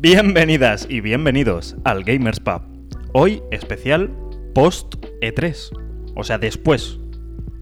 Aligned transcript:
Bienvenidas 0.00 0.86
y 0.88 1.00
bienvenidos 1.00 1.74
al 1.82 2.04
Gamers 2.04 2.38
Pub. 2.38 2.62
Hoy 3.14 3.42
especial 3.50 4.08
post 4.54 4.94
E3. 5.20 6.12
O 6.14 6.22
sea, 6.22 6.38
después. 6.38 7.00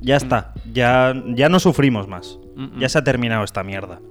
Ya 0.02 0.16
está. 0.16 0.52
Ya, 0.70 1.14
ya 1.28 1.48
no 1.48 1.58
sufrimos 1.60 2.08
más. 2.08 2.38
Mm, 2.54 2.64
mm. 2.76 2.78
Ya 2.78 2.90
se 2.90 2.98
ha 2.98 3.04
terminado 3.04 3.42
esta 3.42 3.64
mierda. 3.64 4.02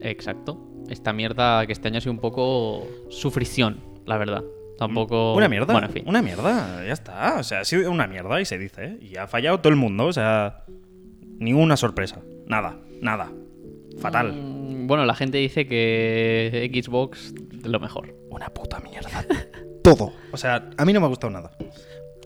Exacto. 0.00 0.66
Esta 0.88 1.12
mierda 1.12 1.66
que 1.66 1.74
este 1.74 1.88
año 1.88 1.98
ha 1.98 2.00
sido 2.00 2.12
un 2.12 2.20
poco 2.20 2.88
sufrición, 3.10 3.80
la 4.06 4.16
verdad. 4.16 4.44
Tampoco. 4.78 5.34
Una 5.34 5.50
mierda. 5.50 5.74
Bueno, 5.74 5.88
en 5.88 5.92
fin. 5.92 6.04
Una 6.06 6.22
mierda. 6.22 6.86
Ya 6.86 6.92
está. 6.94 7.36
O 7.38 7.42
sea, 7.42 7.60
ha 7.60 7.64
sido 7.66 7.90
una 7.90 8.06
mierda 8.06 8.40
y 8.40 8.46
se 8.46 8.56
dice, 8.56 8.84
¿eh? 8.86 8.98
Y 9.02 9.16
ha 9.18 9.26
fallado 9.26 9.60
todo 9.60 9.70
el 9.70 9.76
mundo. 9.78 10.06
O 10.06 10.12
sea, 10.14 10.64
ninguna 11.38 11.76
sorpresa. 11.76 12.22
Nada. 12.46 12.78
Nada. 13.02 13.30
Fatal. 14.00 14.32
Mm, 14.32 14.86
Bueno, 14.86 15.04
la 15.04 15.14
gente 15.14 15.36
dice 15.38 15.66
que 15.66 16.70
Xbox 16.72 17.34
lo 17.70 17.80
mejor. 17.80 18.16
Una 18.30 18.48
puta 18.48 18.80
mierda. 18.80 19.24
Todo. 19.82 20.12
O 20.32 20.36
sea, 20.36 20.70
a 20.76 20.84
mí 20.84 20.92
no 20.92 21.00
me 21.00 21.06
ha 21.06 21.08
gustado 21.08 21.30
nada. 21.30 21.56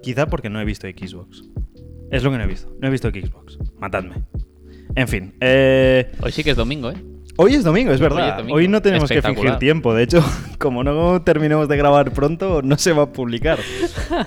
Quizá 0.02 0.26
porque 0.26 0.48
no 0.48 0.60
he 0.60 0.64
visto 0.64 0.86
Xbox. 0.86 1.42
Es 2.10 2.22
lo 2.22 2.30
que 2.30 2.38
no 2.38 2.44
he 2.44 2.46
visto. 2.46 2.74
No 2.80 2.88
he 2.88 2.90
visto 2.90 3.10
Xbox. 3.10 3.58
Matadme. 3.78 4.24
En 4.94 5.08
fin. 5.08 5.36
Eh, 5.40 6.10
Hoy 6.22 6.32
sí 6.32 6.42
que 6.44 6.50
es 6.50 6.56
domingo, 6.56 6.90
¿eh? 6.90 6.96
Hoy 7.38 7.54
es 7.54 7.64
domingo, 7.64 7.92
es 7.92 8.00
Hoy 8.00 8.02
verdad. 8.02 8.28
es 8.30 8.36
domingo. 8.36 8.56
Hoy 8.56 8.68
no 8.68 8.82
tenemos 8.82 9.08
que 9.08 9.22
fingir 9.22 9.56
tiempo. 9.56 9.94
De 9.94 10.02
hecho, 10.02 10.22
como 10.58 10.84
no 10.84 11.22
terminemos 11.22 11.68
de 11.68 11.76
grabar 11.76 12.12
pronto, 12.12 12.60
no 12.62 12.76
se 12.76 12.92
va 12.92 13.04
a 13.04 13.12
publicar. 13.12 13.58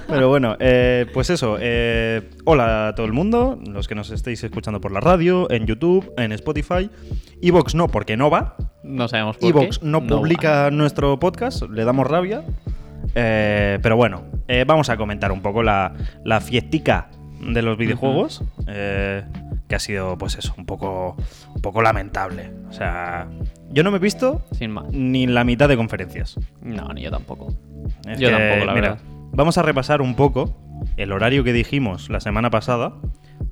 Pero 0.07 0.29
bueno, 0.29 0.55
eh, 0.59 1.05
pues 1.13 1.29
eso. 1.29 1.57
eh, 1.59 2.29
hola 2.45 2.87
a 2.89 2.95
todo 2.95 3.05
el 3.05 3.13
mundo, 3.13 3.59
los 3.69 3.87
que 3.87 3.93
nos 3.95 4.09
estéis 4.11 4.43
escuchando 4.43 4.81
por 4.81 4.91
la 4.91 4.99
radio, 5.01 5.49
en 5.51 5.67
YouTube, 5.67 6.11
en 6.17 6.31
Spotify. 6.31 6.89
Evox 7.41 7.75
no, 7.75 7.87
porque 7.87 8.17
no 8.17 8.29
va. 8.29 8.55
No 8.83 9.07
sabemos 9.07 9.37
por 9.37 9.49
Evox 9.49 9.79
qué. 9.79 9.85
no 9.85 10.05
publica 10.07 10.71
nuestro 10.71 11.19
podcast, 11.19 11.63
le 11.69 11.83
damos 11.85 12.07
rabia. 12.07 12.43
Eh, 13.13 13.77
pero 13.83 13.97
bueno, 13.97 14.23
eh, 14.47 14.63
vamos 14.65 14.89
a 14.89 14.95
comentar 14.97 15.31
un 15.31 15.41
poco 15.41 15.63
la, 15.63 15.93
la 16.23 16.39
fiestica 16.39 17.09
de 17.41 17.61
los 17.61 17.77
videojuegos. 17.77 18.43
eh, 18.67 19.23
que 19.71 19.75
ha 19.75 19.79
sido, 19.79 20.17
pues 20.17 20.35
eso, 20.37 20.53
un 20.57 20.65
poco, 20.65 21.15
un 21.55 21.61
poco 21.61 21.81
lamentable. 21.81 22.51
O 22.67 22.73
sea, 22.73 23.29
yo 23.69 23.83
no 23.83 23.91
me 23.91 23.97
he 23.97 23.99
visto 24.01 24.41
Sin 24.51 24.71
más. 24.71 24.91
ni 24.91 25.27
la 25.27 25.45
mitad 25.45 25.69
de 25.69 25.77
conferencias. 25.77 26.37
No, 26.61 26.89
ni 26.89 27.03
yo 27.03 27.09
tampoco. 27.09 27.53
Es 28.05 28.19
Yo 28.19 28.27
que, 28.27 28.35
tampoco, 28.35 28.65
la 28.65 28.73
mira, 28.73 28.89
verdad. 28.89 29.05
Vamos 29.31 29.57
a 29.57 29.61
repasar 29.61 30.01
un 30.01 30.15
poco 30.17 30.53
el 30.97 31.13
horario 31.13 31.45
que 31.45 31.53
dijimos 31.53 32.09
la 32.09 32.19
semana 32.19 32.49
pasada 32.49 32.95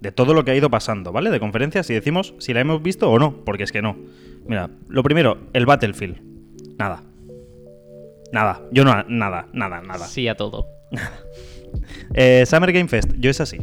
de 0.02 0.12
todo 0.12 0.34
lo 0.34 0.44
que 0.44 0.52
ha 0.52 0.56
ido 0.56 0.70
pasando, 0.70 1.14
¿vale? 1.14 1.30
De 1.30 1.40
conferencias 1.40 1.90
y 1.90 1.94
decimos 1.94 2.36
si 2.40 2.54
la 2.54 2.60
hemos 2.60 2.84
visto 2.84 3.10
o 3.10 3.18
no, 3.18 3.46
porque 3.46 3.64
es 3.64 3.72
que 3.72 3.82
no. 3.82 3.96
Mira, 4.46 4.70
lo 4.90 5.04
primero, 5.04 5.38
el 5.54 5.66
Battlefield. 5.66 6.22
Nada. 6.78 7.02
Nada. 8.34 8.62
Yo 8.74 8.84
no, 8.84 9.04
nada, 9.08 9.48
nada, 9.54 9.82
nada. 9.82 10.06
Sí 10.06 10.28
a 10.28 10.36
todo. 10.36 10.68
Eh, 12.16 12.46
Summer 12.48 12.72
Game 12.72 12.88
Fest, 12.88 13.12
yo 13.20 13.30
es 13.30 13.40
así. 13.40 13.60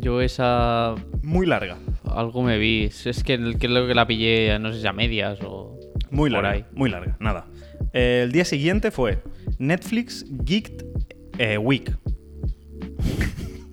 Yo 0.00 0.20
esa. 0.20 0.94
Muy 1.22 1.46
larga. 1.46 1.78
Algo 2.04 2.42
me 2.42 2.58
vi. 2.58 2.84
Es 3.04 3.22
que 3.22 3.34
el- 3.34 3.58
creo 3.58 3.86
que 3.86 3.94
la 3.94 4.06
pillé, 4.06 4.58
no 4.58 4.72
sé 4.72 4.80
si 4.80 4.86
a 4.86 4.92
medias 4.92 5.38
o. 5.44 5.78
Muy 6.10 6.30
por 6.30 6.42
larga. 6.42 6.50
ahí. 6.50 6.64
Muy 6.74 6.90
larga, 6.90 7.16
nada. 7.20 7.46
Eh, 7.92 8.22
el 8.24 8.32
día 8.32 8.44
siguiente 8.44 8.90
fue 8.90 9.22
Netflix 9.58 10.24
Geeked 10.44 10.84
eh, 11.38 11.58
Week. 11.58 11.92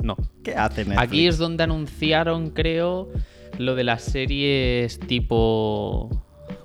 No. 0.03 0.15
¿Qué 0.43 0.53
hace 0.55 0.81
Netflix? 0.85 0.99
Aquí 1.01 1.27
es 1.27 1.37
donde 1.37 1.63
anunciaron, 1.63 2.51
creo, 2.51 3.09
lo 3.57 3.75
de 3.75 3.83
las 3.83 4.03
series 4.03 4.99
tipo. 4.99 6.09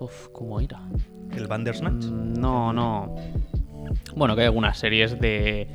Uf, 0.01 0.29
¿cómo 0.33 0.61
era? 0.61 0.81
¿El 1.37 1.47
Bandersnatch? 1.47 2.05
Mm, 2.05 2.35
No, 2.41 2.73
no. 2.73 3.15
Bueno, 4.17 4.35
que 4.35 4.43
hay 4.43 4.47
algunas 4.47 4.79
series 4.79 5.19
de. 5.21 5.69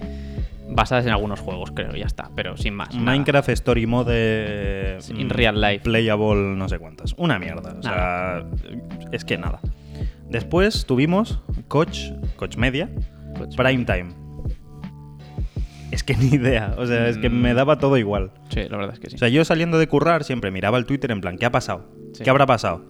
Basadas 0.69 1.05
en 1.05 1.11
algunos 1.11 1.39
juegos, 1.39 1.71
creo, 1.71 1.95
ya 1.95 2.05
está, 2.05 2.29
pero 2.35 2.57
sin 2.57 2.73
más. 2.73 2.89
nada. 2.93 3.01
Minecraft 3.11 3.49
Story 3.49 3.85
Mode 3.85 4.99
in 5.15 5.29
real 5.29 5.59
life. 5.61 5.79
Playable 5.83 6.55
no 6.55 6.67
sé 6.69 6.77
cuántas. 6.79 7.13
Una 7.17 7.39
mierda. 7.39 7.75
O 7.79 7.81
sea, 7.83 8.43
es 9.11 9.23
que 9.25 9.37
nada. 9.37 9.59
Después 10.29 10.85
tuvimos 10.85 11.41
Coach, 11.67 12.11
Coach 12.35 12.57
Media, 12.57 12.89
Coach 13.37 13.55
Prime 13.55 13.85
Time. 13.85 14.07
Es 15.91 16.03
que 16.03 16.15
ni 16.17 16.27
idea. 16.27 16.75
O 16.77 16.85
sea, 16.85 17.07
es 17.07 17.17
que 17.17 17.29
Mm. 17.29 17.41
me 17.41 17.53
daba 17.53 17.77
todo 17.79 17.97
igual. 17.97 18.31
Sí, 18.49 18.61
la 18.69 18.77
verdad 18.77 18.93
es 18.93 18.99
que 18.99 19.09
sí. 19.09 19.15
O 19.15 19.19
sea, 19.19 19.29
yo 19.29 19.45
saliendo 19.45 19.77
de 19.79 19.87
currar 19.87 20.23
siempre 20.23 20.51
miraba 20.51 20.77
el 20.77 20.85
Twitter 20.85 21.11
en 21.11 21.21
plan, 21.21 21.37
¿qué 21.37 21.45
ha 21.45 21.51
pasado? 21.51 21.89
Sí. 22.13 22.23
¿Qué 22.23 22.29
habrá 22.29 22.45
pasado? 22.45 22.85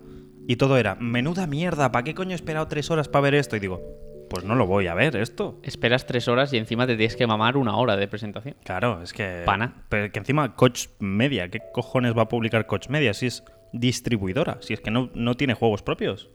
Y 0.48 0.56
todo 0.56 0.78
era, 0.78 0.96
menuda 0.96 1.46
mierda, 1.46 1.92
¿para 1.92 2.04
qué 2.04 2.16
coño 2.16 2.32
he 2.32 2.36
esperado 2.36 2.68
tres 2.68 2.90
horas 2.90 3.10
para 3.10 3.24
ver 3.24 3.36
esto? 3.36 3.56
Y 3.56 3.60
digo, 3.60 3.82
pues 4.30 4.44
no 4.44 4.56
lo 4.56 4.66
voy 4.68 4.88
a 4.88 4.94
ver 4.94 5.16
esto. 5.16 5.60
Esperas 5.64 6.06
tres 6.06 6.28
horas 6.28 6.54
y 6.54 6.58
encima 6.58 6.86
te 6.88 6.96
tienes 6.96 7.16
que 7.16 7.28
mamar 7.28 7.58
una 7.58 7.76
hora 7.78 7.96
de 7.96 8.08
presentación. 8.08 8.56
Claro, 8.64 9.02
es 9.02 9.14
que. 9.14 9.44
Pana. 9.46 9.86
Pero 9.90 10.12
que 10.12 10.20
encima 10.20 10.56
Coach 10.56 10.88
Media, 11.00 11.50
¿qué 11.50 11.60
cojones 11.74 12.18
va 12.18 12.24
a 12.24 12.28
publicar 12.28 12.66
Coach 12.68 12.90
Media 12.90 13.14
si 13.14 13.28
es 13.28 13.44
distribuidora? 13.74 14.58
Si 14.62 14.74
es 14.74 14.80
que 14.82 14.92
no, 14.92 15.10
no 15.14 15.36
tiene 15.36 15.54
juegos 15.54 15.82
propios. 15.82 16.30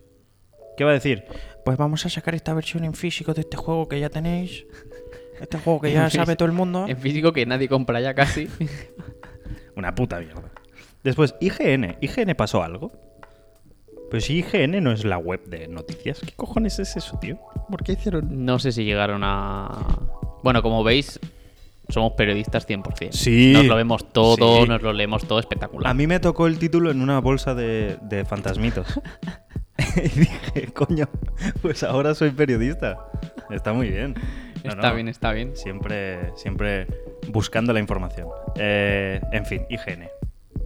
¿Qué 0.76 0.84
va 0.84 0.90
a 0.90 0.94
decir? 0.94 1.24
Pues 1.64 1.76
vamos 1.76 2.06
a 2.06 2.08
sacar 2.08 2.34
esta 2.34 2.54
versión 2.54 2.84
en 2.84 2.94
físico 2.94 3.34
de 3.34 3.42
este 3.42 3.56
juego 3.56 3.88
que 3.88 4.00
ya 4.00 4.08
tenéis. 4.08 4.64
Este 5.40 5.58
juego 5.58 5.80
que 5.80 5.92
ya 5.92 6.08
sabe 6.08 6.36
todo 6.36 6.46
el 6.46 6.52
mundo. 6.52 6.86
En 6.88 6.96
físico 6.96 7.32
que 7.32 7.44
nadie 7.46 7.68
compra 7.68 8.00
ya 8.00 8.14
casi. 8.14 8.48
Una 9.76 9.94
puta 9.94 10.18
mierda. 10.18 10.50
Después, 11.02 11.34
IGN. 11.40 11.96
¿IGN 12.00 12.34
pasó 12.36 12.62
algo? 12.62 12.92
Pues 14.12 14.26
si 14.26 14.40
IGN 14.40 14.84
no 14.84 14.92
es 14.92 15.06
la 15.06 15.16
web 15.16 15.42
de 15.46 15.68
noticias. 15.68 16.20
¿Qué 16.20 16.32
cojones 16.36 16.78
es 16.78 16.98
eso, 16.98 17.18
tío? 17.18 17.38
¿Por 17.70 17.82
qué 17.82 17.92
hicieron.? 17.92 18.44
No 18.44 18.58
sé 18.58 18.70
si 18.70 18.84
llegaron 18.84 19.22
a. 19.24 19.70
Bueno, 20.42 20.62
como 20.62 20.84
veis, 20.84 21.18
somos 21.88 22.12
periodistas 22.12 22.68
100%. 22.68 23.12
Sí. 23.12 23.54
Nos 23.54 23.64
lo 23.64 23.74
vemos 23.74 24.12
todo, 24.12 24.60
Sí. 24.60 24.68
nos 24.68 24.82
lo 24.82 24.92
leemos 24.92 25.26
todo 25.26 25.38
espectacular. 25.38 25.90
A 25.90 25.94
mí 25.94 26.06
me 26.06 26.20
tocó 26.20 26.46
el 26.46 26.58
título 26.58 26.90
en 26.90 27.00
una 27.00 27.20
bolsa 27.20 27.54
de, 27.54 27.96
de 28.02 28.26
fantasmitos. 28.26 28.86
y 29.96 30.08
dije, 30.20 30.66
coño, 30.74 31.08
pues 31.62 31.82
ahora 31.82 32.14
soy 32.14 32.32
periodista. 32.32 32.98
Está 33.48 33.72
muy 33.72 33.88
bien. 33.88 34.12
No, 34.62 34.72
está 34.72 34.90
no, 34.90 34.94
bien, 34.94 35.08
está 35.08 35.32
bien. 35.32 35.56
Siempre, 35.56 36.36
siempre 36.36 36.86
buscando 37.28 37.72
la 37.72 37.80
información. 37.80 38.28
Eh, 38.56 39.22
en 39.32 39.46
fin, 39.46 39.62
IGN. 39.70 40.06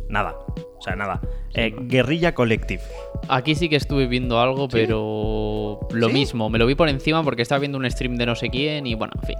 Nada. 0.08 0.34
O 0.78 0.82
sea, 0.82 0.94
nada. 0.96 1.20
Eh, 1.54 1.74
Guerrilla 1.78 2.34
Collective. 2.34 2.82
Aquí 3.28 3.54
sí 3.54 3.68
que 3.68 3.76
estuve 3.76 4.06
viendo 4.06 4.40
algo, 4.40 4.68
pero 4.68 5.80
lo 5.90 6.06
¿Sí? 6.08 6.12
mismo. 6.12 6.50
Me 6.50 6.58
lo 6.58 6.66
vi 6.66 6.74
por 6.74 6.88
encima 6.88 7.22
porque 7.22 7.42
estaba 7.42 7.58
viendo 7.60 7.78
un 7.78 7.90
stream 7.90 8.16
de 8.16 8.26
no 8.26 8.34
sé 8.34 8.50
quién 8.50 8.86
y 8.86 8.94
bueno, 8.94 9.12
en 9.20 9.26
fin. 9.26 9.36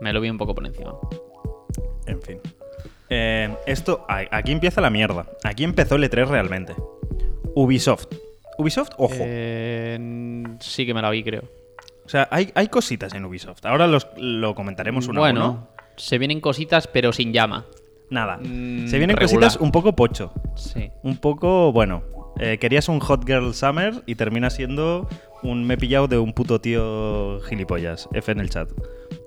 Me 0.00 0.12
lo 0.12 0.20
vi 0.20 0.30
un 0.30 0.38
poco 0.38 0.54
por 0.54 0.66
encima. 0.66 0.94
En 2.06 2.20
fin. 2.22 2.38
Eh, 3.10 3.54
esto, 3.66 4.06
aquí 4.08 4.52
empieza 4.52 4.80
la 4.80 4.90
mierda. 4.90 5.26
Aquí 5.44 5.64
empezó 5.64 5.96
el 5.96 6.04
E3 6.10 6.26
realmente. 6.26 6.74
Ubisoft. 7.54 8.06
Ubisoft, 8.58 8.90
ojo. 8.98 9.14
Eh, 9.18 10.44
sí 10.60 10.86
que 10.86 10.94
me 10.94 11.02
la 11.02 11.10
vi, 11.10 11.22
creo. 11.22 11.42
O 12.04 12.08
sea, 12.08 12.28
hay, 12.30 12.50
hay 12.54 12.68
cositas 12.68 13.14
en 13.14 13.24
Ubisoft. 13.24 13.64
Ahora 13.66 13.86
los- 13.86 14.08
lo 14.16 14.54
comentaremos 14.54 15.08
uno 15.08 15.20
a 15.20 15.22
bueno, 15.22 15.50
uno. 15.50 15.68
se 15.96 16.18
vienen 16.18 16.40
cositas, 16.40 16.86
pero 16.86 17.12
sin 17.12 17.32
llama. 17.32 17.64
Nada. 18.10 18.38
Mm, 18.38 18.86
Se 18.88 18.98
vienen 18.98 19.16
regular. 19.16 19.48
cositas 19.50 19.56
un 19.56 19.72
poco 19.72 19.94
pocho. 19.96 20.32
Sí. 20.56 20.90
Un 21.02 21.16
poco, 21.18 21.72
bueno. 21.72 22.02
eh, 22.38 22.58
querías 22.58 22.88
un 22.88 23.00
Hot 23.00 23.24
Girl 23.26 23.54
Summer 23.54 24.02
y 24.06 24.14
termina 24.16 24.50
siendo 24.50 25.08
un 25.42 25.64
me 25.66 25.74
he 25.74 25.76
pillado 25.76 26.08
de 26.08 26.18
un 26.18 26.32
puto 26.32 26.60
tío 26.60 27.40
gilipollas. 27.48 28.08
F 28.12 28.30
en 28.32 28.40
el 28.40 28.50
chat. 28.50 28.68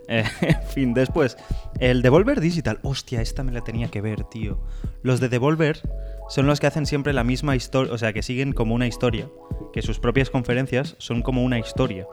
Eh, 0.09 0.23
en 0.39 0.63
fin, 0.69 0.93
después. 0.93 1.35
El 1.81 2.01
Devolver 2.01 2.39
Digital. 2.39 2.79
Hostia, 2.81 3.19
esta 3.21 3.43
me 3.43 3.51
la 3.51 3.59
tenía 3.59 3.89
que 3.89 3.99
ver, 3.99 4.23
tío. 4.23 4.57
Los 5.01 5.19
de 5.19 5.27
Devolver 5.27 5.81
son 6.29 6.47
los 6.47 6.61
que 6.61 6.67
hacen 6.67 6.85
siempre 6.85 7.11
la 7.11 7.25
misma 7.25 7.57
historia. 7.57 7.91
O 7.93 7.97
sea, 7.97 8.13
que 8.13 8.23
siguen 8.23 8.53
como 8.53 8.73
una 8.73 8.87
historia. 8.87 9.27
Que 9.73 9.81
sus 9.81 9.99
propias 9.99 10.29
conferencias 10.29 10.95
son 10.97 11.21
como 11.21 11.43
una 11.43 11.59
historia. 11.59 12.07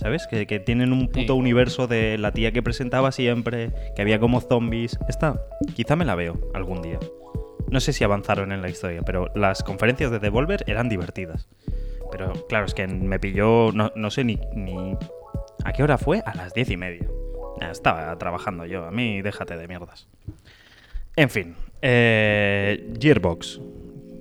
¿Sabes? 0.00 0.26
Que, 0.26 0.46
que 0.46 0.60
tienen 0.60 0.92
un 0.92 1.08
puto 1.08 1.34
Sí. 1.34 1.38
universo 1.38 1.86
de 1.86 2.18
la 2.18 2.32
tía 2.32 2.52
que 2.52 2.62
presentaba 2.62 3.12
siempre, 3.12 3.70
que 3.94 4.02
había 4.02 4.18
como 4.18 4.40
zombies. 4.40 4.98
Esta, 5.08 5.40
quizá 5.74 5.96
me 5.96 6.04
la 6.04 6.14
veo 6.14 6.38
algún 6.54 6.82
día. 6.82 6.98
No 7.70 7.80
sé 7.80 7.92
si 7.92 8.04
avanzaron 8.04 8.52
en 8.52 8.60
la 8.62 8.68
historia, 8.68 9.02
pero 9.02 9.30
las 9.34 9.62
conferencias 9.62 10.10
de 10.10 10.18
Devolver 10.18 10.64
eran 10.66 10.88
divertidas. 10.88 11.48
Pero 12.12 12.32
claro, 12.48 12.66
es 12.66 12.74
que 12.74 12.86
me 12.86 13.18
pilló, 13.18 13.72
no, 13.72 13.90
no 13.96 14.10
sé 14.10 14.24
ni, 14.24 14.38
ni... 14.54 14.96
¿A 15.64 15.72
qué 15.72 15.82
hora 15.82 15.96
fue? 15.98 16.22
A 16.26 16.34
las 16.34 16.52
diez 16.54 16.70
y 16.70 16.76
media. 16.76 17.08
Estaba 17.60 18.16
trabajando 18.18 18.66
yo, 18.66 18.84
a 18.84 18.90
mí 18.90 19.22
déjate 19.22 19.56
de 19.56 19.66
mierdas. 19.66 20.06
En 21.16 21.30
fin, 21.30 21.54
eh, 21.82 22.92
Gearbox. 23.00 23.60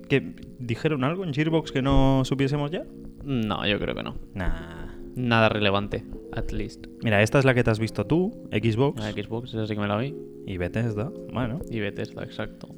¿Qué, 0.08 0.34
¿Dijeron 0.60 1.04
algo 1.04 1.24
en 1.24 1.34
Gearbox 1.34 1.72
que 1.72 1.81
no 1.81 2.24
supiésemos 2.26 2.72
ya? 2.72 2.84
No, 3.24 3.66
yo 3.68 3.80
creo 3.80 3.96
que 3.96 4.04
no. 4.04 4.16
Nah. 4.34 4.82
Nada 5.15 5.50
relevante, 5.50 6.04
at 6.31 6.51
least. 6.51 6.88
Mira, 7.04 7.21
esta 7.21 7.39
es 7.39 7.45
la 7.45 7.54
que 7.54 7.63
te 7.63 7.69
has 7.71 7.80
visto 7.80 8.06
tú, 8.06 8.31
Xbox 8.51 9.00
La 9.00 9.12
Xbox, 9.12 9.50
esa 9.54 9.68
sí 9.68 9.75
que 9.75 9.81
me 9.81 9.88
la 9.88 9.98
vi. 9.98 10.15
y 10.48 10.57
Bethesda. 10.57 11.12
Bueno, 11.31 11.60
Y 11.69 11.80
Bethesda, 11.80 12.24
exacto. 12.24 12.69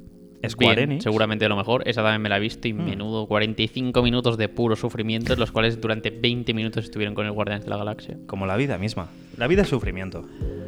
Square 0.46 0.82
Enix. 0.82 1.02
seguramente 1.02 1.48
lo 1.48 1.56
mejor. 1.56 1.82
Esa 1.88 2.02
también 2.02 2.22
me 2.22 2.28
la 2.28 2.36
he 2.36 2.40
visto 2.40 2.68
y 2.68 2.72
Mm. 2.72 2.84
menudo 2.84 3.26
45 3.26 4.02
minutos 4.02 4.36
de 4.36 4.48
puro 4.48 4.76
sufrimiento, 4.76 5.32
en 5.32 5.40
los 5.40 5.50
cuales 5.50 5.80
durante 5.80 6.10
20 6.10 6.52
minutos 6.54 6.84
estuvieron 6.84 7.14
con 7.14 7.26
el 7.26 7.32
Guardián 7.32 7.62
de 7.62 7.68
la 7.70 7.76
Galaxia. 7.78 8.16
Como 8.26 8.46
la 8.46 8.56
vida 8.56 8.78
misma. 8.78 9.08
La 9.38 9.48
vida 9.48 9.62
es 9.62 9.68
sufrimiento. 9.68 10.24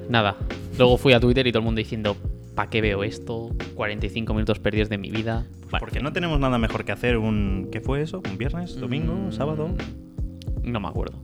Nada. 0.09 0.37
Luego 0.79 0.97
fui 0.97 1.12
a 1.12 1.21
Twitter 1.21 1.47
y 1.47 1.53
todo 1.53 1.61
el 1.61 1.64
mundo 1.67 1.79
diciendo, 1.79 2.17
¿para 2.56 2.71
qué 2.71 2.81
veo 2.81 3.05
esto? 3.05 3.50
45 3.75 4.32
minutos 4.35 4.59
perdidos 4.59 4.88
de 4.88 4.99
mi 4.99 5.11
vida. 5.11 5.47
Bueno, 5.71 5.79
Porque 5.81 6.00
no 6.00 6.12
tenemos 6.12 6.41
nada 6.41 6.59
mejor 6.59 6.85
que 6.85 6.93
hacer 6.93 7.19
un... 7.19 7.69
¿Qué 7.71 7.81
fue 7.81 8.00
eso? 8.03 8.21
¿Un 8.29 8.38
viernes? 8.38 8.81
¿Domingo? 8.81 9.12
Mm. 9.14 9.32
¿Sábado? 9.32 9.71
No 10.69 10.81
me 10.81 10.88
acuerdo. 10.88 11.20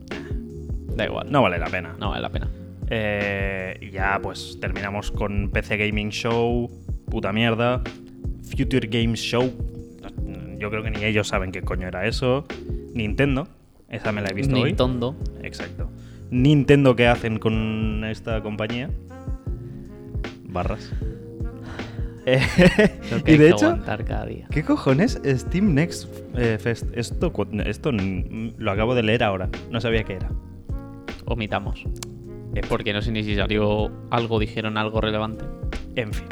Da 0.95 1.05
igual. 1.05 1.31
No 1.31 1.41
vale 1.41 1.57
la 1.57 1.67
pena. 1.67 1.95
No 1.99 2.09
vale 2.09 2.21
la 2.21 2.29
pena. 2.29 2.47
Eh, 2.89 3.77
y 3.81 3.89
ya 3.91 4.19
pues 4.21 4.57
terminamos 4.61 5.11
con 5.11 5.49
PC 5.49 5.77
Gaming 5.77 6.09
Show, 6.09 6.69
puta 7.09 7.33
mierda, 7.33 7.81
Future 8.43 8.87
Games 8.87 9.19
Show, 9.19 9.51
yo 10.59 10.69
creo 10.69 10.83
que 10.83 10.91
ni 10.91 11.03
ellos 11.03 11.27
saben 11.27 11.51
qué 11.51 11.61
coño 11.61 11.87
era 11.87 12.05
eso, 12.07 12.45
Nintendo, 12.93 13.47
esa 13.89 14.11
me 14.11 14.21
la 14.21 14.29
he 14.29 14.33
visto 14.33 14.55
hoy. 14.55 14.63
Nintendo. 14.63 15.15
Exacto. 15.41 15.89
Nintendo, 16.31 16.95
¿qué 16.95 17.07
hacen 17.07 17.39
con 17.39 18.03
esta 18.05 18.41
compañía? 18.41 18.89
Barras. 20.43 20.91
Y 23.25 23.37
de 23.37 23.49
hecho, 23.49 23.67
aguantar 23.67 24.03
cada 24.03 24.25
día. 24.25 24.47
¿qué 24.49 24.63
cojones? 24.63 25.21
Steam 25.23 25.73
Next 25.73 26.09
eh, 26.35 26.57
Fest. 26.59 26.87
Esto, 26.95 27.31
esto 27.65 27.91
lo 27.91 28.71
acabo 28.71 28.95
de 28.95 29.03
leer 29.03 29.23
ahora. 29.23 29.49
No 29.69 29.79
sabía 29.79 30.03
qué 30.03 30.13
era. 30.13 30.31
Omitamos. 31.25 31.83
Porque 32.69 32.93
no 32.93 33.01
sé 33.01 33.11
ni 33.11 33.23
si 33.23 33.35
salió 33.35 33.91
algo, 34.09 34.39
dijeron 34.39 34.77
algo 34.77 35.01
relevante. 35.01 35.45
En 35.95 36.13
fin. 36.13 36.27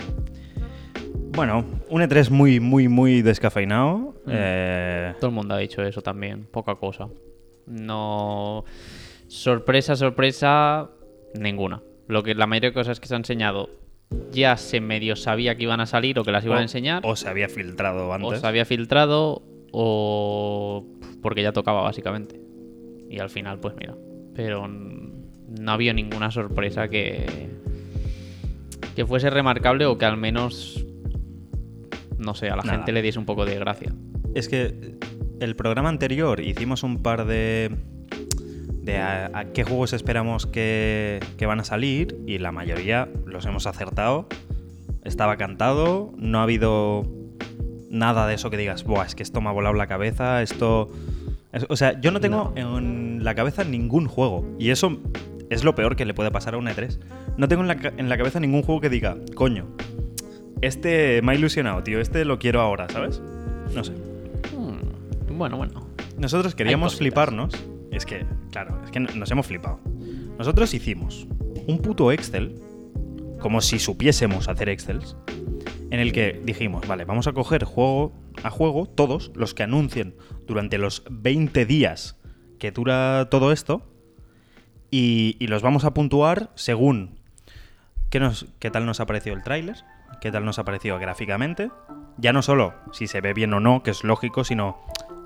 Bueno, 1.35 1.65
un 1.89 2.01
E3 2.01 2.29
muy, 2.29 2.59
muy, 2.59 2.87
muy 2.87 3.21
descafeinado. 3.21 4.15
Mm. 4.25 4.31
Eh, 4.31 5.13
Todo 5.19 5.29
el 5.29 5.35
mundo 5.35 5.55
ha 5.55 5.57
dicho 5.57 5.81
eso 5.83 6.01
también, 6.01 6.45
poca 6.45 6.75
cosa. 6.75 7.09
No. 7.65 8.65
Sorpresa, 9.27 9.95
sorpresa, 9.95 10.91
ninguna. 11.33 11.81
Lo 12.07 12.23
que 12.23 12.35
la 12.35 12.45
mayoría 12.45 12.69
de 12.69 12.73
cosas 12.73 12.99
que 12.99 13.07
se 13.07 13.15
han 13.15 13.21
enseñado 13.21 13.69
ya 14.31 14.57
se 14.57 14.81
medio 14.81 15.15
sabía 15.15 15.55
que 15.55 15.63
iban 15.63 15.79
a 15.79 15.85
salir 15.85 16.17
o 16.19 16.23
que 16.23 16.31
las 16.31 16.43
iban 16.45 16.57
o- 16.57 16.59
a 16.59 16.63
enseñar. 16.63 17.01
O 17.05 17.15
se 17.15 17.27
había 17.29 17.49
filtrado 17.49 18.07
O 18.09 18.13
antes. 18.13 18.41
se 18.41 18.47
había 18.47 18.65
filtrado 18.65 19.43
o 19.71 20.85
porque 21.21 21.41
ya 21.43 21.51
tocaba 21.51 21.81
básicamente. 21.81 22.39
Y 23.09 23.19
al 23.19 23.29
final, 23.29 23.59
pues 23.59 23.75
mira. 23.79 23.95
Pero 24.35 24.67
no 24.67 25.71
había 25.71 25.93
ninguna 25.93 26.31
sorpresa 26.31 26.87
que 26.87 27.25
que 28.95 29.05
fuese 29.05 29.29
remarcable 29.31 29.85
o 29.87 29.97
que 29.97 30.05
al 30.05 30.17
menos 30.17 30.85
no 32.19 32.35
sé, 32.35 32.47
a 32.47 32.55
la 32.55 32.63
Nada. 32.63 32.77
gente 32.77 32.91
le 32.91 33.01
diese 33.01 33.19
un 33.19 33.25
poco 33.25 33.43
de 33.45 33.55
gracia. 33.55 33.91
Es 34.35 34.47
que 34.47 34.95
el 35.39 35.55
programa 35.55 35.89
anterior 35.89 36.39
hicimos 36.39 36.83
un 36.83 37.01
par 37.01 37.25
de. 37.25 37.75
De 38.83 38.97
a, 38.97 39.31
a 39.33 39.45
qué 39.45 39.63
juegos 39.63 39.93
esperamos 39.93 40.45
que, 40.45 41.19
que 41.37 41.45
van 41.45 41.59
a 41.59 41.63
salir 41.63 42.17
y 42.27 42.37
la 42.37 42.51
mayoría 42.51 43.09
los 43.25 43.45
hemos 43.45 43.65
acertado. 43.65 44.27
Estaba 45.03 45.37
cantado, 45.37 46.11
no 46.17 46.39
ha 46.39 46.43
habido 46.43 47.03
nada 47.89 48.27
de 48.27 48.35
eso 48.35 48.49
que 48.49 48.57
digas, 48.57 48.83
Buah, 48.83 49.05
es 49.05 49.15
que 49.15 49.23
esto 49.23 49.41
me 49.41 49.49
ha 49.49 49.51
volado 49.51 49.75
la 49.75 49.87
cabeza, 49.87 50.41
esto. 50.41 50.89
es- 51.51 51.65
o 51.69 51.75
sea, 51.75 51.99
yo 52.01 52.11
no 52.11 52.19
tengo 52.19 52.53
en 52.55 53.23
la 53.23 53.35
cabeza 53.35 53.63
ningún 53.63 54.07
juego 54.07 54.45
y 54.59 54.69
eso 54.71 54.97
es 55.49 55.63
lo 55.63 55.75
peor 55.75 55.95
que 55.95 56.05
le 56.05 56.13
puede 56.13 56.31
pasar 56.31 56.55
a 56.55 56.57
un 56.57 56.65
E3. 56.67 56.99
No 57.37 57.47
tengo 57.47 57.61
en 57.63 57.67
la, 57.67 57.77
en 57.97 58.09
la 58.09 58.17
cabeza 58.17 58.39
ningún 58.39 58.63
juego 58.63 58.81
que 58.81 58.89
diga, 58.89 59.15
coño, 59.35 59.67
este 60.61 61.21
me 61.21 61.33
ha 61.33 61.35
ilusionado, 61.35 61.83
tío, 61.83 61.99
este 61.99 62.25
lo 62.25 62.39
quiero 62.39 62.61
ahora, 62.61 62.87
¿sabes? 62.89 63.21
No 63.73 63.83
sé. 63.83 63.91
Hmm, 64.55 65.37
Bueno, 65.37 65.57
bueno. 65.57 65.87
Nosotros 66.17 66.55
queríamos 66.55 66.95
fliparnos. 66.95 67.53
Es 67.93 68.05
que, 68.05 68.25
claro, 68.51 68.81
es 68.83 68.91
que 68.91 68.99
nos 68.99 69.31
hemos 69.31 69.45
flipado. 69.45 69.79
Nosotros 70.37 70.73
hicimos 70.73 71.27
un 71.67 71.79
puto 71.79 72.11
Excel, 72.11 72.59
como 73.39 73.61
si 73.61 73.79
supiésemos 73.79 74.47
hacer 74.49 74.69
Excels, 74.69 75.15
en 75.91 75.99
el 75.99 76.11
que 76.11 76.41
dijimos, 76.43 76.87
vale, 76.87 77.05
vamos 77.05 77.27
a 77.27 77.33
coger 77.33 77.63
juego 77.63 78.13
a 78.41 78.49
juego 78.49 78.87
todos 78.87 79.31
los 79.35 79.53
que 79.53 79.63
anuncien 79.63 80.15
durante 80.47 80.77
los 80.77 81.03
20 81.09 81.65
días 81.65 82.17
que 82.57 82.71
dura 82.71 83.27
todo 83.29 83.51
esto 83.51 83.83
y, 84.89 85.35
los 85.47 85.61
vamos 85.61 85.85
a 85.85 85.93
puntuar 85.93 86.51
según 86.55 87.19
qué, 88.09 88.19
nos, 88.19 88.47
qué 88.59 88.71
tal 88.71 88.85
nos 88.85 88.99
ha 88.99 89.05
parecido 89.05 89.35
el 89.35 89.43
tráiler, 89.43 89.77
qué 90.21 90.31
tal 90.31 90.45
nos 90.45 90.59
ha 90.59 90.63
parecido 90.63 90.97
gráficamente, 90.99 91.69
ya 92.17 92.33
no 92.33 92.41
solo 92.41 92.73
si 92.91 93.07
se 93.07 93.21
ve 93.21 93.33
bien 93.33 93.53
o 93.53 93.59
no, 93.59 93.83
que 93.83 93.91
es 93.91 94.03
lógico, 94.03 94.43
sino 94.43 94.79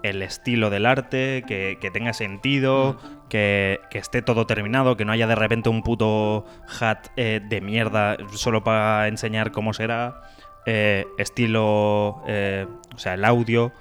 el 0.04 0.22
estilo 0.22 0.70
del 0.70 0.86
arte, 0.86 1.44
que, 1.48 1.78
que 1.82 1.92
tenga 1.92 2.14
sentido, 2.14 2.98
que, 3.30 3.80
que 3.90 3.98
esté 3.98 4.22
todo 4.22 4.46
terminado, 4.46 4.96
que 4.96 5.06
no 5.06 5.12
haya 5.12 5.28
de 5.28 5.36
repente 5.36 5.70
un 5.70 5.82
puto 5.82 6.46
hat 6.80 7.08
eh, 7.18 7.42
de 7.44 7.62
mierda 7.62 8.18
solo 8.34 8.64
para 8.64 9.08
enseñar 9.08 9.52
cómo 9.52 9.74
será, 9.74 10.22
eh, 10.66 11.06
estilo, 11.18 12.22
eh, 12.28 12.68
o 12.94 12.98
sea, 13.00 13.16
el 13.16 13.26
audio, 13.26 13.72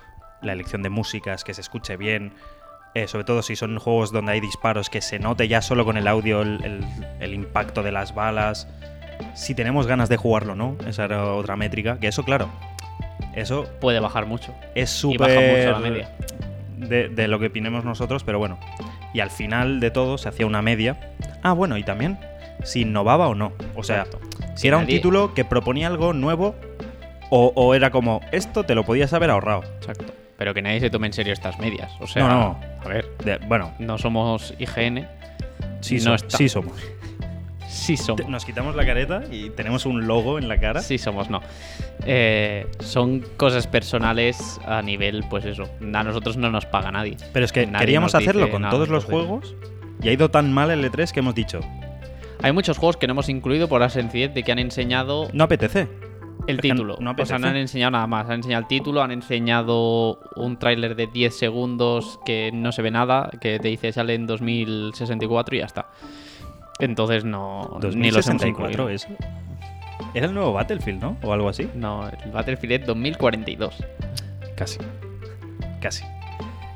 la 0.43 0.53
elección 0.53 0.83
de 0.83 0.89
músicas, 0.89 1.45
que 1.45 1.53
se 1.55 1.61
escuche 1.61 1.97
bien, 1.97 2.33
eh, 2.95 3.09
sobre 3.09 3.25
todo 3.25 3.43
si 3.43 3.57
son 3.57 3.79
juegos 3.79 4.11
donde 4.11 4.33
hay 4.33 4.41
disparos, 4.41 4.89
que 4.89 5.03
se 5.03 5.19
note 5.19 5.49
ya 5.49 5.61
solo 5.61 5.85
con 5.85 5.97
el 5.99 6.09
audio 6.09 6.41
el, 6.43 6.65
el- 6.65 6.85
el 7.21 7.35
impacto 7.35 7.83
de 7.83 7.93
las 7.93 8.15
balas, 8.15 8.67
si 9.35 9.55
tenemos 9.55 9.87
ganas 9.87 10.09
de 10.09 10.17
jugarlo 10.17 10.55
no, 10.55 10.77
esa 10.87 11.05
era 11.05 11.35
otra 11.35 11.57
métrica, 11.57 11.99
que 11.99 12.09
eso, 12.09 12.25
claro, 12.25 12.49
eso 13.35 13.67
Puede 13.81 14.01
bajar 14.01 14.27
mucho. 14.27 14.55
es 14.75 15.03
Y 15.05 15.17
baja 15.17 15.33
súper 15.35 15.57
mucho 15.59 15.71
la 15.73 15.79
media. 15.91 16.11
de, 16.77 17.09
de 17.09 17.29
lo 17.29 17.39
que 17.39 17.47
opinemos 17.47 17.85
nosotros, 17.85 18.25
pero 18.25 18.39
bueno. 18.39 18.59
Y 19.13 19.21
al 19.21 19.31
final 19.31 19.81
de 19.81 19.91
todo 19.91 20.19
se 20.19 20.29
hacía 20.29 20.47
una 20.47 20.63
media. 20.63 21.13
Ah, 21.43 21.53
bueno, 21.53 21.77
y 21.79 21.83
también 21.85 22.19
si 22.65 22.83
innovaba 22.83 23.29
o 23.29 23.35
no. 23.35 23.53
O 23.75 23.83
sea, 23.83 24.03
Exacto. 24.03 24.21
si 24.55 24.69
era 24.69 24.77
un 24.79 24.87
título 24.87 25.33
que 25.35 25.45
proponía 25.45 25.87
algo 25.87 26.13
nuevo 26.13 26.55
o, 27.31 27.53
o 27.55 27.75
era 27.75 27.91
como, 27.91 28.21
esto 28.33 28.65
te 28.65 28.75
lo 28.75 28.85
podías 28.85 29.13
haber 29.13 29.31
ahorrado. 29.31 29.63
Exacto. 29.79 30.13
Pero 30.39 30.53
que 30.53 30.61
nadie 30.63 30.81
se 30.81 30.91
tome 30.91 31.07
en 31.07 31.13
serio 31.15 31.33
estas 31.33 31.59
medias. 31.59 31.91
O 32.01 32.07
sea, 32.07 32.23
No, 32.23 32.29
no. 32.29 32.61
a 32.85 32.89
ver, 32.89 33.07
De- 33.25 33.39
bueno, 33.47 33.73
no 33.79 33.97
somos 33.99 34.53
IGN. 34.59 35.07
sí, 35.81 35.97
no 35.97 36.01
so- 36.03 36.15
está. 36.15 36.37
sí 36.37 36.49
somos. 36.49 36.75
Sí 37.77 37.97
somos. 37.97 38.29
Nos 38.29 38.45
quitamos 38.45 38.75
la 38.75 38.87
careta 38.87 39.23
y 39.31 39.51
tenemos 39.51 39.87
un 39.87 40.07
logo 40.07 40.39
en 40.39 40.49
la 40.49 40.59
cara. 40.59 40.81
Sí 40.81 40.99
somos, 40.99 41.31
no. 41.31 41.41
Eh, 42.05 42.67
son 42.81 43.21
cosas 43.37 43.67
personales 43.67 44.59
a 44.65 44.83
nivel, 44.83 45.25
pues 45.29 45.45
eso. 45.45 45.65
A 45.95 46.03
nosotros 46.03 46.37
no 46.37 46.51
nos 46.51 46.67
paga 46.67 46.91
nadie. 46.91 47.17
Pero 47.33 47.45
es 47.45 47.53
que 47.53 47.67
Nadie 47.67 47.81
queríamos 47.87 48.15
hacerlo 48.15 48.51
con 48.51 48.63
nada, 48.63 48.73
todos 48.73 48.89
los 48.89 49.05
juegos 49.05 49.55
y 50.03 50.09
ha 50.09 50.13
ido 50.13 50.31
tan 50.31 50.53
mal 50.53 50.71
el 50.71 50.85
E3 50.85 51.11
que 51.13 51.21
hemos 51.21 51.35
dicho, 51.35 51.61
Hay 52.43 52.53
muchos 52.53 52.79
juegos 52.79 52.97
que 52.97 53.07
no 53.07 53.13
hemos 53.13 53.29
incluido 53.29 53.69
por 53.69 53.81
la 53.81 53.89
sencillez 53.89 54.33
de 54.35 54.43
que 54.43 54.53
han 54.53 54.59
enseñado 54.59 55.29
no 55.33 55.45
apetece. 55.45 55.89
el 56.47 56.61
título. 56.61 56.97
no 57.01 57.15
o 57.19 57.27
sea, 57.27 57.39
no 57.39 57.49
han 57.49 57.57
enseñado 57.57 57.93
nada 57.93 58.07
más. 58.07 58.27
Han 58.27 58.37
enseñado 58.37 58.63
el 58.63 58.69
título, 58.69 59.03
han 59.03 59.11
enseñado 59.11 60.21
un 60.37 60.59
tráiler 60.59 60.97
de 60.97 61.07
10 61.07 61.37
segundos 61.37 62.19
que 62.25 62.51
no 62.53 62.73
se 62.73 62.83
ve 62.83 62.91
nada, 62.91 63.31
que 63.41 63.59
te 63.59 63.69
dice 63.69 63.93
sale 63.93 64.15
en 64.15 64.27
2064 64.27 65.57
y 65.57 65.59
ya 65.61 65.67
está. 65.67 65.89
Entonces 66.79 67.25
no. 67.25 67.79
Ni 67.95 68.11
los 68.11 68.27
hemos 68.29 68.43
2064 68.43 68.71
incluido. 68.71 68.89
eso. 68.91 69.09
Era 70.15 70.27
el 70.27 70.35
nuevo 70.35 70.53
Battlefield, 70.53 71.01
¿no? 71.01 71.17
O 71.23 71.33
algo 71.33 71.49
así. 71.49 71.69
No, 71.75 72.09
el 72.09 72.31
Battlefield 72.33 72.73
es 72.83 72.87
2042. 72.87 73.85
Casi. 74.57 74.79
Casi. 75.81 76.05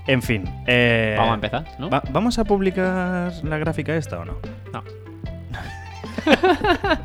En 0.06 0.22
fin. 0.22 0.44
eh, 0.66 1.14
Vamos 1.16 1.32
a 1.32 1.34
empezar, 1.34 1.64
¿no? 1.78 1.90
va- 1.90 2.02
¿Vamos 2.10 2.38
a 2.38 2.44
publicar 2.44 3.32
la 3.44 3.58
gráfica 3.58 3.94
esta 3.96 4.18
o 4.20 4.24
no? 4.24 4.36
No. 4.72 4.82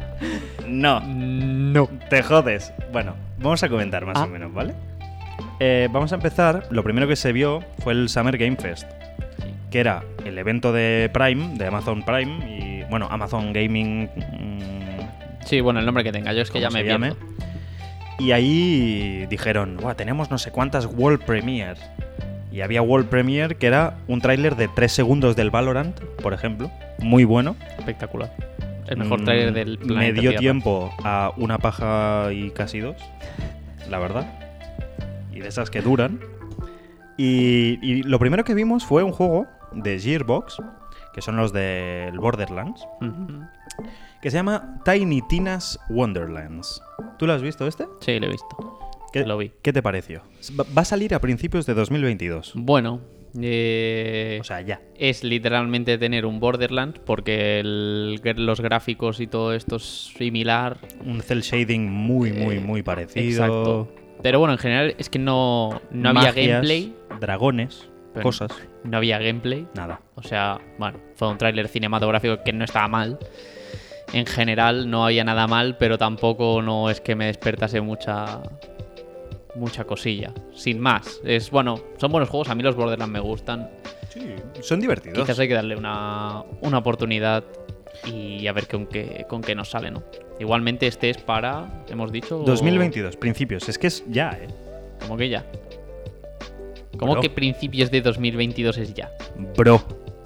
No. 0.67 0.99
No. 1.01 1.87
Te 2.09 2.23
jodes. 2.23 2.73
Bueno, 2.91 3.15
vamos 3.37 3.61
a 3.63 3.69
comentar 3.69 4.05
más 4.05 4.17
Ah. 4.17 4.23
o 4.23 4.27
menos, 4.27 4.53
¿vale? 4.53 4.73
Eh, 5.59 5.87
vamos 5.91 6.11
a 6.11 6.15
empezar. 6.15 6.67
Lo 6.71 6.83
primero 6.83 7.07
que 7.07 7.15
se 7.15 7.31
vio 7.31 7.61
fue 7.79 7.93
el 7.93 8.09
Summer 8.09 8.37
Game 8.37 8.55
Fest, 8.57 8.89
que 9.71 9.79
era 9.79 10.03
el 10.25 10.37
evento 10.37 10.73
de 10.73 11.09
Prime, 11.13 11.55
de 11.57 11.67
Amazon 11.67 12.03
Prime, 12.03 12.49
y 12.49 12.75
bueno, 12.89 13.07
Amazon 13.09 13.53
Gaming. 13.53 14.09
mm, 14.15 15.45
Sí, 15.45 15.61
bueno, 15.61 15.79
el 15.79 15.85
nombre 15.85 16.03
que 16.03 16.11
tenga. 16.11 16.33
Yo 16.33 16.41
es 16.41 16.49
que 16.51 16.59
ya 16.59 16.69
me 16.69 16.83
pierdo. 16.83 17.15
Y 18.17 18.31
ahí 18.31 19.25
dijeron, 19.29 19.77
"Buah, 19.77 19.93
tenemos 19.95 20.31
no 20.31 20.37
sé 20.37 20.51
cuántas 20.51 20.85
World 20.85 21.23
Premiere. 21.23 21.79
Y 22.51 22.61
había 22.61 22.81
World 22.81 23.09
Premiere 23.09 23.55
que 23.55 23.67
era 23.67 23.97
un 24.07 24.21
tráiler 24.21 24.55
de 24.55 24.69
3 24.69 24.91
segundos 24.91 25.35
del 25.35 25.51
Valorant, 25.51 25.99
por 26.23 26.33
ejemplo. 26.33 26.71
Muy 26.99 27.25
bueno. 27.25 27.55
Espectacular. 27.77 28.31
El 28.87 28.97
mejor 28.97 29.21
Mm, 29.21 29.25
tráiler 29.25 29.53
del 29.53 29.77
Me 29.79 29.85
planeta 29.85 30.13
dio 30.21 30.29
Tierra. 30.31 30.39
tiempo 30.39 30.91
a 31.03 31.31
una 31.37 31.57
paja 31.57 32.29
y 32.31 32.51
casi 32.51 32.79
dos, 32.79 32.95
la 33.89 33.99
verdad. 33.99 34.25
Y 35.33 35.41
de 35.41 35.47
esas 35.49 35.69
que 35.69 35.81
duran. 35.81 36.19
Y, 37.17 37.77
y 37.81 38.03
lo 38.03 38.19
primero 38.19 38.43
que 38.43 38.53
vimos 38.53 38.85
fue 38.85 39.03
un 39.03 39.11
juego 39.11 39.47
de 39.75 40.00
Gearbox, 40.00 40.58
que 41.13 41.22
son 41.22 41.38
los 41.38 41.53
del 41.53 42.17
Borderlands, 42.20 42.86
que 44.22 44.32
se 44.32 44.38
llama 44.38 44.79
Tiny 44.84 45.22
Tina's 45.27 45.79
Wonderlands. 45.89 46.82
¿Tú 47.20 47.27
lo 47.27 47.34
has 47.34 47.41
visto 47.41 47.67
este? 47.67 47.86
Sí, 48.00 48.20
lo 48.20 48.27
he 48.27 48.32
visto. 48.32 48.79
¿Qué, 49.13 49.25
Lo 49.25 49.38
vi. 49.38 49.51
¿Qué 49.62 49.72
te 49.72 49.82
pareció? 49.82 50.24
Va 50.77 50.82
a 50.82 50.86
salir 50.86 51.13
a 51.15 51.20
principios 51.20 51.65
de 51.65 51.74
2022. 51.74 52.51
Bueno, 52.55 53.00
eh, 53.39 54.39
O 54.41 54.44
sea, 54.44 54.60
ya. 54.60 54.82
es 54.98 55.24
literalmente 55.24 55.98
tener 55.98 56.25
un 56.25 56.41
Borderlands 56.41 57.00
porque 57.00 57.60
el- 57.62 58.20
los 58.38 58.60
gráficos 58.60 59.22
y 59.22 59.27
todo 59.27 59.53
esto 59.53 59.77
es 59.77 60.12
similar. 60.17 60.79
Un 61.05 61.22
cel 61.22 61.41
shading 61.44 61.89
muy, 61.89 62.34
muy, 62.34 62.60
muy 62.60 62.84
parecido. 62.84 63.24
Eh, 63.25 63.29
Exacto. 63.29 63.88
Pero 64.22 64.39
bueno, 64.39 64.53
en 64.53 64.60
general 64.60 64.96
es 64.98 65.10
que 65.10 65.20
no, 65.20 65.82
no 65.91 66.10
había 66.10 66.32
gameplay. 66.34 66.94
Dragones, 67.22 67.89
Pero- 68.15 68.24
cosas. 68.24 68.51
No 68.84 68.98
había 68.98 69.19
gameplay. 69.19 69.67
Nada. 69.75 70.01
O 70.15 70.24
sea, 70.24 70.60
bueno, 70.77 71.00
fue 71.15 71.29
un 71.29 71.38
tráiler 71.38 71.67
cinematográfico 71.67 72.43
que 72.43 72.51
no 72.53 72.65
estaba 72.65 72.88
mal. 72.88 73.19
En 74.13 74.25
general 74.25 74.89
no 74.89 75.05
había 75.05 75.24
nada 75.24 75.48
mal, 75.48 75.77
pero 75.77 75.98
tampoco 75.98 76.62
no 76.62 76.89
es 76.89 77.01
que 77.01 77.15
me 77.15 77.25
despertase 77.27 77.81
mucha 77.81 78.41
mucha 79.55 79.86
cosilla. 79.86 80.34
Sin 80.53 80.79
más. 80.79 81.22
Es 81.24 81.50
bueno, 81.50 81.79
son 81.98 82.12
buenos 82.12 82.29
juegos, 82.29 82.50
a 82.50 82.55
mí 82.55 82.63
los 82.63 82.75
Borderlands 82.75 83.12
me 83.13 83.19
gustan. 83.19 83.69
Sí, 84.10 84.36
son 84.62 84.79
divertidos. 84.79 85.19
Quizás 85.19 85.39
hay 85.39 85.48
que 85.48 85.53
darle 85.53 85.75
una, 85.75 86.43
una 86.62 86.77
oportunidad 86.77 87.43
y 88.05 88.48
a 88.48 88.53
ver 88.53 88.67
con 88.67 88.86
qué, 88.88 89.25
con 89.29 89.41
qué 89.41 89.55
nos 89.55 89.69
sale, 89.69 89.91
¿no? 89.91 90.03
Igualmente 90.39 90.88
este 90.88 91.10
es 91.10 91.17
para, 91.17 91.84
hemos 91.89 92.12
dicho... 92.12 92.39
2022, 92.39 93.15
principios. 93.17 93.67
Es 93.69 93.77
que 93.77 93.88
es 93.88 94.03
ya, 94.10 94.31
¿eh? 94.41 94.48
Como 95.01 95.17
que 95.17 95.29
ya. 95.29 95.45
¿Cómo 96.97 97.13
Bro. 97.13 97.21
que 97.21 97.29
principios 97.29 97.91
de 97.91 98.01
2022 98.01 98.77
es 98.77 98.93
ya? 98.93 99.11
Bro. 99.57 99.81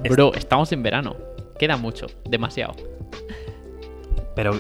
Bro, 0.10 0.34
estamos 0.36 0.72
en 0.72 0.84
verano. 0.84 1.16
Queda 1.58 1.78
mucho, 1.78 2.08
demasiado. 2.28 2.74
Pero. 4.36 4.60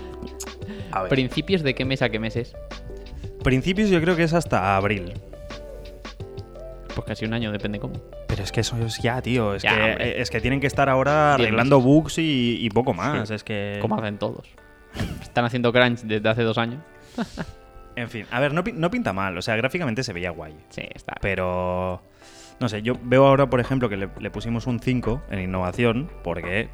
A 0.91 1.01
ver. 1.03 1.09
¿Principios 1.09 1.63
de 1.63 1.73
qué 1.75 1.85
mes 1.85 2.01
a 2.01 2.09
qué 2.09 2.19
mes 2.19 2.35
es? 2.35 2.55
Principios 3.43 3.89
yo 3.89 4.01
creo 4.01 4.15
que 4.15 4.23
es 4.23 4.33
hasta 4.33 4.75
abril. 4.75 5.13
Pues 6.93 7.07
casi 7.07 7.25
un 7.25 7.33
año, 7.33 7.51
depende 7.51 7.79
cómo. 7.79 7.93
Pero 8.27 8.43
es 8.43 8.51
que 8.51 8.61
eso 8.61 8.75
es 8.85 8.97
ya, 9.01 9.21
tío. 9.21 9.53
Es, 9.55 9.63
Ya, 9.63 9.75
que, 9.75 9.91
hombre. 9.91 10.21
es 10.21 10.29
que 10.29 10.41
tienen 10.41 10.59
que 10.59 10.67
estar 10.67 10.89
ahora 10.89 11.35
arreglando 11.35 11.77
meses. 11.77 11.85
bugs 11.85 12.17
y, 12.17 12.57
y 12.59 12.69
poco 12.69 12.93
más. 12.93 13.29
Sí. 13.29 13.33
Es 13.35 13.43
que. 13.43 13.77
Como 13.81 13.95
hacen 13.97 14.17
todos. 14.17 14.47
Están 15.21 15.45
haciendo 15.45 15.71
crunch 15.71 16.01
desde 16.01 16.27
hace 16.27 16.43
dos 16.43 16.57
años. 16.57 16.81
En 17.99 18.09
fin, 18.09 18.25
a 18.31 18.39
ver, 18.39 18.53
no, 18.53 18.63
no 18.73 18.89
pinta 18.91 19.11
mal. 19.13 19.37
O 19.37 19.41
sea, 19.41 19.55
gráficamente 19.55 20.03
se 20.03 20.13
veía 20.13 20.31
guay. 20.31 20.55
Sí, 20.69 20.81
está. 20.93 21.15
Pero. 21.21 22.01
No 22.59 22.67
sé, 22.69 22.81
yo 22.81 22.93
veo 23.01 23.25
ahora, 23.25 23.49
por 23.49 23.59
ejemplo, 23.59 23.89
que 23.89 23.97
le, 23.97 24.09
le 24.19 24.31
pusimos 24.31 24.67
un 24.67 24.79
5 24.79 25.21
en 25.31 25.39
innovación 25.39 26.09
porque 26.23 26.67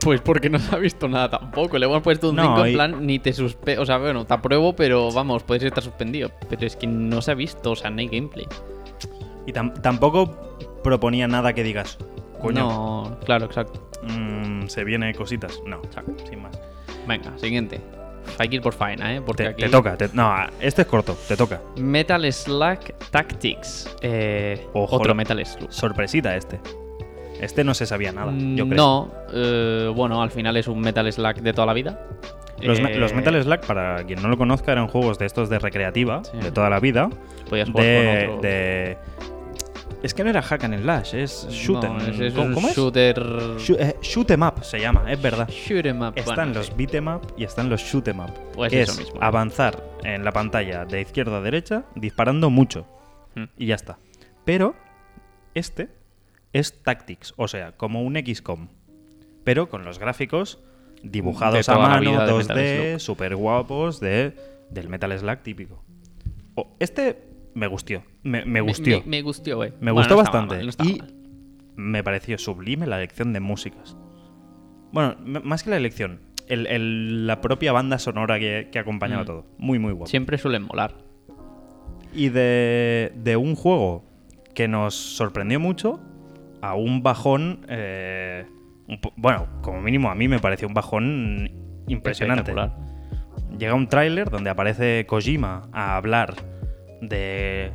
Pues 0.00 0.20
porque 0.20 0.50
no 0.50 0.58
se 0.58 0.74
ha 0.74 0.78
visto 0.78 1.08
nada 1.08 1.30
tampoco. 1.30 1.78
Le 1.78 1.86
hemos 1.86 2.02
puesto 2.02 2.30
un 2.30 2.36
No, 2.36 2.42
5 2.56 2.66
en 2.66 2.72
plan, 2.74 3.06
ni 3.06 3.18
te 3.20 3.32
suspe... 3.32 3.78
O 3.78 3.86
sea, 3.86 3.98
bueno, 3.98 4.24
te 4.24 4.34
apruebo, 4.34 4.74
pero 4.74 5.12
vamos, 5.12 5.42
puedes 5.44 5.62
estar 5.62 5.82
suspendido. 5.82 6.30
Pero 6.48 6.66
es 6.66 6.74
que 6.76 6.86
no 6.88 7.22
se 7.22 7.30
ha 7.30 7.34
visto, 7.34 7.70
o 7.72 7.76
sea, 7.76 7.90
no 7.90 8.00
hay 8.00 8.08
gameplay. 8.08 8.46
Y 9.46 9.52
tam- 9.52 9.80
tampoco 9.80 10.58
proponía 10.82 11.28
nada 11.28 11.52
que 11.52 11.62
digas, 11.62 11.96
coño, 12.40 12.68
No, 12.68 13.18
claro, 13.24 13.46
exacto. 13.46 13.88
mm, 14.02 14.66
se 14.66 14.82
viene 14.84 15.14
cositas. 15.14 15.60
No, 15.66 15.80
sin 16.28 16.42
más. 16.42 16.60
Venga, 17.06 17.36
siguiente. 17.38 17.80
Hay 18.38 18.48
que 18.48 18.56
ir 18.56 18.62
por 18.62 18.72
faena, 18.72 19.14
¿eh? 19.14 19.22
Porque 19.24 19.44
Te, 19.44 19.48
aquí... 19.50 19.62
te 19.62 19.68
toca, 19.68 19.96
te- 19.96 20.10
no, 20.12 20.34
este 20.60 20.82
es 20.82 20.88
corto, 20.88 21.16
te 21.28 21.36
toca. 21.36 21.60
Metal 21.76 22.32
Slug 22.32 22.78
Tactics. 23.10 23.96
Eh, 24.02 24.66
Ojo. 24.72 24.96
otro 24.96 25.14
Metal 25.14 25.44
Slug. 25.44 25.72
Sorpresita 25.72 26.36
este. 26.36 26.60
Este 27.40 27.64
no 27.64 27.72
se 27.74 27.86
sabía 27.86 28.12
nada, 28.12 28.32
yo 28.36 28.66
creo. 28.68 28.76
No, 28.76 29.12
eh, 29.32 29.90
bueno, 29.94 30.22
al 30.22 30.30
final 30.30 30.56
es 30.58 30.68
un 30.68 30.80
Metal 30.80 31.10
Slug 31.12 31.36
de 31.36 31.52
toda 31.52 31.66
la 31.66 31.72
vida. 31.72 31.98
Los, 32.60 32.78
Eh, 32.78 32.94
los 32.96 33.14
Metal 33.14 33.42
Slug, 33.42 33.60
para 33.60 34.04
quien 34.04 34.20
no 34.20 34.28
lo 34.28 34.36
conozca, 34.36 34.72
eran 34.72 34.88
juegos 34.88 35.18
de 35.18 35.24
estos 35.24 35.48
de 35.48 35.58
recreativa, 35.58 36.22
Sí. 36.24 36.36
de 36.36 36.52
toda 36.52 36.68
la 36.68 36.78
vida. 36.80 37.08
Podías 37.48 37.70
jugar 37.70 37.86
De, 37.86 38.24
con 38.26 38.34
otro- 38.36 38.42
de- 38.42 38.98
Es 40.02 40.14
que 40.14 40.24
no 40.24 40.30
era 40.30 40.40
hack 40.40 40.64
and 40.64 40.80
slash, 40.82 41.14
es 41.14 41.46
shoot 41.50 41.84
No, 41.84 41.98
es, 41.98 42.18
es 42.18 42.32
¿Cómo, 42.32 42.54
cómo 42.54 42.68
es? 42.68 42.74
shooter. 42.76 43.18
Shoot, 43.58 43.80
eh, 43.80 43.96
shoot 44.00 44.30
'em 44.30 44.42
up 44.42 44.62
se 44.64 44.80
llama, 44.80 45.10
es 45.12 45.20
verdad. 45.20 45.46
Shoot 45.48 45.84
'em 45.86 46.00
up. 46.00 46.12
Están 46.16 46.34
bueno, 46.36 46.54
los 46.54 46.66
sí. 46.68 46.72
beat 46.76 46.94
'em 46.94 47.08
up 47.08 47.34
y 47.36 47.44
están 47.44 47.68
los 47.68 47.82
shoot 47.82 48.08
'em 48.08 48.20
up. 48.20 48.30
Pues 48.54 48.70
que 48.72 48.80
eso 48.82 48.92
es 48.92 48.98
mismo. 48.98 49.22
avanzar 49.22 49.84
en 50.02 50.24
la 50.24 50.32
pantalla 50.32 50.86
de 50.86 51.02
izquierda 51.02 51.36
a 51.38 51.40
derecha 51.42 51.84
disparando 51.96 52.48
mucho. 52.48 52.86
Hmm. 53.34 53.44
Y 53.58 53.66
ya 53.66 53.74
está. 53.74 53.98
Pero 54.46 54.74
este 55.54 55.90
es 56.54 56.82
Tactics, 56.82 57.34
o 57.36 57.46
sea, 57.46 57.72
como 57.76 58.02
un 58.02 58.16
XCOM. 58.16 58.68
Pero 59.44 59.68
con 59.68 59.84
los 59.84 59.98
gráficos 59.98 60.60
dibujados 61.02 61.68
a 61.68 61.76
mano, 61.78 62.00
vida 62.00 62.26
de 62.26 62.32
Metal 62.32 62.56
2D, 62.56 62.88
Slug. 62.92 63.00
súper 63.00 63.36
guapos, 63.36 64.00
de, 64.00 64.34
del 64.70 64.88
Metal 64.88 65.16
Slug 65.18 65.38
típico. 65.42 65.84
Oh, 66.54 66.74
este 66.78 67.28
me 67.54 67.66
gustó. 67.66 68.02
Me, 68.22 68.44
me 68.44 68.60
gustó. 68.60 68.88
Me, 68.90 69.02
me 69.06 69.22
gustó, 69.22 69.56
güey. 69.56 69.70
Me 69.80 69.92
Bueno, 69.92 69.94
gustó 69.94 70.14
no 70.16 70.22
estaba 70.22 70.44
bastante. 70.46 70.56
mal, 70.56 70.64
no 70.64 70.70
estaba 70.70 70.90
y 70.90 70.98
mal. 70.98 71.14
me 71.76 72.04
pareció 72.04 72.38
sublime 72.38 72.86
la 72.86 72.96
elección 72.98 73.32
de 73.32 73.40
músicas. 73.40 73.96
Bueno, 74.92 75.16
más 75.44 75.62
que 75.62 75.70
la 75.70 75.76
elección, 75.76 76.20
el- 76.48 76.66
el- 76.66 77.26
la 77.26 77.40
propia 77.40 77.72
banda 77.72 77.98
sonora 77.98 78.38
que, 78.38 78.68
que 78.72 78.78
acompañaba 78.78 79.22
Mm. 79.22 79.26
todo. 79.26 79.46
Muy, 79.58 79.78
muy 79.78 79.92
guapo. 79.92 80.06
Siempre 80.08 80.36
suelen 80.38 80.62
molar. 80.64 80.94
Y 82.12 82.28
de, 82.30 83.12
de 83.16 83.36
un 83.36 83.54
juego 83.54 84.04
que 84.54 84.66
nos 84.66 84.94
sorprendió 84.94 85.60
mucho 85.60 86.00
a 86.60 86.74
un 86.74 87.02
bajón. 87.02 87.64
eh, 87.68 88.46
un 88.88 88.98
bueno, 89.16 89.46
como 89.62 89.80
mínimo 89.80 90.10
a 90.10 90.14
mí 90.16 90.26
me 90.26 90.40
pareció 90.40 90.66
un 90.66 90.74
bajón 90.74 91.50
impresionante. 91.86 92.52
Llega 93.56 93.74
un 93.74 93.86
tráiler 93.88 94.28
donde 94.30 94.50
aparece 94.50 95.06
Kojima 95.06 95.68
a 95.72 95.96
hablar 95.96 96.34
de 97.00 97.70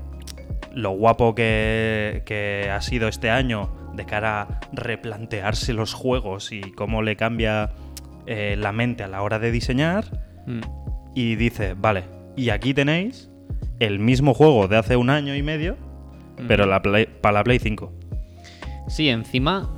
lo 0.73 0.91
guapo 0.91 1.35
que, 1.35 2.23
que 2.25 2.69
ha 2.71 2.81
sido 2.81 3.07
este 3.07 3.29
año 3.29 3.69
de 3.95 4.05
cara 4.05 4.41
a 4.41 4.59
replantearse 4.73 5.73
los 5.73 5.93
juegos 5.93 6.51
y 6.51 6.61
cómo 6.73 7.01
le 7.01 7.15
cambia 7.15 7.71
eh, 8.25 8.55
la 8.57 8.71
mente 8.73 9.03
a 9.03 9.07
la 9.07 9.21
hora 9.21 9.39
de 9.39 9.51
diseñar. 9.51 10.05
Mm. 10.45 10.61
Y 11.15 11.35
dice, 11.35 11.75
vale, 11.77 12.03
y 12.35 12.49
aquí 12.49 12.73
tenéis 12.73 13.29
el 13.79 13.99
mismo 13.99 14.33
juego 14.33 14.67
de 14.67 14.77
hace 14.77 14.97
un 14.97 15.09
año 15.09 15.33
y 15.35 15.41
medio, 15.43 15.77
pero 16.47 16.65
la 16.65 16.81
Play- 16.81 17.07
para 17.21 17.39
la 17.39 17.43
Play 17.45 17.59
5. 17.59 17.93
Sí, 18.89 19.07
encima, 19.09 19.69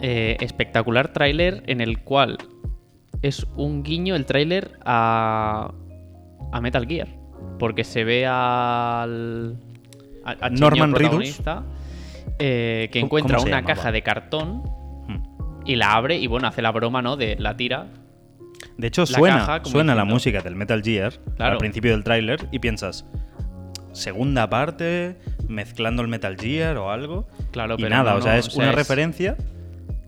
eh, 0.00 0.36
espectacular 0.40 1.12
tráiler 1.12 1.62
en 1.66 1.80
el 1.80 2.00
cual 2.02 2.36
es 3.22 3.46
un 3.56 3.82
guiño 3.82 4.14
el 4.16 4.26
tráiler 4.26 4.72
a, 4.84 5.72
a 6.52 6.60
Metal 6.60 6.86
Gear. 6.86 7.08
Porque 7.58 7.84
se 7.84 8.04
ve 8.04 8.26
al, 8.26 9.56
Norman 10.50 10.92
protagonista, 10.92 11.62
eh, 12.38 12.88
que 12.92 13.00
¿Cómo- 13.00 13.06
encuentra 13.06 13.40
una 13.40 13.64
caja 13.64 13.92
de 13.92 14.02
cartón 14.02 14.62
Hmm. 15.08 15.62
y 15.64 15.76
la 15.76 15.92
abre 15.94 16.16
y 16.16 16.26
bueno, 16.26 16.48
hace 16.48 16.62
la 16.62 16.70
broma, 16.72 17.02
¿no? 17.02 17.16
De 17.16 17.36
la 17.38 17.56
tira. 17.56 17.86
De 18.78 18.86
hecho, 18.86 19.02
La 19.02 19.06
suena, 19.06 19.38
caja 19.38 19.64
suena 19.64 19.94
la 19.94 20.04
música 20.04 20.40
del 20.40 20.54
Metal 20.56 20.82
Gear 20.82 21.12
Claro. 21.36 21.52
al 21.52 21.58
principio 21.58 21.90
del 21.92 22.04
tráiler 22.04 22.48
y 22.52 22.58
piensas, 22.58 23.04
segunda 23.92 24.48
parte, 24.48 25.16
mezclando 25.48 26.02
el 26.02 26.08
Metal 26.08 26.36
Gear 26.38 26.76
o 26.78 26.90
algo. 26.90 27.26
Claro, 27.50 27.74
y 27.74 27.82
pero 27.82 27.90
nada, 27.90 28.12
no, 28.12 28.18
o 28.18 28.22
sea, 28.22 28.38
es 28.38 28.48
o 28.48 28.50
sea, 28.52 28.62
una 28.62 28.70
es- 28.70 28.76
referencia 28.76 29.36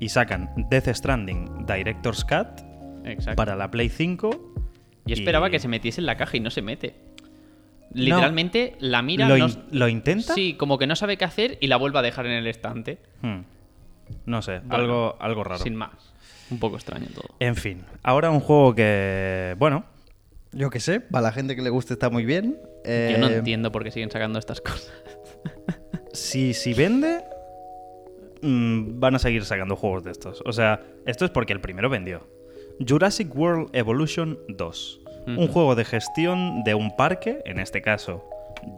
y 0.00 0.08
sacan 0.08 0.50
Death 0.70 0.88
Stranding 0.88 1.66
Director's 1.66 2.24
Cut 2.24 2.62
Exacto. 3.04 3.36
para 3.36 3.54
la 3.56 3.70
Play 3.70 3.88
5. 3.90 4.30
Yo 5.06 5.14
esperaba 5.14 5.48
y- 5.48 5.50
que 5.50 5.58
se 5.58 5.68
metiese 5.68 6.00
en 6.00 6.06
la 6.06 6.16
caja 6.16 6.36
y 6.36 6.40
no 6.40 6.50
se 6.50 6.62
mete. 6.62 6.94
Literalmente 7.92 8.74
la 8.80 9.02
mira. 9.02 9.28
¿Lo, 9.28 9.36
no- 9.38 9.48
in- 9.48 9.64
lo 9.70 9.88
intenta? 9.88 10.34
Sí, 10.34 10.54
como 10.54 10.78
que 10.78 10.86
no 10.86 10.96
sabe 10.96 11.16
qué 11.16 11.24
hacer 11.24 11.58
y 11.60 11.66
la 11.68 11.76
vuelve 11.76 11.98
a 11.98 12.02
dejar 12.02 12.26
en 12.26 12.32
el 12.32 12.46
estante. 12.46 12.98
Hmm. 13.22 13.40
No 14.26 14.42
sé, 14.42 14.58
Bueno, 14.60 14.74
algo, 14.76 15.16
algo 15.20 15.44
raro. 15.44 15.62
Sin 15.62 15.76
más. 15.76 16.12
Un 16.50 16.58
poco 16.58 16.76
extraño 16.76 17.06
todo. 17.14 17.34
En 17.40 17.56
fin, 17.56 17.84
ahora 18.02 18.30
un 18.30 18.40
juego 18.40 18.74
que, 18.74 19.54
bueno, 19.58 19.84
yo 20.52 20.68
qué 20.70 20.78
sé, 20.80 21.00
para 21.00 21.22
la 21.22 21.32
gente 21.32 21.56
que 21.56 21.62
le 21.62 21.70
guste 21.70 21.94
está 21.94 22.10
muy 22.10 22.24
bien. 22.24 22.58
Yo 22.84 23.18
no 23.18 23.28
Eh, 23.28 23.36
entiendo 23.38 23.72
por 23.72 23.82
qué 23.82 23.90
siguen 23.90 24.10
sacando 24.10 24.38
estas 24.38 24.60
cosas. 24.60 24.92
Si, 26.12 26.54
si 26.54 26.74
vende, 26.74 27.24
mm, 28.42 29.00
van 29.00 29.16
a 29.16 29.18
seguir 29.18 29.44
sacando 29.44 29.74
juegos 29.74 30.04
de 30.04 30.12
estos. 30.12 30.42
O 30.46 30.52
sea, 30.52 30.80
esto 31.06 31.24
es 31.24 31.30
porque 31.32 31.52
el 31.52 31.60
primero 31.60 31.88
vendió. 31.90 32.28
Jurassic 32.86 33.34
World 33.34 33.70
Evolution 33.72 34.38
2. 34.48 35.00
Un 35.26 35.48
juego 35.48 35.74
de 35.74 35.84
gestión 35.84 36.64
de 36.64 36.74
un 36.74 36.94
parque, 36.96 37.40
en 37.46 37.58
este 37.58 37.80
caso 37.82 38.24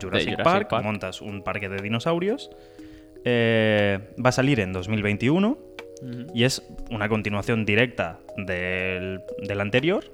Jurassic, 0.01 0.31
Jurassic 0.31 0.43
Park, 0.45 0.69
Park. 0.71 0.85
montas 0.85 1.21
un 1.21 1.43
parque 1.43 1.69
de 1.69 1.83
dinosaurios. 1.83 2.51
Eh, 3.25 3.99
va 4.25 4.29
a 4.29 4.33
salir 4.33 4.61
en 4.61 4.73
2021 4.73 5.59
y 6.35 6.45
es 6.45 6.63
una 6.91 7.09
continuación 7.09 7.65
directa 7.65 8.21
del, 8.37 9.21
del 9.43 9.61
anterior. 9.61 10.05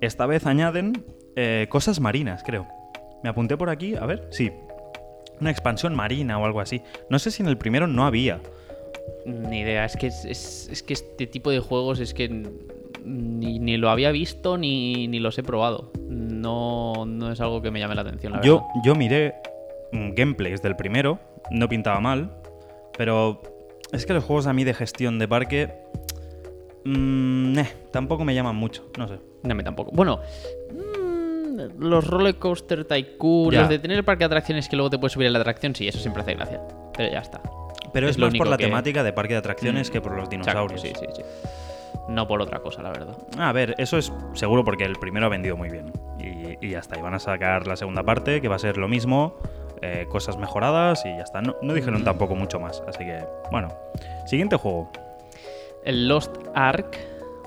Esta 0.00 0.26
vez 0.26 0.46
añaden 0.46 1.04
eh, 1.36 1.66
cosas 1.68 2.00
marinas, 2.00 2.42
creo. 2.44 2.66
Me 3.22 3.28
apunté 3.30 3.56
por 3.56 3.70
aquí, 3.70 3.94
a 3.94 4.04
ver, 4.06 4.26
sí. 4.30 4.50
Una 5.40 5.50
expansión 5.50 5.94
marina 5.94 6.38
o 6.38 6.44
algo 6.44 6.60
así. 6.60 6.82
No 7.08 7.18
sé 7.20 7.30
si 7.30 7.42
en 7.42 7.48
el 7.48 7.56
primero 7.58 7.86
no 7.86 8.04
había. 8.04 8.40
Ni 9.26 9.60
idea. 9.60 9.84
Es 9.84 9.96
que, 9.96 10.08
es, 10.08 10.24
es- 10.24 10.68
es 10.72 10.82
que 10.82 10.94
este 10.94 11.26
tipo 11.28 11.50
de 11.52 11.60
juegos 11.60 12.00
es 12.00 12.14
que 12.14 12.28
ni, 13.04 13.58
ni 13.58 13.76
lo 13.76 13.90
había 13.90 14.10
visto 14.12 14.56
ni, 14.58 15.08
ni 15.08 15.18
los 15.20 15.36
he 15.38 15.42
probado. 15.42 15.92
No, 16.08 17.04
no 17.06 17.32
es 17.32 17.40
algo 17.40 17.62
que 17.62 17.70
me 17.70 17.78
llame 17.80 17.94
la 17.94 18.02
atención, 18.02 18.32
la 18.32 18.40
Yo, 18.42 18.56
verdad. 18.56 18.68
yo 18.84 18.94
miré 18.94 19.34
mm, 19.92 20.14
gameplays 20.14 20.62
del 20.62 20.76
primero, 20.76 21.18
no 21.50 21.68
pintaba 21.68 22.00
mal, 22.00 22.30
pero 22.96 23.40
es 23.92 24.06
que 24.06 24.12
los 24.12 24.24
juegos 24.24 24.46
a 24.46 24.52
mí 24.52 24.64
de 24.64 24.74
gestión 24.74 25.18
de 25.18 25.28
parque 25.28 25.72
mm, 26.84 27.58
eh, 27.58 27.68
tampoco 27.90 28.24
me 28.24 28.34
llaman 28.34 28.56
mucho, 28.56 28.84
no 28.98 29.08
sé. 29.08 29.18
No, 29.42 29.52
a 29.52 29.54
mí 29.54 29.62
tampoco. 29.64 29.90
Bueno, 29.92 30.20
mm, 30.70 31.80
los 31.82 32.06
roller 32.06 32.36
coaster 32.36 32.84
tycoon, 32.84 33.52
Ya. 33.52 33.60
los 33.60 33.68
de 33.68 33.78
tener 33.78 33.98
el 33.98 34.04
parque 34.04 34.20
de 34.20 34.26
atracciones 34.26 34.68
que 34.68 34.76
luego 34.76 34.90
te 34.90 34.98
puedes 34.98 35.12
subir 35.12 35.26
en 35.26 35.32
la 35.32 35.40
atracción, 35.40 35.74
sí, 35.74 35.86
eso 35.88 35.98
siempre 35.98 36.22
hace 36.22 36.34
gracia. 36.34 36.60
Pero 36.96 37.12
ya 37.12 37.20
está. 37.20 37.40
Pero 37.92 38.06
es, 38.06 38.12
Es 38.12 38.18
lo 38.18 38.26
más 38.28 38.36
por 38.36 38.48
la 38.48 38.56
que- 38.56 38.64
temática 38.64 39.02
de 39.02 39.12
parque 39.12 39.34
de 39.34 39.38
atracciones 39.38 39.90
que 39.90 40.00
por 40.00 40.12
los 40.12 40.24
Exacto, 40.32 40.66
dinosaurios. 40.66 40.80
sí, 40.80 40.92
sí, 40.98 41.06
sí. 41.14 41.22
No 42.08 42.26
por 42.26 42.42
otra 42.42 42.58
cosa, 42.60 42.82
la 42.82 42.90
verdad. 42.90 43.16
A 43.38 43.52
ver, 43.52 43.74
eso 43.78 43.96
es 43.96 44.12
seguro 44.34 44.64
porque 44.64 44.84
el 44.84 44.96
primero 44.96 45.26
ha 45.26 45.28
vendido 45.28 45.56
muy 45.56 45.68
bien. 45.70 45.92
Y, 46.18 46.64
y 46.66 46.70
ya 46.70 46.80
está. 46.80 46.98
Y 46.98 47.02
van 47.02 47.14
a 47.14 47.18
sacar 47.18 47.66
la 47.66 47.76
segunda 47.76 48.02
parte, 48.02 48.40
que 48.40 48.48
va 48.48 48.56
a 48.56 48.58
ser 48.58 48.76
lo 48.76 48.88
mismo, 48.88 49.36
eh, 49.80 50.06
cosas 50.08 50.36
mejoradas 50.36 51.04
y 51.06 51.08
ya 51.16 51.22
está. 51.22 51.40
No, 51.42 51.56
no 51.62 51.74
dijeron 51.74 52.02
tampoco 52.04 52.34
mucho 52.34 52.58
más. 52.60 52.82
Así 52.88 53.04
que, 53.04 53.24
bueno. 53.50 53.68
Siguiente 54.26 54.56
juego. 54.56 54.90
El 55.84 56.08
Lost 56.08 56.36
Ark, 56.54 56.96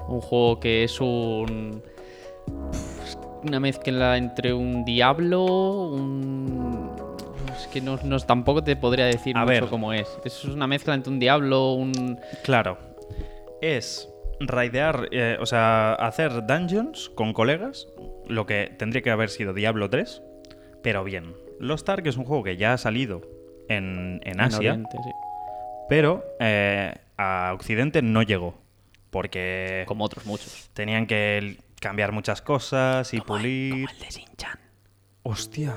un 0.07 0.21
juego 0.21 0.59
que 0.59 0.83
es 0.85 0.99
un. 1.01 1.83
Una 3.43 3.59
mezcla 3.59 4.17
entre 4.17 4.53
un 4.53 4.85
Diablo, 4.85 5.43
un. 5.45 6.91
Es 7.55 7.67
que 7.67 7.79
no, 7.81 7.97
no- 8.03 8.19
tampoco 8.19 8.63
te 8.63 8.75
podría 8.75 9.05
decir 9.05 9.37
A 9.37 9.41
mucho 9.41 9.51
ver. 9.51 9.65
cómo 9.67 9.93
es. 9.93 10.07
Es 10.23 10.43
una 10.45 10.65
mezcla 10.67 10.93
entre 10.93 11.11
un 11.11 11.19
Diablo, 11.19 11.73
un. 11.73 12.19
Claro. 12.43 12.77
Es 13.61 14.09
raidear, 14.39 15.07
eh, 15.11 15.37
o 15.39 15.45
sea, 15.45 15.93
hacer 15.93 16.45
dungeons 16.45 17.09
con 17.15 17.33
colegas, 17.33 17.87
lo 18.27 18.45
que 18.45 18.73
tendría 18.77 19.01
que 19.01 19.11
haber 19.11 19.29
sido 19.29 19.53
Diablo 19.53 19.89
3, 19.89 20.21
pero 20.83 21.03
bien. 21.03 21.33
Lost 21.59 21.87
Ark 21.89 22.05
es 22.07 22.17
un 22.17 22.25
juego 22.25 22.43
que 22.43 22.57
ya 22.57 22.73
ha 22.73 22.77
salido 22.77 23.21
en, 23.69 24.19
en 24.23 24.33
en 24.33 24.41
Asia, 24.41 24.57
Oriente, 24.59 24.97
sí. 25.03 25.09
pero 25.89 26.23
eh, 26.39 26.93
a 27.17 27.51
Occidente 27.53 28.01
no 28.01 28.21
llegó. 28.23 28.55
Porque 29.09 29.85
Como 29.87 30.03
otros 30.03 30.25
muchos. 30.25 30.69
tenían 30.73 31.07
que 31.07 31.57
cambiar 31.79 32.11
muchas 32.11 32.41
cosas 32.41 33.13
y 33.13 33.21
pulir. 33.21 33.87
de 33.87 34.09
Shin-Chan. 34.09 34.59
Hostia. 35.23 35.73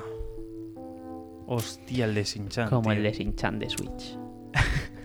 Hostia, 1.47 2.05
el 2.07 2.15
de 2.15 2.25
Shin-Chan. 2.25 2.69
Como 2.69 2.91
el 2.91 2.99
tío. 2.99 3.11
de 3.11 3.17
Shin-Chan 3.17 3.59
de 3.61 3.71
Switch. 3.71 4.19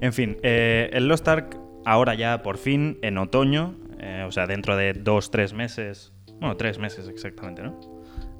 En 0.00 0.12
fin, 0.12 0.36
eh, 0.42 0.90
el 0.92 1.06
Lost 1.06 1.26
Ark 1.28 1.56
ahora 1.86 2.14
ya 2.14 2.42
por 2.42 2.58
fin 2.58 2.98
en 3.00 3.16
otoño, 3.16 3.74
eh, 3.98 4.24
o 4.26 4.32
sea, 4.32 4.46
dentro 4.46 4.76
de 4.76 4.92
dos, 4.92 5.30
tres 5.30 5.54
meses, 5.54 6.12
bueno, 6.40 6.56
tres 6.58 6.78
meses 6.78 7.08
exactamente, 7.08 7.62
¿no? 7.62 7.80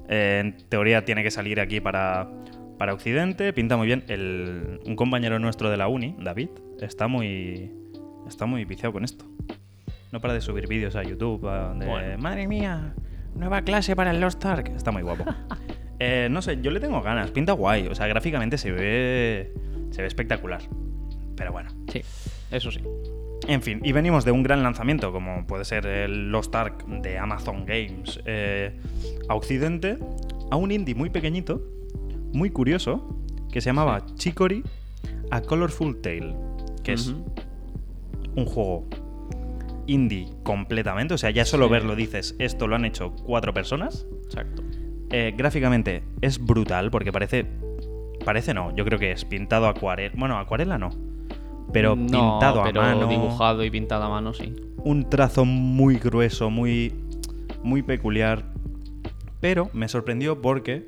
Eh, 0.09 0.39
en 0.43 0.57
teoría 0.69 1.03
tiene 1.05 1.23
que 1.23 1.31
salir 1.31 1.59
aquí 1.59 1.79
para, 1.81 2.29
para 2.77 2.93
Occidente, 2.93 3.51
pinta 3.53 3.75
muy 3.77 3.87
bien. 3.87 4.03
El- 4.07 4.79
un 4.85 4.95
compañero 4.95 5.39
nuestro 5.39 5.69
de 5.71 5.77
la 5.77 5.87
uni, 5.87 6.15
David, 6.19 6.49
está 6.81 7.07
muy, 7.07 7.71
está 8.27 8.45
muy 8.45 8.65
viciado 8.65 8.93
con 8.93 9.03
esto. 9.03 9.25
No 10.11 10.21
para 10.21 10.33
de 10.33 10.41
subir 10.41 10.67
vídeos 10.67 10.95
a 10.95 11.03
YouTube 11.03 11.47
a- 11.47 11.73
de, 11.73 11.85
Bueno. 11.85 12.17
madre 12.19 12.47
mía, 12.47 12.93
nueva 13.35 13.61
clase 13.63 13.95
para 13.95 14.11
el 14.11 14.21
Lost 14.21 14.43
Ark. 14.45 14.71
Está 14.75 14.91
muy 14.91 15.01
guapo. 15.01 15.25
Eh, 15.99 16.27
no 16.29 16.43
sé, 16.43 16.59
yo 16.61 16.69
le 16.69 16.79
tengo 16.79 17.01
ganas, 17.01 17.31
pinta 17.31 17.53
guay, 17.53 17.87
o 17.87 17.95
sea, 17.95 18.05
gráficamente 18.05 18.59
se 18.59 18.71
ve, 18.71 19.51
se 19.89 20.03
ve 20.03 20.07
espectacular. 20.07 20.61
Pero 21.35 21.51
bueno. 21.51 21.71
Sí, 21.91 22.01
eso 22.51 22.69
sí. 22.69 22.81
En 23.47 23.61
fin, 23.61 23.79
y 23.83 23.91
venimos 23.91 24.25
de 24.25 24.31
un 24.31 24.43
gran 24.43 24.63
lanzamiento, 24.63 25.11
como 25.11 25.45
puede 25.45 25.63
ser 25.63 25.85
el 25.85 26.31
Lost 26.31 26.53
Ark 26.55 26.85
de 26.87 27.17
Amazon 27.17 27.65
Games 27.65 28.19
eh, 28.25 28.77
a 29.29 29.35
Occidente, 29.35 29.97
a 30.49 30.55
un 30.55 30.71
indie 30.71 30.95
muy 30.95 31.09
pequeñito, 31.09 31.61
muy 32.33 32.49
curioso, 32.49 33.17
que 33.51 33.61
se 33.61 33.69
llamaba 33.69 34.05
Chicory 34.15 34.63
A 35.31 35.41
Colorful 35.41 36.01
Tale, 36.01 36.35
que 36.83 36.93
es 36.93 37.13
un 38.35 38.45
juego 38.45 38.87
indie 39.85 40.27
completamente, 40.43 41.13
o 41.13 41.17
sea, 41.17 41.29
ya 41.29 41.45
solo 41.45 41.67
Sí. 41.67 41.71
verlo 41.71 41.95
dices, 41.95 42.35
esto 42.39 42.67
lo 42.67 42.75
han 42.75 42.85
hecho 42.85 43.11
cuatro 43.11 43.53
personas. 43.53 44.05
Exacto. 44.25 44.63
Eh, 45.09 45.33
gráficamente 45.37 46.03
es 46.21 46.43
brutal 46.43 46.91
porque 46.91 47.11
parece. 47.13 47.45
Parece 48.25 48.53
no, 48.53 48.75
yo 48.75 48.83
creo 48.83 48.99
que 48.99 49.11
es 49.11 49.23
pintado 49.23 49.67
acuarela. 49.67 50.13
Bueno, 50.17 50.37
acuarela 50.37 50.77
no. 50.77 50.89
Pero 51.73 51.95
No, 51.95 52.01
pintado 52.07 52.63
pero 52.63 52.81
a 52.81 52.85
mano. 52.95 53.07
dibujado 53.07 53.63
y 53.63 53.69
pintado 53.69 54.03
a 54.05 54.09
mano, 54.09 54.33
sí. 54.33 54.53
Un 54.83 55.09
trazo 55.09 55.45
muy 55.45 55.95
grueso, 55.97 56.49
muy. 56.49 56.93
muy 57.63 57.81
peculiar. 57.83 58.45
Pero 59.41 59.69
me 59.73 59.87
sorprendió 59.87 60.41
porque. 60.41 60.87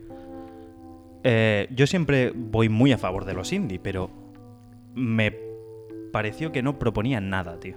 eh, 1.23 1.67
yo 1.75 1.85
siempre 1.85 2.31
voy 2.35 2.69
muy 2.69 2.91
a 2.91 2.97
favor 2.97 3.25
de 3.25 3.33
los 3.33 3.51
indie, 3.51 3.79
pero. 3.79 4.09
Me 4.95 5.35
pareció 6.11 6.51
que 6.51 6.61
no 6.63 6.79
proponían 6.79 7.29
nada, 7.29 7.59
tío. 7.59 7.75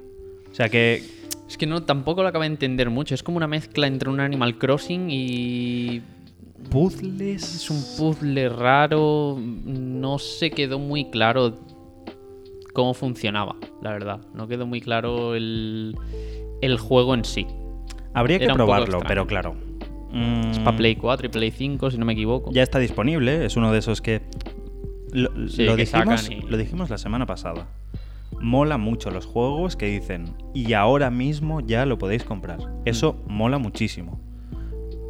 O 0.51 0.55
sea 0.55 0.69
que. 0.69 1.03
Es 1.49 1.59
que 1.59 1.67
no, 1.67 1.83
tampoco 1.83 2.23
lo 2.23 2.29
acabo 2.29 2.43
de 2.43 2.47
entender 2.49 2.89
mucho. 2.89 3.15
Es 3.15 3.23
como 3.23 3.37
una 3.37 3.47
mezcla 3.49 3.87
entre 3.87 4.09
un 4.09 4.21
Animal 4.21 4.59
Crossing 4.59 5.09
y. 5.11 6.03
Puzzles. 6.71 7.43
Es 7.57 7.69
un 7.71 7.83
puzzle 7.99 8.49
raro. 8.49 9.37
No 9.39 10.19
se 10.19 10.51
quedó 10.53 10.79
muy 10.79 11.11
claro 11.11 11.59
cómo 12.73 12.95
funcionaba, 12.95 13.57
la 13.83 13.91
verdad. 13.93 14.21
No 14.35 14.49
quedó 14.49 14.67
muy 14.67 14.81
claro 14.81 15.35
el, 15.35 15.97
el 16.61 16.79
juego 16.79 17.15
en 17.15 17.25
sí. 17.25 17.47
Habría 18.15 18.39
que 18.39 18.45
era 18.45 18.55
probarlo, 18.55 19.01
pero 19.07 19.27
claro. 19.27 19.55
Es 20.13 20.59
mm, 20.59 20.65
para 20.65 20.77
Play 20.77 20.97
4 20.97 21.27
y 21.27 21.31
Play 21.31 21.51
5, 21.51 21.91
si 21.91 21.99
no 21.99 22.05
me 22.05 22.13
equivoco. 22.13 22.51
Ya 22.53 22.63
está 22.63 22.79
disponible, 22.79 23.45
es 23.47 23.57
uno 23.57 23.73
de 23.73 23.79
esos 23.79 24.01
que. 24.03 24.21
Lo, 25.13 25.31
Sí, 25.49 25.65
lo 25.65 25.77
que 25.77 25.85
dijimos, 25.85 26.31
y- 26.31 26.41
lo 26.43 26.57
dijimos 26.57 26.91
la 26.91 26.99
semana 26.99 27.27
pasada. 27.27 27.67
Mola 28.41 28.77
mucho 28.79 29.11
los 29.11 29.25
juegos 29.27 29.77
que 29.77 29.87
dicen, 29.87 30.35
y 30.55 30.73
ahora 30.73 31.11
mismo 31.11 31.61
ya 31.61 31.87
lo 31.87 31.99
podéis 31.99 32.25
comprar. 32.25 32.59
Eso 32.85 33.23
Mm. 33.27 33.33
mola 33.33 33.59
muchísimo. 33.59 34.21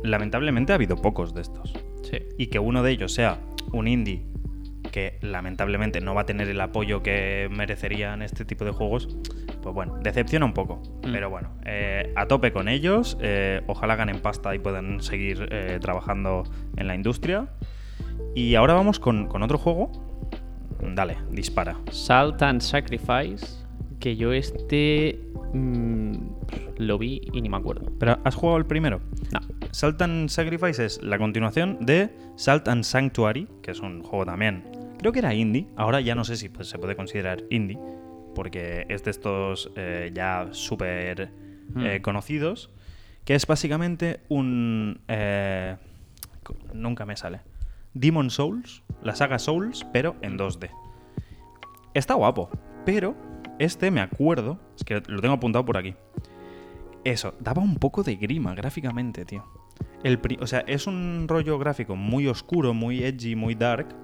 Lamentablemente 0.05 0.73
ha 0.73 0.75
habido 0.77 0.97
pocos 0.97 1.35
de 1.35 1.43
estos. 1.43 1.73
Sí. 2.03 2.19
Y 2.39 2.47
que 2.49 2.59
uno 2.59 2.83
de 2.83 2.91
ellos 2.93 3.13
sea 3.13 3.39
un 3.73 3.87
indie 3.89 4.25
que 4.93 5.19
lamentablemente 5.23 6.01
no 6.01 6.15
va 6.15 6.21
a 6.21 6.27
tener 6.27 6.49
el 6.49 6.61
apoyo 6.61 7.03
que 7.03 7.49
merecerían 7.51 8.23
este 8.23 8.45
tipo 8.45 8.65
de 8.65 8.71
juegos, 8.71 9.09
pues 9.61 9.75
bueno, 9.75 9.99
decepciona 10.01 10.47
un 10.47 10.53
poco. 10.53 10.77
Mm. 11.05 11.13
Pero 11.13 11.31
bueno, 11.31 11.51
eh, 11.65 12.13
a 12.15 12.27
tope 12.27 12.53
con 12.53 12.69
ellos. 12.69 13.19
eh, 13.21 13.63
ojalá 13.67 13.97
ganen 13.97 14.21
pasta 14.21 14.55
y 14.55 14.61
puedan 14.61 15.01
seguir 15.01 15.49
eh, 15.51 15.79
trabajando 15.81 16.45
en 16.77 16.87
la 16.87 16.95
industria. 16.95 17.49
Y 18.35 18.55
ahora 18.55 18.75
vamos 18.75 19.01
con, 19.01 19.27
con 19.27 19.43
otro 19.43 19.59
juego. 19.59 19.91
Dale, 20.95 21.17
dispara. 21.31 21.79
Salt 21.91 22.43
and 22.43 22.61
Sacrifice, 22.61 23.47
que 24.01 24.17
yo 24.17 24.33
este 24.33 25.19
mm, 25.53 26.13
lo 26.79 26.99
vi 26.99 27.23
y 27.33 27.41
ni 27.41 27.49
me 27.49 27.57
acuerdo. 27.57 27.91
¿Pero 27.99 28.19
has 28.25 28.35
jugado 28.35 28.59
el 28.59 28.67
primero? 28.67 29.01
No. 29.33 29.41
Salt 29.71 30.03
and 30.03 30.29
Sacrifice 30.29 30.85
es 30.85 31.03
la 31.03 31.19
continuación 31.19 31.79
de 31.81 32.11
Salt 32.37 32.69
and 32.69 32.85
Sanctuary, 32.85 33.49
que 33.63 33.71
es 33.71 33.81
un 33.81 34.03
juego 34.03 34.27
también. 34.27 34.82
Creo 35.03 35.13
que 35.13 35.19
era 35.19 35.35
indie. 35.35 35.67
Ahora 35.77 36.01
ya 36.01 36.15
no 36.15 36.25
sé 36.25 36.37
si 36.37 36.49
pues, 36.49 36.69
se 36.69 36.79
puede 36.79 36.97
considerar 36.97 37.43
indie, 37.51 37.77
porque 38.35 38.87
es 38.89 39.03
de 39.03 39.11
estos 39.11 39.71
eh, 39.77 40.11
ya 40.15 40.49
súper 40.53 41.21
eh, 41.77 41.99
Hmm. 41.99 42.03
conocidos. 42.03 42.71
Que 43.25 43.35
es 43.35 43.47
básicamente 43.47 44.21
un. 44.29 45.01
eh, 45.09 45.77
nunca 46.73 47.05
me 47.05 47.17
sale. 47.17 47.41
Demon 47.95 48.31
Souls, 48.31 48.83
la 49.03 49.15
saga 49.15 49.39
Souls, 49.39 49.85
pero 49.93 50.17
en 50.23 50.39
2D. 50.39 50.71
Está 51.95 52.15
guapo, 52.15 52.49
pero 52.87 53.15
este 53.59 53.91
me 53.91 54.01
acuerdo, 54.01 54.59
es 54.77 54.85
que 54.85 55.03
lo 55.07 55.21
tengo 55.21 55.35
apuntado 55.35 55.65
por 55.65 55.77
aquí. 55.77 55.95
Eso, 57.05 57.35
daba 57.41 57.63
un 57.63 57.77
poco 57.77 58.03
de 58.03 58.17
grima 58.17 58.55
gráficamente, 58.55 59.25
tío. 59.25 59.45
El 60.05 60.21
o 60.41 60.47
sea, 60.47 60.61
es 60.61 60.87
un 60.87 61.27
rollo 61.29 61.59
gráfico 61.59 61.97
muy 61.97 62.27
oscuro, 62.29 62.75
muy 62.75 63.05
edgy, 63.05 63.37
muy 63.37 63.55
dark, 63.55 63.95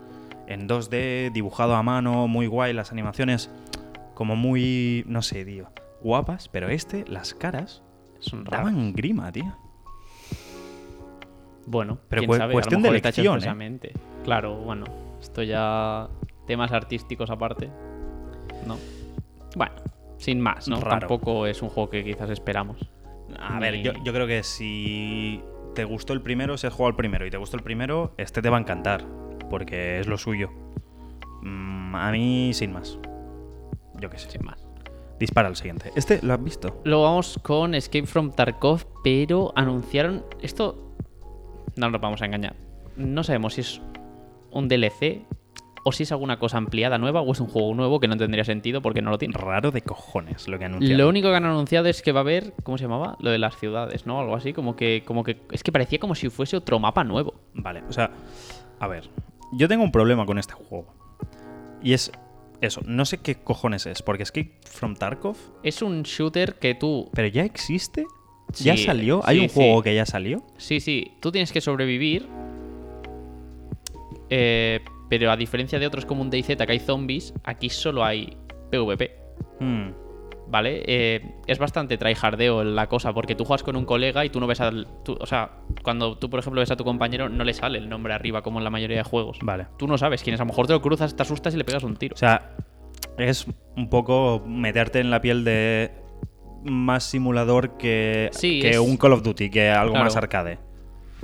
en 0.49 0.67
2D, 0.69 1.31
dibujado 1.33 1.75
a 1.77 1.83
mano, 1.83 2.27
muy 2.29 2.47
guay, 2.47 2.73
las 2.73 2.91
animaciones 2.93 3.51
como 4.15 4.35
muy, 4.35 5.05
no 5.07 5.23
sé, 5.23 5.45
tío, 5.45 5.71
guapas, 6.03 6.49
pero 6.49 6.69
este, 6.69 7.05
las 7.07 7.35
caras, 7.35 7.83
Son 8.19 8.45
raros. 8.45 8.67
daban 8.67 8.93
grima, 8.95 9.31
tío. 9.31 9.57
Bueno, 11.67 11.99
Pero 12.09 12.21
quién 12.21 12.29
cu- 12.31 12.37
sabe, 12.37 12.45
a 12.45 12.47
lo 12.49 12.53
cuestión 12.55 12.83
de 12.83 12.89
elección, 12.89 13.39
¿eh? 13.45 13.93
Claro, 14.25 14.57
bueno, 14.57 14.85
esto 15.21 15.43
ya 15.43 16.09
temas 16.47 16.73
artísticos 16.73 17.31
aparte. 17.31 17.69
No. 18.67 18.77
Bueno, 19.55 19.75
sin 20.17 20.41
más, 20.41 20.67
¿no? 20.69 20.81
Raro. 20.81 21.01
Tampoco 21.01 21.47
es 21.47 21.61
un 21.63 21.69
juego 21.69 21.91
que 21.91 22.03
quizás 22.05 22.31
esperamos. 22.31 22.79
A 23.39 23.59
ver, 23.61 23.75
Ni- 23.75 23.83
yo, 23.83 23.93
yo 24.03 24.13
creo 24.15 24.27
que 24.27 24.43
si 24.43 25.43
te 25.75 25.85
gustó 25.85 26.15
el 26.15 26.23
primero, 26.23 26.57
si 26.57 26.67
has 26.67 26.73
jugado 26.73 26.91
el 26.91 26.97
primero 26.97 27.27
y 27.27 27.31
te 27.31 27.37
gustó 27.37 27.57
el 27.59 27.63
primero, 27.63 28.15
este 28.17 28.41
te 28.41 28.49
va 28.49 28.57
a 28.57 28.61
encantar, 28.61 29.05
porque 29.49 30.01
es 30.01 30.07
lo 30.07 30.19
suyo. 30.19 30.51
Mm, 31.43 31.95
a 31.95 32.11
mí, 32.13 32.51
sin 32.55 32.73
más. 32.73 32.99
Yo 34.01 34.11
qué 34.11 34.19
sé. 34.19 34.31
Sin 34.31 34.45
más. 34.45 34.67
Dispara 35.19 35.49
al 35.49 35.57
siguiente. 35.57 35.91
¿Este 35.97 36.21
lo 36.23 36.35
has 36.35 36.43
visto? 36.43 36.81
Luego 36.85 37.03
vamos 37.05 37.41
con 37.43 37.75
Escape 37.75 38.07
from 38.07 38.33
Tarkov, 38.33 38.87
pero 39.03 39.53
anunciaron. 39.57 40.25
Esto. 40.41 40.95
No 41.77 41.91
nos 41.91 42.01
vamos 42.01 42.23
a 42.23 42.27
engañar. 42.27 42.57
No 42.97 43.23
sabemos 43.25 43.55
si 43.55 43.61
es 43.61 43.81
un 44.51 44.69
DLC 44.69 45.27
o 45.85 45.93
si 45.93 46.03
es 46.03 46.13
alguna 46.13 46.39
cosa 46.39 46.59
ampliada 46.59 46.99
nueva 46.99 47.21
o 47.21 47.33
es 47.33 47.41
un 47.41 47.49
juego 47.49 47.75
nuevo 47.75 48.01
que 48.01 48.09
no 48.09 48.17
tendría 48.17 48.45
sentido 48.45 48.83
porque 48.83 49.03
no 49.03 49.11
lo 49.11 49.19
tiene. 49.19 49.35
Raro 49.37 49.71
de 49.71 49.83
cojones 49.83 50.49
lo 50.49 50.59
que 50.59 50.67
anunciaron. 50.67 50.99
Lo 50.99 51.09
único 51.09 51.31
que 51.31 51.37
han 51.37 51.45
anunciado 51.45 51.89
es 51.89 52.03
que 52.03 52.13
va 52.13 52.21
a 52.21 52.23
haber, 52.23 52.53
¿cómo 52.63 52.79
se 52.79 52.85
llamaba? 52.85 53.17
Lo 53.21 53.31
de 53.31 53.39
las 53.39 53.57
ciudades, 53.57 54.07
¿no? 54.07 54.21
Algo 54.21 54.37
así, 54.37 54.53
como 54.53 54.77
que, 54.77 55.03
como 55.05 55.25
que 55.25 55.41
es 55.51 55.63
que 55.63 55.73
parecía 55.73 55.99
como 55.99 56.15
si 56.15 56.29
fuese 56.29 56.57
otro 56.57 56.79
mapa 56.79 57.05
nuevo. 57.05 57.35
Vale, 57.55 57.83
o 57.89 57.93
sea, 57.93 58.11
a 58.81 58.87
ver, 58.87 59.09
yo 59.53 59.69
tengo 59.69 59.85
un 59.85 59.93
problema 59.93 60.27
con 60.27 60.39
este 60.39 60.55
juego. 60.55 60.87
Y 61.83 61.93
es 61.93 62.11
eso, 62.61 62.81
no 62.85 63.05
sé 63.05 63.19
qué 63.19 63.37
cojones 63.37 63.87
es, 63.87 64.03
porque 64.03 64.25
Escape 64.25 64.53
from 64.65 64.95
Tarkov, 64.97 65.37
Es 65.63 65.81
un 65.83 66.03
shooter 66.03 66.55
que 66.57 66.75
tú, 66.75 67.09
pero 67.15 67.29
ya 67.29 67.45
existe. 67.45 68.05
¿Ya 68.61 68.77
Sí, 68.77 68.85
salió? 68.85 69.21
¿Hay 69.25 69.37
sí, 69.37 69.43
un 69.43 69.49
juego 69.51 69.79
sí. 69.81 69.85
que 69.85 69.95
ya 69.95 70.07
salió? 70.07 70.43
sí, 70.57 70.81
sí, 70.81 71.13
tú 71.21 71.31
tienes 71.31 71.53
que 71.53 71.61
sobrevivir, 71.61 72.27
eh, 74.31 74.81
pero 75.09 75.31
a 75.31 75.37
diferencia 75.37 75.79
de 75.79 75.87
otros 75.87 76.05
como 76.05 76.23
un 76.23 76.31
DayZ 76.31 76.57
que 76.57 76.73
hay 76.73 76.79
zombies, 76.81 77.33
aquí 77.45 77.69
solo 77.71 78.05
hay 78.05 78.37
PvP. 78.71 79.11
Hmm, 79.61 79.91
¿Vale? 80.51 80.83
Eh, 80.87 81.21
es 81.47 81.59
bastante 81.59 81.99
tryhardeo 81.99 82.65
la 82.65 82.87
cosa, 82.89 83.13
porque 83.13 83.35
tú 83.35 83.45
juegas 83.45 83.63
con 83.63 83.77
un 83.77 83.85
colega 83.85 84.25
y 84.25 84.31
tú 84.31 84.41
no 84.41 84.47
ves 84.47 84.61
al. 84.63 84.87
tú- 85.05 85.19
o 85.21 85.27
sea, 85.27 85.51
cuando 85.83 86.17
tú, 86.17 86.31
por 86.31 86.41
ejemplo, 86.41 86.61
ves 86.61 86.71
a 86.71 86.77
tu 86.77 86.85
compañero, 86.85 87.29
no 87.29 87.45
le 87.45 87.53
sale 87.53 87.79
el 87.79 87.89
nombre 87.91 88.15
arriba, 88.15 88.41
como 88.41 88.59
en 88.59 88.65
la 88.65 88.71
mayoría 88.71 88.97
de 88.97 89.03
juegos. 89.03 89.39
Vale. 89.43 89.67
Tú 89.79 89.87
no 89.87 89.99
sabes 89.99 90.23
quién 90.23 90.33
es. 90.35 90.41
A 90.41 90.45
lo 90.45 90.49
mejor 90.49 90.67
te 90.67 90.73
lo 90.73 90.81
cruzas, 90.81 91.15
te 91.15 91.23
asustas 91.23 91.53
y 91.53 91.59
le 91.59 91.65
pegas 91.65 91.83
un 91.85 91.97
tiro. 91.97 92.15
O 92.15 92.19
sea, 92.19 92.57
es 93.19 93.47
un 93.77 93.91
poco 93.91 94.43
meterte 94.47 95.01
en 95.01 95.11
la 95.11 95.21
piel 95.21 95.45
de 95.45 95.91
más 96.65 97.05
simulador 97.05 97.77
que, 97.77 98.31
Sí, 98.33 98.61
que 98.61 98.71
es- 98.71 98.79
un 98.79 98.97
Call 98.97 99.13
of 99.13 99.23
Duty, 99.23 99.51
que 99.51 99.69
algo 99.69 99.93
Claro. 99.93 100.05
más 100.07 100.17
arcade. 100.17 100.59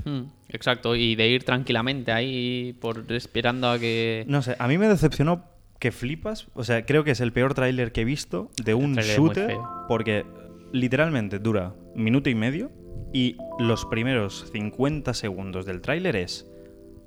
Mm, 0.04 0.22
exacto, 0.50 0.94
y 0.96 1.14
de 1.14 1.28
ir 1.28 1.44
tranquilamente 1.44 2.12
ahí 2.12 2.74
por 2.78 3.10
esperando 3.10 3.70
a 3.70 3.78
que. 3.78 4.24
No 4.28 4.42
sé, 4.42 4.54
a 4.58 4.68
mí 4.68 4.76
me 4.76 4.86
decepcionó 4.86 5.44
que 5.78 5.92
flipas. 5.92 6.48
O 6.54 6.64
sea, 6.64 6.84
creo 6.86 7.04
que 7.04 7.10
es 7.12 7.20
el 7.20 7.32
peor 7.32 7.54
tráiler 7.54 7.92
que 7.92 8.02
he 8.02 8.04
visto 8.04 8.50
de 8.62 8.74
un 8.74 8.94
shooter. 8.94 9.56
Porque 9.88 10.24
literalmente 10.72 11.38
dura 11.38 11.74
minuto 11.94 12.30
y 12.30 12.34
medio. 12.34 12.70
Y 13.12 13.36
los 13.58 13.84
primeros 13.86 14.48
50 14.52 15.14
segundos 15.14 15.66
del 15.66 15.80
tráiler 15.80 16.16
es 16.16 16.50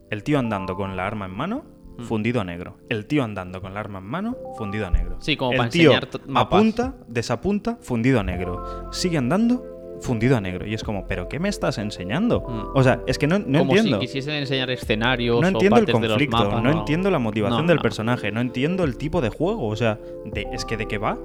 el 0.10 0.24
tío 0.24 0.40
andando 0.40 0.76
con 0.76 0.96
la 0.96 1.06
arma 1.06 1.26
en 1.26 1.32
mano, 1.36 1.66
Mm. 1.98 2.04
fundido 2.04 2.42
a 2.42 2.44
negro. 2.44 2.78
El 2.90 3.08
tío 3.08 3.24
andando 3.24 3.60
con 3.60 3.74
la 3.74 3.80
arma 3.80 3.98
en 3.98 4.06
mano, 4.06 4.38
fundido 4.56 4.86
a 4.86 4.92
negro. 4.92 5.18
Sí, 5.20 5.36
como 5.36 5.54
el 5.54 5.58
para 5.58 5.70
tío 5.72 5.92
enseñar 5.92 6.28
mapas. 6.28 6.60
apunta, 6.60 6.96
desapunta, 7.08 7.78
fundido 7.82 8.20
a 8.20 8.24
negro. 8.24 8.88
Sigue 8.94 9.18
andando, 9.18 9.77
fundido 10.02 10.38
a 10.38 10.42
negro. 10.42 10.66
Y 10.68 10.74
es 10.74 10.84
como, 10.84 11.08
¿pero 11.08 11.28
qué 11.28 11.40
me 11.40 11.50
estás 11.50 11.78
enseñando? 11.78 12.42
Mm. 12.42 12.78
O 12.78 12.84
sea, 12.84 13.02
es 13.08 13.18
que 13.18 13.28
no, 13.28 13.40
no 13.40 13.60
como 13.60 13.74
entiendo. 13.76 14.00
si 14.00 14.06
quisiesen 14.08 14.36
enseñar 14.36 14.70
escenarios 14.70 15.42
No 15.42 15.48
o 15.48 15.50
entiendo 15.52 15.78
el 15.78 15.86
partes 15.86 16.02
de 16.02 16.08
los 16.08 16.16
conflicto, 16.18 16.38
mapas, 16.38 16.64
no 16.64 16.72
entiendo 16.72 17.10
la 17.12 17.20
motivación 17.20 17.62
No, 17.66 17.68
del 17.68 17.80
personaje, 17.80 18.32
no 18.32 18.42
entiendo 18.42 18.84
el 18.84 18.98
tipo 18.98 19.22
de 19.22 19.30
juego, 19.30 19.68
o 19.68 19.76
sea, 19.76 20.00
de- 20.26 20.48
es 20.54 20.66
que 20.66 20.78
de 20.78 20.88
qué 20.88 20.98
va, 20.98 21.18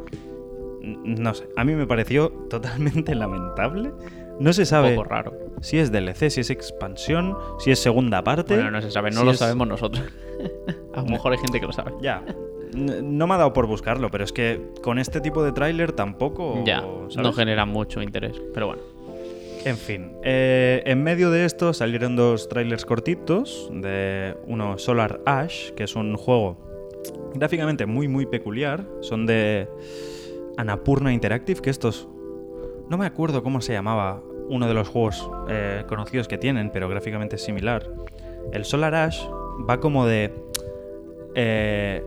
no 0.82 1.34
sé, 1.34 1.48
a 1.56 1.64
mí 1.64 1.74
me 1.74 1.86
pareció 1.86 2.30
totalmente 2.50 3.14
lamentable. 3.14 3.92
No 4.40 4.52
se 4.52 4.62
Un 4.62 4.66
sabe 4.66 4.94
poco 4.96 5.04
raro. 5.08 5.32
si 5.60 5.78
es 5.78 5.92
DLC, 5.92 6.30
si 6.30 6.40
es 6.40 6.50
expansión, 6.50 7.36
si 7.58 7.70
es 7.70 7.78
segunda 7.78 8.24
parte. 8.24 8.54
Bueno, 8.54 8.70
no 8.70 8.80
se 8.82 8.90
sabe, 8.90 9.10
no 9.10 9.20
si 9.20 9.24
lo 9.26 9.30
es- 9.32 9.38
sabemos 9.38 9.68
nosotros. 9.68 10.02
a 10.94 11.02
lo 11.02 11.06
mejor 11.08 11.32
hay 11.32 11.38
gente 11.38 11.60
que 11.60 11.66
lo 11.66 11.72
sabe. 11.72 11.92
Ya, 12.00 12.22
no 12.74 13.26
me 13.26 13.34
ha 13.34 13.38
dado 13.38 13.52
por 13.52 13.66
buscarlo, 13.66 14.10
pero 14.10 14.24
es 14.24 14.32
que 14.32 14.60
con 14.82 14.98
este 14.98 15.20
tipo 15.20 15.42
de 15.42 15.52
tráiler 15.52 15.92
tampoco... 15.92 16.62
ya, 16.64 16.80
¿sabes? 16.80 17.16
no 17.16 17.32
genera 17.32 17.66
mucho 17.66 18.02
interés. 18.02 18.40
Pero 18.54 18.66
bueno. 18.66 18.82
En 19.64 19.76
fin, 19.76 20.12
eh, 20.24 20.82
en 20.86 21.04
medio 21.04 21.30
de 21.30 21.44
esto 21.44 21.72
salieron 21.72 22.16
dos 22.16 22.48
trailers 22.48 22.84
cortitos 22.84 23.70
de 23.72 24.36
uno 24.48 24.76
Solar 24.76 25.20
Ash, 25.24 25.70
que 25.70 25.84
es 25.84 25.94
un 25.94 26.16
juego 26.16 26.56
gráficamente 27.34 27.86
muy 27.86 28.08
muy 28.08 28.26
peculiar, 28.26 28.84
son 29.00 29.24
de 29.24 29.68
Annapurna 30.56 31.12
Interactive, 31.12 31.60
que 31.60 31.70
estos 31.70 32.08
no 32.88 32.98
me 32.98 33.06
acuerdo 33.06 33.44
cómo 33.44 33.60
se 33.60 33.72
llamaba 33.72 34.20
uno 34.48 34.66
de 34.66 34.74
los 34.74 34.88
juegos 34.88 35.30
eh, 35.48 35.84
conocidos 35.88 36.26
que 36.26 36.38
tienen, 36.38 36.70
pero 36.70 36.88
gráficamente 36.88 37.36
es 37.36 37.42
similar. 37.42 37.88
El 38.52 38.64
Solar 38.64 38.94
Ash 38.96 39.24
va 39.68 39.78
como 39.78 40.06
de 40.06 40.32
eh, 41.34 42.04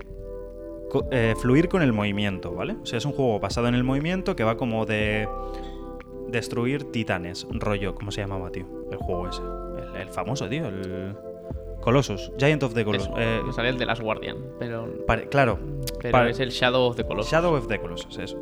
eh, 1.11 1.33
fluir 1.39 1.67
con 1.69 1.81
el 1.81 1.93
movimiento, 1.93 2.53
¿vale? 2.53 2.75
O 2.81 2.85
sea, 2.85 2.97
es 2.97 3.05
un 3.05 3.11
juego 3.13 3.39
basado 3.39 3.67
en 3.67 3.75
el 3.75 3.83
movimiento 3.83 4.35
que 4.35 4.43
va 4.43 4.57
como 4.57 4.85
de 4.85 5.27
destruir 6.27 6.91
titanes, 6.91 7.47
rollo, 7.51 7.95
¿cómo 7.95 8.11
se 8.11 8.21
llamaba, 8.21 8.49
tío? 8.51 8.65
El 8.91 8.97
juego 8.97 9.29
ese. 9.29 9.41
El, 9.95 10.01
el 10.01 10.09
famoso, 10.09 10.47
tío, 10.49 10.67
el 10.67 11.15
Colossus, 11.81 12.31
Giant 12.37 12.63
of 12.63 12.73
the 12.73 12.83
Colossus. 12.83 13.09
Eh, 13.17 13.41
sale 13.55 13.69
el 13.69 13.77
de 13.77 13.85
las 13.85 14.01
Guardian, 14.01 14.37
pero, 14.59 15.05
pare- 15.05 15.27
claro, 15.29 15.59
pero 16.01 16.11
pare- 16.11 16.31
es 16.31 16.39
el 16.39 16.49
Shadow 16.49 16.83
of 16.89 16.95
the 16.95 17.05
Colossus. 17.05 17.31
Shadow 17.31 17.53
of 17.55 17.67
the 17.67 17.79
Colossus, 17.79 18.17
eso. 18.17 18.41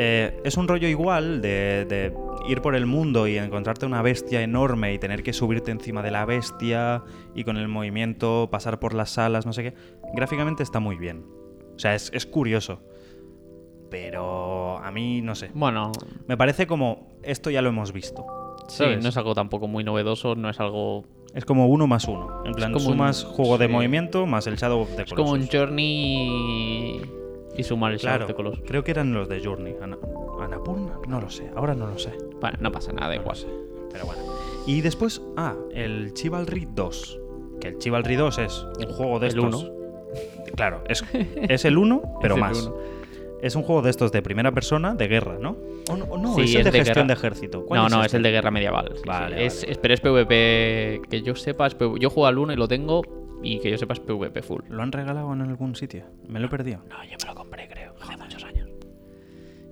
Eh, 0.00 0.38
es 0.44 0.56
un 0.56 0.68
rollo 0.68 0.86
igual 0.88 1.40
de, 1.40 1.84
de 1.88 2.12
ir 2.48 2.60
por 2.62 2.74
el 2.74 2.86
mundo 2.86 3.26
y 3.26 3.36
encontrarte 3.36 3.84
una 3.84 4.00
bestia 4.02 4.42
enorme 4.42 4.92
y 4.94 4.98
tener 4.98 5.22
que 5.22 5.32
subirte 5.32 5.70
encima 5.70 6.02
de 6.02 6.10
la 6.10 6.24
bestia 6.24 7.02
y 7.34 7.44
con 7.44 7.56
el 7.56 7.68
movimiento 7.68 8.48
pasar 8.50 8.78
por 8.80 8.94
las 8.94 9.10
salas, 9.10 9.44
no 9.44 9.52
sé 9.52 9.62
qué. 9.64 9.74
Gráficamente 10.14 10.62
está 10.62 10.78
muy 10.80 10.96
bien. 10.96 11.24
O 11.78 11.80
sea, 11.80 11.94
es, 11.94 12.10
es 12.12 12.26
curioso. 12.26 12.80
Pero 13.90 14.78
a 14.78 14.90
mí, 14.90 15.22
no 15.22 15.34
sé. 15.34 15.50
Bueno, 15.54 15.92
Me 16.26 16.36
parece 16.36 16.66
como, 16.66 17.08
esto 17.22 17.50
ya 17.50 17.62
lo 17.62 17.70
hemos 17.70 17.92
visto. 17.92 18.24
sí, 18.68 18.78
¿sabes? 18.78 19.02
no 19.02 19.08
es 19.08 19.16
algo 19.16 19.34
tampoco 19.34 19.66
muy 19.68 19.84
novedoso, 19.84 20.34
no 20.34 20.50
es 20.50 20.60
algo... 20.60 21.04
Es 21.34 21.44
como 21.44 21.66
uno 21.68 21.86
más 21.86 22.06
uno. 22.08 22.42
En 22.44 22.52
plan, 22.54 22.72
como 22.72 22.86
sumas 22.90 23.24
un- 23.24 23.30
juego 23.32 23.58
de 23.58 23.66
sí. 23.66 23.72
movimiento 23.72 24.26
más 24.26 24.46
el 24.46 24.56
Shadow 24.56 24.80
of 24.80 24.96
the 24.96 25.02
Es 25.02 25.12
como 25.14 25.32
un. 25.32 25.46
Journey 25.46 27.00
y 27.56 27.62
sumar 27.62 27.92
el 27.92 27.98
Shadow 27.98 28.08
Claro, 28.10 28.24
of 28.24 28.28
the 28.28 28.34
Colossus. 28.34 28.64
creo 28.66 28.82
que 28.82 28.90
eran 28.92 29.12
los 29.12 29.28
de 29.28 29.40
Journey. 29.44 29.74
Ana- 29.80 29.98
Annapurna, 30.40 30.98
no 31.06 31.20
lo 31.20 31.28
sé, 31.30 31.50
ahora 31.54 31.74
no 31.74 31.86
lo 31.86 31.98
sé. 31.98 32.12
Bueno, 32.40 32.56
no 32.60 32.72
pasa 32.72 32.92
nada, 32.92 33.14
igual. 33.14 33.36
sé, 33.36 33.46
pero 33.92 34.06
bueno. 34.06 34.22
Y 34.66 34.80
después, 34.80 35.20
ah, 35.36 35.54
el 35.72 36.12
Chivalry 36.14 36.66
2. 36.74 37.20
Que 37.60 37.68
el 37.68 37.78
Chivalry 37.78 38.16
2 38.16 38.38
es 38.38 38.66
un 38.78 38.92
juego 38.94 39.18
de 39.18 39.26
El 39.28 39.38
estos. 39.38 39.70
Claro, 40.54 40.82
es, 40.88 41.04
es 41.48 41.64
el 41.64 41.78
1, 41.78 42.18
pero 42.20 42.34
Es 42.34 42.38
el 42.38 42.40
más. 42.40 42.62
uno. 42.66 42.76
Es 43.40 43.54
un 43.54 43.62
juego 43.62 43.82
de 43.82 43.90
estos 43.90 44.10
de 44.10 44.20
primera 44.20 44.50
persona 44.50 44.94
de 44.96 45.06
guerra, 45.06 45.38
¿no? 45.40 45.56
O 45.90 45.96
no, 45.96 46.04
o 46.06 46.18
no, 46.18 46.34
Sí, 46.34 46.40
es 46.42 46.54
el 46.54 46.58
es 46.60 46.64
de, 46.64 46.70
de 46.72 46.78
gestión 46.78 47.06
guerra. 47.06 47.06
de 47.06 47.12
ejército. 47.12 47.64
¿Cuál 47.64 47.82
No, 47.82 47.88
no, 47.88 48.00
es 48.00 48.06
este? 48.06 48.16
el 48.16 48.22
de 48.24 48.30
guerra 48.32 48.50
medieval. 48.50 48.88
sí, 48.94 48.98
sí. 48.98 49.02
Vale, 49.06 49.46
Es, 49.46 49.60
vale. 49.60 49.72
es- 49.72 49.78
pero 49.78 49.94
es 49.94 50.00
PvP, 50.00 51.00
que 51.08 51.22
yo 51.22 51.34
sepa, 51.36 51.66
es 51.68 51.74
PvP. 51.76 52.00
yo 52.00 52.10
juego 52.10 52.26
al 52.26 52.36
1 52.38 52.52
y 52.52 52.56
lo 52.56 52.66
tengo, 52.66 53.02
y 53.42 53.60
que 53.60 53.70
yo 53.70 53.78
sepa 53.78 53.94
es 53.94 54.00
PvP 54.00 54.42
full. 54.42 54.62
¿Lo 54.68 54.82
han 54.82 54.90
regalado 54.90 55.32
en 55.32 55.42
algún 55.42 55.76
sitio? 55.76 56.04
Me 56.26 56.40
lo 56.40 56.46
he 56.46 56.48
perdido. 56.48 56.80
No, 56.88 56.96
yo 57.04 57.16
me 57.22 57.28
lo 57.28 57.34
compré, 57.36 57.68
creo, 57.68 57.94
hace 58.00 58.16
muchos 58.16 58.42
años. 58.42 58.68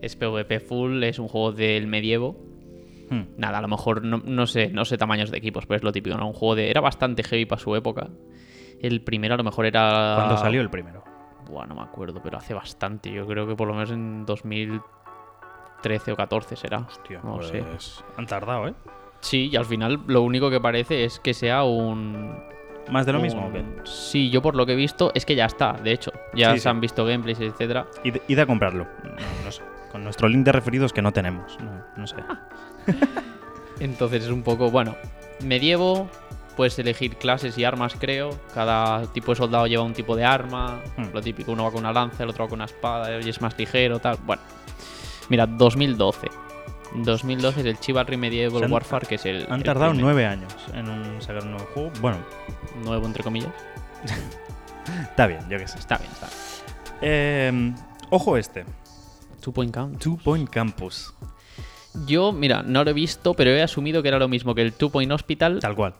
Es 0.00 0.14
PvP 0.14 0.60
full, 0.60 1.02
es 1.02 1.18
un 1.18 1.26
juego 1.26 1.50
del 1.50 1.88
medievo. 1.88 2.36
Hmm. 3.10 3.22
Nada, 3.36 3.58
a 3.58 3.62
lo 3.62 3.68
mejor 3.68 4.04
no, 4.04 4.22
no 4.24 4.46
sé, 4.46 4.68
no 4.68 4.84
sé 4.84 4.96
tamaños 4.96 5.30
de 5.32 5.38
equipos, 5.38 5.66
pero 5.66 5.76
es 5.78 5.82
lo 5.82 5.90
típico, 5.92 6.16
¿no? 6.16 6.26
Un 6.28 6.32
juego 6.34 6.54
de. 6.54 6.70
Era 6.70 6.80
bastante 6.80 7.24
heavy 7.24 7.46
para 7.46 7.60
su 7.60 7.74
época. 7.74 8.10
El 8.86 9.02
primero 9.02 9.34
a 9.34 9.36
lo 9.36 9.44
mejor 9.44 9.66
era. 9.66 10.12
¿Cuándo 10.16 10.36
salió 10.36 10.60
el 10.60 10.70
primero? 10.70 11.02
Buah, 11.48 11.66
no 11.66 11.74
me 11.74 11.82
acuerdo, 11.82 12.20
pero 12.22 12.38
hace 12.38 12.54
bastante. 12.54 13.10
Yo 13.12 13.26
creo 13.26 13.46
que 13.46 13.54
por 13.56 13.68
lo 13.68 13.74
menos 13.74 13.90
en 13.90 14.24
2013 14.26 16.12
o 16.12 16.16
14 16.16 16.56
será. 16.56 16.78
Hostia, 16.80 17.20
no 17.22 17.34
pues 17.36 17.48
sé. 17.48 17.64
han 18.16 18.26
tardado, 18.26 18.68
¿eh? 18.68 18.74
Sí, 19.20 19.48
y 19.52 19.56
al 19.56 19.64
final 19.64 20.00
lo 20.06 20.22
único 20.22 20.50
que 20.50 20.60
parece 20.60 21.04
es 21.04 21.18
que 21.20 21.34
sea 21.34 21.64
un. 21.64 22.34
¿Más 22.90 23.04
de 23.04 23.12
lo 23.12 23.20
mismo 23.20 23.42
o 23.42 23.46
un- 23.46 23.52
qué? 23.52 23.64
Sí, 23.84 24.30
yo 24.30 24.40
por 24.42 24.54
lo 24.54 24.64
que 24.66 24.72
he 24.74 24.76
visto 24.76 25.10
es 25.14 25.26
que 25.26 25.34
ya 25.34 25.46
está, 25.46 25.72
de 25.72 25.92
hecho. 25.92 26.12
Ya 26.34 26.50
Sí, 26.52 26.58
se 26.58 26.62
sí. 26.62 26.68
han 26.68 26.80
visto 26.80 27.04
gameplays, 27.04 27.40
etcétera. 27.40 27.86
Id, 28.04 28.16
id 28.28 28.38
a 28.38 28.46
comprarlo. 28.46 28.86
No, 29.02 29.10
no 29.44 29.50
sé. 29.52 29.62
Con 29.90 30.04
nuestro 30.04 30.28
link 30.28 30.44
de 30.44 30.52
referidos 30.52 30.92
que 30.92 31.02
no 31.02 31.12
tenemos. 31.12 31.58
No, 31.60 31.82
no 31.96 32.06
sé. 32.06 32.16
Entonces 33.80 34.24
es 34.24 34.30
un 34.30 34.42
poco, 34.42 34.70
bueno, 34.70 34.94
medievo, 35.44 36.08
puedes 36.56 36.78
elegir 36.78 37.16
clases 37.16 37.56
y 37.58 37.64
armas, 37.64 37.94
creo. 37.98 38.30
Cada 38.54 39.02
tipo 39.12 39.32
de 39.32 39.36
soldado 39.36 39.66
lleva 39.66 39.82
un 39.84 39.92
tipo 39.92 40.16
de 40.16 40.24
arma. 40.24 40.80
Hmm. 40.96 41.08
Lo 41.12 41.20
típico, 41.20 41.52
uno 41.52 41.64
va 41.64 41.70
con 41.70 41.80
una 41.80 41.92
lanza, 41.92 42.22
el 42.24 42.30
otro 42.30 42.44
va 42.44 42.48
con 42.50 42.58
una 42.58 42.64
espada 42.64 43.20
y 43.20 43.28
es 43.28 43.40
más 43.40 43.56
ligero, 43.58 43.98
tal. 43.98 44.18
Bueno, 44.24 44.42
mira, 45.28 45.46
2012. 45.46 46.28
2012 46.94 47.60
es 47.60 47.66
el 47.66 47.78
Chivalry 47.80 48.16
Medieval 48.16 48.64
han- 48.64 48.72
Warfare, 48.72 49.06
que 49.06 49.16
es 49.16 49.26
el. 49.26 49.46
Han 49.50 49.58
el 49.60 49.62
tardado 49.64 49.92
nueve 49.92 50.24
años 50.24 50.52
en 50.72 51.20
sacar 51.20 51.42
un 51.42 51.50
nuevo 51.52 51.66
juego. 51.74 51.90
Bueno, 52.00 52.18
Nuevo, 52.84 53.06
entre 53.06 53.22
comillas. 53.22 53.52
está 55.10 55.26
bien, 55.26 55.40
yo 55.48 55.58
qué 55.58 55.66
sé. 55.68 55.78
Está 55.78 55.98
bien, 55.98 56.10
está 56.12 56.26
bien. 56.26 56.38
Eh, 57.02 57.74
ojo 58.10 58.36
este. 58.36 58.64
Two 59.40 59.52
Point 59.52 59.74
Count. 59.74 59.98
Two 60.02 60.16
Point 60.22 60.48
Campus. 60.48 61.12
Yo, 62.04 62.32
mira, 62.32 62.62
no 62.62 62.84
lo 62.84 62.90
he 62.90 62.94
visto, 62.94 63.34
pero 63.34 63.50
he 63.50 63.62
asumido 63.62 64.02
que 64.02 64.08
era 64.08 64.18
lo 64.18 64.28
mismo 64.28 64.54
que 64.54 64.62
el 64.62 64.72
Two 64.72 64.90
Point 64.90 65.10
Hospital, 65.12 65.60
Tal 65.60 65.74
cual. 65.74 65.94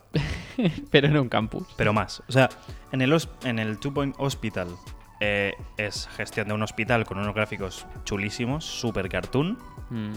pero 0.91 1.07
en 1.07 1.17
un 1.17 1.29
campus. 1.29 1.67
Pero 1.75 1.93
más. 1.93 2.21
O 2.27 2.31
sea, 2.31 2.49
en 2.91 3.01
el, 3.01 3.17
en 3.43 3.59
el 3.59 3.79
Two 3.79 3.93
Point 3.93 4.15
Hospital 4.19 4.67
eh, 5.19 5.53
es 5.77 6.07
gestión 6.15 6.47
de 6.47 6.53
un 6.53 6.61
hospital 6.61 7.05
con 7.05 7.17
unos 7.17 7.33
gráficos 7.33 7.85
chulísimos, 8.05 8.65
super 8.65 9.09
cartoon. 9.09 9.57
Mm. 9.89 10.13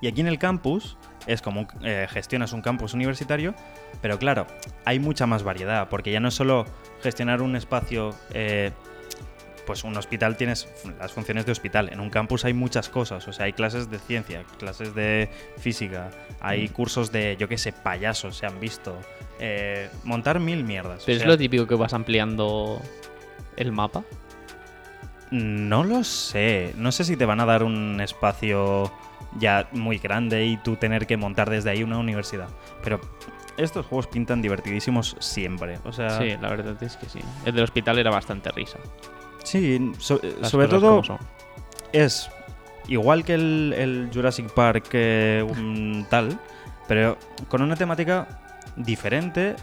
Y 0.00 0.06
aquí 0.06 0.20
en 0.20 0.26
el 0.26 0.38
campus 0.38 0.96
es 1.26 1.40
como 1.40 1.66
eh, 1.82 2.06
gestionas 2.10 2.52
un 2.52 2.62
campus 2.62 2.94
universitario, 2.94 3.54
pero 4.02 4.18
claro, 4.18 4.46
hay 4.84 4.98
mucha 4.98 5.26
más 5.26 5.42
variedad, 5.42 5.88
porque 5.88 6.12
ya 6.12 6.20
no 6.20 6.28
es 6.28 6.34
solo 6.34 6.66
gestionar 7.02 7.42
un 7.42 7.56
espacio, 7.56 8.14
eh, 8.32 8.72
pues 9.66 9.84
un 9.84 9.96
hospital 9.96 10.36
tienes 10.36 10.68
las 10.98 11.12
funciones 11.12 11.46
de 11.46 11.52
hospital, 11.52 11.90
en 11.92 12.00
un 12.00 12.10
campus 12.10 12.44
hay 12.44 12.54
muchas 12.54 12.88
cosas, 12.88 13.26
o 13.28 13.32
sea, 13.32 13.46
hay 13.46 13.52
clases 13.52 13.90
de 13.90 13.98
ciencia, 13.98 14.44
clases 14.58 14.94
de 14.94 15.30
física, 15.58 16.10
hay 16.40 16.68
cursos 16.68 17.12
de, 17.12 17.36
yo 17.38 17.48
qué 17.48 17.58
sé, 17.58 17.72
payasos, 17.72 18.36
se 18.36 18.46
han 18.46 18.60
visto, 18.60 18.96
eh, 19.38 19.88
montar 20.04 20.40
mil 20.40 20.64
mierdas. 20.64 21.02
o 21.02 21.06
Pero 21.06 21.18
es 21.18 21.26
lo 21.26 21.38
típico 21.38 21.66
que 21.66 21.74
vas 21.74 21.92
ampliando 21.92 22.80
el 23.56 23.72
mapa. 23.72 24.04
No 25.30 25.82
lo 25.82 26.04
sé. 26.04 26.72
No 26.76 26.92
sé 26.92 27.04
si 27.04 27.16
te 27.16 27.24
van 27.24 27.40
a 27.40 27.44
dar 27.44 27.64
un 27.64 28.00
espacio 28.00 28.92
ya 29.38 29.68
muy 29.72 29.98
grande 29.98 30.46
y 30.46 30.56
tú 30.58 30.76
tener 30.76 31.06
que 31.06 31.16
montar 31.16 31.50
desde 31.50 31.70
ahí 31.70 31.82
una 31.82 31.98
universidad. 31.98 32.48
Pero 32.82 33.00
estos 33.56 33.86
juegos 33.86 34.06
pintan 34.06 34.42
divertidísimos 34.42 35.16
siempre. 35.18 35.78
O 35.84 35.92
sea, 35.92 36.18
Sí, 36.18 36.36
la 36.40 36.50
verdad 36.50 36.80
es 36.82 36.96
que 36.96 37.08
sí. 37.08 37.20
El 37.44 37.54
del 37.54 37.64
hospital 37.64 37.98
era 37.98 38.10
bastante 38.10 38.50
risa. 38.52 38.78
Sí, 39.44 39.92
so- 39.98 40.20
Las 40.40 40.50
sobre 40.50 40.68
todo 40.68 41.02
es 41.92 42.28
igual 42.88 43.24
que 43.24 43.34
el, 43.34 43.74
el 43.76 44.10
Jurassic 44.12 44.50
Park 44.52 44.88
eh, 44.92 45.46
tal, 46.10 46.38
pero 46.88 47.16
con 47.48 47.62
una 47.62 47.76
temática 47.76 48.26
diferente, 48.76 49.54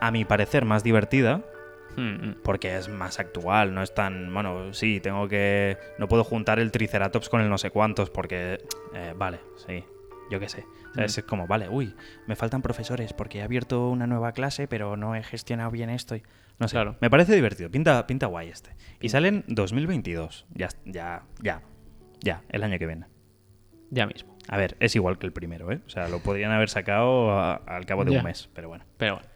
a 0.00 0.10
mi 0.10 0.24
parecer 0.24 0.64
más 0.64 0.82
divertida. 0.84 1.42
Mm, 1.96 2.28
mm. 2.28 2.36
porque 2.44 2.76
es 2.76 2.88
más 2.88 3.18
actual, 3.18 3.74
no 3.74 3.82
es 3.82 3.92
tan, 3.92 4.32
bueno, 4.32 4.72
sí, 4.72 5.00
tengo 5.00 5.26
que, 5.26 5.76
no 5.98 6.06
puedo 6.06 6.22
juntar 6.22 6.60
el 6.60 6.70
Triceratops 6.70 7.28
con 7.28 7.40
el 7.40 7.48
no 7.50 7.58
sé 7.58 7.70
cuántos, 7.70 8.08
porque, 8.08 8.60
eh, 8.94 9.14
vale, 9.16 9.40
sí, 9.66 9.82
yo 10.30 10.38
qué 10.38 10.48
sé. 10.48 10.64
Mm. 10.94 11.00
Es 11.00 11.20
como, 11.26 11.48
vale, 11.48 11.68
uy, 11.68 11.92
me 12.28 12.36
faltan 12.36 12.62
profesores 12.62 13.12
porque 13.12 13.38
he 13.38 13.42
abierto 13.42 13.88
una 13.88 14.06
nueva 14.06 14.30
clase, 14.30 14.68
pero 14.68 14.96
no 14.96 15.16
he 15.16 15.24
gestionado 15.24 15.72
bien 15.72 15.90
esto. 15.90 16.14
y- 16.14 16.22
no 16.58 16.68
sé, 16.68 16.72
Claro. 16.72 16.96
me 17.00 17.10
parece 17.10 17.34
divertido, 17.34 17.70
pinta, 17.70 18.06
pinta 18.06 18.26
guay 18.26 18.48
este. 18.48 18.70
Y 19.00 19.08
sale 19.10 19.28
en 19.28 19.44
2022, 19.48 20.46
ya, 20.54 20.68
ya, 20.84 21.22
ya, 21.42 21.62
ya, 22.20 22.42
el 22.48 22.62
año 22.64 22.78
que 22.78 22.86
viene. 22.86 23.06
Ya 23.90 24.06
mismo. 24.06 24.36
A 24.48 24.56
ver, 24.56 24.76
es 24.80 24.94
igual 24.96 25.18
que 25.18 25.26
el 25.26 25.32
primero, 25.32 25.70
¿eh? 25.72 25.80
O 25.86 25.90
sea, 25.90 26.08
lo 26.08 26.18
podrían 26.20 26.50
haber 26.50 26.68
sacado 26.68 27.30
a- 27.32 27.54
al 27.54 27.86
cabo 27.86 28.04
de 28.04 28.12
Ya. 28.12 28.18
un 28.18 28.24
mes, 28.24 28.48
pero 28.54 28.68
bueno. 28.68 28.84
Pero 28.96 29.14
bueno. 29.16 29.28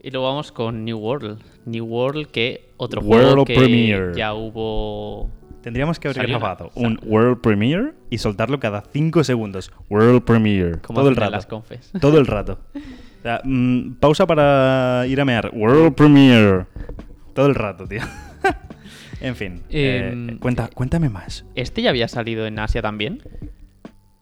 Y 0.00 0.10
luego 0.10 0.26
vamos 0.28 0.52
con 0.52 0.84
New 0.84 0.98
World. 0.98 1.40
New 1.66 1.84
World, 1.84 2.26
que 2.28 2.70
otro 2.76 3.00
World 3.00 3.26
juego 3.26 3.44
que 3.44 3.54
Premiere. 3.56 4.14
ya 4.14 4.32
hubo. 4.34 5.28
Tendríamos 5.62 5.98
que 5.98 6.08
haber 6.08 6.20
una- 6.20 6.28
grabado 6.38 6.70
un 6.76 7.00
World 7.04 7.40
Premiere 7.40 7.92
y 8.10 8.18
soltarlo 8.18 8.60
cada 8.60 8.82
5 8.82 9.24
segundos. 9.24 9.72
World 9.90 10.22
Premiere. 10.22 10.78
Como 10.80 11.00
todo 11.00 11.08
el 11.08 11.16
rato. 11.16 11.30
las 11.32 11.46
confes. 11.46 11.90
Todo 12.00 12.18
el 12.18 12.26
rato. 12.26 12.60
Sea, 13.28 13.40
mm, 13.44 13.96
pausa 14.00 14.26
para 14.26 15.04
ir 15.06 15.20
a 15.20 15.24
mear. 15.26 15.50
World 15.52 15.94
Premiere. 15.94 16.64
Todo 17.34 17.46
el 17.46 17.54
rato, 17.54 17.86
tío. 17.86 18.00
en 19.20 19.36
fin. 19.36 19.62
eh, 19.68 20.10
Em, 20.12 20.38
cuenta, 20.38 20.68
cuéntame 20.72 21.10
más. 21.10 21.44
¿Este 21.54 21.82
ya 21.82 21.90
había 21.90 22.08
salido 22.08 22.46
en 22.46 22.58
Asia 22.58 22.80
también? 22.80 23.22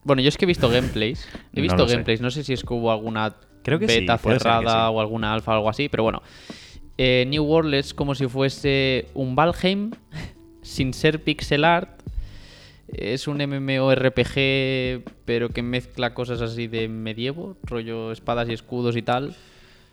Bueno, 0.03 0.21
yo 0.21 0.27
es 0.29 0.37
que 0.37 0.43
he 0.43 0.47
visto 0.47 0.69
gameplays. 0.69 1.25
He 1.53 1.57
No 1.57 1.61
visto 1.63 1.87
sé. 1.87 1.93
gameplays. 1.93 2.19
No 2.21 2.31
sé 2.31 2.43
si 2.43 2.51
es 2.53 2.63
que 2.63 2.73
hubo 2.73 2.91
alguna 2.91 3.35
Creo 3.63 3.79
que 3.79 3.87
sí, 3.87 4.01
beta 4.01 4.17
que 4.17 4.23
cerrada 4.29 4.87
sí. 4.89 4.93
o 4.93 4.99
alguna 4.99 5.33
alfa 5.33 5.51
o 5.51 5.55
algo 5.55 5.69
así, 5.69 5.87
pero 5.89 6.03
bueno. 6.03 6.21
Eh, 6.97 7.25
New 7.29 7.43
World 7.45 7.73
es 7.75 7.93
como 7.93 8.13
si 8.15 8.27
fuese 8.27 9.07
un 9.13 9.35
Valheim 9.35 9.91
sin 10.61 10.93
ser 10.93 11.23
pixel 11.23 11.63
art. 11.63 11.96
Es 12.93 13.27
un 13.27 13.37
MMORPG, 13.37 15.03
pero 15.25 15.49
que 15.49 15.61
mezcla 15.61 16.13
cosas 16.13 16.41
así 16.41 16.67
de 16.67 16.87
medievo, 16.87 17.57
rollo 17.63 18.11
espadas 18.11 18.47
y 18.49 18.53
escudos 18.53 18.95
y 18.95 19.01
tal, 19.01 19.35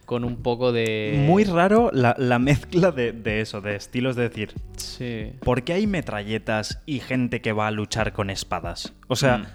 con 0.04 0.24
un 0.24 0.42
poco 0.42 0.70
de... 0.72 1.24
Muy 1.26 1.44
raro 1.44 1.90
la, 1.92 2.14
la 2.18 2.38
mezcla 2.38 2.92
de, 2.92 3.12
de 3.12 3.40
eso, 3.40 3.60
de 3.60 3.74
estilos 3.76 4.16
de 4.16 4.28
decir. 4.28 4.52
Sí. 4.76 5.32
¿Por 5.40 5.62
qué 5.64 5.72
hay 5.72 5.86
metralletas 5.86 6.82
y 6.86 7.00
gente 7.00 7.40
que 7.40 7.52
va 7.52 7.66
a 7.66 7.70
luchar 7.72 8.12
con 8.12 8.30
espadas? 8.30 8.92
O 9.08 9.16
sea, 9.16 9.38
Mm. 9.38 9.46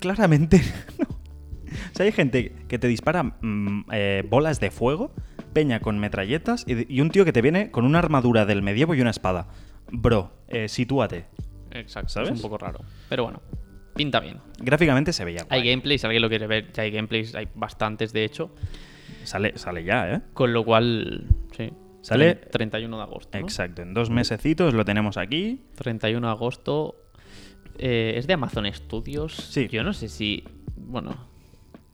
claramente 0.00 0.60
no. 0.98 1.06
O 1.08 1.94
sea, 1.94 2.04
hay 2.06 2.12
gente 2.12 2.52
que 2.68 2.78
te 2.78 2.86
dispara 2.86 3.22
mm, 3.22 3.86
eh, 3.92 4.22
bolas 4.28 4.60
de 4.60 4.70
fuego, 4.70 5.14
peña 5.52 5.80
con 5.80 5.98
metralletas 5.98 6.64
y, 6.68 6.92
y 6.94 7.00
un 7.00 7.10
tío 7.10 7.24
que 7.24 7.32
te 7.32 7.40
viene 7.42 7.70
con 7.70 7.84
una 7.86 7.98
armadura 7.98 8.44
del 8.46 8.62
medievo 8.62 8.94
y 8.94 9.00
una 9.00 9.10
espada. 9.10 9.48
Bro, 9.90 10.32
eh, 10.48 10.68
sitúate. 10.68 11.26
Exacto, 11.74 12.08
¿Sabes? 12.10 12.30
es 12.30 12.36
un 12.36 12.42
poco 12.42 12.58
raro. 12.58 12.80
Pero 13.08 13.24
bueno, 13.24 13.40
pinta 13.94 14.20
bien. 14.20 14.38
Gráficamente 14.58 15.12
se 15.12 15.24
veía 15.24 15.44
guay. 15.44 15.60
Hay 15.60 15.68
gameplays, 15.70 16.00
si 16.00 16.06
alguien 16.06 16.22
lo 16.22 16.28
quiere 16.28 16.46
ver, 16.46 16.72
ya 16.72 16.82
hay 16.82 16.90
gameplays, 16.90 17.34
hay 17.34 17.48
bastantes 17.54 18.12
de 18.12 18.24
hecho. 18.24 18.54
Sale, 19.24 19.56
sale 19.58 19.84
ya, 19.84 20.12
¿eh? 20.14 20.20
Con 20.34 20.52
lo 20.52 20.64
cual, 20.64 21.24
sí. 21.56 21.70
Sale- 22.02 22.40
Tre- 22.40 22.50
31 22.50 22.96
de 22.96 23.02
agosto. 23.02 23.38
¿no? 23.38 23.44
Exacto, 23.44 23.82
en 23.82 23.94
dos 23.94 24.10
mesecitos 24.10 24.74
lo 24.74 24.84
tenemos 24.84 25.16
aquí. 25.16 25.62
31 25.76 26.26
de 26.26 26.32
agosto. 26.32 26.96
Eh, 27.78 28.14
es 28.16 28.26
de 28.26 28.34
Amazon 28.34 28.66
Studios. 28.72 29.34
Sí. 29.34 29.68
Yo 29.68 29.84
no 29.84 29.92
sé 29.92 30.08
si. 30.08 30.44
Bueno. 30.76 31.30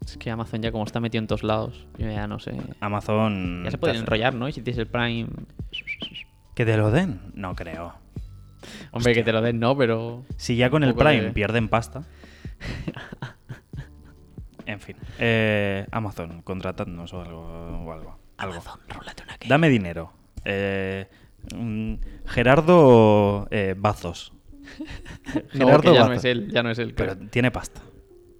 Es 0.04 0.16
que 0.16 0.30
Amazon 0.30 0.62
ya 0.62 0.72
como 0.72 0.84
está 0.84 1.00
metido 1.00 1.20
en 1.20 1.26
todos 1.26 1.42
lados. 1.42 1.86
Yo 1.98 2.10
ya 2.10 2.26
no 2.26 2.38
sé. 2.38 2.52
Amazon... 2.80 3.62
Ya 3.64 3.70
se 3.70 3.76
pueden 3.76 3.96
enrollar, 3.96 4.32
¿no? 4.34 4.48
Y 4.48 4.52
si 4.52 4.62
tienes 4.62 4.78
el 4.78 4.86
Prime. 4.86 5.26
¿Que 6.54 6.64
te 6.64 6.76
lo 6.78 6.90
den? 6.90 7.20
No 7.34 7.54
creo. 7.54 7.94
Hombre, 8.92 9.14
que 9.14 9.22
te 9.22 9.32
lo 9.32 9.40
den, 9.40 9.60
no, 9.60 9.76
pero. 9.76 10.24
Si 10.36 10.56
ya 10.56 10.70
con 10.70 10.82
el 10.84 10.94
Prime 10.94 11.22
de- 11.22 11.30
pierden 11.32 11.68
pasta. 11.68 12.04
en 14.66 14.80
fin. 14.80 14.96
Eh, 15.18 15.86
Amazon, 15.90 16.42
contratadnos 16.42 17.12
o 17.14 17.20
algo. 17.20 17.40
O 17.42 17.92
algo, 17.92 17.92
algo. 17.92 18.18
Amazon, 18.38 18.80
rólate 18.88 19.22
una 19.22 19.38
que. 19.38 19.48
Dame 19.48 19.68
dinero. 19.68 20.12
Eh, 20.44 21.08
mm, 21.54 21.94
Gerardo 22.26 23.48
eh, 23.50 23.74
Bazos. 23.76 24.32
No, 25.54 25.66
Gerardo 25.66 25.94
ya 25.94 26.00
no 26.00 26.08
Bazos. 26.08 26.18
es 26.18 26.24
él, 26.24 26.50
ya 26.50 26.62
no 26.62 26.70
es 26.70 26.78
él. 26.78 26.94
Pero 26.94 27.16
creo. 27.16 27.28
tiene 27.30 27.50
pasta. 27.50 27.80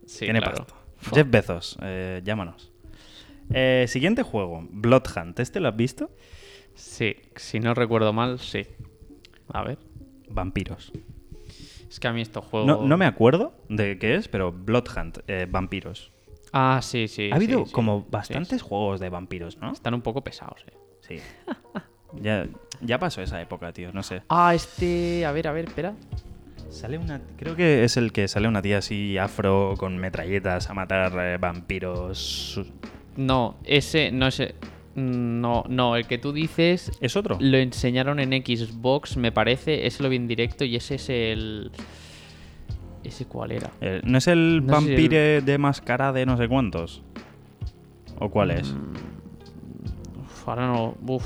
Sí, 0.07 0.25
tiene 0.25 0.41
claro. 0.41 0.65
pasta. 0.67 0.75
Jeff 1.15 1.31
Bezos, 1.31 1.79
eh, 1.83 2.21
llámanos. 2.25 2.73
Eh, 3.51 3.87
siguiente 3.89 4.23
juego, 4.23 4.67
Blood 4.71 5.05
Hunt. 5.17 5.39
¿Este 5.41 5.61
lo 5.61 5.69
has 5.69 5.77
visto? 5.77 6.11
Sí, 6.75 7.17
si 7.37 7.61
no 7.61 7.73
recuerdo 7.75 8.13
mal, 8.13 8.39
sí. 8.41 8.67
A 9.53 9.63
ver. 9.63 9.79
Vampiros. 10.31 10.93
Es 11.89 11.99
que 11.99 12.09
a 12.09 12.13
mí 12.13 12.21
estos 12.21 12.45
juegos. 12.45 12.67
No, 12.67 12.87
no 12.87 12.97
me 12.97 13.07
acuerdo 13.07 13.55
de 13.69 13.99
qué 13.99 14.15
es, 14.15 14.29
pero 14.29 14.53
Blood 14.53 14.85
Hunt, 14.97 15.19
eh, 15.27 15.47
vampiros. 15.49 16.13
Ah, 16.53 16.81
sí, 16.83 17.09
sí. 17.09 17.31
ha 17.33 17.37
habido 17.37 17.61
sí, 17.61 17.67
sí. 17.67 17.73
como 17.73 18.07
bastantes 18.11 18.61
sí. 18.61 18.67
juegos 18.67 19.01
de 19.01 19.09
vampiros, 19.09 19.59
¿no? 19.59 19.73
Están 19.73 19.95
un 19.95 20.03
poco 20.03 20.23
pesados, 20.23 20.65
eh. 20.67 20.73
Sí. 21.01 21.17
ya, 22.23 22.47
ya 22.81 22.99
pasó 22.99 23.23
esa 23.23 23.41
época, 23.41 23.73
tío, 23.73 23.93
no 23.93 24.03
sé. 24.03 24.23
Ah, 24.29 24.55
este. 24.55 25.25
A 25.25 25.33
ver, 25.33 25.49
a 25.49 25.53
ver, 25.53 25.67
espera. 25.67 25.95
Sale 26.71 26.99
una. 26.99 27.21
Creo 27.39 27.57
que 27.57 27.85
es 27.85 27.97
el 27.97 28.13
que 28.13 28.29
sale 28.29 28.49
una 28.49 28.61
tía 28.61 28.79
así 28.79 29.17
afro 29.17 29.75
con 29.79 29.97
metralletas 29.97 30.69
a 30.69 30.75
matar 30.75 31.13
eh, 31.19 31.39
vampiros. 31.39 32.61
No, 33.17 33.57
ese. 33.65 34.11
No, 34.13 34.27
ese. 34.27 34.55
No, 34.99 35.65
no, 35.69 35.97
el 35.97 36.07
que 36.07 36.19
tú 36.19 36.33
dices. 36.33 36.93
¿Es 37.01 37.17
otro? 37.17 37.39
Lo 37.41 37.57
enseñaron 37.59 38.21
en 38.21 38.31
Xbox, 38.33 39.17
me 39.17 39.33
parece. 39.33 39.87
Ese 39.87 40.03
lo 40.03 40.09
vi 40.09 40.17
en 40.17 40.27
directo 40.29 40.65
y 40.65 40.77
ese 40.77 40.97
es 40.97 41.09
el. 41.09 41.71
¿Ese 43.05 43.27
cuál 43.27 43.53
era? 43.53 43.71
Eh, 43.81 44.01
¿No 44.05 44.19
es 44.19 44.27
el 44.27 44.65
No 44.67 44.73
vampire 44.75 45.41
de 45.41 45.59
máscara 45.59 46.13
de 46.13 46.27
no 46.27 46.37
sé 46.37 46.49
cuántos? 46.49 47.03
¿O 48.19 48.29
cuál 48.29 48.51
es? 48.51 48.75
Uf, 50.21 50.49
ahora 50.49 50.67
no. 50.67 50.97
Uf. 51.07 51.25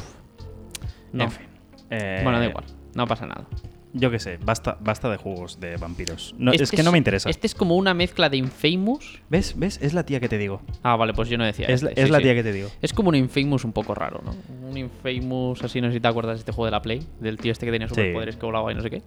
No. 1.13 1.25
En 1.25 1.31
fin. 1.31 1.47
Eh, 1.91 2.21
Bueno, 2.23 2.39
da 2.39 2.47
igual. 2.47 2.65
No 2.95 3.07
pasa 3.07 3.27
nada. 3.27 3.47
Yo 3.95 4.11
qué 4.11 4.19
sé, 4.19 4.39
basta, 4.43 4.79
basta 4.81 5.11
de 5.11 5.19
juegos 5.19 5.61
de 5.61 5.77
vampiros. 5.77 6.35
No, 6.39 6.51
Este 6.53 6.65
es 6.65 6.71
que 6.71 6.83
no 6.83 6.93
me 6.93 6.99
interesa. 6.99 7.29
Este 7.29 7.47
es 7.47 7.55
como 7.55 7.77
una 7.77 7.93
mezcla 7.93 8.31
de 8.31 8.39
Infamous. 8.39 9.21
¿Ves? 9.29 9.53
¿Ves? 9.59 9.79
Es 9.83 9.93
la 9.93 10.05
tía 10.07 10.19
que 10.19 10.31
te 10.31 10.39
digo. 10.39 10.63
Ah, 10.83 10.97
vale, 10.97 11.13
pues 11.13 11.29
yo 11.29 11.37
no 11.37 11.45
decía. 11.45 11.67
Es, 11.67 11.83
la- 11.83 11.91
este, 11.91 12.01
es 12.01 12.07
sí, 12.07 12.13
la 12.13 12.19
sí. 12.19 12.25
tía 12.25 12.35
que 12.35 12.43
te 12.43 12.53
digo. 12.53 12.71
Es 12.81 12.95
como 12.95 13.11
un 13.11 13.17
Infamous 13.17 13.65
un 13.65 13.73
poco 13.73 13.95
raro, 13.95 14.23
¿no? 14.25 14.35
Un 14.71 14.79
Infamous, 14.79 15.63
así 15.63 15.83
no 15.83 15.89
sé 15.89 15.95
si 15.95 16.01
te 16.01 16.09
acuerdas 16.09 16.37
de 16.37 16.39
este 16.41 16.53
juego 16.53 16.65
de 16.67 16.71
la 16.71 16.81
Play, 16.81 17.07
del 17.21 17.37
tío 17.37 17.53
este 17.53 17.67
que 17.67 17.73
tenía 17.73 17.87
Sí. 17.89 17.95
superpoderes 17.95 18.37
que 18.37 18.47
volaba 18.47 18.73
y 18.73 18.75
no 18.75 18.81
sé 18.83 18.89
qué. 18.89 19.03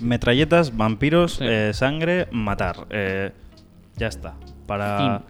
Metralletas, 0.00 0.76
vampiros, 0.76 1.34
Sí. 1.34 1.44
eh, 1.46 1.70
sangre, 1.74 2.28
matar. 2.30 2.86
Eh, 2.90 3.32
ya 3.96 4.06
está. 4.06 4.34
Para. 4.66 5.22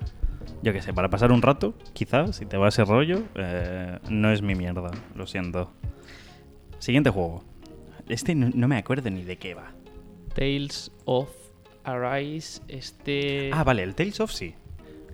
Yo 0.62 0.72
qué 0.74 0.82
sé, 0.82 0.92
para 0.92 1.08
pasar 1.08 1.32
un 1.32 1.40
rato, 1.42 1.74
quizás, 1.94 2.36
si 2.36 2.44
te 2.46 2.56
va 2.58 2.68
ese 2.68 2.84
rollo, 2.84 3.22
eh, 3.36 3.98
no 4.10 4.30
es 4.30 4.42
mi 4.42 4.54
mierda, 4.54 4.90
lo 5.16 5.26
siento. 5.26 5.72
Siguiente 6.78 7.08
juego. 7.10 7.42
Este 8.08 8.34
no, 8.34 8.50
no 8.54 8.68
me 8.68 8.76
acuerdo 8.78 9.10
ni 9.10 9.22
de 9.22 9.38
qué 9.38 9.54
va. 9.54 9.72
Tales 10.34 10.90
of 11.04 11.30
Arise, 11.84 12.62
este... 12.68 13.50
Ah, 13.52 13.64
vale, 13.64 13.82
el 13.82 13.94
Tales 13.94 14.20
of 14.20 14.30
sí. 14.32 14.54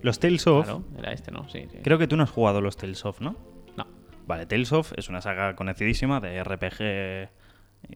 Los 0.02 0.18
Tales 0.20 0.46
of. 0.46 0.64
Claro, 0.64 0.84
era 0.98 1.12
este, 1.12 1.30
¿no? 1.32 1.48
Sí, 1.48 1.66
sí. 1.70 1.78
Creo 1.82 1.98
que 1.98 2.06
tú 2.06 2.16
no 2.16 2.22
has 2.22 2.30
jugado 2.30 2.60
los 2.60 2.76
Tales 2.76 3.04
of, 3.04 3.20
¿no? 3.20 3.36
No. 3.76 3.86
Vale, 4.26 4.46
Tales 4.46 4.72
of 4.72 4.92
es 4.96 5.08
una 5.08 5.20
saga 5.20 5.56
conocidísima 5.56 6.20
de 6.20 6.42
RPG 6.44 7.30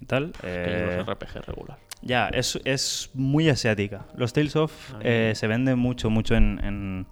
y 0.00 0.06
tal. 0.06 0.32
Eh, 0.42 1.02
RPG 1.06 1.42
regular. 1.46 1.78
ya, 2.02 2.28
es, 2.28 2.58
es 2.64 3.10
muy 3.14 3.48
asiática. 3.48 4.06
Los 4.16 4.32
Tales 4.32 4.56
of 4.56 4.94
A 4.94 4.98
mí- 4.98 5.04
eh, 5.04 5.32
se 5.36 5.46
venden 5.46 5.78
mucho, 5.78 6.10
mucho 6.10 6.34
en, 6.34 6.58
en, 6.64 7.06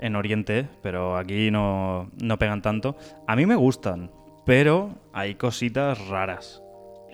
en 0.00 0.16
Oriente, 0.16 0.68
pero 0.82 1.16
aquí 1.16 1.50
no, 1.50 2.10
no 2.22 2.38
pegan 2.38 2.60
tanto. 2.60 2.96
A 3.26 3.34
mí 3.36 3.46
me 3.46 3.54
gustan, 3.56 4.10
pero 4.44 4.94
hay 5.12 5.36
cositas 5.36 6.06
raras. 6.08 6.62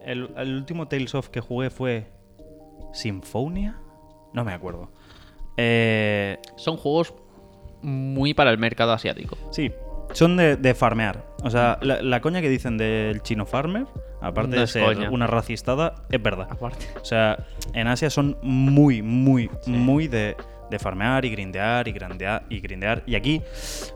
El, 0.04 0.30
el 0.36 0.54
último 0.56 0.88
Tales 0.88 1.14
of 1.14 1.28
que 1.28 1.40
jugué 1.40 1.70
fue 1.70 2.06
Symphonia. 2.92 3.78
No 4.32 4.44
me 4.44 4.52
acuerdo. 4.52 4.90
Eh, 5.56 6.38
Son 6.56 6.76
juegos 6.76 7.14
muy 7.82 8.32
para 8.34 8.50
el 8.50 8.58
mercado 8.58 8.92
asiático. 8.92 9.36
sí, 9.50 9.72
son 10.12 10.36
de, 10.36 10.56
de 10.56 10.74
farmear. 10.74 11.24
O 11.42 11.50
sea, 11.50 11.78
la, 11.82 12.02
la 12.02 12.20
coña 12.20 12.40
que 12.40 12.48
dicen 12.50 12.76
del 12.78 13.22
chino 13.22 13.46
farmer, 13.46 13.86
aparte 14.20 14.54
No 14.56 14.60
de 14.60 14.66
ser 14.66 14.84
coña. 14.84 15.10
una 15.10 15.26
racistada, 15.26 15.94
es 16.10 16.22
verdad. 16.22 16.48
Aparte. 16.50 16.84
O 17.00 17.04
sea, 17.04 17.46
en 17.72 17.86
Asia 17.88 18.10
son 18.10 18.36
muy, 18.42 19.00
muy, 19.02 19.50
Sí. 19.62 19.70
muy 19.70 20.08
de, 20.08 20.36
de 20.70 20.78
farmear 20.78 21.24
y 21.24 21.30
grindear 21.30 21.88
y 21.88 21.92
grindear 21.92 22.44
y 22.50 22.60
grindear. 22.60 23.02
Y 23.06 23.14
aquí 23.14 23.42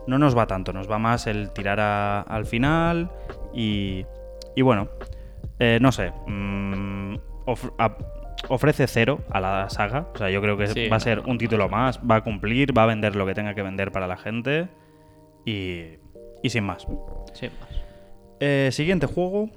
no 0.07 0.17
nos 0.17 0.35
va 0.37 0.47
tanto, 0.47 0.73
nos 0.73 0.89
va 0.89 0.97
más 0.97 1.27
el 1.27 1.51
tirar 1.51 1.79
a- 1.79 2.21
al 2.21 2.45
final 2.45 3.09
y, 3.53 4.05
y 4.55 4.61
bueno, 4.63 4.89
eh, 5.59 5.79
no 5.81 5.91
sé, 5.91 6.11
mm, 6.27 7.15
of- 7.45 7.71
a- 7.77 7.97
ofrece 8.49 8.87
cero 8.87 9.19
a 9.31 9.39
la 9.41 9.69
saga. 9.69 10.07
O 10.13 10.17
sea, 10.17 10.29
yo 10.29 10.41
creo 10.41 10.57
que 10.57 10.67
Sí, 10.67 10.87
va 10.87 10.97
a 10.97 10.99
ser 10.99 11.19
un 11.21 11.37
título 11.37 11.69
más, 11.69 11.99
va 11.99 12.17
a 12.17 12.23
cumplir, 12.23 12.77
va 12.77 12.83
a 12.83 12.85
vender 12.87 13.15
lo 13.15 13.25
que 13.25 13.33
tenga 13.33 13.53
que 13.55 13.63
vender 13.63 13.91
para 13.91 14.07
la 14.07 14.17
gente 14.17 14.67
y, 15.45 15.97
y 16.43 16.49
sin 16.49 16.63
más. 16.63 16.85
Sí, 17.33 17.47
más. 17.59 17.69
Eh, 18.39 18.69
siguiente 18.71 19.07
juego, 19.07 19.49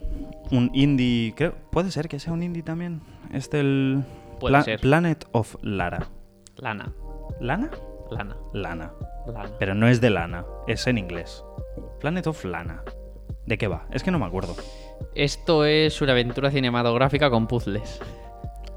un 0.50 0.70
indie, 0.72 1.34
creo, 1.36 1.52
puede 1.70 1.90
ser 1.90 2.08
que 2.08 2.18
sea 2.18 2.32
un 2.32 2.42
indie 2.42 2.62
también. 2.62 3.02
Este 3.32 3.60
el 3.60 4.02
Puede 4.40 4.52
Pla- 4.54 4.62
ser. 4.62 4.80
Planet 4.80 5.26
of 5.32 5.56
Lara. 5.62 6.08
Lana. 6.56 6.92
¿Lana? 7.40 7.70
Lana. 8.10 8.36
Lana. 8.54 8.92
Lana. 9.26 9.50
Pero 9.58 9.74
no 9.74 9.86
es 9.86 10.00
de 10.00 10.08
lana, 10.10 10.46
es 10.66 10.86
en 10.86 10.96
inglés. 10.96 11.44
Planet 12.00 12.26
of 12.26 12.42
Lana. 12.46 12.82
¿De 13.46 13.58
qué 13.58 13.68
va? 13.68 13.84
Es 13.90 14.02
que 14.02 14.10
no 14.10 14.18
me 14.18 14.24
acuerdo. 14.24 14.54
Esto 15.14 15.64
es 15.64 16.00
una 16.00 16.12
aventura 16.12 16.50
cinematográfica 16.50 17.30
con 17.30 17.46
puzzles. 17.46 18.00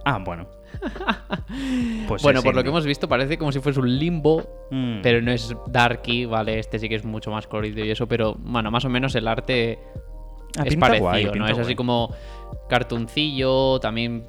Ah, 0.06 0.20
bueno. 0.24 0.48
Pues 2.08 2.22
bueno, 2.24 2.42
por 2.42 2.56
lo 2.56 2.64
que 2.64 2.70
hemos 2.70 2.86
visto 2.86 3.08
parece 3.08 3.38
como 3.38 3.52
si 3.52 3.60
fuese 3.60 3.80
un 3.80 3.98
limbo, 4.00 4.44
Mm, 4.72 5.02
pero 5.04 5.22
no 5.22 5.32
es 5.32 5.56
darky, 5.68 6.26
¿vale? 6.26 6.58
Este 6.60 6.80
sí 6.80 6.90
que 6.90 6.96
es 6.96 7.06
mucho 7.06 7.30
más 7.32 7.46
colorido 7.48 7.86
y 7.86 7.92
eso, 7.92 8.08
pero 8.08 8.36
bueno, 8.40 8.72
más 8.72 8.84
o 8.86 8.90
menos 8.90 9.14
el 9.16 9.28
arte 9.28 9.78
ah, 10.58 10.64
es 10.66 10.76
parecido, 10.76 11.04
guay, 11.10 11.26
¿no? 11.36 11.48
Es 11.48 11.60
así 11.60 11.76
como 11.76 12.14
cartoncillo, 12.70 13.80
también 13.80 14.26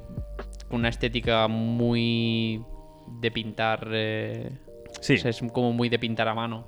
una 0.69 0.89
estética 0.89 1.47
muy 1.47 2.63
de 3.19 3.31
pintar... 3.31 3.87
eh, 3.91 4.51
Sí. 5.01 5.15
o 5.15 5.17
sea, 5.17 5.31
es 5.31 5.41
como 5.51 5.73
muy 5.73 5.89
de 5.89 5.99
pintar 5.99 6.27
a 6.27 6.33
mano. 6.35 6.67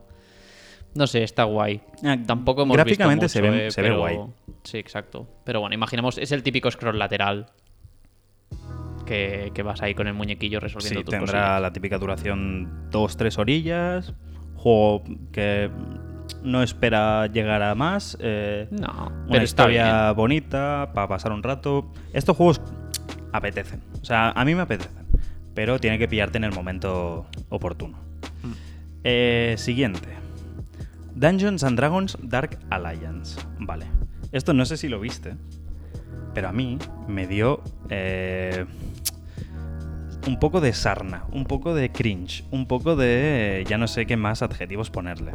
No 0.98 1.08
sé, 1.08 1.24
está 1.24 1.44
guay. 1.44 1.82
Ah, 2.04 2.18
Tampoco 2.26 2.64
hemos 2.64 2.76
gráficamente 2.76 3.26
visto 3.26 3.40
se 3.40 3.42
mucho, 3.44 3.52
ve- 3.54 3.68
eh, 3.68 3.72
se 3.72 3.82
ve 3.82 3.88
pero- 3.90 4.00
guay. 4.00 4.18
Sí, 4.64 4.78
exacto. 4.80 5.28
Pero 5.46 5.62
bueno, 5.62 5.74
imaginemos, 5.76 6.18
es 6.18 6.32
el 6.32 6.44
típico 6.44 6.70
scroll 6.72 6.98
lateral. 7.00 7.48
Que, 9.06 9.52
que 9.54 9.64
vas 9.64 9.82
ahí 9.82 9.94
con 9.94 10.08
el 10.08 10.14
muñequillo 10.14 10.60
resolviendo 10.60 11.00
Sí, 11.00 11.06
tus 11.06 11.12
tendrá 11.12 11.26
cosillas. 11.42 11.62
la 11.62 11.72
típica 11.72 11.98
duración 11.98 12.90
2-3 12.92 13.38
orillas. 13.38 14.14
Juego 14.58 15.04
que 15.32 15.70
no 16.44 16.62
espera 16.62 17.28
llegar 17.28 17.62
a 17.64 17.74
más. 17.74 18.18
eh, 18.20 18.68
No, 18.72 19.08
una 19.08 19.28
pero 19.32 19.44
historia 19.46 20.12
bonita 20.12 20.92
para 20.94 21.08
pasar 21.08 21.32
un 21.32 21.42
rato. 21.42 21.90
Estos 22.12 22.36
juegos 22.36 22.60
apetecen. 23.32 23.82
O 24.02 24.04
sea, 24.06 24.32
a 24.32 24.44
mí 24.44 24.56
me 24.56 24.64
apetecen. 24.64 25.06
Pero 25.54 25.80
tiene 25.80 25.98
que 25.98 26.08
pillarte 26.10 26.38
en 26.38 26.44
el 26.44 26.52
momento 26.52 27.28
oportuno. 27.50 27.98
Mm. 28.44 28.52
Eh, 29.06 29.56
siguiente. 29.58 30.10
Dungeons 31.18 31.64
and 31.64 31.78
Dragons 31.78 32.16
Dark 32.22 32.60
Alliance. 32.70 33.40
Vale. 33.60 33.88
Esto 34.32 34.54
no 34.54 34.66
sé 34.66 34.78
si 34.78 34.88
lo 34.88 35.00
viste. 35.00 35.36
Pero 36.36 36.50
a 36.50 36.52
mí 36.52 36.78
me 37.08 37.26
dio 37.26 37.64
eh, 37.90 38.66
un 40.28 40.38
poco 40.38 40.62
de 40.62 40.74
sarna, 40.74 41.26
un 41.32 41.46
poco 41.46 41.74
de 41.74 41.92
cringe, 41.92 42.44
un 42.52 42.68
poco 42.68 42.96
de... 42.96 43.66
ya 43.68 43.80
no 43.80 43.88
sé 43.88 44.06
qué 44.06 44.16
más 44.16 44.44
adjetivos 44.44 44.92
ponerle. 44.92 45.32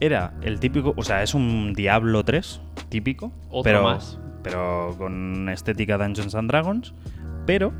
Era 0.00 0.34
el 0.42 0.58
típico, 0.58 0.94
o 0.96 1.04
sea, 1.04 1.22
es 1.22 1.34
un 1.34 1.74
Diablo 1.74 2.24
3 2.24 2.60
típico, 2.88 3.30
Otro 3.50 3.62
pero, 3.62 3.82
más. 3.84 4.18
pero 4.42 4.96
con 4.98 5.48
estética 5.48 5.96
Dungeons 5.96 6.34
and 6.34 6.50
Dragons, 6.50 6.92
pero 7.46 7.72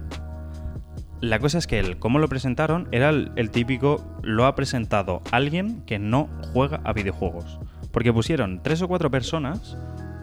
la 1.21 1.39
cosa 1.39 1.59
es 1.59 1.67
que 1.67 1.79
el 1.79 1.99
cómo 1.99 2.19
lo 2.19 2.29
presentaron 2.29 2.89
era 2.93 3.11
el, 3.11 3.33
el 3.37 3.51
típico, 3.51 4.05
lo 4.23 4.47
ha 4.47 4.55
presentado 4.55 5.23
alguien 5.31 5.83
que 5.87 5.99
no 5.99 6.29
juega 6.53 6.81
a 6.85 6.93
videojuegos. 6.93 7.59
Porque 7.93 8.13
pusieron 8.13 8.63
tres 8.63 8.83
o 8.83 8.89
cuatro 8.89 9.11
personas, 9.11 9.77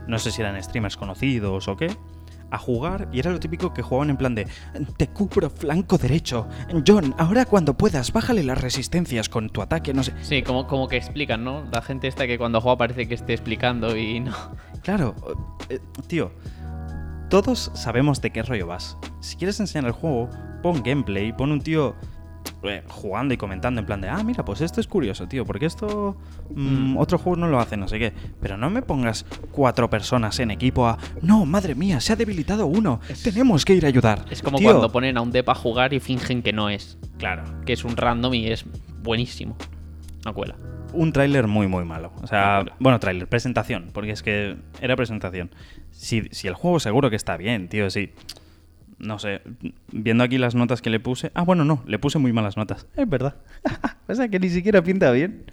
no 0.07 0.19
sé 0.19 0.31
si 0.31 0.41
eran 0.41 0.61
streamers 0.61 0.97
conocidos 0.97 1.67
o 1.67 1.77
qué, 1.77 1.95
a 2.51 2.57
jugar 2.57 3.07
y 3.11 3.19
era 3.19 3.31
lo 3.31 3.39
típico 3.39 3.73
que 3.73 3.81
jugaban 3.81 4.09
en 4.09 4.17
plan 4.17 4.35
de 4.35 4.47
te 4.97 5.07
cubro 5.07 5.49
flanco 5.49 5.97
derecho. 5.97 6.47
John, 6.85 7.15
ahora 7.17 7.45
cuando 7.45 7.75
puedas, 7.75 8.11
bájale 8.11 8.43
las 8.43 8.61
resistencias 8.61 9.29
con 9.29 9.49
tu 9.49 9.61
ataque, 9.61 9.93
no 9.93 10.03
sé. 10.03 10.13
Sí, 10.21 10.43
como, 10.43 10.67
como 10.67 10.87
que 10.87 10.97
explican, 10.97 11.43
¿no? 11.43 11.63
La 11.71 11.81
gente 11.81 12.07
esta 12.07 12.27
que 12.27 12.37
cuando 12.37 12.61
juega 12.61 12.77
parece 12.77 13.07
que 13.07 13.15
esté 13.15 13.33
explicando 13.33 13.95
y 13.97 14.19
no. 14.19 14.35
Claro, 14.83 15.15
eh, 15.69 15.79
tío, 16.07 16.31
todos 17.29 17.71
sabemos 17.73 18.21
de 18.21 18.31
qué 18.31 18.43
rollo 18.43 18.67
vas. 18.67 18.97
Si 19.21 19.37
quieres 19.37 19.59
enseñar 19.59 19.85
el 19.85 19.93
juego, 19.93 20.29
pon 20.61 20.81
gameplay, 20.83 21.33
pon 21.33 21.51
un 21.51 21.61
tío 21.61 21.95
eh, 22.63 22.83
jugando 22.87 23.33
y 23.33 23.37
comentando 23.37 23.79
en 23.79 23.85
plan 23.87 24.01
de, 24.01 24.09
ah, 24.09 24.23
mira, 24.23 24.45
pues 24.45 24.61
esto 24.61 24.79
es 24.81 24.87
curioso, 24.87 25.27
tío, 25.27 25.45
porque 25.45 25.65
esto 25.65 26.15
mm, 26.49 26.93
Mm. 26.93 26.97
otro 26.97 27.17
juego 27.17 27.37
no 27.37 27.47
lo 27.47 27.59
hace, 27.59 27.77
no 27.77 27.87
sé 27.87 27.97
qué. 27.99 28.13
Pero 28.39 28.57
no 28.57 28.69
me 28.69 28.81
pongas 28.81 29.25
cuatro 29.51 29.89
personas 29.89 30.39
en 30.39 30.51
equipo 30.51 30.87
a, 30.87 30.97
no, 31.21 31.45
madre 31.45 31.73
mía, 31.75 31.99
se 31.99 32.13
ha 32.13 32.15
debilitado 32.15 32.67
uno, 32.67 32.99
tenemos 33.23 33.65
que 33.65 33.73
ir 33.73 33.85
a 33.85 33.87
ayudar. 33.87 34.25
Es 34.29 34.41
como 34.41 34.57
Tío, 34.59 34.69
cuando 34.69 34.91
ponen 34.91 35.17
a 35.17 35.21
un 35.21 35.31
depa 35.31 35.53
a 35.53 35.55
jugar 35.55 35.93
y 35.93 35.99
fingen 35.99 36.41
que 36.43 36.53
no 36.53 36.69
es. 36.69 36.97
Claro. 37.17 37.43
Que 37.65 37.73
es 37.73 37.83
un 37.83 37.97
random 37.97 38.33
y 38.35 38.47
es 38.47 38.65
buenísimo. 39.01 39.55
No 40.25 40.33
cuela. 40.35 40.55
un 40.93 41.13
tráiler 41.13 41.47
muy, 41.47 41.67
muy 41.67 41.85
malo. 41.85 42.11
O 42.21 42.27
sea, 42.27 42.63
bueno, 42.79 42.99
tráiler, 42.99 43.27
presentación, 43.27 43.89
porque 43.93 44.11
es 44.11 44.21
que 44.21 44.57
era 44.81 44.95
presentación. 44.95 45.49
Si, 45.89 46.23
si 46.31 46.47
el 46.47 46.53
juego 46.53 46.79
seguro 46.79 47.09
que 47.09 47.15
está 47.15 47.37
bien, 47.37 47.69
tío, 47.69 47.89
sí. 47.89 48.11
No 49.03 49.17
sé, 49.17 49.41
viendo 49.91 50.23
aquí 50.23 50.37
las 50.37 50.53
notas 50.53 50.81
que 50.81 50.91
le 50.91 50.99
puse. 50.99 51.31
Ah, 51.33 51.43
bueno, 51.43 51.65
no, 51.65 51.83
le 51.87 51.97
puse 51.97 52.19
muy 52.19 52.33
malas 52.33 52.55
notas. 52.55 52.85
Es 52.95 53.09
verdad. 53.09 53.35
o 54.07 54.13
sea 54.13 54.27
que 54.29 54.39
ni 54.39 54.49
siquiera 54.49 54.83
pinta 54.83 55.11
bien. 55.11 55.43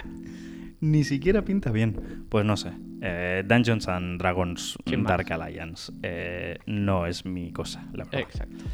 ni 0.80 1.02
siquiera 1.04 1.42
pinta 1.42 1.70
bien. 1.70 2.26
Pues 2.28 2.44
no 2.44 2.56
sé. 2.56 2.72
eh, 3.00 3.42
Dungeons 3.46 3.88
and 3.88 4.18
Dragons. 4.20 4.76
Dark 5.04 5.32
Alliance. 5.32 5.90
eh, 6.02 6.58
no 6.66 7.06
es 7.06 7.24
mi 7.24 7.50
cosa, 7.52 7.84
la 7.94 8.04
verdad. 8.04 8.20
Exacto. 8.20 8.64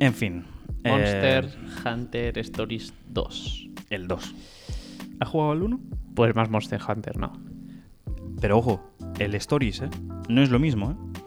En 0.00 0.14
fin. 0.14 0.44
eh, 0.84 0.90
Monster 0.90 1.48
Hunter 1.84 2.38
Stories 2.38 2.94
2. 3.10 3.68
el 3.90 4.08
2. 4.08 4.34
¿Ha 5.20 5.26
jugado 5.26 5.52
al 5.52 5.62
1? 5.62 5.80
Pues 6.14 6.34
más 6.34 6.48
Monster 6.48 6.80
Hunter, 6.88 7.18
no. 7.18 7.32
Pero 8.40 8.58
ojo, 8.58 8.90
el 9.18 9.34
Stories, 9.34 9.82
¿eh? 9.82 9.90
No 10.28 10.42
es 10.42 10.50
lo 10.50 10.58
mismo, 10.58 10.92
¿eh? 10.92 11.20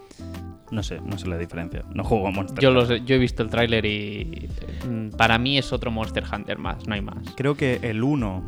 No 0.72 0.84
sé, 0.84 1.00
no 1.00 1.18
sé 1.18 1.28
la 1.28 1.38
diferencia. 1.38 1.84
No 1.94 2.04
juego 2.04 2.28
a 2.28 2.32
Monster 2.32 2.60
Yo, 2.62 2.72
Hunter. 2.72 2.90
los, 3.00 3.06
yo 3.06 3.16
he 3.16 3.20
visto 3.20 3.42
el 3.44 3.50
tráiler 3.50 3.86
y 3.86 4.50
mm, 4.88 5.10
para 5.12 5.38
mí 5.38 5.58
es 5.58 5.72
otro 5.72 5.92
Monster 5.92 6.24
Hunter 6.32 6.58
más, 6.58 6.86
no 6.88 6.94
hay 6.94 7.02
más. 7.02 7.18
Creo 7.36 7.56
que 7.56 7.80
el 7.84 8.04
1 8.04 8.44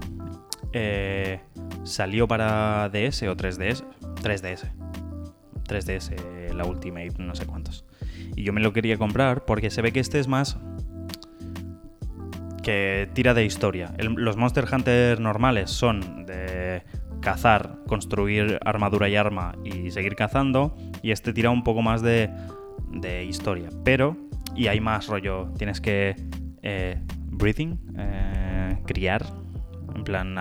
eh, 0.74 1.40
salió 1.84 2.28
para 2.28 2.90
DS 2.90 3.24
o 3.24 3.36
3DS. 3.38 3.84
3DS. 4.22 4.70
3DS, 5.68 6.54
la 6.54 6.66
Ultimate, 6.66 7.14
no 7.20 7.36
sé 7.36 7.46
cuántos. 7.46 7.86
Y 8.36 8.44
yo 8.44 8.52
me 8.54 8.60
lo 8.62 8.74
quería 8.74 8.98
comprar 8.98 9.46
porque 9.46 9.70
se 9.70 9.82
ve 9.82 9.92
que 9.94 10.00
este 10.00 10.20
es 10.20 10.28
más 10.28 10.58
que 12.64 13.10
tira 13.14 13.34
de 13.34 13.46
historia. 13.46 13.94
El- 13.98 14.14
los 14.14 14.36
Monster 14.38 14.66
Hunter 14.72 15.20
normales 15.20 15.70
son 15.72 16.26
de 16.26 16.84
cazar, 17.22 17.78
construir 17.88 18.60
armadura 18.66 19.10
y 19.10 19.16
arma 19.16 19.56
y 19.64 19.92
seguir 19.92 20.16
cazando. 20.16 20.76
Y 21.02 21.12
este 21.12 21.34
tira 21.34 21.50
un 21.50 21.64
poco 21.64 21.82
más 21.82 22.02
de, 22.02 22.30
de 22.92 23.26
historia. 23.26 23.70
Pero, 23.84 24.18
y 24.56 24.68
hay 24.68 24.80
más 24.80 25.08
rollo, 25.08 25.52
tienes 25.58 25.82
que 25.82 26.16
eh, 26.62 27.02
breathing, 27.32 27.80
eh, 27.98 28.78
criar, 28.86 29.26
en 29.96 30.04
plan 30.04 30.36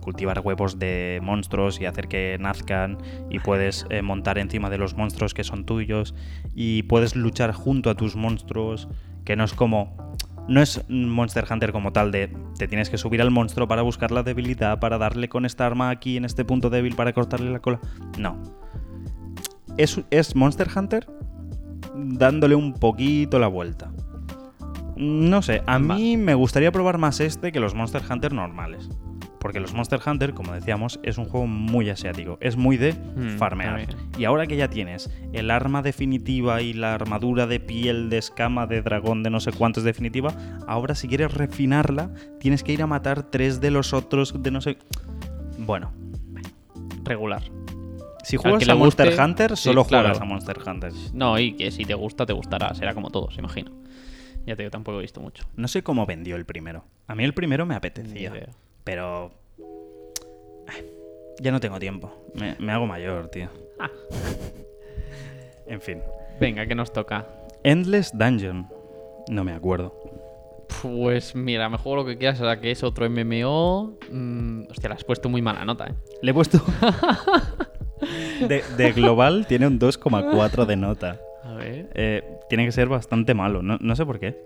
cultivar 0.00 0.40
huevos 0.40 0.78
de 0.78 1.20
monstruos 1.22 1.80
y 1.80 1.84
hacer 1.84 2.08
que 2.08 2.38
nazcan 2.40 2.96
y 3.28 3.40
puedes 3.40 3.84
eh, 3.90 4.00
montar 4.00 4.38
encima 4.38 4.70
de 4.70 4.78
los 4.78 4.96
monstruos 4.96 5.34
que 5.34 5.44
son 5.44 5.66
tuyos 5.66 6.14
y 6.54 6.84
puedes 6.84 7.14
luchar 7.14 7.52
junto 7.52 7.90
a 7.90 7.94
tus 7.94 8.16
monstruos, 8.16 8.88
que 9.26 9.36
no 9.36 9.44
es 9.44 9.52
como 9.52 10.14
no 10.48 10.62
es 10.62 10.82
Monster 10.88 11.44
Hunter 11.50 11.72
como 11.72 11.92
tal 11.92 12.10
de 12.10 12.34
te 12.56 12.66
tienes 12.66 12.88
que 12.88 12.96
subir 12.96 13.20
al 13.20 13.30
monstruo 13.30 13.68
para 13.68 13.82
buscar 13.82 14.10
la 14.10 14.22
debilidad, 14.22 14.80
para 14.80 14.96
darle 14.96 15.28
con 15.28 15.44
esta 15.44 15.66
arma 15.66 15.90
aquí 15.90 16.16
en 16.16 16.24
este 16.24 16.42
punto 16.42 16.70
débil 16.70 16.96
para 16.96 17.12
cortarle 17.12 17.50
la 17.50 17.60
cola. 17.60 17.78
No. 18.18 18.38
Es, 19.78 20.00
es 20.10 20.36
Monster 20.36 20.68
Hunter 20.74 21.06
dándole 21.94 22.54
un 22.54 22.74
poquito 22.74 23.38
la 23.38 23.48
vuelta. 23.48 23.90
No 24.96 25.42
sé, 25.42 25.62
a 25.66 25.78
Va. 25.78 25.94
mí 25.96 26.16
me 26.16 26.34
gustaría 26.34 26.72
probar 26.72 26.98
más 26.98 27.20
este 27.20 27.52
que 27.52 27.60
los 27.60 27.74
Monster 27.74 28.02
Hunter 28.08 28.32
normales. 28.32 28.90
Porque 29.38 29.60
los 29.60 29.72
Monster 29.72 30.00
Hunter, 30.04 30.34
como 30.34 30.52
decíamos, 30.52 30.98
es 31.04 31.16
un 31.16 31.24
juego 31.26 31.46
muy 31.46 31.88
asiático. 31.90 32.38
Es 32.40 32.56
muy 32.56 32.76
de 32.76 32.92
Mm, 32.94 33.38
farmear. 33.38 33.86
Y 34.18 34.24
ahora 34.24 34.48
que 34.48 34.56
ya 34.56 34.68
tienes 34.68 35.08
el 35.32 35.52
arma 35.52 35.80
definitiva 35.80 36.60
y 36.60 36.72
la 36.72 36.94
armadura 36.94 37.46
de 37.46 37.60
piel, 37.60 38.10
de 38.10 38.18
escama, 38.18 38.66
de 38.66 38.82
dragón, 38.82 39.22
de 39.22 39.30
no 39.30 39.38
sé 39.38 39.52
cuántos 39.52 39.84
definitiva, 39.84 40.34
ahora 40.66 40.96
si 40.96 41.06
quieres 41.06 41.32
refinarla, 41.34 42.10
tienes 42.40 42.64
que 42.64 42.72
ir 42.72 42.82
a 42.82 42.88
matar 42.88 43.22
tres 43.30 43.60
de 43.60 43.70
los 43.70 43.92
otros 43.92 44.34
de 44.42 44.50
no 44.50 44.60
sé... 44.60 44.76
Bueno, 45.58 45.92
Regular. 47.04 47.42
Si 48.28 48.36
juegas 48.36 48.64
que 48.64 48.70
a 48.70 48.74
Monster 48.74 49.06
guste, 49.08 49.22
Hunter, 49.22 49.56
sí, 49.56 49.64
solo 49.64 49.84
claro. 49.84 50.08
juegas 50.08 50.20
a 50.20 50.24
Monster 50.24 50.58
Hunter. 50.66 50.92
No, 51.14 51.38
y 51.38 51.52
que 51.52 51.70
si 51.70 51.84
te 51.84 51.94
gusta, 51.94 52.26
te 52.26 52.32
gustará. 52.32 52.74
Será 52.74 52.94
como 52.94 53.10
todos, 53.10 53.36
imagino. 53.38 53.72
Ya 54.46 54.56
te 54.56 54.62
digo, 54.62 54.70
tampoco 54.70 54.98
he 54.98 55.02
visto 55.02 55.20
mucho. 55.20 55.44
No 55.56 55.68
sé 55.68 55.82
cómo 55.82 56.06
vendió 56.06 56.36
el 56.36 56.44
primero. 56.44 56.84
A 57.06 57.14
mí 57.14 57.24
el 57.24 57.34
primero 57.34 57.66
me 57.66 57.74
apetecía. 57.74 58.32
Pero... 58.84 59.32
ay, 60.66 60.84
Ya 61.40 61.52
no 61.52 61.60
tengo 61.60 61.78
tiempo. 61.78 62.12
Me, 62.34 62.56
me 62.58 62.72
hago 62.72 62.86
mayor, 62.86 63.28
tío. 63.28 63.48
Ah. 63.78 63.90
En 65.66 65.82
fin. 65.82 66.00
Venga, 66.40 66.66
¿qué 66.66 66.74
nos 66.74 66.94
toca? 66.94 67.26
Endless 67.62 68.16
Dungeon. 68.16 68.68
No 69.28 69.44
me 69.44 69.52
acuerdo. 69.52 69.94
Pues 70.80 71.34
mira, 71.34 71.68
me 71.68 71.76
juego 71.76 71.96
lo 71.96 72.04
que 72.06 72.16
quieras, 72.16 72.40
ahora 72.40 72.58
que 72.60 72.70
es 72.70 72.82
otro 72.82 73.08
MMO. 73.10 73.98
Mm, 74.10 74.62
hostia, 74.70 74.88
le 74.88 74.94
has 74.94 75.04
puesto 75.04 75.28
muy 75.28 75.42
mala 75.42 75.64
nota, 75.66 75.88
¿eh? 75.88 75.94
Le 76.22 76.30
he 76.30 76.34
puesto... 76.34 76.58
de, 78.48 78.62
de 78.76 78.92
global 78.92 79.46
tiene 79.46 79.66
un 79.66 79.78
2,4 79.78 80.64
de 80.66 80.76
nota. 80.76 81.20
A 81.44 81.54
ver. 81.54 81.88
Eh, 81.94 82.22
tiene 82.48 82.64
que 82.66 82.72
ser 82.72 82.88
bastante 82.88 83.34
malo. 83.34 83.62
No, 83.62 83.78
no 83.80 83.96
sé 83.96 84.04
por 84.06 84.18
qué. 84.18 84.36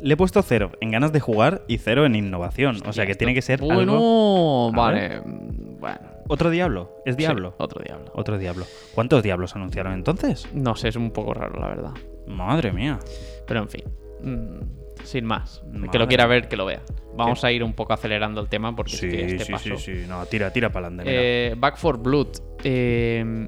Le 0.00 0.14
he 0.14 0.16
puesto 0.16 0.42
cero 0.42 0.72
en 0.80 0.90
ganas 0.90 1.12
de 1.12 1.20
jugar 1.20 1.62
y 1.68 1.78
cero 1.78 2.04
en 2.06 2.16
innovación. 2.16 2.78
o 2.86 2.92
sea 2.92 3.06
que 3.06 3.14
tiene 3.14 3.34
que 3.34 3.42
ser 3.42 3.60
Bueno, 3.60 3.92
algo... 3.92 4.70
A 4.72 4.76
vale. 4.76 5.20
mm, 5.20 5.78
Bueno. 5.80 5.98
¿Otro 6.28 6.50
diablo? 6.50 6.96
¿Es 7.04 7.16
diablo? 7.16 7.50
Sí, 7.50 7.54
otro 7.58 7.82
diablo. 7.84 8.10
Otro 8.14 8.38
diablo. 8.38 8.64
¿Cuántos 8.94 9.22
diablos 9.22 9.54
anunciaron 9.54 9.92
entonces? 9.92 10.48
No 10.54 10.74
sé, 10.76 10.88
es 10.88 10.96
un 10.96 11.10
poco 11.10 11.34
raro, 11.34 11.60
la 11.60 11.68
verdad. 11.68 11.90
Madre 12.26 12.72
mía. 12.72 12.98
Pero 13.46 13.60
en 13.60 13.68
fin. 13.68 13.84
mm, 14.22 14.81
sin 15.04 15.24
más. 15.24 15.62
Que 15.90 15.98
lo 15.98 16.06
quiera 16.08 16.26
ver, 16.26 16.48
que 16.48 16.56
lo 16.56 16.64
vea. 16.66 16.80
Vamos 17.16 17.44
a 17.44 17.52
ir 17.52 17.62
un 17.62 17.74
poco 17.74 17.92
acelerando 17.92 18.40
el 18.40 18.48
tema 18.48 18.74
porque 18.74 18.92
Sí, 18.96 19.06
es 19.06 19.12
que 19.12 19.26
este 19.26 19.44
sí, 19.44 19.52
paso. 19.52 19.64
sí, 19.64 19.76
sí. 19.76 20.04
No, 20.08 20.24
tira, 20.26 20.52
tira 20.52 20.70
para 20.70 20.86
adelante. 20.86 21.12
Eh, 21.14 21.54
Back 21.56 21.76
for 21.76 21.98
Blood. 21.98 22.28
Eh, 22.64 23.46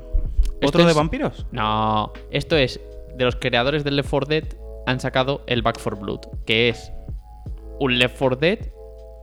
esto 0.60 0.66
¿Otro 0.68 0.84
de 0.84 0.90
es- 0.90 0.96
vampiros? 0.96 1.46
No, 1.52 2.12
esto 2.30 2.56
es 2.56 2.80
de 3.16 3.24
los 3.24 3.36
creadores 3.36 3.84
del 3.84 3.96
Left 3.96 4.10
4 4.10 4.28
Dead 4.28 4.44
han 4.86 5.00
sacado 5.00 5.42
el 5.46 5.62
Back 5.62 5.78
for 5.78 5.98
Blood, 5.98 6.20
que 6.46 6.68
es 6.68 6.92
un 7.80 7.98
Left 7.98 8.16
4 8.18 8.36
Dead 8.36 8.58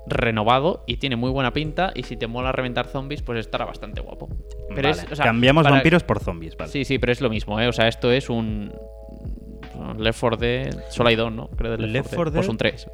renovado 0.08 0.84
y 0.88 0.98
tiene 0.98 1.16
muy 1.16 1.30
buena 1.30 1.54
pinta 1.54 1.92
y 1.96 2.04
si 2.04 2.18
te 2.18 2.26
mola 2.26 2.52
reventar 2.52 2.88
zombies 2.88 3.22
pues 3.22 3.40
estará 3.40 3.66
bastante 3.66 4.02
guapo. 4.02 4.30
Pero 4.70 4.90
Vale, 4.90 5.02
es, 5.04 5.12
o 5.12 5.16
sea, 5.16 5.26
Cambiamos 5.26 5.64
para- 5.64 5.76
vampiros 5.76 6.04
por 6.04 6.20
zombies, 6.20 6.58
vale. 6.58 6.72
Sí, 6.72 6.86
sí, 6.86 6.98
pero 6.98 7.12
es 7.12 7.22
lo 7.22 7.30
mismo, 7.30 7.60
¿eh? 7.60 7.68
O 7.68 7.74
sea, 7.74 7.88
esto 7.88 8.12
es 8.12 8.30
un 8.30 8.74
Left 9.98 10.20
4 10.20 10.38
Dead, 10.38 10.84
solo 10.90 11.10
hay 11.10 11.16
dos, 11.16 11.32
¿no? 11.32 11.50
Creo 11.50 11.72
del 11.72 11.82
Left, 11.94 12.12
Left 12.12 12.16
4 12.16 12.32
4 12.32 12.32
Dead. 12.32 12.44
Son 12.44 12.58
tres. 12.58 12.88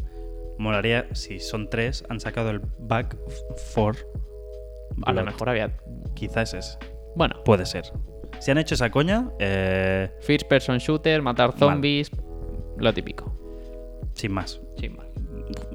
Molaría, 0.58 1.06
si 1.14 1.38
son 1.38 1.68
tres, 1.68 2.04
han 2.08 2.18
sacado 2.20 2.50
el 2.50 2.60
Back 2.78 3.16
4. 3.74 4.06
A 5.04 5.12
lo 5.12 5.24
mejor 5.24 5.48
había 5.50 5.70
Quizás 6.14 6.54
es 6.54 6.66
ese. 6.66 6.78
bueno, 7.14 7.36
Puede 7.44 7.66
ser. 7.66 7.84
Si 8.40 8.50
han 8.50 8.58
hecho 8.58 8.74
esa 8.74 8.90
coña, 8.90 9.30
eh, 9.38 10.10
first 10.20 10.46
person 10.48 10.78
shooter, 10.78 11.22
matar 11.22 11.52
zombies, 11.58 12.10
lo 12.78 12.92
típico. 12.92 13.32
sin 14.14 14.32
más. 14.32 14.60
Sin 14.78 14.96
más. 14.96 15.06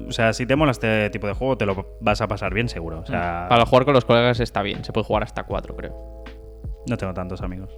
O 0.06 0.12
sea, 0.12 0.32
si 0.32 0.46
te 0.46 0.54
mola 0.56 0.72
este 0.72 1.08
tipo 1.10 1.26
de 1.26 1.32
juego, 1.34 1.56
te 1.56 1.64
lo 1.66 1.96
vas 2.00 2.20
a 2.20 2.28
pasar 2.28 2.52
bien 2.52 2.68
seguro. 2.68 3.00
O 3.00 3.06
sea, 3.06 3.46
Para 3.48 3.64
jugar 3.66 3.84
con 3.84 3.94
los 3.94 4.04
colegas 4.04 4.38
está 4.40 4.62
bien, 4.62 4.84
se 4.84 4.92
puede 4.92 5.04
jugar 5.06 5.22
hasta 5.22 5.44
cuatro, 5.44 5.74
creo. 5.76 6.24
no 6.88 6.96
tengo 6.96 7.14
tantos 7.14 7.40
amigos. 7.42 7.70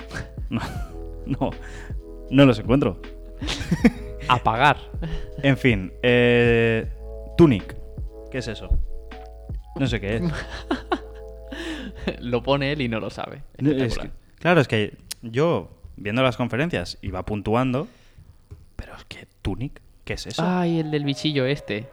No, 0.50 0.60
no, 1.40 1.50
no 2.30 2.44
los 2.46 2.58
encuentro. 2.58 3.00
Apagar. 4.28 4.78
En 5.42 5.56
fin, 5.56 5.92
eh, 6.02 6.88
Tunic. 7.36 7.76
¿Qué 8.30 8.38
es 8.38 8.48
eso? 8.48 8.68
No 9.76 9.86
sé 9.86 10.00
qué 10.00 10.16
es. 10.16 10.22
lo 12.20 12.42
pone 12.42 12.72
él 12.72 12.80
y 12.80 12.88
no 12.88 13.00
lo 13.00 13.10
sabe. 13.10 13.42
Es 13.58 13.98
que- 13.98 14.10
claro, 14.38 14.60
es 14.60 14.68
que 14.68 14.96
yo, 15.22 15.70
viendo 15.96 16.22
las 16.22 16.36
conferencias, 16.36 16.98
iba 17.02 17.24
puntuando. 17.24 17.86
Pero 18.76 18.94
es 18.96 19.04
que 19.04 19.26
Tunic, 19.42 19.80
¿qué 20.04 20.14
es 20.14 20.26
eso? 20.26 20.42
Ay, 20.44 20.80
el 20.80 20.90
del 20.90 21.04
bichillo 21.04 21.46
este. 21.46 21.86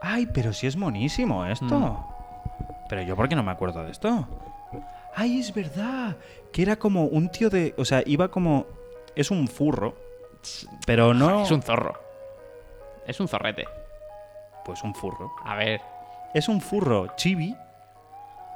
Ay, 0.00 0.28
pero 0.32 0.52
si 0.52 0.66
es 0.66 0.76
monísimo 0.76 1.44
esto. 1.46 1.64
Mm. 1.78 1.96
Pero 2.88 3.02
yo, 3.02 3.16
¿por 3.16 3.28
qué 3.28 3.36
no 3.36 3.42
me 3.42 3.50
acuerdo 3.50 3.82
de 3.84 3.90
esto? 3.90 4.26
Ay, 5.14 5.40
es 5.40 5.52
verdad. 5.52 6.16
Que 6.52 6.62
era 6.62 6.76
como 6.76 7.04
un 7.06 7.30
tío 7.30 7.50
de. 7.50 7.74
O 7.76 7.84
sea, 7.84 8.02
iba 8.06 8.28
como. 8.30 8.66
Es 9.14 9.30
un 9.30 9.48
furro. 9.48 9.94
Pero 10.86 11.14
no. 11.14 11.42
Es 11.44 11.50
un 11.50 11.62
zorro. 11.62 11.94
Es 13.06 13.20
un 13.20 13.28
zorrete. 13.28 13.64
Pues 14.64 14.82
un 14.82 14.94
furro. 14.94 15.32
A 15.44 15.56
ver. 15.56 15.80
Es 16.34 16.48
un 16.48 16.60
furro 16.60 17.08
chibi. 17.16 17.54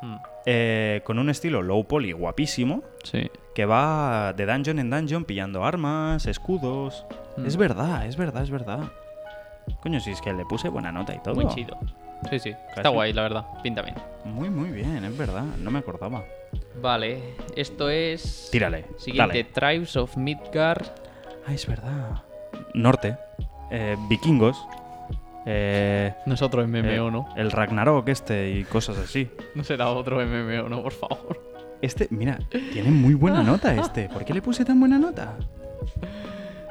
Mm, 0.02 0.16
eh, 0.46 1.02
con 1.04 1.18
un 1.18 1.30
estilo 1.30 1.62
low 1.62 1.84
poly 1.86 2.12
guapísimo. 2.12 2.82
Sí. 3.02 3.30
Que 3.54 3.66
va 3.66 4.32
de 4.32 4.46
dungeon 4.46 4.78
en 4.78 4.90
dungeon 4.90 5.24
pillando 5.24 5.64
armas, 5.64 6.26
escudos. 6.26 7.06
Mm. 7.36 7.46
Es 7.46 7.56
verdad, 7.56 8.06
es 8.06 8.16
verdad, 8.16 8.42
es 8.42 8.50
verdad. 8.50 8.80
Coño, 9.80 10.00
si 10.00 10.10
es 10.10 10.20
que 10.20 10.32
le 10.32 10.44
puse 10.44 10.68
buena 10.68 10.92
nota 10.92 11.14
y 11.14 11.20
todo. 11.20 11.34
Muy 11.34 11.48
chido. 11.48 11.78
Sí, 12.30 12.38
sí. 12.38 12.54
Está 12.76 12.88
guay, 12.88 13.12
la 13.12 13.22
verdad. 13.22 13.44
Pinta 13.62 13.82
bien. 13.82 13.94
Muy, 14.24 14.48
muy 14.50 14.70
bien, 14.70 15.04
es 15.04 15.16
verdad. 15.16 15.44
No 15.58 15.70
me 15.70 15.78
acordaba. 15.80 16.24
Vale. 16.80 17.34
Esto 17.56 17.90
es. 17.90 18.48
Tírale. 18.50 18.86
Siguiente: 18.96 19.28
dale. 19.38 19.44
Tribes 19.44 19.96
of 19.96 20.16
Midgard. 20.16 20.86
Ah, 21.46 21.52
es 21.54 21.66
verdad. 21.66 22.22
Norte. 22.74 23.16
eh, 23.70 23.96
vikingos. 24.08 24.56
eh, 25.46 26.14
No 26.26 26.34
es 26.34 26.42
otro 26.42 26.66
MMO, 26.66 26.78
eh, 26.88 27.10
¿no? 27.10 27.28
El 27.36 27.50
Ragnarok 27.50 28.08
este 28.08 28.50
y 28.50 28.64
cosas 28.64 28.98
así. 28.98 29.30
No 29.54 29.62
será 29.64 29.88
otro 29.90 30.16
MMO, 30.24 30.68
¿no? 30.68 30.82
Por 30.82 30.92
favor. 30.92 31.40
Este, 31.82 32.06
mira, 32.10 32.38
tiene 32.72 32.90
muy 32.90 33.14
buena 33.14 33.42
nota 33.42 33.74
este. 33.74 34.08
¿Por 34.08 34.24
qué 34.24 34.32
le 34.32 34.40
puse 34.40 34.64
tan 34.64 34.80
buena 34.80 34.98
nota? 34.98 35.34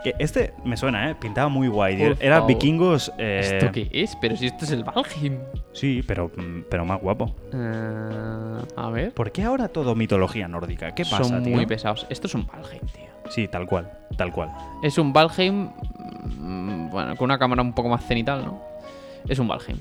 Que 0.03 0.13
este 0.19 0.53
me 0.65 0.75
suena, 0.75 1.09
¿eh? 1.09 1.15
Pintaba 1.15 1.47
muy 1.49 1.67
guay. 1.69 1.95
Por 1.97 2.17
Era 2.23 2.35
favor. 2.37 2.47
vikingos... 2.49 3.11
eh, 3.17 3.39
¿Esto 3.43 3.71
qué 3.71 3.89
es? 3.91 4.15
Pero 4.19 4.35
si 4.35 4.47
esto 4.47 4.65
es 4.65 4.71
el 4.71 4.83
Valheim. 4.83 5.39
Sí, 5.71 6.03
pero, 6.05 6.29
mm, 6.35 6.63
pero 6.69 6.83
más 6.85 6.99
guapo. 7.01 7.33
Eh, 7.53 8.61
a 8.75 8.89
ver. 8.89 9.13
¿Por 9.13 9.31
qué 9.31 9.43
ahora 9.43 9.69
todo 9.69 9.95
mitología 9.95 10.47
nórdica? 10.47 10.93
¿Qué 10.93 11.03
pasa, 11.03 11.23
Son 11.23 11.43
tío? 11.43 11.55
muy 11.55 11.65
pesados. 11.65 12.05
Esto 12.09 12.27
es 12.27 12.35
un 12.35 12.45
Valheim, 12.45 12.81
tío. 12.87 13.05
Sí, 13.29 13.47
tal 13.47 13.65
cual, 13.65 13.89
tal 14.17 14.31
cual. 14.33 14.51
Es 14.83 14.97
un 14.97 15.13
Valheim. 15.13 15.69
mm, 16.37 16.89
Bueno, 16.89 17.15
con 17.15 17.25
una 17.25 17.39
cámara 17.39 17.61
un 17.61 17.73
poco 17.73 17.87
más 17.89 18.05
cenital, 18.05 18.43
¿no? 18.45 18.61
Es 19.27 19.39
un 19.39 19.47
Valheim. 19.47 19.77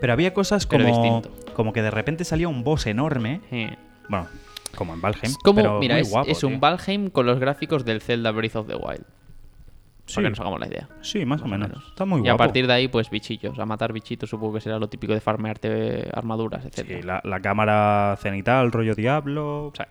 Pero 0.00 0.12
había 0.12 0.32
cosas 0.32 0.64
Pero 0.66 0.84
como, 0.84 0.96
distinto. 1.20 1.52
como 1.54 1.72
que 1.74 1.82
de 1.82 1.90
repente 1.90 2.24
salía 2.24 2.48
un 2.48 2.64
boss 2.64 2.86
enorme. 2.86 3.42
Eh. 3.50 3.76
Bueno, 4.08 4.26
como 4.76 4.94
en 4.94 5.00
Valheim. 5.02 5.24
Es 5.24 5.36
como, 5.38 5.56
pero 5.56 5.78
mira, 5.78 5.96
muy 5.96 6.02
es, 6.02 6.10
guapo, 6.10 6.30
es 6.30 6.42
un. 6.42 6.58
Valheim 6.58 7.10
con 7.10 7.26
los 7.26 7.38
gráficos 7.38 7.84
del 7.84 8.00
Zelda 8.00 8.30
Breath 8.30 8.56
of 8.56 8.66
the 8.66 8.76
Wild. 8.76 9.04
Sí, 10.08 10.14
Para 10.16 10.26
que 10.26 10.30
nos 10.30 10.40
hagamos 10.40 10.58
la 10.60 10.66
idea. 10.66 10.88
sí, 11.02 11.24
más, 11.24 11.40
o 11.42 11.44
más 11.44 11.48
o 11.48 11.48
menos. 11.48 11.68
menos. 11.68 11.88
Está 11.88 12.04
muy 12.04 12.18
y 12.18 12.22
guapo. 12.22 12.34
a 12.34 12.38
partir 12.38 12.66
de 12.66 12.72
ahí, 12.72 12.88
pues 12.88 13.10
bichitos. 13.10 13.58
A 13.58 13.66
matar 13.66 13.92
bichitos 13.92 14.28
supongo 14.30 14.54
que 14.54 14.60
será 14.60 14.78
lo 14.78 14.88
típico 14.88 15.12
de 15.14 15.20
farmearte 15.20 16.08
armaduras, 16.12 16.64
etc. 16.64 16.86
Sí, 16.86 17.02
la, 17.02 17.20
la 17.24 17.40
cámara 17.40 18.16
cenital, 18.20 18.72
rollo 18.72 18.94
Diablo. 18.94 19.66
O 19.66 19.72
sea, 19.74 19.88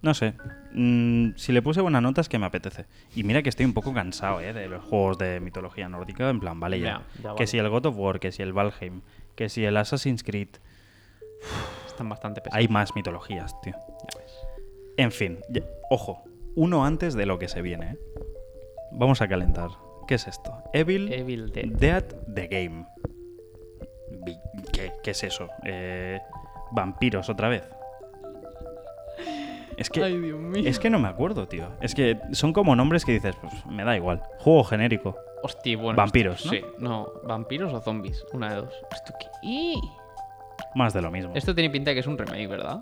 no 0.00 0.14
sé. 0.14 0.34
Mm, 0.72 1.30
si 1.36 1.52
le 1.52 1.60
puse 1.62 1.80
buena 1.80 2.00
nota 2.00 2.20
es 2.20 2.28
que 2.28 2.38
me 2.38 2.46
apetece. 2.46 2.86
Y 3.14 3.22
mira 3.24 3.42
que 3.42 3.48
estoy 3.48 3.66
un 3.66 3.74
poco 3.74 3.92
cansado 3.92 4.40
¿eh? 4.40 4.52
de 4.52 4.68
los 4.68 4.82
juegos 4.84 5.18
de 5.18 5.40
mitología 5.40 5.88
nórdica. 5.88 6.30
En 6.30 6.40
plan, 6.40 6.58
vale 6.58 6.80
ya. 6.80 6.84
Ya, 6.86 7.02
ya 7.16 7.22
Que 7.22 7.28
vale. 7.28 7.46
si 7.46 7.58
el 7.58 7.68
God 7.68 7.86
of 7.86 7.96
War, 7.98 8.20
que 8.20 8.32
si 8.32 8.42
el 8.42 8.52
Valheim, 8.52 9.02
que 9.36 9.48
si 9.48 9.64
el 9.64 9.76
Assassin's 9.76 10.22
Creed. 10.22 10.48
Están 11.86 12.08
bastante 12.08 12.40
pesados. 12.40 12.58
Hay 12.58 12.68
más 12.68 12.94
mitologías, 12.94 13.60
tío. 13.60 13.74
Ya 13.74 14.18
ves. 14.20 14.32
En 14.96 15.12
fin, 15.12 15.38
ojo. 15.90 16.22
Uno 16.54 16.84
antes 16.84 17.14
de 17.14 17.26
lo 17.26 17.38
que 17.38 17.46
se 17.48 17.62
viene, 17.62 17.90
¿eh? 17.92 17.98
Vamos 18.92 19.20
a 19.22 19.28
calentar. 19.28 19.68
¿Qué 20.06 20.14
es 20.14 20.26
esto? 20.26 20.62
Evil, 20.72 21.12
Evil 21.12 21.50
Dead. 21.52 21.66
Dead 21.66 22.04
the 22.34 22.46
Game. 22.48 22.86
¿Qué, 24.72 24.92
qué 25.02 25.10
es 25.10 25.22
eso? 25.24 25.48
Eh, 25.64 26.18
vampiros 26.72 27.28
otra 27.28 27.48
vez. 27.48 27.68
Es 29.76 29.90
que, 29.90 30.02
Ay, 30.02 30.18
Dios 30.18 30.40
mío. 30.40 30.62
es 30.68 30.78
que 30.80 30.90
no 30.90 30.98
me 30.98 31.08
acuerdo, 31.08 31.46
tío. 31.46 31.68
Es 31.80 31.94
que 31.94 32.18
son 32.32 32.52
como 32.52 32.74
nombres 32.74 33.04
que 33.04 33.12
dices, 33.12 33.36
pues 33.40 33.54
me 33.66 33.84
da 33.84 33.96
igual. 33.96 34.22
Juego 34.38 34.64
genérico. 34.64 35.16
Hostia, 35.42 35.76
bueno. 35.76 35.96
Vampiros, 35.96 36.36
esto- 36.44 36.50
Sí, 36.50 36.64
no. 36.78 37.06
¿Vampiros 37.24 37.72
o 37.72 37.80
zombies? 37.80 38.24
Una 38.32 38.50
de 38.50 38.56
dos. 38.62 38.74
¿Esto 38.92 39.12
qué? 39.20 39.74
Más 40.74 40.92
de 40.94 41.02
lo 41.02 41.10
mismo. 41.12 41.32
Esto 41.36 41.54
tiene 41.54 41.70
pinta 41.70 41.90
de 41.90 41.94
que 41.94 42.00
es 42.00 42.06
un 42.08 42.18
remake, 42.18 42.48
¿verdad? 42.48 42.80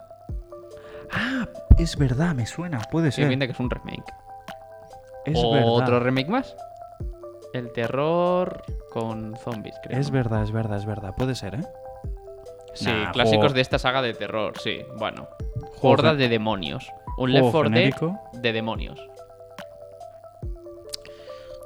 Ah, 1.13 1.47
es 1.79 1.97
verdad, 1.99 2.35
me 2.35 2.47
suena, 2.47 2.79
puede 2.91 3.13
ser. 3.13 3.29
pinta 3.29 3.47
que 3.47 3.53
es 3.53 3.61
un 3.61 3.69
remake. 3.71 4.05
Es 5.27 5.39
¿O 5.43 5.53
verdad. 5.53 5.69
otro 5.71 6.01
remake 6.01 6.29
más? 6.29 6.57
El 7.53 7.73
terror 7.73 8.63
con 8.91 9.37
zombies, 9.37 9.75
creo. 9.83 9.99
Es 9.99 10.11
verdad, 10.11 10.43
es 10.43 10.53
verdad, 10.53 10.79
es 10.79 10.87
verdad. 10.87 11.15
Puede 11.17 11.35
ser, 11.35 11.57
¿eh? 11.57 11.61
Sí, 12.75 12.87
Nah, 12.91 13.11
clásicos 13.13 13.55
de 13.55 13.61
esta 13.63 13.79
saga 13.79 14.03
de 14.03 14.13
terror, 14.15 14.55
sí. 14.59 14.81
Bueno. 14.99 15.29
Horda 15.81 16.15
de 16.15 16.29
demonios. 16.29 16.91
Un 17.17 17.33
Left 17.33 17.51
4 17.51 17.71
Dead 17.71 17.93
de 18.35 18.53
demonios. 18.53 19.01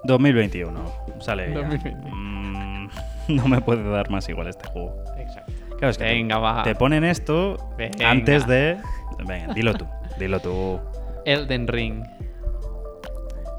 2021. 0.05 0.81
Sale 1.21 1.49
ya. 1.51 1.55
2021. 1.57 2.09
Mm, 2.15 2.89
no 3.29 3.49
me 3.49 3.61
puede 3.61 3.89
dar 3.89 4.11
más 4.11 4.29
igual 4.29 4.47
este 4.49 4.69
juego. 4.69 4.95
Exacto. 5.19 5.53
Claro, 5.71 5.89
es 5.91 5.99
que 5.99 6.05
te- 6.05 6.11
Venga, 6.11 6.39
va. 6.39 6.63
te 6.63 6.75
ponen 6.75 7.05
esto 7.05 7.57
Venga. 7.77 8.11
antes 8.11 8.47
de... 8.47 8.79
Venga, 9.27 9.53
dilo 9.55 9.75
tú, 9.75 9.87
dilo 10.19 10.41
tú. 10.41 10.79
Elden 11.25 11.67
Ring. 11.69 12.05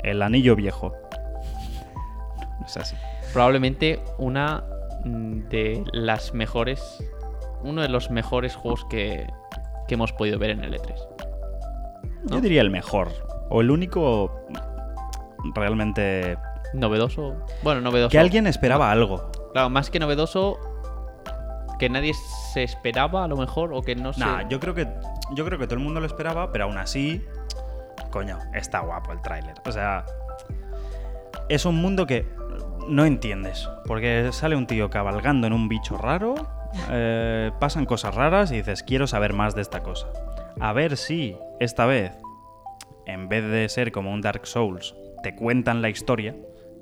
El 0.04 0.22
anillo 0.22 0.56
viejo. 0.56 0.93
No 2.60 2.66
es 2.66 2.78
así. 2.78 2.95
Probablemente 3.34 4.02
una 4.18 4.64
mm, 5.06 5.49
de 5.49 5.84
las 5.91 6.34
mejores. 6.34 7.04
Uno 7.64 7.82
de 7.82 7.89
los 7.89 8.10
mejores 8.10 8.56
juegos 8.56 8.86
que, 8.86 9.32
que 9.88 9.93
hemos 9.93 10.14
podido 10.14 10.39
ver 10.39 10.52
en 10.52 10.64
el 10.64 10.74
E 10.74 10.80
E3. 10.80 10.95
Yo 12.26 12.41
diría 12.41 12.62
el 12.62 12.70
mejor. 12.70 13.10
O 13.49 13.62
el 13.62 13.72
único 13.72 14.32
realmente... 15.56 16.38
Novedoso. 16.74 17.36
Bueno, 17.64 17.82
novedoso. 17.82 18.10
Que 18.12 18.20
alguien 18.20 18.47
esperaba 18.47 18.91
algo. 18.91 19.30
Claro, 19.52 19.70
más 19.70 19.89
que 19.89 19.99
novedoso. 19.99 20.58
Que 21.78 21.89
nadie 21.89 22.14
se 22.54 22.64
esperaba, 22.64 23.26
a 23.26 23.28
lo 23.28 23.36
mejor, 23.36 23.74
o 23.74 23.82
que 23.82 23.95
no 23.95 24.14
se. 24.14 24.22
Nah, 24.22 24.47
yo 24.47 24.60
creo 24.60 24.74
que 24.74 24.88
yo 25.34 25.45
creo 25.45 25.58
que 25.58 25.66
todo 25.66 25.76
el 25.76 25.84
mundo 25.84 25.99
lo 25.99 26.06
esperaba, 26.06 26.52
pero 26.52 26.66
aún 26.66 26.78
así, 26.78 27.26
coño, 28.10 28.39
está 28.54 28.80
guapo 28.80 29.12
el 29.12 29.22
tráiler. 29.22 29.56
O 29.66 29.72
sea, 29.72 30.06
es 31.49 31.66
un 31.66 31.76
mundo 31.76 32.08
que 32.08 32.26
no 32.88 33.06
entiendes, 33.06 33.70
porque 33.86 34.30
sale 34.32 34.56
un 34.56 34.68
tío 34.68 34.89
cabalgando 34.89 35.47
en 35.47 35.54
un 35.54 35.70
bicho 35.70 35.97
raro, 35.97 36.36
eh, 36.89 37.52
pasan 37.60 37.86
cosas 37.86 38.16
raras 38.16 38.52
y 38.52 38.58
dices, 38.58 38.84
quiero 38.84 39.08
saber 39.08 39.34
más 39.34 39.56
de 39.56 39.62
esta 39.62 39.84
cosa. 39.84 40.08
A 40.60 40.74
ver 40.74 40.97
si 40.97 41.36
esta 41.60 41.86
vez, 41.86 42.14
en 43.06 43.30
vez 43.30 43.43
de 43.45 43.68
ser 43.70 43.91
como 43.91 44.12
un 44.12 44.22
Dark 44.22 44.45
Souls, 44.45 44.95
te 45.24 45.36
cuentan 45.36 45.82
la 45.82 45.89
historia 45.89 46.36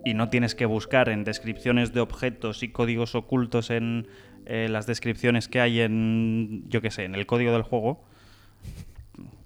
y 0.05 0.13
no 0.13 0.29
tienes 0.29 0.55
que 0.55 0.65
buscar 0.65 1.09
en 1.09 1.23
descripciones 1.23 1.93
de 1.93 1.99
objetos 1.99 2.63
y 2.63 2.69
códigos 2.69 3.15
ocultos 3.15 3.69
en 3.69 4.07
eh, 4.45 4.67
las 4.69 4.87
descripciones 4.87 5.47
que 5.47 5.59
hay 5.59 5.81
en, 5.81 6.63
yo 6.69 6.81
qué 6.81 6.91
sé, 6.91 7.03
en 7.03 7.15
el 7.15 7.25
código 7.25 7.51
del 7.51 7.63
juego. 7.63 8.03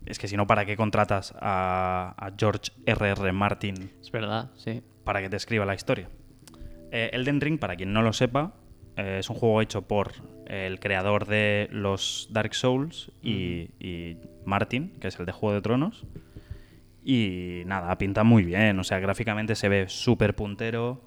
Es 0.05 0.19
que 0.19 0.27
si 0.27 0.35
no, 0.37 0.45
¿para 0.47 0.65
qué 0.65 0.75
contratas 0.75 1.33
a, 1.39 2.13
a 2.17 2.31
George 2.37 2.71
R.R. 2.85 3.31
Martin 3.31 3.91
Es 4.01 4.11
verdad, 4.11 4.51
sí. 4.55 4.81
para 5.03 5.21
que 5.21 5.29
te 5.29 5.37
escriba 5.37 5.65
la 5.65 5.75
historia? 5.75 6.09
Eh, 6.91 7.09
Elden 7.13 7.39
Ring, 7.41 7.57
para 7.59 7.75
quien 7.75 7.93
no 7.93 8.01
lo 8.01 8.13
sepa, 8.13 8.53
eh, 8.97 9.17
es 9.19 9.29
un 9.29 9.35
juego 9.37 9.61
hecho 9.61 9.83
por 9.83 10.11
el 10.47 10.79
creador 10.79 11.25
de 11.25 11.67
los 11.71 12.27
Dark 12.31 12.53
Souls 12.53 13.11
y, 13.23 13.69
y 13.79 14.17
Martin, 14.45 14.93
que 14.99 15.07
es 15.07 15.17
el 15.19 15.25
de 15.25 15.31
Juego 15.31 15.55
de 15.55 15.61
Tronos. 15.61 16.05
Y 17.05 17.63
nada, 17.65 17.97
pinta 17.97 18.23
muy 18.23 18.43
bien, 18.43 18.79
o 18.79 18.83
sea, 18.83 18.99
gráficamente 18.99 19.55
se 19.55 19.67
ve 19.69 19.85
súper 19.89 20.35
puntero. 20.35 21.01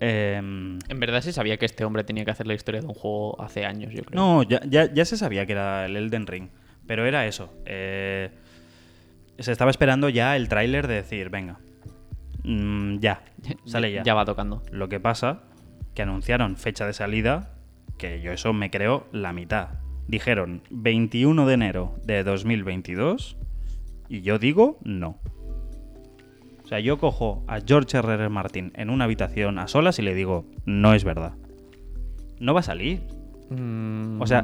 Em, 0.00 0.78
En 0.88 1.00
verdad 1.00 1.20
se 1.20 1.32
sabía 1.32 1.56
que 1.56 1.64
este 1.66 1.84
hombre 1.84 2.04
tenía 2.04 2.24
que 2.24 2.30
hacer 2.30 2.46
la 2.46 2.54
historia 2.54 2.80
de 2.80 2.86
un 2.86 2.94
juego 2.94 3.40
hace 3.40 3.64
años, 3.64 3.92
yo 3.94 4.02
creo. 4.02 4.20
no, 4.20 4.42
ya, 4.42 4.60
ya- 4.68 4.92
ya 4.92 5.04
se 5.04 5.16
sabía 5.16 5.46
que 5.46 5.52
era 5.52 5.86
el 5.86 5.96
Elden 5.96 6.26
Ring, 6.26 6.48
pero 6.86 7.06
era 7.06 7.26
eso. 7.26 7.52
eh, 7.66 8.30
se 9.38 9.50
estaba 9.52 9.70
esperando 9.70 10.08
ya 10.08 10.36
el 10.36 10.48
tráiler 10.48 10.86
de 10.86 10.94
decir, 10.94 11.28
venga, 11.28 11.58
mm, 12.44 12.98
ya, 12.98 13.24
sale 13.64 13.92
ya. 13.92 14.02
Ya 14.02 14.14
va 14.14 14.24
tocando. 14.24 14.62
Lo 14.70 14.88
que 14.88 15.00
pasa 15.00 15.42
que 15.94 16.02
anunciaron 16.02 16.56
fecha 16.56 16.86
de 16.86 16.92
salida, 16.92 17.54
que 17.98 18.20
yo 18.20 18.32
eso 18.32 18.52
me 18.52 18.70
creo 18.70 19.06
la 19.12 19.32
mitad. 19.32 19.78
Dijeron 20.06 20.62
21 20.70 21.46
de 21.46 21.54
enero 21.54 21.94
de 22.04 22.22
2022 22.24 23.36
y 24.08 24.20
yo 24.22 24.38
digo 24.38 24.78
no. 24.82 25.18
O 26.62 26.66
sea, 26.66 26.80
yo 26.80 26.98
cojo 26.98 27.44
a 27.46 27.60
George 27.60 27.96
R.R. 27.98 28.28
Martin 28.28 28.72
en 28.74 28.90
una 28.90 29.04
habitación 29.04 29.58
a 29.58 29.68
solas 29.68 29.98
y 29.98 30.02
le 30.02 30.14
digo, 30.14 30.46
no 30.64 30.94
es 30.94 31.04
verdad. 31.04 31.34
No 32.40 32.54
va 32.54 32.60
a 32.60 32.64
salir. 32.64 33.02
Mm, 33.50 34.20
O 34.20 34.26
sea, 34.26 34.42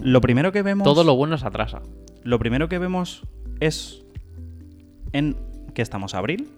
lo 0.00 0.20
primero 0.20 0.52
que 0.52 0.62
vemos... 0.62 0.84
todo 0.84 1.04
lo 1.04 1.14
bueno 1.16 1.36
se 1.38 1.46
atrasa. 1.46 1.82
Lo 2.24 2.38
primero 2.38 2.68
que 2.68 2.78
vemos 2.78 3.22
es 3.60 4.04
en... 5.12 5.36
¿Qué 5.74 5.82
estamos? 5.82 6.14
¿Abril? 6.14 6.48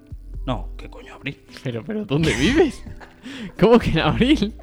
No, 0.47 0.71
¿qué 0.79 0.89
coño 0.89 1.15
abril? 1.15 1.39
Pero, 1.63 1.85
pero, 1.85 2.05
¿dónde 2.07 2.33
vives? 2.35 2.83
¿Cómo 3.61 3.79
que 3.79 3.91
en 3.91 3.99
abril? 3.99 4.55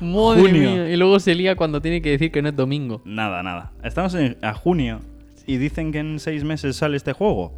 Madre 0.00 0.42
Junio. 0.42 0.70
mía. 0.70 0.90
Y 0.90 0.96
luego 0.96 1.18
se 1.20 1.34
lía 1.34 1.56
cuando 1.56 1.80
tiene 1.80 2.02
que 2.02 2.10
decir 2.10 2.30
que 2.30 2.42
no 2.42 2.48
es 2.48 2.56
domingo. 2.56 3.02
Nada, 3.04 3.42
nada. 3.42 3.72
Estamos 3.82 4.14
en, 4.14 4.36
a 4.42 4.54
junio 4.54 5.00
y 5.46 5.56
dicen 5.56 5.92
que 5.92 5.98
en 5.98 6.18
seis 6.20 6.44
meses 6.44 6.76
sale 6.76 6.96
este 6.96 7.12
juego. 7.12 7.52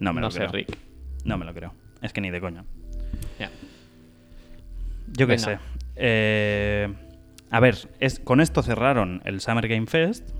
No 0.00 0.12
me 0.12 0.20
no 0.20 0.28
lo 0.28 0.30
sé, 0.30 0.38
creo. 0.40 0.52
Rick. 0.52 0.78
No 1.24 1.38
me 1.38 1.44
lo 1.44 1.54
creo. 1.54 1.72
Es 2.02 2.12
que 2.12 2.20
ni 2.20 2.30
de 2.30 2.40
coña. 2.40 2.64
Ya. 3.38 3.50
Yo 5.12 5.26
qué 5.26 5.38
sé. 5.38 5.58
Eh, 5.96 6.92
a 7.50 7.60
ver, 7.60 7.76
es, 8.00 8.18
con 8.20 8.40
esto 8.40 8.62
cerraron 8.62 9.22
el 9.24 9.40
Summer 9.40 9.68
Game 9.68 9.86
Fest. 9.86 10.30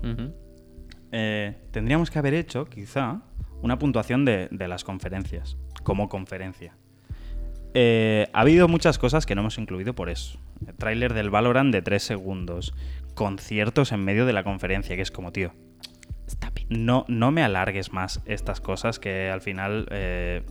Eh, 1.11 1.55
tendríamos 1.71 2.11
que 2.11 2.19
haber 2.19 2.33
hecho, 2.33 2.65
quizá, 2.65 3.21
una 3.61 3.79
puntuación 3.79 4.25
de, 4.25 4.49
de 4.51 4.67
las 4.67 4.83
conferencias, 4.83 5.57
como 5.83 6.09
conferencia. 6.09 6.75
Eh, 7.73 8.27
ha 8.33 8.41
habido 8.41 8.67
muchas 8.67 8.97
cosas 8.97 9.25
que 9.25 9.35
no 9.35 9.41
hemos 9.41 9.57
incluido 9.57 9.93
por 9.93 10.09
eso. 10.09 10.39
El 10.65 10.75
tráiler 10.75 11.13
del 11.13 11.29
Valorant 11.29 11.71
de 11.71 11.81
3 11.81 12.01
segundos. 12.01 12.73
Conciertos 13.13 13.91
en 13.91 14.03
medio 14.03 14.25
de 14.25 14.33
la 14.33 14.43
conferencia, 14.43 14.95
que 14.95 15.01
es 15.01 15.11
como, 15.11 15.31
tío, 15.31 15.53
no, 16.69 17.05
no 17.07 17.31
me 17.31 17.43
alargues 17.43 17.93
más 17.93 18.21
estas 18.25 18.61
cosas 18.61 18.99
que 18.99 19.29
al 19.29 19.41
final, 19.41 19.87
eh, 19.91 20.43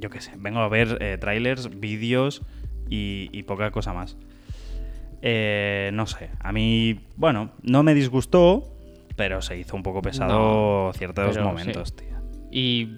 yo 0.00 0.10
qué 0.10 0.20
sé, 0.20 0.32
vengo 0.38 0.60
a 0.60 0.68
ver 0.68 0.98
eh, 1.00 1.18
trailers, 1.20 1.80
vídeos 1.80 2.42
y, 2.88 3.28
y 3.32 3.42
poca 3.42 3.70
cosa 3.70 3.92
más. 3.92 4.16
Eh, 5.22 5.90
no 5.92 6.06
sé, 6.06 6.30
a 6.40 6.52
mí, 6.52 7.00
bueno, 7.16 7.50
no 7.62 7.82
me 7.82 7.94
disgustó, 7.94 8.64
pero 9.16 9.42
se 9.42 9.58
hizo 9.58 9.76
un 9.76 9.82
poco 9.82 10.00
pesado 10.02 10.92
ciertos 10.94 11.38
momentos, 11.38 11.88
sí. 11.90 11.94
tío. 12.04 12.10
Y 12.52 12.88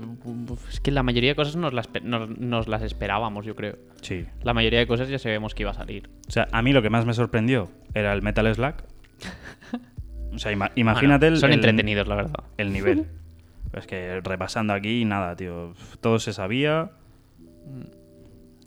es 0.70 0.80
que 0.80 0.90
la 0.92 1.02
mayoría 1.02 1.30
de 1.30 1.34
cosas 1.36 1.56
nos 1.56 1.74
las, 1.74 1.88
nos, 2.02 2.38
nos 2.38 2.68
las 2.68 2.80
esperábamos, 2.82 3.44
yo 3.44 3.54
creo. 3.54 3.76
Sí. 4.00 4.24
La 4.42 4.54
mayoría 4.54 4.78
de 4.78 4.86
cosas 4.86 5.08
ya 5.08 5.18
sabemos 5.18 5.54
que 5.54 5.64
iba 5.64 5.72
a 5.72 5.74
salir. 5.74 6.08
O 6.28 6.30
sea, 6.30 6.48
a 6.52 6.62
mí 6.62 6.72
lo 6.72 6.80
que 6.80 6.88
más 6.90 7.04
me 7.04 7.12
sorprendió 7.12 7.68
era 7.92 8.12
el 8.14 8.22
Metal 8.22 8.54
Slack. 8.54 8.84
O 10.34 10.38
sea, 10.38 10.52
ima- 10.52 10.72
imagínate 10.76 11.26
Bueno, 11.26 11.34
el, 11.34 11.40
Son 11.40 11.50
el- 11.50 11.56
entretenidos, 11.56 12.06
la 12.08 12.14
verdad. 12.14 12.44
el 12.56 12.72
nivel. 12.72 13.06
es 13.74 13.86
que 13.86 14.20
repasando 14.22 14.72
aquí, 14.72 15.04
nada, 15.04 15.36
tío. 15.36 15.74
Todo 16.00 16.18
se 16.18 16.32
sabía. 16.32 16.92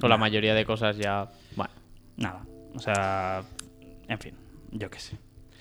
O 0.03 0.07
la 0.07 0.17
mayoría 0.17 0.53
de 0.53 0.65
cosas 0.65 0.97
ya. 0.97 1.29
Bueno. 1.55 1.71
Nada. 2.17 2.45
O 2.75 2.79
sea, 2.79 3.43
en 4.07 4.19
fin, 4.19 4.33
yo 4.71 4.89
qué 4.89 4.99
sé. 4.99 5.17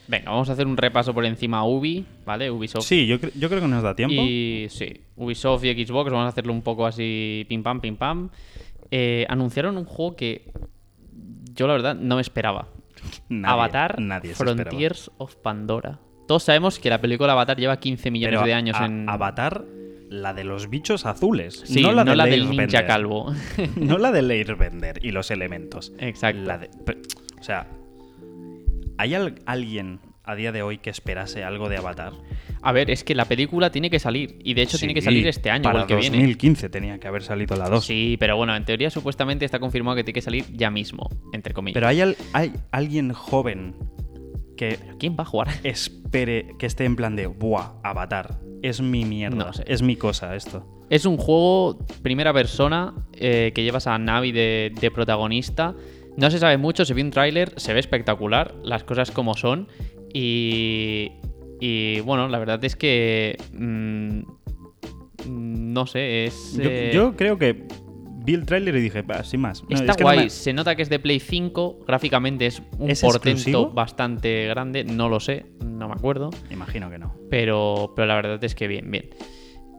Venga, 0.07 0.31
vamos 0.31 0.51
a 0.51 0.53
hacer 0.53 0.67
un 0.67 0.77
repaso 0.77 1.15
por 1.15 1.25
encima 1.25 1.59
a 1.61 1.65
Ubi, 1.65 2.05
¿vale? 2.27 2.51
Ubisoft. 2.51 2.85
Sí, 2.85 3.07
yo, 3.07 3.19
cre- 3.19 3.33
yo 3.39 3.49
creo 3.49 3.63
que 3.63 3.69
nos 3.69 3.83
da 3.83 3.95
tiempo. 3.95 4.15
Y 4.15 4.67
sí, 4.69 5.01
Ubisoft 5.17 5.65
y 5.65 5.85
Xbox, 5.87 6.11
vamos 6.11 6.27
a 6.27 6.29
hacerlo 6.29 6.53
un 6.53 6.61
poco 6.63 6.87
así 6.87 7.47
pim 7.49 7.63
pam, 7.63 7.81
pim 7.81 7.97
pam. 7.97 8.29
Eh, 8.91 9.25
anunciaron 9.31 9.79
un 9.79 9.85
juego 9.87 10.15
que 10.15 10.53
yo 11.55 11.67
la 11.67 11.73
verdad 11.73 11.95
no 11.95 12.17
me 12.17 12.21
esperaba. 12.21 12.69
Nadie- 13.31 13.53
Avatar 13.53 14.01
nadie 14.01 14.33
esperaba. 14.33 14.57
Frontiers 14.63 15.11
of 15.19 15.37
Pandora. 15.37 15.99
Todos 16.29 16.43
sabemos 16.43 16.79
que 16.79 16.91
la 16.91 17.01
película 17.01 17.33
Avatar 17.33 17.57
lleva 17.59 17.79
15 17.79 18.11
millones 18.11 18.37
Pero 18.39 18.47
de 18.47 18.55
años 18.55 18.77
a- 18.79 18.87
en... 18.87 19.09
Avatar, 19.09 19.65
la 20.23 20.33
de 20.35 20.45
los 20.45 20.71
bichos 20.71 21.07
azules. 21.07 21.63
Sí, 21.67 21.83
no 21.83 21.93
la, 21.93 22.05
del 22.05 22.19
del 22.19 22.33
Airbender. 22.33 22.67
ninja 22.69 22.87
calvo. 22.87 23.33
no 23.77 23.99
la 23.99 24.13
del 24.13 24.31
Airbender 24.31 24.99
y 25.05 25.11
los 25.13 25.31
elementos. 25.31 25.93
Exacto. 25.99 26.41
La 26.43 26.59
de- 26.59 26.71
o 27.41 27.43
sea, 27.43 27.67
¿hay 28.99 29.15
al- 29.15 29.35
alguien 29.47 30.01
a 30.27 30.35
día 30.35 30.53
de 30.53 30.63
hoy 30.63 30.79
que 30.79 30.89
esperase 30.91 31.45
algo 31.45 31.69
de 31.69 31.77
Avatar? 31.77 32.13
A 32.63 32.73
ver, 32.73 32.91
es 32.91 33.05
que 33.05 33.15
la 33.15 33.27
película 33.27 33.71
tiene 33.71 33.91
que 33.91 33.99
salir. 33.99 34.39
Y 34.43 34.55
de 34.55 34.63
hecho 34.63 34.79
tiene 34.79 34.95
que 34.95 35.03
salir 35.03 35.27
este 35.29 35.51
año 35.51 35.65
Para 35.65 35.83
el 35.83 35.87
que 35.87 35.97
viene. 35.97 36.17
2015 36.17 36.71
tenía 36.71 36.99
que 36.99 37.07
haber 37.09 37.23
salido 37.23 37.57
la 37.57 37.69
2. 37.69 37.85
Sí, 37.85 38.17
pero 38.19 38.37
bueno, 38.39 38.57
en 38.57 38.65
teoría 38.65 38.89
supuestamente 38.89 39.45
está 39.45 39.59
confirmado 39.59 39.97
que 39.97 40.05
tiene 40.05 40.15
que 40.15 40.23
salir 40.23 40.47
ya 40.51 40.71
mismo, 40.71 41.11
entre 41.35 41.53
comillas. 41.53 41.75
Pero 41.75 41.89
hay, 41.89 42.01
al- 42.01 42.17
hay 42.33 42.53
alguien 42.71 43.13
joven 43.13 43.75
que 44.57 44.79
¿Quién 44.99 45.17
va 45.19 45.23
a 45.23 45.27
jugar? 45.27 45.49
espere 45.65 46.55
que 46.59 46.67
esté 46.67 46.85
en 46.85 46.97
plan 46.97 47.17
de, 47.17 47.27
buah, 47.27 47.73
Avatar, 47.83 48.39
es 48.63 48.81
mi 48.81 49.05
mierda, 49.05 49.37
No 49.47 49.53
sé. 49.53 49.65
es 49.67 49.83
mi 49.83 49.97
cosa 49.97 50.35
esto. 50.37 50.67
Es 50.91 51.07
un 51.07 51.17
juego 51.17 51.79
primera 52.03 52.33
persona 52.33 52.95
eh, 53.15 53.53
que 53.55 53.63
llevas 53.63 53.87
a 53.87 53.99
Navi 53.99 54.33
de, 54.33 54.73
de 54.81 54.91
protagonista. 54.91 55.75
No 56.17 56.31
se 56.31 56.39
sabe 56.39 56.59
mucho, 56.59 56.85
se 56.85 56.95
ve 56.95 57.03
un 57.03 57.11
tráiler, 57.11 57.53
se 57.57 57.73
ve 57.73 57.81
espectacular, 57.81 58.55
las 58.63 58.85
cosas 58.85 59.11
como 59.11 59.35
son. 59.35 59.69
Y 60.13 61.11
Y 61.61 62.01
bueno, 62.01 62.29
la 62.29 62.39
verdad 62.39 62.63
es 62.65 62.77
que. 62.77 63.37
mm, 63.53 64.19
mm, 65.29 65.73
no 65.73 65.87
sé, 65.87 66.27
es. 66.27 66.57
Yo, 66.57 66.71
eh, 66.71 66.91
yo 66.95 67.17
creo 67.17 67.39
que 67.39 67.67
vi 68.25 68.35
el 68.35 68.47
tráiler 68.47 68.75
y 68.77 68.81
dije, 68.81 69.03
"Bah, 69.03 69.23
sin 69.25 69.41
más. 69.41 69.63
No, 69.63 69.69
Está 69.77 69.93
es 69.93 69.97
que 69.97 70.03
no 70.05 70.09
guay, 70.11 70.19
me- 70.25 70.31
se 70.31 70.53
nota 70.53 70.75
que 70.77 70.83
es 70.83 70.89
de 70.89 70.99
Play 70.99 71.21
5, 71.21 71.81
gráficamente 71.87 72.47
es 72.47 72.63
un 72.79 72.91
¿Es 72.91 73.01
portento 73.01 73.31
exclusivo? 73.31 73.71
bastante 73.71 74.47
grande, 74.47 74.85
no 74.85 75.09
lo 75.09 75.21
sé, 75.21 75.47
no 75.65 75.89
me 75.89 75.95
acuerdo, 75.95 76.31
Imagino 76.51 76.91
que 76.91 76.99
no. 76.99 77.15
pero, 77.31 77.93
pero 77.95 78.07
la 78.07 78.15
verdad 78.17 78.43
es 78.43 78.55
que 78.55 78.67
bien, 78.69 78.91
bien. 78.91 79.11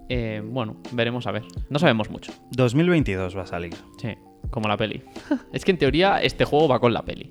Eh, 0.09 0.41
bueno, 0.45 0.77
veremos 0.91 1.25
a 1.27 1.31
ver, 1.31 1.43
no 1.69 1.79
sabemos 1.79 2.09
mucho, 2.11 2.31
2022 2.51 3.35
va 3.35 3.41
a 3.41 3.47
salir. 3.47 3.73
sí, 3.99 4.09
como 4.51 4.67
la 4.67 4.77
peli. 4.77 5.01
es 5.53 5.65
que 5.65 5.71
en 5.71 5.77
teoría 5.79 6.21
este 6.21 6.45
juego 6.45 6.67
va 6.67 6.79
con 6.79 6.93
la 6.93 7.03
peli. 7.03 7.29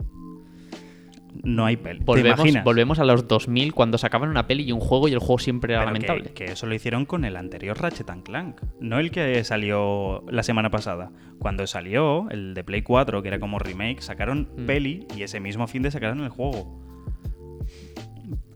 No 1.42 1.66
hay 1.66 1.76
peli. 1.76 1.98
¿Te 1.98 2.04
Volvemos, 2.04 2.38
imaginas? 2.40 2.64
volvemos 2.64 2.98
a 3.00 3.04
los 3.04 3.26
2000 3.26 3.72
cuando 3.74 3.98
sacaban 3.98 4.28
una 4.30 4.46
peli 4.46 4.62
y 4.64 4.72
un 4.72 4.80
juego 4.80 5.08
y 5.08 5.12
el 5.12 5.18
juego 5.18 5.38
siempre 5.38 5.74
era 5.74 5.80
Pero 5.84 5.92
que- 5.92 6.06
lamentable. 6.06 6.32
Que, 6.34 6.44
eso 6.52 6.66
lo 6.66 6.74
hicieron 6.74 7.04
con 7.06 7.24
el 7.24 7.36
anterior 7.36 7.76
Ratchet 7.80 8.08
and 8.10 8.22
Clank. 8.22 8.60
No 8.80 8.98
el 9.00 9.10
que 9.10 9.42
salió 9.44 10.22
la 10.30 10.42
semana 10.44 10.70
pasada. 10.70 11.10
Cuando 11.40 11.66
salió 11.66 12.28
el 12.30 12.54
de 12.54 12.62
Play 12.64 12.82
4, 12.82 13.20
que 13.22 13.28
era 13.28 13.40
como 13.40 13.58
remake, 13.58 14.00
sacaron 14.00 14.48
Mm. 14.56 14.66
peli 14.66 15.06
y 15.16 15.22
ese 15.22 15.40
mismo 15.40 15.66
fin 15.66 15.82
de 15.82 15.90
sacaron 15.90 16.20
el 16.20 16.28
juego. 16.30 16.80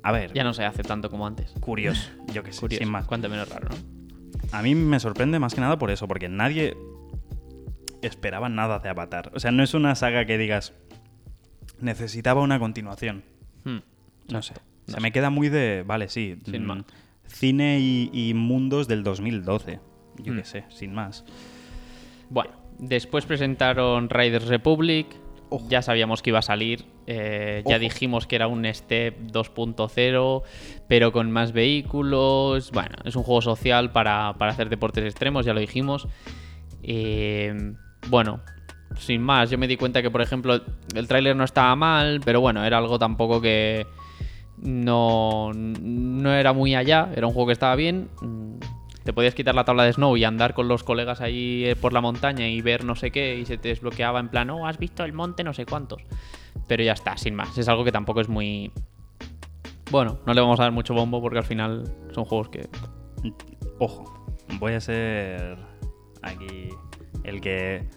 A 0.03 0.13
ver, 0.13 0.33
Ya 0.33 0.45
no 0.45 0.55
se 0.55 0.65
hace 0.65 0.83
tanto 0.83 1.11
como 1.11 1.27
antes. 1.27 1.53
curioso, 1.61 2.11
yo 2.33 2.43
que 2.43 2.53
sé, 2.53 2.61
Curioso, 2.61 2.85
sin 2.85 2.93
más. 2.93 3.07
cuanto 3.07 3.29
menos 3.29 3.49
raro, 3.49 3.69
¿no? 3.71 3.77
A 4.57 4.63
mí 4.63 4.75
me 4.75 5.01
sorprende 5.01 5.39
más 5.39 5.55
que 5.55 5.61
nada 5.61 5.79
por 5.79 5.91
eso, 5.91 6.07
porque 6.09 6.29
nadie 6.29 6.77
esperaba 8.03 8.49
nada 8.49 8.79
de 8.79 8.89
Avatar. 8.89 9.31
O 9.35 9.41
sea, 9.41 9.51
no 9.51 9.63
es 9.63 9.75
una 9.75 9.95
saga 9.95 10.25
que 10.25 10.39
digas, 10.39 10.73
necesitaba 11.81 12.43
una 12.43 12.59
continuación. 12.59 13.25
Hmm. 13.65 13.79
No 14.31 14.43
sé. 14.43 14.55
No 14.87 14.95
Se 14.95 15.01
me 15.01 15.13
queda 15.13 15.31
muy 15.31 15.49
de, 15.49 15.85
vale, 15.87 16.09
sí. 16.09 16.37
Sin 16.45 16.65
mm, 16.65 16.67
más. 16.67 16.85
Cine 17.27 17.79
y, 17.81 18.11
y 18.13 18.35
mundos 18.35 18.89
del 18.89 19.03
2012. 19.05 19.81
Yo 20.19 20.33
Hmm. 20.33 20.37
qué 20.39 20.45
sé, 20.45 20.65
sin 20.69 20.95
más. 20.95 21.25
Bueno, 22.31 22.51
después 22.79 23.25
presentaron 23.27 24.11
Riders 24.11 24.47
Republic. 24.49 25.07
Ojo. 25.51 25.67
Ya 25.71 25.81
sabíamos 25.81 26.21
que 26.23 26.31
iba 26.31 26.41
a 26.41 26.43
salir. 26.43 26.85
eh, 27.07 27.63
ya 27.67 27.79
dijimos 27.79 28.27
que 28.27 28.37
era 28.37 28.49
un 28.49 28.67
Step 28.67 29.19
2.0, 29.33 30.43
pero 30.89 31.11
con 31.11 31.31
más 31.31 31.53
vehículos. 31.53 32.71
Bueno, 32.71 32.97
es 33.07 33.17
un 33.17 33.23
juego 33.23 33.41
social 33.41 33.91
para, 33.93 34.35
para 34.39 34.53
hacer 34.53 34.69
deportes 34.69 35.05
extremos, 35.05 35.47
ya 35.47 35.55
lo 35.55 35.61
dijimos. 35.61 36.07
Eh, 36.83 37.73
bueno, 38.09 38.41
sin 38.97 39.23
más, 39.23 39.51
yo 39.51 39.59
me 39.59 39.69
di 39.69 39.77
cuenta 39.77 40.03
que, 40.03 40.11
por 40.11 40.23
ejemplo, 40.23 40.61
el 40.95 41.09
tráiler 41.09 41.37
no 41.37 41.45
estaba 41.45 41.75
mal, 41.77 42.21
pero 42.25 42.41
bueno, 42.41 42.65
era 42.65 42.79
algo 42.79 42.99
tampoco 42.99 43.41
que 43.41 43.87
no, 44.63 45.53
no 45.53 46.33
era 46.33 46.53
muy 46.53 46.75
allá. 46.75 47.11
Era 47.15 47.27
un 47.27 47.33
juego 47.33 47.49
que 47.49 47.53
estaba 47.53 47.77
bien. 47.77 48.09
Mm, 48.21 48.59
Te 49.05 49.13
podías 49.13 49.35
quitar 49.35 49.55
la 49.55 49.65
tabla 49.65 49.85
de 49.85 49.93
snow 49.93 50.17
y 50.17 50.25
andar 50.25 50.53
con 50.53 50.69
los 50.69 50.85
colegas 50.85 51.21
ahí 51.21 51.65
eh, 51.65 51.77
por 51.77 51.93
la 51.93 52.01
montaña 52.01 52.47
y 52.49 52.61
ver 52.61 52.85
no 52.85 52.95
sé 52.95 53.11
qué 53.11 53.37
y 53.37 53.47
se 53.47 53.57
te 53.57 53.69
desbloqueaba 53.69 54.21
en 54.21 54.29
plan, 54.29 54.51
oh, 54.51 54.67
has 54.67 54.79
visto 54.79 55.05
el 55.05 55.13
monte 55.13 55.45
no 55.45 55.55
sé 55.55 55.65
cuántos. 55.65 56.03
Pero 56.67 56.83
ya 56.83 56.93
está, 56.93 57.17
sin 57.17 57.35
más. 57.35 57.57
Es 57.57 57.69
algo 57.69 57.85
que 57.85 57.93
tampoco 57.93 58.21
es 58.21 58.29
muy... 58.29 58.71
Bueno, 59.91 60.19
no 60.27 60.35
le 60.35 60.41
vamos 60.43 60.61
a 60.61 60.65
dar 60.65 60.73
mucho 60.73 60.93
bombo 60.93 61.23
porque 61.23 61.39
al 61.39 61.45
final 61.45 61.85
son 62.13 62.25
juegos 62.27 62.51
que... 62.51 62.69
Ojo, 63.79 64.27
voy 64.59 64.75
a 64.75 64.81
ser 64.81 65.57
aquí 66.21 66.69
el 67.25 67.41
que 67.41 67.89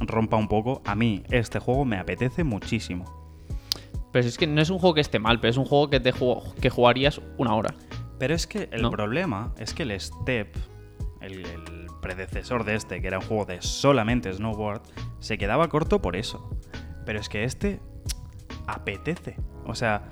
rompa 0.00 0.36
un 0.36 0.48
poco. 0.48 0.82
A 0.84 0.94
mí 0.94 1.22
este 1.30 1.58
juego 1.58 1.84
me 1.84 1.98
apetece 1.98 2.44
muchísimo. 2.44 3.04
Pero 4.12 4.26
es 4.28 4.38
que 4.38 4.46
no 4.46 4.60
es 4.60 4.70
un 4.70 4.78
juego 4.78 4.94
que 4.94 5.00
esté 5.00 5.18
mal, 5.18 5.40
pero 5.40 5.50
es 5.50 5.56
un 5.56 5.64
juego 5.64 5.90
que, 5.90 5.98
te 6.00 6.12
ju- 6.12 6.54
que 6.54 6.70
jugarías 6.70 7.20
una 7.36 7.54
hora. 7.54 7.74
Pero 8.18 8.34
es 8.34 8.46
que 8.46 8.68
el 8.70 8.82
No. 8.82 8.90
problema 8.90 9.52
es 9.58 9.74
que 9.74 9.82
el 9.82 10.00
Step, 10.00 10.54
el, 11.20 11.44
el 11.44 11.86
predecesor 12.00 12.64
de 12.64 12.76
este, 12.76 13.00
que 13.00 13.08
era 13.08 13.18
un 13.18 13.24
juego 13.24 13.44
de 13.44 13.60
solamente 13.60 14.32
snowboard, 14.32 14.82
se 15.18 15.36
quedaba 15.36 15.68
corto 15.68 16.00
por 16.00 16.14
eso. 16.14 16.48
Pero 17.04 17.18
es 17.18 17.28
que 17.28 17.42
este 17.44 17.80
apetece. 18.68 19.36
O 19.66 19.74
sea, 19.74 20.04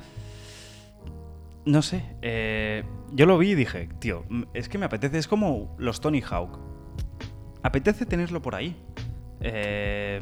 no 1.65 1.81
sé. 1.83 2.05
eh, 2.23 2.83
yo 3.13 3.27
lo 3.27 3.39
vi 3.39 3.51
y 3.51 3.55
dije, 3.55 3.89
tío, 4.01 4.25
es 4.53 4.69
que 4.69 4.79
me 4.79 4.87
apetece. 4.87 5.19
Es 5.19 5.29
como 5.29 5.77
los 5.79 6.01
Tony 6.01 6.23
Hawk. 6.23 6.59
Apetece 7.63 8.05
tenerlo 8.05 8.43
por 8.43 8.57
ahí. 8.57 8.77
Eh, 9.43 10.21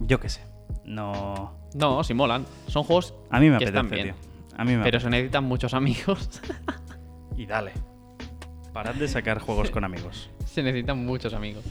yo 0.00 0.20
qué 0.20 0.28
sé. 0.28 0.42
No. 0.84 1.54
No, 1.74 2.02
sí 2.04 2.14
molan. 2.14 2.44
Son 2.68 2.84
juegos 2.84 3.14
A 3.30 3.40
mí 3.40 3.46
me 3.50 3.58
que 3.58 3.64
apetece, 3.66 3.76
están 3.78 3.90
bien. 3.90 4.04
tío. 4.14 4.14
A 4.56 4.64
mí 4.64 4.76
me 4.76 4.82
Pero 4.84 5.00
se 5.00 5.10
necesitan 5.10 5.44
muchos 5.44 5.74
amigos. 5.74 6.40
Y 7.36 7.44
dale. 7.44 7.72
Parad 8.72 8.94
de 8.94 9.08
sacar 9.08 9.40
juegos 9.40 9.70
con 9.70 9.84
amigos. 9.84 10.30
se 10.46 10.62
necesitan 10.62 11.04
muchos 11.04 11.34
amigos. 11.34 11.64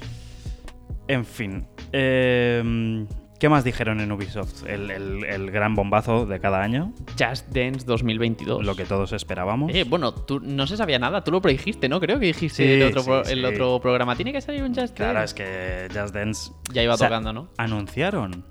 En 1.07 1.25
fin. 1.25 1.65
eh, 1.91 3.05
¿Qué 3.45 3.49
más 3.49 3.63
dijeron 3.63 3.99
en 4.01 4.11
Ubisoft? 4.11 4.65
El, 4.65 4.89
el- 4.89 5.23
el 5.23 5.51
gran 5.51 5.75
bombazo 5.75 6.25
de 6.25 6.39
cada 6.39 6.63
año. 6.63 6.93
Just 7.11 7.47
Dance 7.49 7.85
2022. 7.85 8.65
Lo 8.65 8.75
que 8.75 8.85
todos 8.85 9.13
esperábamos. 9.13 9.71
Eh, 9.71 9.83
bueno, 9.87 10.15
tú 10.15 10.39
no 10.39 10.65
se 10.65 10.75
sabía 10.77 10.97
nada, 10.97 11.23
tú 11.23 11.29
lo 11.29 11.41
predijiste, 11.43 11.87
¿no? 11.87 11.99
Creo 11.99 12.19
que 12.19 12.25
dijiste 12.25 12.63
Sí, 12.65 12.71
el, 12.81 12.87
otro 12.87 13.01
sí, 13.01 13.07
pro- 13.07 13.23
sí. 13.23 13.33
el 13.33 13.45
otro 13.45 13.79
programa. 13.79 14.15
Tiene 14.15 14.33
que 14.33 14.41
salir 14.41 14.63
un 14.63 14.73
Just 14.73 14.95
claro, 14.95 15.19
Dance. 15.19 15.25
es 15.25 15.33
que 15.91 15.99
Just 15.99 16.15
Dance. 16.15 16.51
Ya 16.73 16.81
iba 16.81 16.95
o 16.95 16.97
sea, 16.97 17.07
tocando, 17.07 17.33
¿no? 17.33 17.49
Anunciaron. 17.57 18.43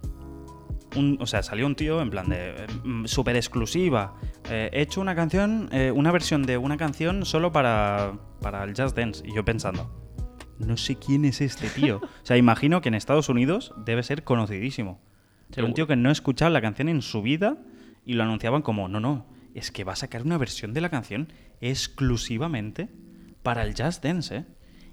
un- 0.94 1.18
o 1.20 1.26
sea, 1.26 1.42
salió 1.42 1.66
un 1.66 1.74
tío 1.74 2.00
en 2.00 2.10
plan 2.10 2.28
de. 2.28 2.54
súper 3.06 3.34
exclusiva. 3.34 4.14
eh, 4.48 4.70
he 4.72 4.82
hecho 4.82 5.00
una 5.00 5.16
canción. 5.16 5.68
eh, 5.72 5.90
una 5.92 6.12
versión 6.12 6.44
de 6.44 6.56
una 6.56 6.76
canción 6.76 7.24
solo 7.26 7.50
para, 7.50 8.12
para 8.40 8.62
el 8.62 8.74
Just 8.80 8.96
Dance. 8.96 9.24
Y 9.26 9.34
yo 9.34 9.44
pensando. 9.44 9.90
No 10.58 10.76
sé 10.76 10.96
quién 10.96 11.24
es 11.24 11.40
este 11.40 11.68
tío. 11.68 12.00
O 12.22 12.26
sea, 12.26 12.36
imagino 12.36 12.80
que 12.80 12.88
en 12.88 12.94
Estados 12.94 13.28
Unidos 13.28 13.74
debe 13.84 14.02
ser 14.02 14.24
conocidísimo. 14.24 15.00
Pero 15.54 15.66
un 15.66 15.74
tío 15.74 15.86
que 15.86 15.96
no 15.96 16.08
ha 16.08 16.12
escuchado 16.12 16.50
la 16.50 16.62
canción 16.62 16.88
en 16.88 17.02
su 17.02 17.22
vida 17.22 17.58
y 18.04 18.14
lo 18.14 18.22
anunciaban 18.22 18.62
como, 18.62 18.88
no, 18.88 18.98
no, 18.98 19.26
es 19.54 19.70
que 19.70 19.84
va 19.84 19.92
a 19.92 19.96
sacar 19.96 20.22
una 20.22 20.38
versión 20.38 20.72
de 20.72 20.80
la 20.80 20.88
canción 20.88 21.28
exclusivamente 21.60 22.88
para 23.42 23.62
el 23.62 23.74
Just 23.76 24.02
Dance, 24.02 24.36
¿eh? 24.36 24.44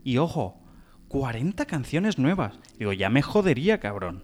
Y 0.03 0.17
ojo, 0.17 0.61
40 1.07 1.65
canciones 1.65 2.17
nuevas. 2.19 2.59
Digo, 2.77 2.93
ya 2.93 3.09
me 3.09 3.21
jodería, 3.21 3.79
cabrón. 3.79 4.23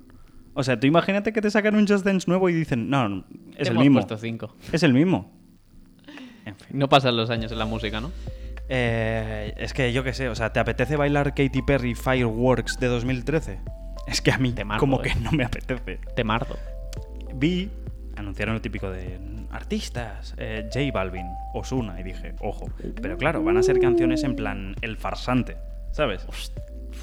O 0.53 0.63
sea, 0.63 0.79
tú 0.79 0.87
imagínate 0.87 1.33
que 1.33 1.41
te 1.41 1.51
sacan 1.51 1.75
un 1.75 1.87
Just 1.87 2.05
Dance 2.05 2.27
nuevo 2.27 2.49
y 2.49 2.53
dicen, 2.53 2.89
no, 2.89 3.07
no, 3.09 3.25
es 3.51 3.55
Te 3.57 3.63
el 3.63 3.67
hemos 3.69 3.83
mismo. 3.83 3.99
puesto 3.99 4.17
cinco. 4.17 4.55
Es 4.71 4.83
el 4.83 4.93
mismo. 4.93 5.33
En 6.45 6.55
fin. 6.55 6.79
No 6.79 6.87
pasan 6.87 7.17
los 7.17 7.29
años 7.29 7.51
en 7.51 7.59
la 7.59 7.65
música, 7.65 7.99
¿no? 7.99 8.09
Eh, 8.69 9.53
es 9.57 9.73
que 9.73 9.93
yo 9.93 10.03
qué 10.03 10.13
sé, 10.13 10.29
o 10.29 10.35
sea, 10.35 10.51
¿te 10.51 10.59
apetece 10.59 10.95
bailar 10.95 11.33
Katy 11.33 11.61
Perry 11.61 11.95
Fireworks 11.95 12.79
de 12.79 12.87
2013? 12.87 13.59
Es 14.07 14.21
que 14.21 14.31
a 14.31 14.37
mí 14.37 14.51
Temazo, 14.53 14.79
como 14.79 14.99
eh. 14.99 15.03
que 15.09 15.15
no 15.19 15.31
me 15.31 15.43
apetece. 15.45 15.99
Te 16.15 16.23
mardo. 16.23 16.57
vi, 17.33 17.69
anunciaron 18.15 18.55
lo 18.55 18.61
típico 18.61 18.89
de 18.89 19.19
artistas, 19.51 20.33
eh, 20.37 20.69
J 20.73 20.91
Balvin, 20.93 21.27
Osuna, 21.53 21.99
y 21.99 22.03
dije, 22.03 22.35
ojo. 22.41 22.69
Pero 23.01 23.17
claro, 23.17 23.43
van 23.43 23.57
a 23.57 23.63
ser 23.63 23.79
canciones 23.79 24.23
en 24.23 24.35
plan 24.35 24.75
el 24.81 24.97
farsante, 24.97 25.57
¿sabes? 25.91 26.25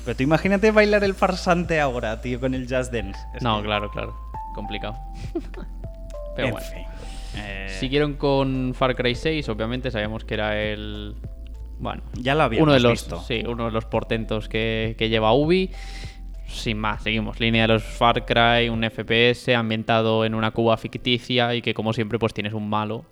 Pero 0.05 0.17
tú 0.17 0.23
imagínate 0.23 0.71
bailar 0.71 1.05
el 1.05 1.15
farsante 1.15 1.81
ahora, 1.81 2.21
tío, 2.21 2.41
con 2.41 2.55
el 2.55 2.62
Just 2.69 2.93
Dance. 2.93 3.19
Es 3.35 3.43
No, 3.43 3.59
que- 3.59 3.65
claro, 3.65 3.91
claro. 3.91 4.15
Complicado. 4.55 4.97
Pero 6.37 6.49
en 6.49 6.53
bueno. 6.55 6.67
fin. 6.67 6.83
Eh, 7.37 7.67
Siguieron 7.81 8.15
con 8.15 8.75
Far 8.75 8.95
Cry 8.95 9.15
6, 9.15 9.49
obviamente 9.49 9.91
sabíamos 9.91 10.25
que 10.25 10.35
era 10.35 10.61
el. 10.61 11.17
Bueno, 11.79 12.03
Ya 12.14 12.35
lo 12.35 12.43
habíamos 12.45 12.64
uno 12.64 12.72
de 12.72 12.81
los, 12.81 12.93
visto. 12.93 13.20
Sí, 13.22 13.43
uno 13.47 13.66
de 13.66 13.70
los 13.72 13.85
portentos 13.85 14.49
que, 14.49 14.95
que 14.99 15.09
lleva 15.09 15.33
Ubi. 15.35 15.70
Sin 16.47 16.79
más, 16.79 17.03
seguimos. 17.03 17.41
Línea 17.41 17.62
de 17.62 17.68
los 17.75 17.83
Far 17.83 18.25
Cry, 18.27 18.68
un 18.68 18.85
FPS 18.89 19.55
ambientado 19.57 20.25
en 20.25 20.35
una 20.35 20.51
Cuba 20.53 20.77
ficticia 20.77 21.55
y 21.55 21.62
que, 21.62 21.75
como 21.75 21.93
siempre, 21.93 22.18
pues 22.18 22.33
tienes 22.33 22.53
un 22.53 22.68
malo, 22.68 23.05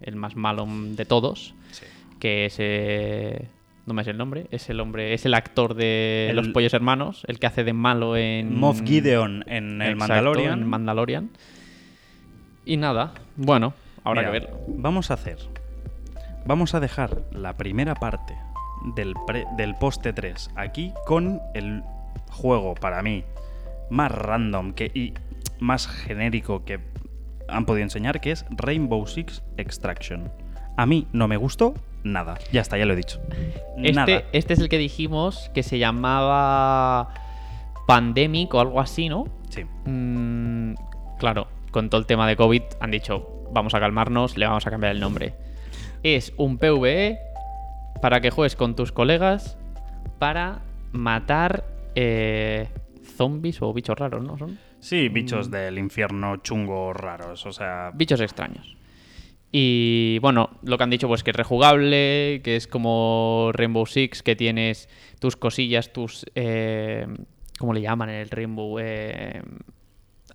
el 0.00 0.16
más 0.16 0.34
malo 0.36 0.66
de 0.68 1.04
todos, 1.04 1.54
Sí. 1.72 1.84
que 2.20 2.46
es. 2.46 2.56
eh, 2.58 3.48
No 3.84 3.94
me 3.94 4.02
sé 4.02 4.10
el 4.10 4.16
nombre, 4.18 4.46
es 4.50 4.68
el 4.70 4.80
hombre, 4.80 5.14
es 5.14 5.26
el 5.26 5.34
actor 5.34 5.74
de 5.74 6.28
El- 6.30 6.36
Los 6.36 6.48
Pollos 6.48 6.74
Hermanos, 6.74 7.22
el 7.28 7.38
que 7.38 7.46
hace 7.46 7.62
de 7.64 7.72
malo 7.72 8.16
en. 8.16 8.58
Moff 8.58 8.80
Gideon 8.82 9.44
en 9.46 9.80
el 9.82 9.92
Exacto, 9.92 9.98
Mandalorian. 10.14 10.58
en 10.60 10.66
Mandalorian. 10.66 11.30
Y 12.64 12.78
nada, 12.78 13.12
bueno, 13.36 13.74
habrá 14.02 14.22
Mira, 14.22 14.32
que 14.32 14.38
verlo. 14.40 14.58
Vamos 14.68 15.10
a 15.10 15.14
hacer. 15.14 15.38
Vamos 16.46 16.74
a 16.74 16.80
dejar 16.80 17.22
la 17.32 17.56
primera 17.56 17.94
parte 17.94 18.36
del, 18.94 19.14
pre- 19.26 19.46
del 19.56 19.74
poste 19.74 20.12
3 20.12 20.50
aquí 20.56 20.92
con 21.06 21.40
el 21.54 21.82
juego 22.30 22.74
para 22.74 23.02
mí 23.02 23.24
más 23.90 24.12
random 24.12 24.72
que, 24.72 24.90
y 24.94 25.14
más 25.60 25.86
genérico 25.86 26.64
que 26.64 26.80
han 27.48 27.64
podido 27.66 27.84
enseñar, 27.84 28.20
que 28.20 28.32
es 28.32 28.44
Rainbow 28.50 29.06
Six 29.06 29.42
Extraction. 29.56 30.30
A 30.76 30.86
mí 30.86 31.06
no 31.12 31.28
me 31.28 31.36
gustó 31.36 31.74
nada. 32.04 32.36
Ya 32.52 32.60
está, 32.60 32.76
ya 32.78 32.84
lo 32.86 32.92
he 32.92 32.96
dicho. 32.96 33.20
Nada. 33.76 34.12
Este, 34.16 34.24
este 34.38 34.52
es 34.54 34.60
el 34.60 34.68
que 34.68 34.78
dijimos 34.78 35.50
que 35.54 35.62
se 35.62 35.78
llamaba 35.78 37.08
Pandemic 37.86 38.52
o 38.54 38.60
algo 38.60 38.80
así, 38.80 39.08
¿no? 39.08 39.24
Sí. 39.48 39.64
Mm, 39.88 40.74
claro. 41.18 41.48
con 41.70 41.88
todo 41.90 42.00
el 42.00 42.06
tema 42.06 42.26
de 42.26 42.36
COVID 42.36 42.62
han 42.80 42.90
dicho, 42.90 43.44
vamos 43.52 43.74
a 43.74 43.80
calmarnos, 43.80 44.36
le 44.36 44.46
vamos 44.46 44.66
a 44.66 44.70
cambiar 44.70 44.92
el 44.92 45.00
nombre. 45.00 45.34
Es 46.08 46.32
un 46.36 46.56
PvE 46.58 47.18
para 48.00 48.20
que 48.20 48.30
juegues 48.30 48.54
con 48.54 48.76
tus 48.76 48.92
colegas 48.92 49.58
para 50.20 50.62
matar 50.92 51.64
eh, 51.96 52.68
zombies 53.16 53.60
o 53.60 53.72
bichos 53.72 53.98
raros, 53.98 54.22
¿no? 54.22 54.38
Son 54.38 54.56
Sí, 54.78 55.08
bichos 55.08 55.50
del 55.50 55.78
infierno 55.78 56.36
chungos 56.36 56.94
raros, 56.94 57.44
o 57.44 57.50
sea... 57.50 57.90
bichos 57.92 58.20
extraños. 58.20 58.76
Y 59.50 60.20
bueno, 60.20 60.50
lo 60.62 60.78
que 60.78 60.84
han 60.84 60.90
dicho 60.90 61.08
pues 61.08 61.24
que 61.24 61.32
es 61.32 61.36
rejugable, 61.36 62.40
que 62.44 62.54
es 62.54 62.68
como 62.68 63.50
Rainbow 63.52 63.84
Six, 63.84 64.22
que 64.22 64.36
tienes 64.36 64.88
tus 65.18 65.34
cosillas, 65.34 65.92
tus... 65.92 66.24
Eh, 66.36 67.04
¿Cómo 67.58 67.74
le 67.74 67.80
llaman 67.80 68.10
en 68.10 68.16
el 68.20 68.30
Rainbow? 68.30 68.78
Eh, 68.78 69.42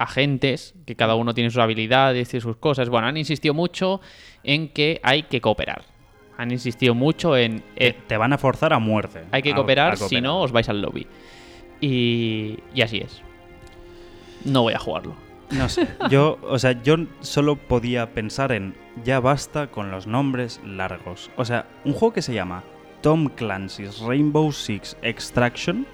agentes, 0.02 0.74
que 0.86 0.96
cada 0.96 1.16
uno 1.16 1.34
tiene 1.34 1.50
sus 1.50 1.60
habilidades 1.62 2.34
y 2.34 2.42
sus 2.42 2.58
cosas. 2.58 2.90
Bueno, 2.90 3.08
han 3.08 3.18
insistido 3.18 3.54
mucho 3.54 4.02
en 4.44 4.70
que 4.70 5.00
hay 5.04 5.24
que 5.24 5.42
cooperar. 5.42 5.84
Han 6.38 6.52
insistido 6.52 6.96
mucho 6.96 7.38
en... 7.38 7.64
eh, 7.76 7.94
Te, 8.08 8.18
van 8.18 8.34
a 8.34 8.38
forzar 8.38 8.74
a 8.74 8.80
muerte. 8.80 9.22
hay 9.32 9.42
que 9.42 9.54
cooperar, 9.54 9.98
si 9.98 10.20
no 10.22 10.42
os 10.42 10.52
vais 10.52 10.68
al 10.70 10.82
lobby. 10.82 11.06
Y, 11.80 12.58
y 12.74 12.82
así 12.82 12.98
es. 12.98 13.22
No 14.46 14.64
voy 14.64 14.74
a 14.74 14.80
jugarlo. 14.80 15.16
No 15.52 15.68
sé. 15.70 15.88
Yo, 16.10 16.40
o 16.44 16.58
sea, 16.58 16.82
yo 16.82 16.96
solo 17.20 17.58
podía 17.58 18.14
pensar 18.14 18.52
en 18.54 18.74
ya 19.04 19.20
basta 19.20 19.68
con 19.68 19.92
los 19.92 20.08
nombres 20.08 20.62
largos. 20.66 21.30
O 21.36 21.46
sea, 21.46 21.68
un 21.84 21.94
juego 21.94 22.14
que 22.14 22.22
se 22.22 22.34
llama 22.34 22.64
Tom 23.02 23.28
Clancy's 23.30 24.00
Rainbow 24.00 24.52
Six 24.52 24.96
Extraction. 25.02 25.86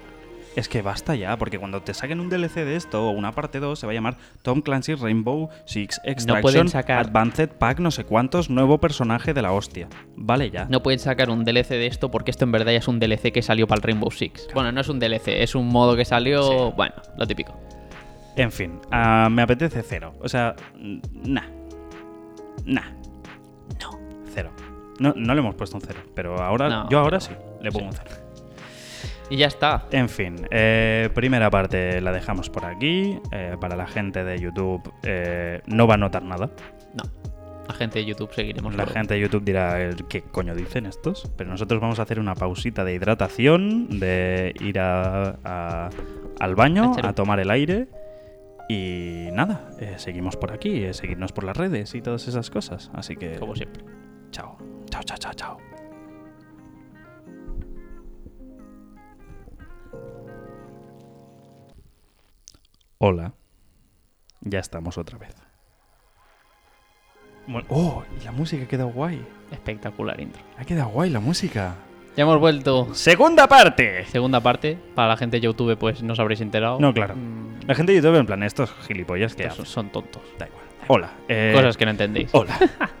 Es 0.58 0.68
que 0.68 0.82
basta 0.82 1.14
ya, 1.14 1.36
porque 1.38 1.56
cuando 1.58 1.82
te 1.82 1.94
saquen 1.94 2.18
un 2.18 2.28
DLC 2.30 2.64
de 2.64 2.74
esto 2.74 3.06
o 3.06 3.10
una 3.10 3.30
parte 3.32 3.60
2 3.60 3.78
se 3.78 3.86
va 3.86 3.92
a 3.92 3.94
llamar 3.94 4.16
Tom 4.42 4.60
Clancy's 4.60 4.98
Rainbow 4.98 5.50
Six 5.66 6.00
Extraction 6.02 6.42
pueden 6.42 6.68
sacar- 6.68 6.98
Advanced 6.98 7.50
Pack 7.50 7.78
no 7.78 7.92
sé 7.92 8.02
cuántos, 8.04 8.50
nuevo 8.50 8.78
personaje 8.78 9.34
de 9.34 9.42
la 9.42 9.52
hostia. 9.52 9.86
Vale 10.16 10.50
ya. 10.50 10.64
No 10.68 10.82
pueden 10.82 10.98
sacar 10.98 11.30
un 11.30 11.44
DLC 11.44 11.70
de 11.76 11.86
esto 11.86 12.10
porque 12.10 12.32
esto 12.32 12.44
en 12.44 12.50
verdad 12.50 12.72
ya 12.72 12.78
es 12.78 12.88
un 12.88 12.98
DLC 12.98 13.30
que 13.32 13.40
salió 13.40 13.68
para 13.68 13.78
el 13.78 13.82
Rainbow 13.84 14.10
Six. 14.10 14.48
Bueno, 14.52 14.72
no 14.72 14.80
es 14.80 14.88
un 14.88 14.98
DLC, 14.98 15.28
es 15.42 15.54
un 15.54 15.68
modo 15.68 15.94
que 15.96 16.04
salió. 16.04 16.42
Sí. 16.42 16.74
Bueno, 16.76 16.94
lo 17.16 17.26
típico. 17.26 17.54
En 18.34 18.50
fin, 18.50 18.80
ah, 18.90 19.28
me 19.30 19.42
apetece 19.42 19.82
cero. 19.82 20.14
O 20.20 20.28
sea, 20.28 20.56
nah. 21.24 21.42
Nah. 22.64 22.82
No. 23.80 23.98
Cero. 24.34 24.50
No, 24.98 25.12
no 25.16 25.34
le 25.34 25.40
hemos 25.40 25.54
puesto 25.54 25.76
un 25.76 25.82
cero, 25.82 26.00
pero 26.14 26.40
ahora, 26.42 26.68
No, 26.68 26.88
yo 26.90 26.98
ahora 26.98 27.18
pero- 27.20 27.38
sí, 27.38 27.44
le 27.62 27.70
pongo 27.70 27.92
sí. 27.92 27.98
un 28.00 28.04
cero. 28.08 28.27
Y 29.30 29.36
ya 29.36 29.46
está. 29.46 29.86
En 29.90 30.08
fin, 30.08 30.36
eh, 30.50 31.10
primera 31.14 31.50
parte 31.50 32.00
la 32.00 32.12
dejamos 32.12 32.48
por 32.48 32.64
aquí. 32.64 33.18
Eh, 33.30 33.56
para 33.60 33.76
la 33.76 33.86
gente 33.86 34.24
de 34.24 34.38
YouTube 34.38 34.90
eh, 35.02 35.60
no 35.66 35.86
va 35.86 35.94
a 35.94 35.98
notar 35.98 36.22
nada. 36.22 36.50
No. 36.94 37.04
La 37.68 37.74
gente 37.74 37.98
de 37.98 38.06
YouTube 38.06 38.32
seguiremos. 38.32 38.74
La 38.74 38.86
gente 38.86 39.12
de 39.14 39.20
YouTube 39.20 39.44
dirá 39.44 39.78
"Eh, 39.82 39.90
qué 40.08 40.22
coño 40.22 40.54
dicen 40.54 40.86
estos. 40.86 41.30
Pero 41.36 41.50
nosotros 41.50 41.78
vamos 41.80 41.98
a 41.98 42.02
hacer 42.02 42.18
una 42.18 42.34
pausita 42.34 42.82
de 42.84 42.94
hidratación, 42.94 44.00
de 44.00 44.54
ir 44.60 44.78
a- 44.80 45.36
a- 45.44 45.90
al 46.40 46.54
baño, 46.54 46.92
A 47.04 47.12
tomar 47.12 47.38
el 47.40 47.50
aire. 47.50 47.88
Y 48.70 49.28
nada, 49.32 49.70
seguimos 49.96 50.36
por 50.36 50.52
aquí, 50.52 50.92
seguirnos 50.94 51.32
por 51.32 51.44
las 51.44 51.56
redes 51.56 51.94
y 51.94 52.00
todas 52.02 52.26
esas 52.28 52.50
cosas. 52.50 52.90
Así 52.94 53.16
que... 53.16 53.32
Como 53.38 53.54
siempre. 53.56 53.82
Chao. 54.30 54.56
Chao, 54.90 55.02
chao, 55.04 55.16
chao, 55.18 55.32
chao. 55.34 55.77
Hola. 62.98 63.32
Ya 64.40 64.58
estamos 64.58 64.98
otra 64.98 65.18
vez. 65.18 65.34
Bueno, 67.46 67.66
oh, 67.70 68.04
y 68.20 68.24
la 68.24 68.32
música 68.32 68.64
ha 68.64 68.68
quedado 68.68 68.88
guay. 68.90 69.24
Espectacular 69.50 70.20
intro. 70.20 70.42
Ha 70.58 70.64
quedado 70.64 70.88
guay 70.90 71.10
la 71.10 71.20
música. 71.20 71.76
Ya 72.16 72.24
hemos 72.24 72.38
vuelto. 72.38 72.92
Segunda 72.94 73.46
parte. 73.46 74.04
Segunda 74.06 74.40
parte. 74.40 74.76
Para 74.94 75.08
la 75.08 75.16
gente 75.16 75.36
de 75.38 75.42
YouTube, 75.42 75.76
pues 75.78 76.02
no 76.02 76.12
os 76.12 76.18
habréis 76.20 76.40
enterado. 76.40 76.78
No, 76.80 76.92
claro. 76.92 77.14
Mm, 77.16 77.60
La 77.66 77.74
gente 77.74 77.92
de 77.92 77.98
YouTube 78.02 78.16
en 78.18 78.26
plan, 78.26 78.42
estos 78.42 78.70
gilipollas 78.86 79.34
que 79.34 79.48
son, 79.50 79.64
son 79.66 79.90
tontos. 79.90 80.22
Da 80.38 80.46
igual. 80.48 80.64
Hola. 80.88 81.12
eh, 81.28 81.52
Cosas 81.54 81.76
que 81.76 81.84
no 81.84 81.92
entendéis. 81.92 82.30
Hola. 82.32 82.58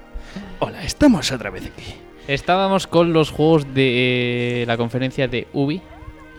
Hola, 0.60 0.82
estamos 0.84 1.30
otra 1.32 1.50
vez 1.50 1.66
aquí. 1.66 1.94
Estábamos 2.28 2.86
con 2.86 3.12
los 3.12 3.30
juegos 3.30 3.74
de 3.74 4.62
eh, 4.62 4.66
la 4.66 4.76
conferencia 4.76 5.26
de 5.28 5.48
Ubi 5.52 5.82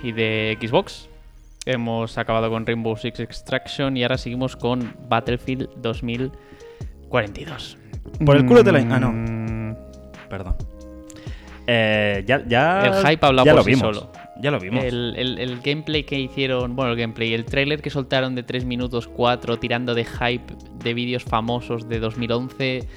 y 0.03 0.11
de 0.13 0.57
Xbox. 0.61 1.09
Hemos 1.73 2.17
acabado 2.17 2.49
con 2.49 2.65
Rainbow 2.65 2.97
Six 2.97 3.19
Extraction 3.19 3.95
y 3.95 4.01
ahora 4.01 4.17
seguimos 4.17 4.55
con 4.55 4.95
Battlefield 5.07 5.69
2042. 5.81 7.77
Por 8.25 8.37
el 8.37 8.45
culo 8.47 8.63
te 8.63 8.71
la- 8.71 8.79
ah, 8.79 8.99
no. 8.99 9.11
Mm, 9.11 9.75
Perdón. 10.29 10.55
Eh, 11.67 12.23
ya, 12.25 12.43
ya. 12.47 12.81
El 12.87 12.93
hype 13.07 13.23
habla 13.25 13.43
ya 13.43 13.51
por 13.51 13.59
lo 13.59 13.63
sí 13.63 13.69
vimos. 13.71 13.95
solo. 13.97 14.11
Ya 14.41 14.49
lo 14.51 14.59
vimos. 14.59 14.83
El, 14.83 15.13
el- 15.15 15.37
el 15.37 15.59
gameplay 15.61 16.03
que 16.05 16.17
hicieron, 16.19 16.75
bueno, 16.75 16.91
el 16.93 16.97
gameplay, 16.97 17.33
el 17.35 17.45
trailer 17.45 17.81
que 17.83 17.89
soltaron 17.91 18.33
de 18.33 18.41
3 18.41 18.65
minutos 18.65 19.07
4 19.07 19.59
tirando 19.59 19.93
de 19.93 20.05
hype 20.05 20.53
de 20.83 20.93
vídeos 20.95 21.23
famosos 21.23 21.87
de 21.87 21.99
2011. 21.99 22.87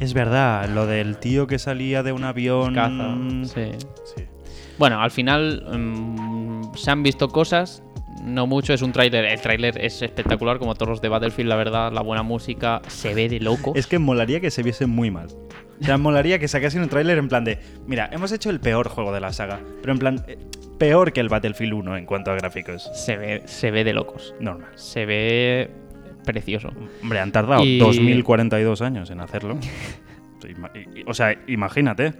Es 0.00 0.12
verdad, 0.14 0.68
lo 0.68 0.86
del 0.86 1.16
tío 1.18 1.46
que 1.46 1.58
salía 1.58 2.02
de 2.02 2.12
un 2.12 2.24
avión. 2.24 2.74
Caza. 2.74 3.14
Sí. 3.44 3.70
Sí. 4.16 4.24
Bueno, 4.78 5.00
al 5.00 5.10
final 5.10 5.64
mm, 5.72 6.74
se 6.74 6.90
han 6.90 7.02
visto 7.02 7.28
cosas, 7.28 7.82
no 8.24 8.46
mucho, 8.46 8.72
es 8.72 8.82
un 8.82 8.92
tráiler, 8.92 9.24
el 9.24 9.40
tráiler 9.40 9.78
es 9.84 10.02
espectacular 10.02 10.58
como 10.58 10.74
todos 10.74 10.88
los 10.88 11.00
de 11.02 11.08
Battlefield, 11.08 11.48
la 11.48 11.56
verdad, 11.56 11.92
la 11.92 12.02
buena 12.02 12.22
música, 12.22 12.80
se 12.88 13.14
ve 13.14 13.28
de 13.28 13.40
loco. 13.40 13.72
Es 13.74 13.86
que 13.86 13.98
molaría 13.98 14.40
que 14.40 14.50
se 14.50 14.62
viese 14.62 14.86
muy 14.86 15.10
mal. 15.10 15.28
O 15.80 15.84
sea, 15.84 15.98
molaría 15.98 16.38
que 16.38 16.46
sacasen 16.46 16.82
un 16.82 16.88
tráiler 16.88 17.18
en 17.18 17.28
plan 17.28 17.44
de, 17.44 17.58
mira, 17.86 18.08
hemos 18.12 18.30
hecho 18.30 18.50
el 18.50 18.60
peor 18.60 18.88
juego 18.88 19.12
de 19.12 19.20
la 19.20 19.32
saga, 19.32 19.60
pero 19.80 19.92
en 19.92 19.98
plan, 19.98 20.24
eh, 20.28 20.38
peor 20.78 21.12
que 21.12 21.20
el 21.20 21.28
Battlefield 21.28 21.72
1 21.74 21.96
en 21.96 22.06
cuanto 22.06 22.30
a 22.30 22.34
gráficos. 22.36 22.88
Se 22.94 23.16
ve, 23.16 23.42
se 23.46 23.70
ve 23.72 23.82
de 23.82 23.92
locos. 23.92 24.32
Normal. 24.38 24.68
Se 24.76 25.04
ve 25.06 25.70
precioso. 26.24 26.70
Hombre, 27.02 27.18
han 27.18 27.32
tardado 27.32 27.64
Y- 27.64 27.78
2042 27.78 28.80
años 28.82 29.10
en 29.10 29.20
hacerlo. 29.20 29.58
O 31.06 31.14
sea, 31.14 31.38
imagínate. 31.46 32.14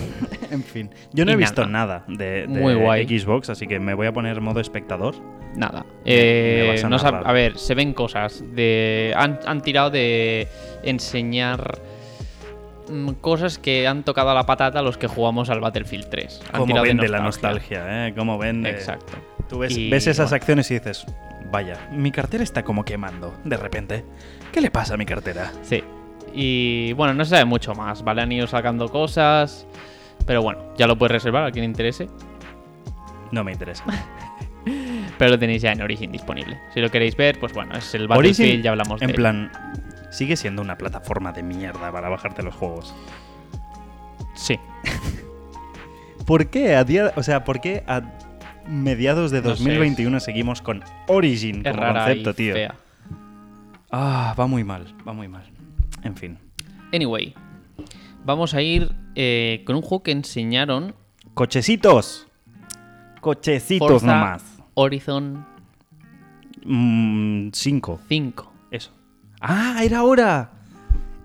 En 0.50 0.62
fin, 0.62 0.90
yo 1.12 1.24
no 1.24 1.32
Y 1.32 1.34
he 1.34 1.36
visto 1.36 1.66
nada. 1.66 2.04
nada, 2.06 2.16
de, 2.18 2.46
de 2.46 2.48
Muy 2.48 2.74
guay. 2.74 3.06
Xbox, 3.06 3.50
así 3.50 3.66
que 3.66 3.80
me 3.80 3.94
voy 3.94 4.06
a 4.06 4.12
poner 4.12 4.40
modo 4.40 4.60
espectador. 4.60 5.14
Nada. 5.56 5.86
Eh, 6.04 6.80
a 6.84 6.88
no 6.88 6.96
a 6.96 7.32
ver, 7.32 7.58
se 7.58 7.74
ven 7.74 7.92
cosas. 7.94 8.44
De, 8.54 9.12
han, 9.16 9.40
han 9.46 9.60
tirado 9.62 9.90
de 9.90 10.48
enseñar 10.82 11.80
mm, 12.88 13.12
cosas 13.20 13.58
que 13.58 13.86
han 13.86 14.04
tocado 14.04 14.30
a 14.30 14.34
la 14.34 14.44
patata 14.46 14.82
los 14.82 14.98
que 14.98 15.06
jugamos 15.06 15.50
al 15.50 15.60
Battlefield 15.60 16.08
3. 16.10 16.40
Han 16.46 16.52
Cómo 16.52 16.66
tirado 16.66 16.84
de 16.84 16.88
vende 16.90 17.08
la 17.08 17.20
nostalgia, 17.20 18.06
¿eh? 18.08 18.14
Cómo 18.14 18.38
vende. 18.38 18.70
Exacto. 18.70 19.14
Tú 19.48 19.58
ves, 19.60 19.76
Y, 19.76 19.90
ves 19.90 20.06
esas 20.06 20.30
bueno. 20.30 20.36
acciones 20.36 20.70
y 20.70 20.74
dices, 20.74 21.06
vaya, 21.50 21.88
mi 21.90 22.10
cartera 22.10 22.44
está 22.44 22.62
como 22.62 22.84
quemando, 22.84 23.34
de 23.44 23.56
repente. 23.56 24.04
¿Qué 24.52 24.60
le 24.60 24.70
pasa 24.70 24.94
a 24.94 24.96
mi 24.96 25.06
cartera? 25.06 25.52
Sí. 25.62 25.82
Y 26.38 26.92
bueno, 26.92 27.14
no 27.14 27.24
se 27.24 27.30
sabe 27.30 27.46
mucho 27.46 27.74
más, 27.74 28.04
¿vale? 28.04 28.20
Han 28.20 28.30
ido 28.30 28.46
sacando 28.46 28.90
cosas. 28.90 29.66
Pero 30.26 30.42
bueno, 30.42 30.60
ya 30.76 30.86
lo 30.86 30.98
puedes 30.98 31.12
reservar 31.12 31.44
a 31.44 31.50
quien 31.50 31.62
le 31.62 31.66
interese. 31.66 32.08
No 33.32 33.42
me 33.42 33.52
interesa. 33.52 33.84
Pero 35.18 35.30
lo 35.30 35.38
tenéis 35.38 35.62
ya 35.62 35.72
en 35.72 35.80
Origin 35.80 36.12
disponible. 36.12 36.60
Si 36.74 36.80
lo 36.80 36.90
queréis 36.90 37.16
ver, 37.16 37.40
pues 37.40 37.54
bueno, 37.54 37.74
es 37.74 37.94
el 37.94 38.06
Battlefield, 38.06 38.40
Origin, 38.48 38.62
ya 38.62 38.70
hablamos 38.70 39.00
de 39.00 39.06
En 39.06 39.12
plan, 39.12 39.50
sigue 40.10 40.36
siendo 40.36 40.60
una 40.60 40.76
plataforma 40.76 41.32
de 41.32 41.42
mierda 41.42 41.90
para 41.90 42.10
bajarte 42.10 42.42
los 42.42 42.54
juegos. 42.54 42.94
Sí. 44.34 44.58
¿Por 46.26 46.48
qué 46.48 46.76
a 46.76 46.84
día, 46.84 47.12
o 47.16 47.22
sea, 47.22 47.44
por 47.44 47.60
qué 47.60 47.82
a 47.86 48.02
mediados 48.68 49.30
de 49.30 49.40
No 49.40 49.56
sé, 49.56 49.62
2021 49.62 50.20
seguimos 50.20 50.60
con 50.60 50.84
Origin 51.06 51.62
Es 51.64 51.72
como 51.72 51.82
rara 51.82 52.04
concepto, 52.04 52.30
y 52.30 52.34
tío? 52.34 52.52
fea. 52.52 52.74
Ah, 53.90 54.34
va 54.38 54.46
muy 54.46 54.64
mal, 54.64 54.94
va 55.06 55.12
muy 55.14 55.28
mal. 55.28 55.55
En 56.06 56.16
fin. 56.16 56.38
Anyway, 56.92 57.34
vamos 58.24 58.54
a 58.54 58.62
ir 58.62 58.92
eh, 59.14 59.62
con 59.66 59.76
un 59.76 59.82
juego 59.82 60.02
que 60.02 60.12
enseñaron 60.12 60.94
Cochecitos. 61.34 62.26
Cochecitos 63.20 63.88
Forza 63.88 64.06
nomás. 64.06 64.44
Horizon 64.74 65.44
Mm, 66.68 67.50
cinco. 67.52 68.00
5. 68.08 68.52
Eso. 68.70 68.90
Ah, 69.40 69.82
era 69.84 69.98
ahora. 69.98 70.50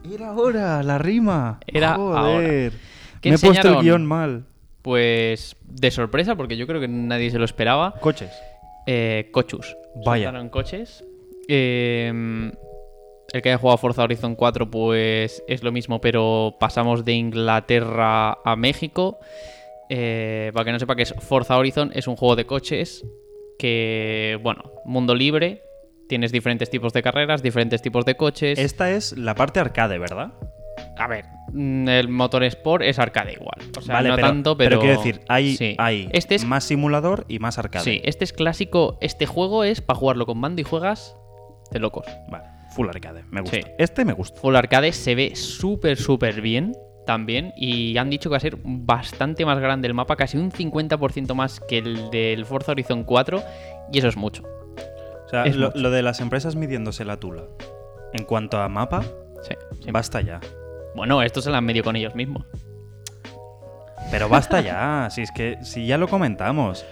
Era 0.03 0.29
ahora, 0.29 0.84
la 0.84 0.97
rima. 0.97 1.59
Era 1.65 1.95
Joder. 1.95 2.73
¿Qué 3.21 3.29
Me 3.29 3.36
he 3.36 3.39
puesto 3.39 3.69
el 3.69 3.84
guion 3.84 4.05
mal. 4.05 4.45
Pues 4.82 5.55
de 5.65 5.91
sorpresa, 5.91 6.36
porque 6.36 6.57
yo 6.57 6.67
creo 6.67 6.79
que 6.79 6.88
nadie 6.88 7.32
se 7.32 7.39
lo 7.39 7.45
esperaba. 7.45 7.93
Coches. 7.99 8.32
Eh, 8.86 9.29
cochus. 9.32 9.75
Vaya. 10.05 10.32
Coches. 10.49 11.03
Eh, 11.47 12.51
el 13.34 13.41
que 13.41 13.49
haya 13.49 13.57
jugado 13.57 13.77
Forza 13.77 14.03
Horizon 14.03 14.36
4, 14.36 14.69
pues 14.69 15.43
es 15.47 15.63
lo 15.63 15.71
mismo, 15.71 16.01
pero 16.01 16.55
pasamos 16.59 17.05
de 17.05 17.13
Inglaterra 17.13 18.38
a 18.43 18.55
México. 18.55 19.19
Eh, 19.89 20.51
para 20.53 20.65
que 20.65 20.71
no 20.71 20.79
sepa 20.79 20.95
que 20.95 21.03
es 21.03 21.13
Forza 21.19 21.57
Horizon, 21.57 21.91
es 21.93 22.07
un 22.07 22.15
juego 22.15 22.36
de 22.36 22.45
coches 22.45 23.05
que, 23.57 24.39
bueno, 24.41 24.63
mundo 24.86 25.15
libre. 25.15 25.63
Tienes 26.09 26.32
diferentes 26.32 26.69
tipos 26.69 26.91
de 26.91 27.01
carreras, 27.01 27.41
diferentes 27.41 27.82
tipos 27.82 28.03
de 28.05 28.15
coches. 28.15 28.59
Esta 28.59 28.91
es 28.91 29.17
la 29.17 29.34
parte 29.34 29.61
arcade, 29.61 29.97
¿verdad? 29.97 30.34
A 30.97 31.07
ver, 31.07 31.25
mm, 31.53 31.88
el 31.88 32.09
motor 32.09 32.43
Sport 32.43 32.84
es 32.84 32.99
arcade 32.99 33.34
igual. 33.34 33.59
O 33.77 33.82
sea, 33.82 33.95
vale, 33.95 34.09
no 34.09 34.15
pero, 34.15 34.27
tanto, 34.27 34.57
pero. 34.57 34.79
quiero 34.79 34.97
decir, 34.97 35.21
hay, 35.29 35.55
sí. 35.55 35.75
hay 35.77 36.09
Este 36.11 36.36
es 36.36 36.43
más 36.43 36.65
simulador 36.65 37.25
y 37.29 37.39
más 37.39 37.57
arcade. 37.57 37.86
Sí, 37.86 38.01
este 38.03 38.25
es 38.25 38.34
clásico. 38.34 38.97
Este 38.99 39.25
juego 39.25 39.63
es 39.63 39.82
para 39.82 39.99
jugarlo 39.99 40.25
con 40.25 40.38
mando 40.38 40.59
y 40.59 40.63
juegas 40.63 41.15
de 41.71 41.79
locos. 41.79 42.05
Vale, 42.29 42.45
full 42.72 42.88
arcade, 42.89 43.24
me 43.30 43.41
gusta. 43.41 43.57
Sí. 43.57 43.63
Este 43.78 44.05
me 44.05 44.13
gusta. 44.13 44.39
Full 44.39 44.55
Arcade 44.55 44.91
se 44.93 45.15
ve 45.15 45.36
súper, 45.36 45.97
súper 45.97 46.41
bien 46.41 46.74
también. 47.05 47.53
Y 47.55 47.97
han 47.97 48.09
dicho 48.09 48.30
que 48.30 48.34
va 48.34 48.38
a 48.38 48.41
ser 48.41 48.57
bastante 48.63 49.45
más 49.45 49.59
grande 49.59 49.88
el 49.88 49.93
mapa, 49.93 50.15
casi 50.15 50.38
un 50.38 50.51
50% 50.51 51.34
más 51.34 51.59
que 51.59 51.80
el 51.80 52.09
del 52.11 52.45
Forza 52.45 52.72
Horizon 52.72 53.03
4. 53.03 53.41
Y 53.91 53.97
eso 53.99 54.07
es 54.07 54.17
mucho. 54.17 54.43
O 55.26 55.30
sea, 55.30 55.43
Es 55.45 55.55
lo, 55.55 55.67
mucho. 55.67 55.80
lo 55.80 55.91
de 55.91 56.01
las 56.03 56.19
empresas 56.22 56.55
midiéndose 56.55 57.05
la 57.05 57.17
tula. 57.17 57.43
En 58.13 58.26
cuanto 58.26 58.57
a 58.61 58.67
mapa, 58.69 59.01
Sí, 59.41 59.55
sí. 59.84 59.91
basta 59.91 60.22
ya. 60.22 60.39
Bueno, 60.95 61.22
esto 61.22 61.41
se 61.41 61.49
lo 61.49 61.55
han 61.55 61.65
medio 61.65 61.84
con 61.84 61.95
ellos 61.95 62.15
mismos. 62.15 62.45
Pero 64.11 64.28
basta 64.30 64.61
ya. 64.61 65.07
si 65.09 65.22
es 65.22 65.32
que, 65.32 65.57
si 65.63 65.88
ya 65.88 65.97
lo 65.97 66.07
comentamos, 66.07 66.86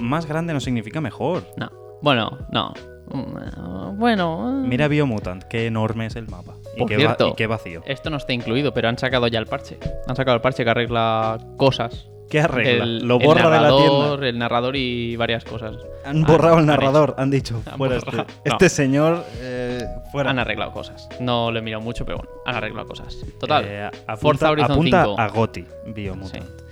más 0.00 0.26
grande 0.26 0.52
no 0.54 0.60
significa 0.60 1.00
mejor. 1.00 1.44
No. 1.56 1.70
Bueno, 2.02 2.38
no. 2.50 2.72
Bueno. 3.08 4.62
Mira 4.66 4.88
Biomutant, 4.88 5.44
qué 5.44 5.66
enorme 5.66 6.06
es 6.06 6.16
el 6.16 6.28
mapa. 6.28 6.54
Y, 6.74 6.80
Por 6.80 6.88
qué, 6.88 6.96
va- 6.96 7.00
cierto. 7.00 7.28
y 7.28 7.34
qué 7.34 7.46
vacío. 7.46 7.82
Esto 7.86 8.10
no 8.10 8.16
está 8.18 8.32
incluido, 8.32 8.72
pero 8.74 8.88
han 8.88 8.98
sacado 8.98 9.26
ya 9.28 9.38
el 9.38 9.46
parche. 9.46 9.78
Han 10.06 10.16
sacado 10.16 10.34
el 10.34 10.40
parche 10.42 10.64
que 10.64 10.70
arregla 10.70 11.38
cosas. 11.56 12.08
¿Qué 12.28 12.40
arregla? 12.40 12.84
El- 12.84 13.06
lo 13.06 13.20
el 13.20 13.24
borra 13.26 13.44
de 13.44 13.50
la 13.50 13.56
narrador, 13.62 14.08
tienda. 14.18 14.28
El 14.28 14.38
narrador 14.38 14.76
y 14.76 15.14
varias 15.16 15.44
cosas. 15.44 15.76
Han 16.04 16.24
borrado 16.24 16.54
han- 16.54 16.60
el 16.62 16.66
narrador, 16.66 17.14
han 17.18 17.30
dicho. 17.30 17.62
Han 17.70 17.78
fuera 17.78 17.96
este, 17.96 18.16
No. 18.16 18.26
este 18.44 18.68
señor, 18.68 19.24
eh, 19.40 19.84
fuera. 20.10 20.30
Han 20.30 20.38
arreglado 20.40 20.72
cosas. 20.72 21.08
No 21.20 21.52
lo 21.52 21.58
he 21.60 21.62
mirado 21.62 21.82
mucho, 21.82 22.04
pero 22.04 22.18
bueno, 22.18 22.30
han 22.44 22.56
arreglado 22.56 22.88
cosas. 22.88 23.16
Total. 23.38 23.64
Eh, 23.64 23.84
apunta, 23.86 24.16
Forza 24.16 24.50
Horizon 24.50 24.72
apunta 24.72 25.04
5. 25.04 25.20
a 25.20 25.28
Goti, 25.28 25.64
Biomutant. 25.86 26.44
Sí. 26.44 26.64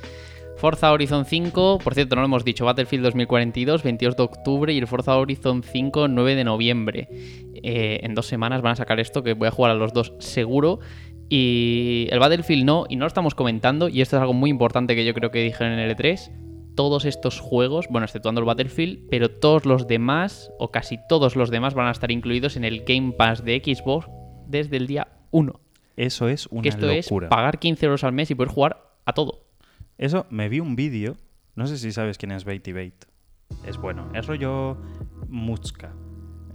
Forza 0.57 0.93
Horizon 0.93 1.25
5, 1.25 1.79
por 1.83 1.95
cierto, 1.95 2.15
no 2.15 2.23
lo 2.23 2.27
hemos 2.27 2.45
dicho, 2.45 2.65
Battlefield 2.65 3.05
2042, 3.05 3.83
22 3.83 4.17
de 4.17 4.23
octubre 4.23 4.73
y 4.73 4.79
el 4.79 4.87
Forza 4.87 5.17
Horizon 5.17 5.63
5, 5.63 6.09
9 6.09 6.35
de 6.37 6.45
noviembre. 6.45 7.09
Eh, 7.63 8.01
en 8.03 8.15
dos 8.15 8.27
semanas 8.27 8.63
van 8.63 8.73
a 8.73 8.77
sacar 8.77 9.01
esto, 9.01 9.23
que 9.23 9.35
voy 9.35 9.49
a 9.49 9.51
jugar 9.51 9.73
a 9.73 9.75
los 9.75 9.93
dos 9.93 10.15
seguro. 10.21 10.79
Y 11.29 12.07
el 12.11 12.19
Battlefield 12.19 12.65
no, 12.65 12.85
y 12.89 12.97
no 12.97 13.01
lo 13.01 13.09
estamos 13.09 13.35
comentando, 13.35 13.89
y 13.89 14.01
esto 14.01 14.17
es 14.17 14.21
algo 14.21 14.33
muy 14.35 14.51
importante 14.51 14.95
que 14.95 15.05
yo 15.05 15.15
creo 15.15 15.31
que 15.31 15.43
dijeron 15.43 15.73
en 15.73 15.81
el 15.81 15.97
E3. 15.97 16.31
Todos 16.77 17.05
estos 17.05 17.41
juegos, 17.41 17.87
bueno, 17.91 18.05
exceptuando 18.05 18.41
el 18.41 18.47
Battlefield, 18.47 19.09
pero 19.11 19.31
todos 19.31 19.65
los 19.65 19.87
demás, 19.87 20.51
o 20.59 20.71
casi 20.71 20.99
todos 21.09 21.37
los 21.37 21.51
demás, 21.51 21.75
van 21.75 21.87
a 21.89 21.93
estar 21.93 22.11
incluidos 22.11 22.57
en 22.57 22.65
el 22.65 22.85
Game 22.85 23.13
Pass 23.13 23.45
de 23.45 23.61
Xbox 23.65 24.09
desde 24.47 24.77
el 24.77 24.87
día 24.87 25.09
1. 25.31 25.61
Eso 25.97 26.29
es 26.29 26.47
una 26.49 26.63
Que 26.63 26.69
esto 26.71 26.87
locura. 26.87 27.27
es 27.27 27.31
pagar 27.31 27.59
15 27.59 27.87
euros 27.87 28.05
al 28.05 28.13
mes 28.13 28.31
y 28.31 28.35
poder 28.35 28.51
jugar 28.51 28.79
a 29.05 29.13
todo. 29.13 29.44
Eso, 30.05 30.27
me 30.29 30.51
vi 30.51 30.61
un 30.61 30.77
vídeo, 30.77 31.17
no 31.55 31.67
sé 31.67 31.79
si 31.79 31.91
sabes 31.91 32.19
quién 32.19 32.31
es 32.33 32.45
Baity 32.45 32.75
Bait. 32.75 33.07
Es 33.67 33.79
bueno, 33.79 34.07
es 34.13 34.27
rollo 34.27 34.77
Mutzka. 35.31 35.95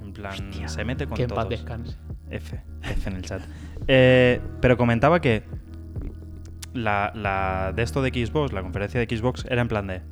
En 0.04 0.14
plan, 0.14 0.54
se 0.68 0.86
mete 0.86 1.08
con 1.08 1.16
que 1.16 1.24
en 1.24 1.30
paz 1.30 1.50
descanse. 1.50 1.98
F, 2.30 2.62
F 2.84 3.10
en 3.10 3.16
el 3.16 3.24
chat. 3.24 3.42
Eh, 3.88 4.40
pero 4.62 4.78
comentaba 4.78 5.20
que 5.20 5.42
la, 6.76 7.12
la 7.16 7.74
de 7.76 7.82
esto 7.82 8.04
de 8.04 8.10
Xbox, 8.12 8.54
la 8.54 8.62
conferencia 8.62 9.04
de 9.04 9.18
Xbox, 9.18 9.44
era 9.50 9.64
en 9.64 9.68
plan 9.68 9.88
de. 9.88 10.04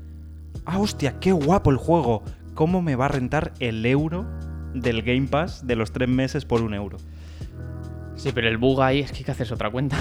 ¡Ah, 0.66 0.80
hostia, 0.80 1.20
qué 1.20 1.32
guapo 1.32 1.70
el 1.70 1.78
juego! 1.78 2.24
¿Cómo 2.56 2.82
me 2.82 2.96
va 2.96 3.06
a 3.06 3.10
rentar 3.10 3.54
el 3.60 3.86
euro 3.86 4.26
del 4.74 5.04
Game 5.04 5.28
Pass 5.28 5.68
de 5.68 5.76
los 5.76 5.92
tres 5.92 6.10
meses 6.10 6.44
por 6.44 6.64
un 6.64 6.74
euro? 6.74 6.98
Sí, 8.16 8.32
pero 8.34 8.48
el 8.48 8.58
bug 8.58 8.82
ahí 8.82 9.02
es 9.02 9.12
que 9.12 9.20
hay 9.20 9.24
que 9.26 9.32
hacerse 9.32 9.54
otra 9.54 9.70
cuenta. 9.70 9.96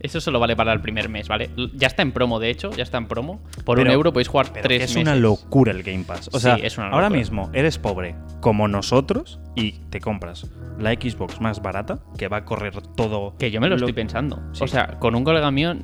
Eso 0.00 0.20
solo 0.20 0.38
vale 0.38 0.54
para 0.54 0.72
el 0.72 0.80
primer 0.80 1.08
mes, 1.08 1.26
¿vale? 1.26 1.50
Ya 1.74 1.88
está 1.88 2.02
en 2.02 2.12
promo, 2.12 2.38
de 2.38 2.50
hecho, 2.50 2.70
ya 2.70 2.84
está 2.84 2.98
en 2.98 3.08
promo. 3.08 3.40
Por 3.64 3.80
un 3.80 3.88
euro 3.88 4.12
podéis 4.12 4.28
jugar 4.28 4.48
tres 4.52 4.64
es 4.82 4.90
meses. 4.90 4.96
una 5.02 5.16
locura 5.16 5.72
el 5.72 5.82
Game 5.82 6.04
Pass. 6.04 6.28
O 6.32 6.38
Sí, 6.38 6.44
sea, 6.44 6.54
es 6.54 6.78
una 6.78 6.88
ahora 6.90 7.10
mismo 7.10 7.50
eres 7.52 7.78
pobre 7.78 8.14
como 8.40 8.68
nosotros 8.68 9.40
y 9.56 9.72
te 9.90 10.00
compras 10.00 10.46
la 10.78 10.92
Xbox 10.92 11.40
más 11.40 11.60
barata 11.62 11.98
que 12.16 12.28
va 12.28 12.36
a 12.38 12.44
correr 12.44 12.80
todo. 12.94 13.36
Que 13.38 13.50
yo 13.50 13.60
me 13.60 13.68
lo, 13.68 13.76
lo- 13.76 13.86
estoy 13.86 13.92
pensando. 13.92 14.40
Sí. 14.52 14.62
O 14.62 14.68
sea, 14.68 14.98
con 15.00 15.16
un 15.16 15.24
colega 15.24 15.50
mío, 15.50 15.74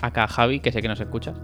acá 0.00 0.28
Javi, 0.28 0.60
que 0.60 0.70
sé 0.70 0.80
que 0.80 0.86
nos 0.88 1.00
escuchas. 1.00 1.34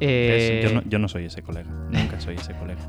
eh, 0.00 0.60
yo, 0.62 0.72
no, 0.74 0.82
yo 0.88 0.98
no 0.98 1.08
soy 1.08 1.24
ese 1.24 1.42
colega. 1.42 1.70
Nunca 1.90 2.20
soy 2.20 2.36
ese 2.36 2.54
colega. 2.54 2.80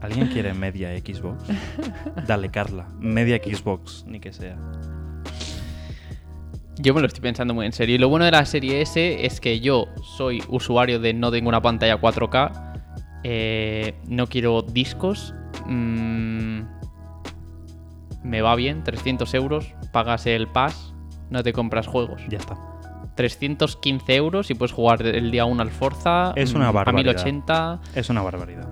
¿Alguien 0.00 0.28
quiere 0.28 0.54
media 0.54 0.96
Xbox? 0.98 1.44
Dale, 2.26 2.50
Carla. 2.50 2.88
Media 2.98 3.36
Xbox, 3.36 4.04
ni 4.08 4.18
que 4.18 4.32
sea. 4.32 4.56
Yo 6.82 6.94
me 6.94 7.00
lo 7.00 7.06
estoy 7.06 7.20
pensando 7.22 7.52
muy 7.54 7.66
en 7.66 7.72
serio. 7.72 7.94
Y 7.96 7.98
lo 7.98 8.08
bueno 8.08 8.24
de 8.24 8.30
la 8.30 8.44
serie 8.44 8.80
S 8.80 9.24
es 9.24 9.40
que 9.40 9.60
yo 9.60 9.86
soy 10.02 10.42
usuario 10.48 10.98
de 11.00 11.12
no 11.14 11.30
tengo 11.30 11.48
una 11.48 11.60
pantalla 11.60 12.00
4K. 12.00 12.72
eh, 13.24 13.94
no 14.06 14.26
quiero 14.26 14.62
discos. 14.62 15.34
mm, 15.66 16.60
me 18.22 18.42
va 18.42 18.54
bien, 18.54 18.82
300 18.84 19.32
euros. 19.34 19.74
Pagas 19.92 20.26
el 20.26 20.46
pass, 20.48 20.94
no 21.30 21.42
te 21.42 21.52
compras 21.52 21.86
juegos. 21.86 22.22
Ya 22.28 22.38
está. 22.38 22.56
315 23.16 24.14
euros 24.14 24.50
y 24.50 24.54
puedes 24.54 24.72
jugar 24.72 25.02
el 25.02 25.30
día 25.30 25.44
1 25.44 25.60
al 25.62 25.70
Forza. 25.70 26.32
Es 26.36 26.54
una 26.54 26.70
mm, 26.70 26.74
barbaridad. 26.74 27.10
A 27.20 27.24
1080. 27.24 27.80
Es 27.94 28.08
una 28.08 28.22
barbaridad. 28.22 28.68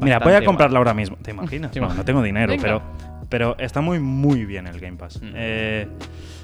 Mira, 0.00 0.18
voy 0.20 0.32
a 0.34 0.44
comprarla 0.44 0.78
ahora 0.78 0.94
mismo. 0.94 1.16
¿Te 1.22 1.32
imaginas? 1.32 1.70
Sí, 1.74 1.80
No, 1.80 1.92
no 1.92 2.04
tengo 2.04 2.22
dinero, 2.22 2.48
Venga. 2.48 2.62
pero, 2.62 2.82
pero 3.28 3.58
está 3.58 3.80
muy, 3.80 3.98
muy 3.98 4.44
bien 4.44 4.66
el 4.66 4.78
Game 4.78 4.96
Pass. 4.96 5.20
Mm. 5.20 5.32
Eh, 5.34 5.88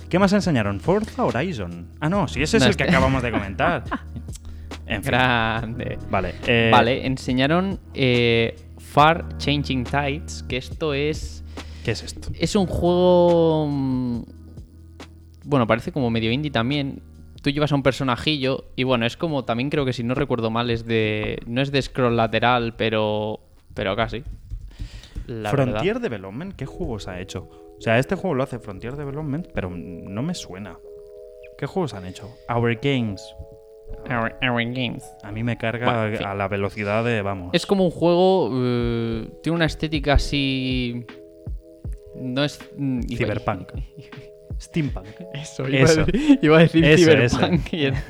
¿Qué 0.09 0.19
más 0.19 0.33
enseñaron? 0.33 0.81
Forza 0.81 1.25
Horizon. 1.25 1.89
Ah, 2.01 2.09
no, 2.09 2.29
sí, 2.29 2.43
ese 2.43 2.57
es 2.59 2.63
No, 2.63 2.67
el 2.67 2.71
es 2.71 2.77
que- 2.77 2.85
acabamos 2.85 3.23
de 3.23 3.31
comentar. 3.33 3.85
En 4.89 5.03
fin. 5.03 5.11
Grande. 5.11 5.99
Vale. 6.11 6.35
eh, 6.47 6.71
Vale, 6.73 7.05
enseñaron 7.07 7.81
eh, 7.93 8.55
Far 8.79 9.37
Changing 9.37 9.83
Tides, 9.83 10.45
que 10.49 10.57
esto 10.59 10.95
es. 10.95 11.43
¿Qué 11.85 11.91
es 11.91 12.05
esto? 12.05 12.29
Es 12.39 12.55
un 12.55 12.67
juego. 12.67 13.67
mm, 13.69 14.23
Bueno, 15.45 15.67
parece 15.67 15.91
como 15.91 16.09
medio 16.09 16.31
indie 16.31 16.53
también. 16.53 17.03
Tú 17.43 17.51
llevas 17.51 17.73
a 17.73 17.75
un 17.75 17.83
personajillo 17.83 18.67
y 18.77 18.85
bueno, 18.85 19.07
es 19.07 19.17
como 19.17 19.45
también 19.45 19.71
creo 19.71 19.85
que 19.85 19.93
si 19.93 20.05
no 20.05 20.15
recuerdo 20.15 20.51
mal 20.53 20.71
es 20.71 20.87
de. 20.87 21.41
No 21.49 21.63
es 21.63 21.73
de 21.73 21.83
scroll 21.83 22.17
lateral, 22.17 22.75
pero. 22.77 23.41
Pero 23.75 23.97
casi. 23.97 24.23
La 25.27 25.51
Frontier 25.51 25.95
verdad. 25.95 26.01
Development, 26.03 26.55
¿qué 26.55 26.65
juegos 26.67 27.09
ha 27.09 27.19
hecho? 27.21 27.51
O 27.79 27.81
sea, 27.81 27.99
este 27.99 28.15
juego 28.15 28.35
lo 28.35 28.43
hace 28.43 28.59
Frontier 28.59 28.97
Development, 28.97 29.49
pero 29.53 29.71
no 29.71 30.23
me 30.23 30.35
suena. 30.35 30.79
¿Qué 31.59 31.67
juegos 31.67 31.95
han 31.95 32.07
hecho? 32.07 32.29
Our 32.49 32.75
Games. 32.81 33.23
Aaron 34.09 34.73
Games. 34.75 35.05
A 35.23 35.33
mí 35.33 35.43
me 35.43 35.57
carga 35.57 35.87
Bueno, 35.87 36.07
en 36.07 36.17
fin. 36.19 36.27
a 36.27 36.35
la 36.35 36.49
velocidad 36.49 37.05
de, 37.05 37.23
vamos. 37.23 37.51
Es 37.53 37.67
como 37.67 37.85
un 37.85 37.91
juego. 37.91 38.51
eh, 38.53 39.29
tiene 39.43 39.57
una 39.57 39.65
estética 39.67 40.15
así. 40.15 41.05
No 42.15 42.45
es. 42.45 42.59
mm, 42.77 43.01
Cyberpunk. 43.17 43.73
Steampunk. 44.61 45.07
Eso, 45.35 45.69
iba 45.69 45.81
a 45.81 45.83
Eso. 45.85 46.05
decir, 46.07 46.39
iba 46.43 46.57
a 46.57 46.61
decir 46.61 46.85
Eso, 46.85 47.11
Cyberpunk. 47.39 47.73
y 47.75 47.85
era- 47.87 48.03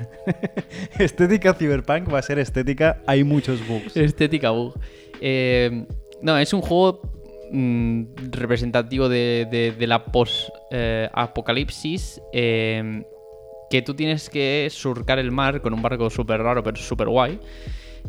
estética 0.98 1.54
Cyberpunk 1.54 2.12
va 2.12 2.18
a 2.20 2.22
ser 2.22 2.38
estética, 2.38 3.02
hay 3.06 3.24
muchos 3.24 3.66
bugs. 3.66 3.96
Estética 3.96 4.50
bug. 4.50 4.74
Eh, 5.20 5.86
no, 6.22 6.38
es 6.38 6.52
un 6.52 6.60
juego 6.62 7.00
mm, 7.52 8.02
representativo 8.32 9.08
de, 9.08 9.46
de- 9.50 9.72
de 9.72 9.86
la 9.86 10.04
post-apocalipsis. 10.04 12.20
que 13.68 13.82
tú 13.84 13.94
tienes 13.94 14.30
que 14.30 14.68
surcar 14.70 15.18
el 15.18 15.32
mar 15.32 15.60
con 15.60 15.74
un 15.74 15.82
barco 15.82 16.08
súper 16.08 16.40
raro, 16.40 16.62
pero 16.62 16.76
súper 16.76 17.08
guay. 17.08 17.40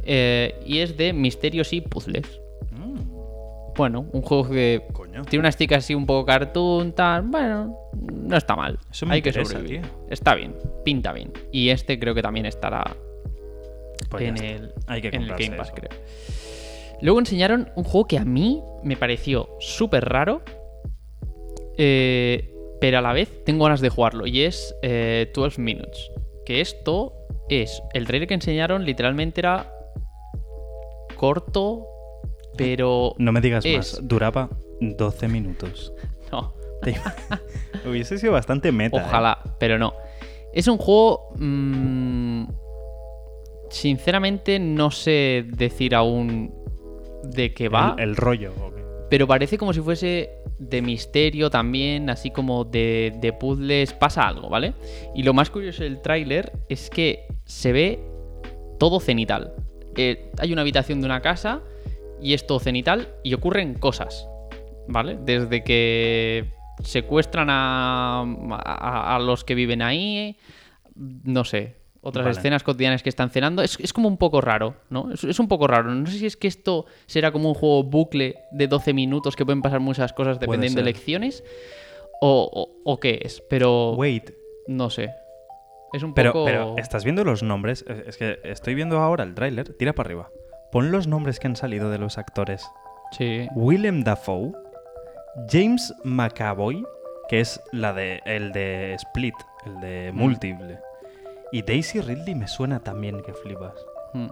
Eh, 0.04 0.54
y 0.66 0.80
es 0.80 0.96
de 0.98 1.14
misterios 1.14 1.74
y 1.74 1.82
puzzles. 1.82 2.40
Mm, 2.72 3.74
Bueno, 3.76 4.06
un 4.12 4.22
juego 4.22 4.48
que 4.50 4.84
coño. 4.94 5.24
tiene 5.26 5.40
una 5.42 5.50
estica 5.50 5.78
así 5.78 5.96
un 5.96 6.06
poco 6.06 6.26
cartoon, 6.28 6.92
tal. 6.94 7.24
Bueno, 7.24 7.76
no 8.14 8.38
está 8.38 8.56
mal. 8.56 8.78
Eso 8.92 9.08
me 9.08 9.16
Hay 9.16 9.22
que 9.24 9.34
sobrevivir. 9.34 9.82
tío. 9.82 9.90
Está 10.12 10.36
bien, 10.36 10.54
pinta 10.86 11.12
bien. 11.12 11.32
Y 11.52 11.70
este 11.70 11.98
creo 11.98 12.14
que 12.14 12.22
también 12.22 12.46
estará 12.46 12.96
Pues 14.10 14.24
en, 14.24 14.38
el, 14.38 14.74
Hay 14.86 15.02
que 15.02 15.08
en 15.08 15.24
el 15.24 15.30
Game 15.30 15.58
Pass, 15.58 15.70
eso. 15.70 15.76
creo. 15.76 15.90
Luego 17.02 17.20
enseñaron 17.20 17.70
un 17.76 17.84
juego 17.84 18.08
que 18.08 18.18
a 18.18 18.26
mí 18.26 18.62
me 18.84 18.98
pareció 18.98 19.50
súper 19.60 20.06
raro. 20.06 20.42
eh, 21.78 22.54
pero 22.80 23.00
a 23.00 23.02
la 23.02 23.12
vez 23.14 23.44
tengo 23.44 23.64
ganas 23.66 23.82
de 23.82 23.90
jugarlo. 23.90 24.28
Y 24.28 24.42
es 24.44 24.76
eh, 24.84 25.32
12 25.34 25.60
Minutes. 25.62 26.12
Que 26.46 26.62
esto 26.62 27.14
es. 27.50 27.82
El 27.94 28.06
trailer 28.06 28.28
que 28.28 28.36
enseñaron 28.36 28.86
literalmente 28.86 29.42
era 29.42 29.72
corto. 31.16 31.86
Pero. 32.58 33.14
No 33.18 33.32
me 33.32 33.42
digas 33.42 33.66
es- 33.66 33.78
más. 33.78 34.00
Duraba 34.08 34.50
12 34.82 35.28
minutos. 35.28 35.94
No. 36.32 36.54
Hubiese 37.90 38.18
sido 38.20 38.34
bastante 38.34 38.72
meta. 38.74 38.98
¿eh? 38.98 39.04
Ojalá, 39.06 39.40
pero 39.60 39.80
no. 39.80 39.94
Es 40.54 40.68
un 40.68 40.78
juego. 40.78 41.30
mm, 41.38 42.44
sinceramente, 43.70 44.60
no 44.60 44.92
sé 44.92 45.46
decir 45.48 45.96
aún 45.96 46.54
de 47.32 47.54
que 47.54 47.70
va, 47.70 47.96
El, 47.98 48.10
el 48.10 48.16
rollo. 48.16 48.54
¿o 48.62 48.74
qué? 48.74 48.84
pero 49.10 49.26
parece 49.26 49.58
como 49.58 49.72
si 49.72 49.80
fuese 49.80 50.32
de 50.60 50.82
misterio 50.82 51.50
también, 51.50 52.10
así 52.10 52.30
como 52.30 52.66
de, 52.66 53.14
de 53.22 53.32
puzzles, 53.32 53.94
pasa 53.94 54.28
algo, 54.28 54.50
¿vale? 54.50 54.74
Y 55.16 55.24
lo 55.24 55.34
más 55.34 55.50
curioso 55.50 55.84
del 55.84 56.02
tráiler 56.02 56.52
es 56.68 56.90
que 56.90 57.26
se 57.46 57.72
ve 57.72 58.00
todo 58.80 59.00
cenital. 59.00 59.54
Eh, 59.96 60.30
hay 60.40 60.52
una 60.52 60.62
habitación 60.64 61.00
de 61.00 61.06
una 61.06 61.22
casa 61.22 61.62
y 62.22 62.34
es 62.34 62.46
todo 62.46 62.60
cenital 62.60 63.08
y 63.24 63.34
ocurren 63.34 63.76
cosas, 63.76 64.28
¿vale? 64.90 65.18
Desde 65.24 65.64
que 65.64 66.52
secuestran 66.84 67.48
a, 67.50 68.22
a- 68.52 69.16
a 69.16 69.20
los 69.20 69.46
que 69.46 69.56
viven 69.56 69.82
ahí, 69.82 70.36
no 70.96 71.46
sé, 71.46 71.77
otras 72.08 72.26
Vale. 72.26 72.38
escenas 72.38 72.64
cotidianas 72.64 73.04
que 73.04 73.10
están 73.10 73.30
cenando. 73.30 73.62
Es, 73.62 73.78
es 73.80 73.94
como 73.94 74.08
un 74.08 74.18
poco 74.18 74.42
raro, 74.42 74.76
¿no? 74.90 75.12
Es, 75.12 75.24
es 75.24 75.40
un 75.40 75.48
poco 75.48 75.68
raro. 75.68 75.94
No 75.94 76.06
sé 76.08 76.18
si 76.20 76.26
es 76.26 76.38
que 76.38 76.48
esto 76.48 76.86
será 77.06 77.32
como 77.32 77.50
un 77.50 77.56
juego 77.56 77.84
bucle 77.84 78.36
de 78.52 78.68
12 78.68 78.94
minutos 78.94 79.36
que 79.36 79.46
pueden 79.46 79.62
pasar 79.62 79.80
muchas 79.80 80.14
cosas 80.14 80.40
dependiendo 80.40 80.78
de 80.78 80.90
elecciones 80.90 81.44
o, 82.22 82.50
o- 82.52 82.92
o 82.92 83.00
qué 83.00 83.20
es, 83.24 83.42
pero 83.50 83.92
Wait, 83.94 84.32
no 84.68 84.90
sé. 84.90 85.12
Es 85.94 86.04
un 86.04 86.14
pero, 86.14 86.34
poco... 86.34 86.46
pero 86.46 86.76
¿estás 86.78 87.04
viendo 87.04 87.24
los 87.24 87.44
nombres? 87.44 87.86
Es 88.08 88.18
que 88.18 88.40
estoy 88.44 88.76
viendo 88.76 89.00
ahora 89.00 89.24
el 89.24 89.34
tráiler. 89.36 89.74
Tira 89.74 89.94
para 89.94 90.08
arriba. 90.08 90.30
Pon 90.72 90.92
los 90.92 91.08
nombres 91.08 91.40
que 91.40 91.48
han 91.48 91.56
salido 91.56 91.90
de 91.90 91.98
los 91.98 92.18
actores. 92.18 92.66
Sí. 93.12 93.48
Willem 93.56 94.04
Dafoe, 94.04 94.52
James 95.50 95.94
McAvoy, 96.04 96.84
que 97.30 97.40
es 97.40 97.62
la 97.72 97.94
de 97.94 98.22
el 98.26 98.52
de 98.52 98.94
Split, 98.96 99.36
el 99.66 99.80
de 99.80 100.12
Mm. 100.12 100.18
Múltiple. 100.18 100.80
Y 101.52 101.62
Daisy 101.62 102.02
Ridley 102.02 102.36
me 102.36 102.48
suena 102.48 102.80
también 102.80 103.22
que 103.22 103.34
flipas. 103.34 103.74
Mm. 104.14 104.28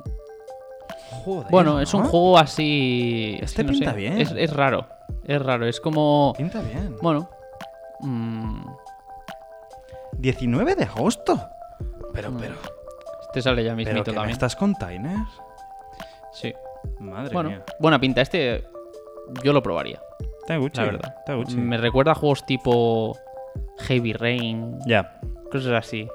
Joder. 1.23 1.47
Bueno, 1.49 1.79
es 1.79 1.93
un 1.93 2.03
¿no? 2.03 2.09
juego 2.09 2.37
así... 2.37 3.37
Este 3.41 3.61
sí, 3.61 3.67
no 3.67 3.71
pinta 3.73 3.91
sé. 3.91 3.97
bien. 3.97 4.19
Es, 4.19 4.31
es 4.31 4.53
raro. 4.53 4.87
Es 5.23 5.41
raro. 5.41 5.65
Es 5.67 5.79
como... 5.79 6.33
Pinta 6.37 6.61
bien. 6.61 6.95
Bueno. 7.01 7.29
mm, 8.01 8.65
19 10.17 10.75
de 10.75 10.83
agosto. 10.83 11.39
Pero, 12.13 12.31
Mm. 12.31 12.37
pero, 12.39 12.55
este 13.27 13.41
sale 13.41 13.63
ya 13.63 13.69
pero 13.71 13.77
mismito 13.77 14.03
que 14.03 14.11
me 14.11 14.15
también. 14.15 14.33
estás 14.33 14.55
containers. 14.55 15.29
Sí. 16.33 16.53
Madre 16.99 17.33
Bueno, 17.33 17.49
mía. 17.49 17.63
buena 17.79 17.99
pinta. 17.99 18.21
Este 18.21 18.63
yo 19.43 19.51
lo 19.53 19.61
probaría, 19.63 19.99
Está 20.41 20.57
Gucci. 20.57 20.79
la 20.79 20.85
verdad. 20.85 21.15
Está 21.19 21.33
Gucci. 21.33 21.57
Me 21.57 21.77
recuerda 21.77 22.11
a 22.11 22.15
juegos 22.15 22.45
tipo 22.45 23.17
Heavy 23.79 24.13
Rain, 24.13 24.77
Ya. 24.85 25.19
cosas 25.51 25.73
así. 25.73 26.07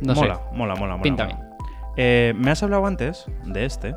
No 0.00 0.14
mola, 0.14 0.34
sé. 0.36 0.40
mola, 0.52 0.74
mola, 0.74 0.92
mola. 0.96 1.02
Pinta 1.02 1.24
mola. 1.24 1.36
bien. 1.36 1.48
Eh, 1.96 2.32
me 2.36 2.50
has 2.50 2.62
hablado 2.62 2.86
antes 2.86 3.26
de 3.44 3.64
este. 3.64 3.94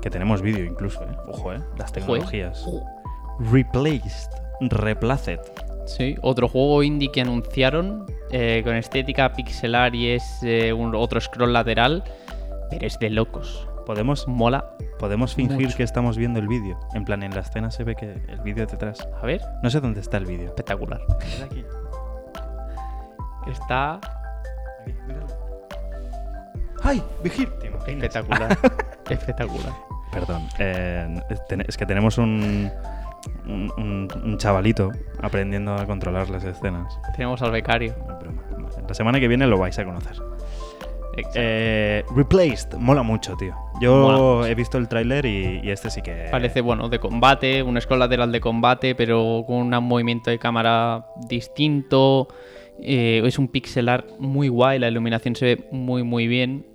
Que 0.00 0.08
tenemos 0.10 0.40
vídeo 0.40 0.64
incluso, 0.64 1.02
¿eh? 1.02 1.16
Ojo, 1.28 1.52
¿eh? 1.52 1.60
Las 1.76 1.90
Ojo, 1.90 1.92
tecnologías. 1.92 2.64
Replaced. 3.38 4.30
Replaced. 4.60 5.40
Sí, 5.86 6.14
otro 6.22 6.48
juego 6.48 6.82
indie 6.82 7.10
que 7.10 7.20
anunciaron 7.20 8.06
eh, 8.30 8.60
con 8.64 8.74
estética 8.76 9.32
pixelar 9.32 9.94
y 9.94 10.10
es 10.12 10.38
eh, 10.42 10.72
un, 10.72 10.94
otro 10.94 11.20
scroll 11.20 11.52
lateral, 11.52 12.04
pero 12.70 12.86
es 12.86 12.98
de 12.98 13.10
locos. 13.10 13.66
Podemos, 13.86 14.28
Mola. 14.28 14.76
podemos 15.00 15.34
fingir 15.34 15.66
Mucho. 15.66 15.76
que 15.76 15.82
estamos 15.82 16.16
viendo 16.16 16.38
el 16.38 16.46
vídeo. 16.46 16.78
En 16.94 17.04
plan, 17.04 17.22
en 17.24 17.34
la 17.34 17.40
escena 17.40 17.70
se 17.72 17.82
ve 17.82 17.96
que 17.96 18.12
el 18.28 18.40
vídeo 18.44 18.66
detrás. 18.66 19.08
A 19.20 19.26
ver, 19.26 19.40
No 19.64 19.70
sé 19.70 19.80
dónde 19.80 20.00
está 20.00 20.18
el 20.18 20.26
vídeo. 20.26 20.46
espectacular. 20.46 21.00
Es 23.50 23.60
¡Ay! 26.82 27.02
¡Vigil! 27.22 27.48
¿Te 27.60 27.66
imaginas? 27.68 28.04
espectacular. 28.04 28.58
espectacular. 29.10 29.72
Perdón. 30.12 30.42
eh, 30.58 31.20
es 31.68 31.76
que 31.76 31.86
tenemos 31.86 32.18
un, 32.18 32.70
un, 33.46 33.72
un- 33.76 34.08
un 34.24 34.38
chavalito 34.38 34.90
aprendiendo 35.22 35.74
a 35.74 35.84
controlar 35.86 36.30
las 36.30 36.42
escenas. 36.44 36.98
Tenemos 37.14 37.42
al 37.42 37.50
becario. 37.52 37.94
No 38.06 38.14
es 38.14 38.20
broma. 38.20 38.42
La 38.88 38.94
semana 38.94 39.20
que 39.20 39.28
viene 39.28 39.46
lo 39.46 39.58
vais 39.58 39.78
a 39.78 39.84
conocer. 39.84 40.16
Eh, 41.34 42.02
Replaced, 42.16 42.74
mola 42.78 43.02
mucho, 43.02 43.36
tío. 43.36 43.54
Yo 43.80 43.94
mucho. 44.40 44.46
he 44.46 44.54
visto 44.54 44.78
el 44.78 44.88
tráiler 44.88 45.26
y, 45.26 45.60
y 45.62 45.70
este 45.70 45.90
sí 45.90 46.02
que... 46.02 46.28
Parece, 46.30 46.60
bueno, 46.60 46.88
de 46.88 46.98
combate, 46.98 47.62
un 47.62 47.78
scroll 47.80 47.98
lateral 48.00 48.32
de 48.32 48.40
combate, 48.40 48.94
pero 48.94 49.44
con 49.46 49.72
un 49.74 49.84
movimiento 49.84 50.30
de 50.30 50.38
cámara 50.38 51.06
distinto. 51.28 52.28
Eh, 52.82 53.22
es 53.24 53.38
un 53.38 53.48
pixelar 53.48 54.06
muy 54.18 54.48
guay, 54.48 54.78
la 54.78 54.88
iluminación 54.88 55.36
se 55.36 55.44
ve 55.56 55.68
muy, 55.72 56.02
muy 56.02 56.26
bien. 56.26 56.66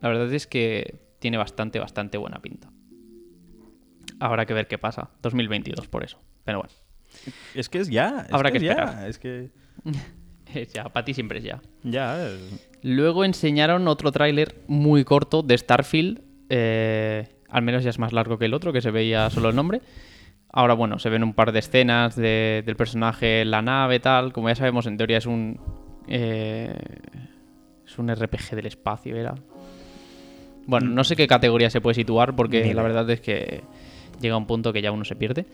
La 0.00 0.08
verdad 0.08 0.32
es 0.32 0.46
que 0.46 1.00
tiene 1.18 1.36
bastante, 1.36 1.78
bastante 1.78 2.18
buena 2.18 2.40
pinta. 2.40 2.70
Habrá 4.18 4.46
que 4.46 4.54
ver 4.54 4.66
qué 4.66 4.78
pasa. 4.78 5.10
2022, 5.22 5.86
por 5.88 6.04
eso. 6.04 6.18
Pero 6.44 6.58
bueno, 6.60 6.74
Es 7.54 7.68
que 7.68 7.78
es 7.78 7.88
ya. 7.88 8.24
es 8.28 8.32
Habrá 8.34 8.50
que 8.52 8.58
que 8.60 8.66
es 8.68 8.74
ya, 8.76 8.82
esperar. 8.84 9.08
Es 9.08 9.18
que 9.18 9.50
es 10.54 10.72
ya, 10.72 10.84
para 10.84 11.04
ti 11.04 11.14
siempre 11.14 11.38
es 11.38 11.44
ya. 11.44 11.60
ya. 11.82 12.16
eh, 12.28 12.38
Luego 12.82 13.24
enseñaron 13.24 13.88
otro 13.88 14.10
tráiler 14.12 14.56
muy 14.66 15.04
corto 15.04 15.42
de 15.42 15.56
Starfield. 15.56 16.22
eh, 16.48 17.28
al 17.48 17.62
menos 17.62 17.82
ya 17.82 17.90
es 17.90 17.98
más 17.98 18.12
largo 18.12 18.38
que 18.38 18.44
el 18.44 18.54
otro, 18.54 18.72
que 18.72 18.80
se 18.80 18.90
veía 18.90 19.28
solo 19.30 19.48
el 19.50 19.56
nombre. 19.56 19.80
Ahora, 20.52 20.74
bueno, 20.74 20.98
se 20.98 21.10
ven 21.10 21.22
un 21.22 21.32
par 21.32 21.52
de 21.52 21.60
escenas 21.60 22.16
de- 22.16 22.62
del 22.66 22.74
personaje 22.76 23.42
en 23.42 23.50
la 23.52 23.62
nave, 23.62 24.00
tal. 24.00 24.32
Como 24.32 24.48
ya 24.48 24.54
sabemos, 24.56 24.86
en 24.86 24.96
teoría 24.96 25.18
es 25.18 25.26
un. 25.26 25.58
eh, 26.08 26.74
es 27.86 27.98
un 27.98 28.08
RPG 28.14 28.54
del 28.56 28.66
espacio, 28.66 29.16
¿era? 29.16 29.34
Bueno, 30.66 30.88
no 30.90 31.02
sé 31.04 31.16
qué 31.16 31.26
categoría 31.26 31.70
se 31.70 31.80
puede 31.80 31.94
situar, 31.94 32.36
porque 32.36 32.72
la 32.74 32.82
verdad 32.82 33.08
es 33.10 33.20
que 33.20 33.62
llega 34.20 34.36
un 34.36 34.46
punto 34.46 34.72
que 34.72 34.82
ya 34.82 34.92
uno 34.92 35.04
se 35.04 35.16
pierde. 35.16 35.46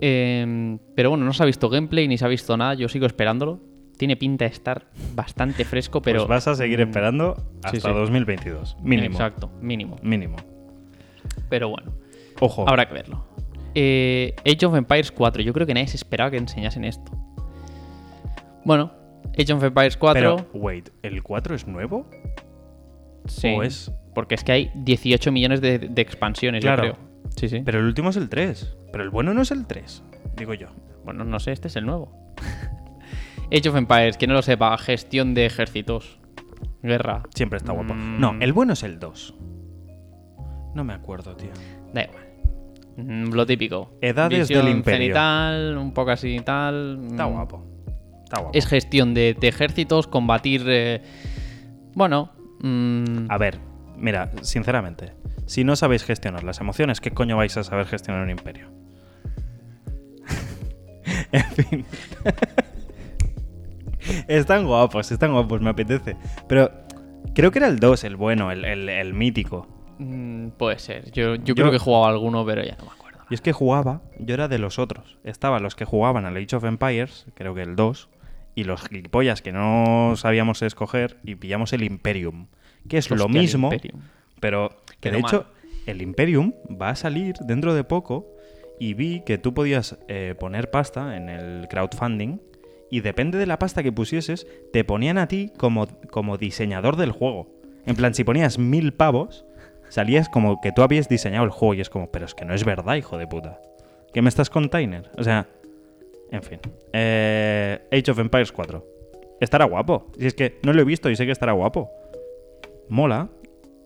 Eh, 0.00 0.76
pero 0.94 1.10
bueno, 1.10 1.24
no 1.24 1.32
se 1.32 1.42
ha 1.42 1.46
visto 1.46 1.68
gameplay 1.70 2.08
ni 2.08 2.18
se 2.18 2.24
ha 2.24 2.28
visto 2.28 2.56
nada. 2.56 2.74
Yo 2.74 2.88
sigo 2.88 3.06
esperándolo. 3.06 3.60
Tiene 3.96 4.16
pinta 4.16 4.46
de 4.46 4.50
estar 4.50 4.86
bastante 5.14 5.64
fresco, 5.64 6.02
pero. 6.02 6.20
pues 6.20 6.28
vas 6.28 6.48
a 6.48 6.54
seguir 6.56 6.78
mm, 6.80 6.88
esperando 6.88 7.36
hasta 7.62 7.78
sí. 7.80 7.88
2022. 7.88 8.76
Mínimo. 8.82 9.14
Exacto, 9.14 9.50
mínimo. 9.60 9.96
Mínimo. 10.02 10.36
Pero 11.48 11.68
bueno, 11.68 11.92
Ojo. 12.40 12.68
habrá 12.68 12.88
que 12.88 12.94
verlo. 12.94 13.24
Eh, 13.74 14.34
Age 14.46 14.66
of 14.66 14.74
Empires 14.76 15.10
4. 15.12 15.42
Yo 15.42 15.52
creo 15.52 15.66
que 15.66 15.74
nadie 15.74 15.88
se 15.88 15.96
esperaba 15.96 16.30
que 16.30 16.36
enseñasen 16.36 16.84
esto. 16.84 17.10
Bueno, 18.64 18.92
Age 19.38 19.52
of 19.52 19.62
Empires 19.62 19.96
4. 19.96 20.36
Pero, 20.36 20.50
wait, 20.54 20.90
¿el 21.02 21.22
4 21.22 21.54
es 21.54 21.66
nuevo? 21.66 22.06
sí, 23.26 23.48
o 23.48 23.62
es- 23.62 23.90
Porque 24.14 24.34
es 24.34 24.44
que 24.44 24.52
hay 24.52 24.70
18 24.74 25.32
millones 25.32 25.60
de, 25.60 25.78
de 25.78 26.02
expansiones, 26.02 26.60
Claro. 26.62 26.84
yo 26.84 26.92
creo. 26.92 27.08
Sí, 27.36 27.48
sí. 27.48 27.62
Pero 27.64 27.78
el 27.78 27.86
último 27.86 28.10
es 28.10 28.16
el 28.16 28.28
3. 28.28 28.76
Pero 28.92 29.04
el 29.04 29.10
bueno 29.10 29.32
no 29.32 29.40
es 29.42 29.50
el 29.52 29.66
3, 29.66 30.02
digo 30.36 30.52
yo. 30.54 30.68
Bueno, 31.04 31.24
no 31.24 31.40
sé, 31.40 31.52
este 31.52 31.68
es 31.68 31.76
el 31.76 31.86
nuevo. 31.86 32.34
Age 33.50 33.68
of 33.70 33.76
Empires, 33.76 34.16
que 34.18 34.26
no 34.26 34.34
lo 34.34 34.42
sepa, 34.42 34.76
gestión 34.78 35.32
de 35.34 35.46
ejércitos. 35.46 36.18
Guerra. 36.82 37.22
Siempre 37.34 37.56
está 37.58 37.72
guapo. 37.72 37.94
Mm. 37.94 38.20
No, 38.20 38.34
el 38.40 38.52
bueno 38.52 38.72
es 38.74 38.82
el 38.82 38.98
2. 38.98 39.34
No 40.74 40.84
me 40.84 40.92
acuerdo, 40.94 41.34
tío. 41.36 41.50
Da 41.94 42.04
igual. 42.04 42.24
Mm, 42.96 43.32
Lo 43.32 43.46
típico. 43.46 43.96
Edades 44.00 44.48
Visión 44.48 44.64
del 44.66 44.76
Imperio. 44.76 45.00
cenital, 45.14 45.78
un 45.78 45.92
poco 45.94 46.10
así 46.10 46.36
y 46.36 46.40
tal. 46.40 47.00
Está 47.10 47.26
Mm, 47.26 47.32
guapo. 47.32 47.66
Está 48.24 48.40
guapo. 48.40 48.58
Es 48.58 48.66
gestión 48.66 49.14
de, 49.14 49.34
de 49.38 49.48
ejércitos, 49.48 50.06
combatir. 50.06 50.64
eh, 50.66 51.02
bueno. 51.94 52.32
mm, 52.60 53.26
A 53.28 53.38
ver, 53.38 53.58
mira, 53.96 54.30
sinceramente, 54.42 55.12
si 55.46 55.64
no 55.64 55.76
sabéis 55.76 56.04
gestionar 56.04 56.44
las 56.44 56.60
emociones, 56.60 57.00
¿qué 57.00 57.10
coño 57.10 57.36
vais 57.36 57.56
a 57.56 57.64
saber 57.64 57.86
gestionar 57.86 58.22
un 58.22 58.30
imperio? 58.30 58.68
en 61.32 61.44
fin. 61.44 61.84
están 64.28 64.66
guapos, 64.66 65.10
están 65.12 65.32
guapos, 65.32 65.60
me 65.60 65.70
apetece. 65.70 66.16
Pero 66.48 66.70
creo 67.34 67.50
que 67.50 67.58
era 67.58 67.68
el 67.68 67.78
2, 67.78 68.04
el 68.04 68.16
bueno, 68.16 68.50
el, 68.50 68.64
el- 68.64 68.88
el 68.88 69.14
mítico. 69.14 69.68
Mm, 70.02 70.50
puede 70.58 70.78
ser. 70.78 71.10
Yo, 71.12 71.34
yo, 71.36 71.42
Yo- 71.44 71.54
creo 71.54 71.70
que 71.70 71.76
he 71.76 71.80
jugado 71.80 72.06
alguno, 72.06 72.44
pero 72.44 72.62
ya 72.62 72.76
no 72.78 72.84
me 72.84 72.90
acuerdo. 72.92 73.20
Y 73.30 73.34
es 73.34 73.40
que 73.40 73.52
jugaba, 73.52 74.02
yo 74.18 74.34
era 74.34 74.48
de 74.48 74.58
los 74.58 74.78
otros. 74.78 75.16
Estaban 75.24 75.62
los 75.62 75.74
que 75.74 75.84
jugaban 75.84 76.26
al 76.26 76.36
Age 76.36 76.56
of 76.56 76.64
Empires, 76.64 77.26
creo 77.34 77.54
que 77.54 77.62
el 77.62 77.76
2, 77.76 78.08
y 78.54 78.64
los 78.64 78.82
gilipollas 78.86 79.40
que 79.40 79.52
no 79.52 80.14
sabíamos 80.16 80.60
escoger 80.62 81.16
y 81.24 81.36
pillamos 81.36 81.72
el 81.72 81.82
Imperium, 81.82 82.48
que 82.88 82.98
es 82.98 83.08
lo 83.10 83.24
Hostia, 83.24 83.40
mismo, 83.40 83.70
pero 84.40 84.70
que 85.00 85.10
de 85.10 85.18
mal. 85.18 85.30
hecho 85.30 85.46
el 85.86 86.02
Imperium 86.02 86.52
va 86.80 86.90
a 86.90 86.96
salir 86.96 87.36
dentro 87.46 87.72
de 87.74 87.84
poco 87.84 88.26
y 88.78 88.92
vi 88.94 89.20
que 89.24 89.38
tú 89.38 89.54
podías 89.54 89.98
eh, 90.08 90.34
poner 90.38 90.70
pasta 90.70 91.16
en 91.16 91.28
el 91.30 91.68
crowdfunding 91.68 92.38
y 92.90 93.00
depende 93.00 93.38
de 93.38 93.46
la 93.46 93.58
pasta 93.58 93.82
que 93.82 93.92
pusieses, 93.92 94.46
te 94.72 94.84
ponían 94.84 95.16
a 95.16 95.28
ti 95.28 95.50
como, 95.56 95.86
como 96.10 96.36
diseñador 96.36 96.96
del 96.96 97.12
juego. 97.12 97.48
En 97.86 97.96
plan, 97.96 98.12
si 98.14 98.22
ponías 98.24 98.58
mil 98.58 98.92
pavos, 98.92 99.46
salías 99.92 100.30
como 100.30 100.58
que 100.62 100.72
tú 100.72 100.80
habías 100.82 101.06
diseñado 101.06 101.44
el 101.44 101.50
juego 101.50 101.74
y 101.74 101.82
es 101.82 101.90
como, 101.90 102.10
pero 102.10 102.24
es 102.24 102.34
que 102.34 102.46
no 102.46 102.54
es 102.54 102.64
verdad, 102.64 102.94
hijo 102.94 103.18
de 103.18 103.26
puta. 103.26 103.60
¿Qué 104.14 104.22
me 104.22 104.30
estás 104.30 104.48
container? 104.48 105.10
O 105.18 105.22
sea, 105.22 105.46
en 106.30 106.42
fin. 106.42 106.60
Eh, 106.94 107.78
Age 107.92 108.10
of 108.10 108.18
Empires 108.18 108.52
4. 108.52 108.86
Estará 109.38 109.66
guapo. 109.66 110.06
Si 110.18 110.26
es 110.26 110.32
que 110.32 110.58
no 110.62 110.72
lo 110.72 110.80
he 110.80 110.84
visto 110.86 111.10
y 111.10 111.16
sé 111.16 111.26
que 111.26 111.32
estará 111.32 111.52
guapo. 111.52 111.90
Mola, 112.88 113.28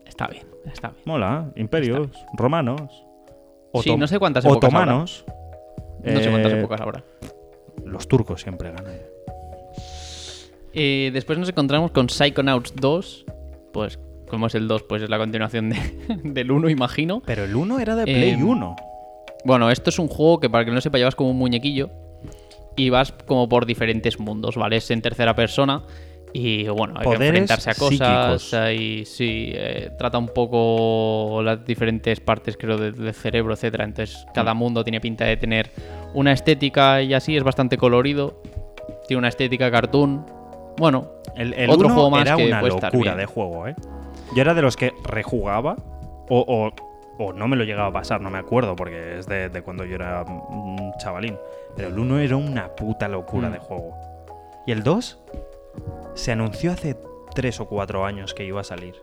Está 0.06 0.28
bien, 0.28 0.46
está 0.72 0.90
bien. 0.90 1.02
mola. 1.06 1.50
Imperios, 1.56 2.08
romanos. 2.34 3.04
Sí, 3.82 3.96
no 3.96 4.06
sé 4.06 4.20
cuántas 4.20 4.44
épocas 4.44 4.72
habrá. 4.72 4.78
otomanos. 4.84 5.24
No 6.04 6.20
sé 6.20 6.30
cuántas 6.30 6.52
eh, 6.52 6.58
épocas 6.60 6.80
habrá. 6.80 7.04
Los 7.84 8.06
turcos 8.06 8.42
siempre 8.42 8.70
ganan. 8.70 8.94
Eh, 10.72 11.10
después 11.12 11.36
nos 11.36 11.48
encontramos 11.48 11.90
con 11.90 12.08
Psychonauts 12.08 12.74
2. 12.76 13.26
Pues, 13.72 13.98
como 14.28 14.46
es 14.48 14.54
el 14.54 14.68
2, 14.68 14.82
pues 14.84 15.02
es 15.02 15.10
la 15.10 15.18
continuación 15.18 15.70
de- 15.70 15.76
del 16.24 16.50
1, 16.50 16.68
imagino. 16.70 17.22
Pero 17.24 17.44
el 17.44 17.54
1 17.54 17.78
era 17.80 17.94
de 17.96 18.04
Play 18.04 18.30
Em, 18.30 18.46
1. 18.48 18.76
Bueno, 19.44 19.70
esto 19.70 19.90
es 19.90 19.98
un 19.98 20.08
juego 20.08 20.40
que 20.40 20.50
para 20.50 20.64
que 20.64 20.70
no 20.72 20.80
sepa 20.80 20.98
llevas 20.98 21.14
como 21.14 21.30
un 21.30 21.38
muñequillo 21.38 21.90
y 22.76 22.90
vas 22.90 23.12
como 23.12 23.48
por 23.48 23.64
diferentes 23.66 24.18
mundos, 24.18 24.56
¿vale? 24.56 24.76
Es 24.76 24.90
en 24.90 25.00
tercera 25.02 25.34
persona 25.34 25.82
y 26.32 26.66
bueno, 26.68 26.94
hay 26.98 27.06
que 27.06 27.14
enfrentarse 27.14 27.70
a 27.70 27.74
cosas. 27.74 28.52
Ahí 28.54 29.04
sí, 29.06 29.52
eh, 29.54 29.90
trata 29.98 30.18
un 30.18 30.28
poco 30.28 31.40
las 31.42 31.64
diferentes 31.64 32.20
partes, 32.20 32.56
creo, 32.58 32.76
de- 32.76 32.92
del 32.92 33.14
cerebro, 33.14 33.54
etcétera. 33.54 33.84
Entonces, 33.84 34.26
cada 34.34 34.52
Mm. 34.52 34.58
mundo 34.58 34.84
tiene 34.84 35.00
pinta 35.00 35.24
de 35.24 35.36
tener 35.36 35.70
una 36.12 36.32
estética 36.32 37.00
y 37.02 37.14
así, 37.14 37.36
es 37.36 37.44
bastante 37.44 37.78
colorido. 37.78 38.42
Tiene 39.06 39.18
una 39.20 39.28
estética 39.28 39.70
cartoon. 39.70 40.26
Bueno, 40.76 41.08
El, 41.36 41.54
el 41.54 41.70
otro 41.70 41.86
1 41.86 41.94
juego 41.94 42.10
más 42.10 42.22
era 42.26 42.36
que 42.36 42.46
una 42.48 42.60
puede 42.60 42.74
estar 42.74 42.92
locura 42.92 43.12
bien. 43.14 43.20
de 43.20 43.26
juego, 43.26 43.66
¿eh? 43.68 43.74
Yo 44.34 44.42
era 44.42 44.54
de 44.54 44.62
los 44.62 44.76
que 44.76 44.92
rejugaba 45.04 45.76
o, 46.28 46.44
o- 46.46 46.72
o 47.18 47.32
no 47.32 47.48
me 47.48 47.56
lo 47.56 47.64
llegaba 47.64 47.88
a 47.88 47.92
pasar, 47.92 48.20
no 48.20 48.28
me 48.30 48.38
acuerdo, 48.38 48.76
porque 48.76 49.18
es 49.18 49.26
de, 49.26 49.48
de 49.48 49.62
cuando 49.62 49.84
yo 49.84 49.94
era 49.94 50.22
un 50.24 50.92
chavalín. 50.98 51.38
Pero 51.74 51.88
el 51.88 51.98
1 51.98 52.18
era 52.20 52.36
una 52.36 52.68
puta 52.74 53.08
locura 53.08 53.48
Mm. 53.48 53.52
de 53.52 53.58
juego. 53.58 53.94
Y 54.66 54.72
el 54.72 54.82
2 54.82 55.18
se 56.14 56.32
anunció 56.32 56.72
hace 56.72 56.96
3 57.34 57.60
o 57.60 57.66
4 57.68 58.04
años 58.04 58.34
que 58.34 58.44
iba 58.44 58.60
a 58.60 58.64
salir. 58.64 58.94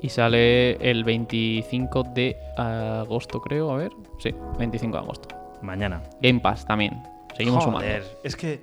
y 0.00 0.10
sale 0.10 0.74
el 0.90 1.02
25 1.02 2.04
de 2.14 2.36
agosto, 2.56 3.40
creo. 3.40 3.72
A 3.72 3.76
ver, 3.78 3.90
sí, 4.20 4.32
25 4.56 4.96
de 4.96 5.02
agosto. 5.02 5.28
Mañana. 5.60 6.00
Game 6.22 6.38
Pass 6.38 6.64
también. 6.64 7.02
Seguimos 7.36 7.64
Joder, 7.64 8.02
sumando. 8.04 8.18
es 8.22 8.36
que 8.36 8.60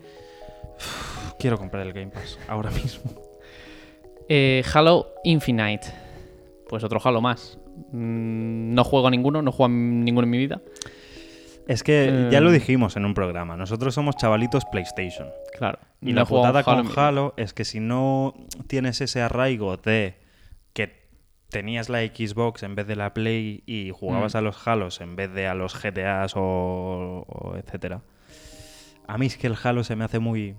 uf, 0.77 1.33
quiero 1.37 1.57
comprar 1.57 1.85
el 1.85 1.91
Game 1.91 2.07
Pass 2.07 2.39
ahora 2.47 2.69
mismo. 2.71 3.11
Eh, 4.29 4.63
Halo 4.73 5.07
Infinite. 5.25 5.87
Pues 6.75 6.83
otro 6.83 6.99
Halo 7.01 7.21
más. 7.21 7.57
Mm, 7.93 8.73
no 8.73 8.83
juego 8.83 9.07
a 9.07 9.09
ninguno, 9.09 9.41
no 9.41 9.53
juego 9.53 9.67
a 9.67 9.69
ninguno 9.77 10.25
en 10.25 10.29
mi 10.29 10.37
vida. 10.37 10.59
Es 11.69 11.83
que 11.83 12.27
ya 12.29 12.41
lo 12.41 12.49
Eh. 12.49 12.53
dijimos 12.55 12.97
en 12.97 13.05
un 13.05 13.13
programa, 13.13 13.55
nosotros 13.55 13.93
somos 13.95 14.17
chavalitos 14.17 14.65
PlayStation. 14.65 15.29
Claro. 15.57 15.79
Y 16.01 16.07
no 16.09 16.15
la 16.15 16.21
he 16.23 16.25
jugado 16.25 16.57
a 16.57 16.61
putada 16.63 16.79
en 16.81 16.87
con. 16.87 16.99
Halo 16.99 17.33
es 17.37 17.53
que 17.53 17.63
si 17.63 17.79
no 17.79 18.33
tienes 18.67 18.99
ese 18.99 19.21
arraigo 19.21 19.77
de 19.77 20.17
que 20.73 21.07
tenías 21.49 21.87
la 21.87 21.99
Xbox 22.01 22.63
en 22.63 22.75
vez 22.75 22.87
de 22.87 22.97
la 22.97 23.13
Play 23.13 23.63
y 23.65 23.91
jugabas 23.91 24.33
Mm. 24.33 24.37
a 24.37 24.41
los 24.41 24.67
Halos 24.67 24.99
en 24.99 25.15
vez 25.15 25.33
de 25.33 25.47
a 25.47 25.53
los 25.55 25.81
GTAs 25.81 26.33
o, 26.35 26.41
o 27.25 27.55
etcétera. 27.55 28.01
A 29.07 29.17
mí 29.17 29.27
es 29.27 29.37
que 29.37 29.47
el 29.47 29.55
Halo 29.63 29.85
se 29.85 29.95
me 29.95 30.03
hace 30.03 30.19
muy 30.19 30.55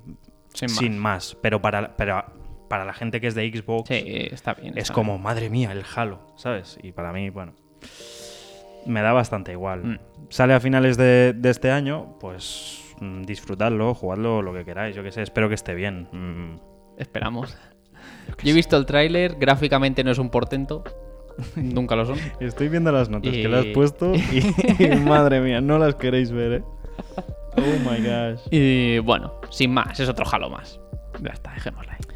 Sin 0.55 0.71
sin, 0.71 0.93
más. 0.99 1.35
más. 1.35 1.37
pero 1.43 1.61
para, 1.61 1.95
pero 1.95 2.25
para 2.69 2.85
la 2.85 2.93
gente 2.93 3.21
que 3.21 3.27
es 3.29 3.35
de 3.35 3.49
Xbox 3.51 3.89
Sí, 3.89 4.03
está 4.31 4.55
bien. 4.55 4.77
es 4.77 4.91
como, 4.91 5.19
madre 5.19 5.51
mía, 5.51 5.73
el 5.73 5.85
Halo, 5.95 6.21
¿sabes? 6.37 6.79
Y 6.83 6.93
para 6.93 7.13
mí, 7.13 7.31
bueno, 7.31 7.55
me 8.87 9.03
da 9.03 9.13
bastante 9.13 9.53
igual. 9.53 9.85
Mm. 9.85 9.99
Sale 10.29 10.55
a 10.55 10.61
finales 10.61 10.97
de, 10.97 11.33
de 11.37 11.51
este 11.51 11.71
año, 11.71 12.17
pues 12.21 12.83
mm, 13.01 13.23
disfrutadlo, 13.23 13.95
jugadlo 13.95 14.43
lo 14.43 14.53
que 14.53 14.65
queráis, 14.65 14.95
yo 14.97 15.03
qué 15.03 15.13
sé, 15.13 15.23
espero 15.23 15.49
que 15.49 15.55
esté 15.55 15.75
bien. 15.75 16.09
Mm. 16.13 16.61
Esperamos. 16.99 17.57
Yo 18.43 18.51
he 18.51 18.55
visto 18.55 18.77
el 18.77 18.87
tráiler, 18.87 19.37
gráficamente 19.37 20.03
no 20.05 20.11
es 20.11 20.19
un 20.19 20.31
portento. 20.31 20.85
Nunca 21.57 21.95
lo 21.97 22.07
son. 22.07 22.19
Estoy 22.41 22.69
viendo 22.69 22.91
las 22.93 23.09
notas 23.11 23.33
que 23.33 23.49
le 23.49 23.57
has 23.59 23.65
Y- 23.67 23.73
puesto 23.73 24.13
y, 24.79 24.87
madre 25.05 25.41
mía, 25.41 25.61
no 25.61 25.79
las 25.79 25.95
queréis 25.97 26.31
ver, 26.33 26.53
¿eh? 26.53 26.65
Oh 27.59 27.91
my 27.91 27.99
gosh. 27.99 28.41
Y 28.51 28.99
bueno, 29.01 29.35
sin 29.51 29.73
más, 29.73 29.99
es 30.01 30.09
otro 30.09 30.25
Halo 30.31 30.49
más. 30.51 30.81
Ya 31.23 31.31
está, 31.31 31.53
dejémosla 31.53 31.93
ahí. 31.93 32.16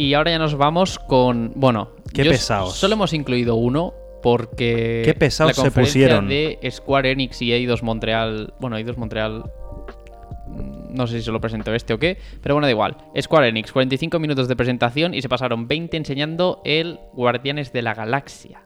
Y 0.00 0.14
ahora 0.14 0.30
ya 0.30 0.38
nos 0.38 0.54
vamos 0.56 0.98
con. 0.98 1.52
Bueno, 1.56 1.90
Qué 2.14 2.24
pesados. 2.24 2.74
Solo 2.74 2.94
hemos 2.94 3.12
incluido 3.12 3.56
uno 3.56 3.92
porque. 4.22 5.02
Qué 5.04 5.12
pesados 5.12 5.58
la 5.58 5.64
se 5.64 5.70
pusieron. 5.70 6.26
de 6.26 6.58
Square 6.70 7.10
Enix 7.10 7.42
y 7.42 7.52
Eidos 7.52 7.82
Montreal. 7.82 8.54
Bueno, 8.60 8.78
Eidos 8.78 8.96
Montreal. 8.96 9.44
mm, 10.46 10.94
No 10.94 11.06
sé 11.06 11.18
si 11.18 11.24
se 11.26 11.30
lo 11.30 11.38
presentó 11.40 11.74
este 11.74 11.92
o 11.92 11.98
qué, 11.98 12.16
pero 12.42 12.54
bueno, 12.54 12.66
da 12.66 12.70
igual. 12.70 12.96
Square 13.20 13.48
Enix, 13.48 13.72
45 13.72 14.18
minutos 14.18 14.48
de 14.48 14.56
presentación 14.56 15.12
y 15.12 15.20
se 15.20 15.28
pasaron 15.28 15.68
20 15.68 15.98
enseñando 15.98 16.62
el 16.64 16.98
Guardianes 17.12 17.70
de 17.74 17.82
la 17.82 17.92
Galaxia. 17.92 18.62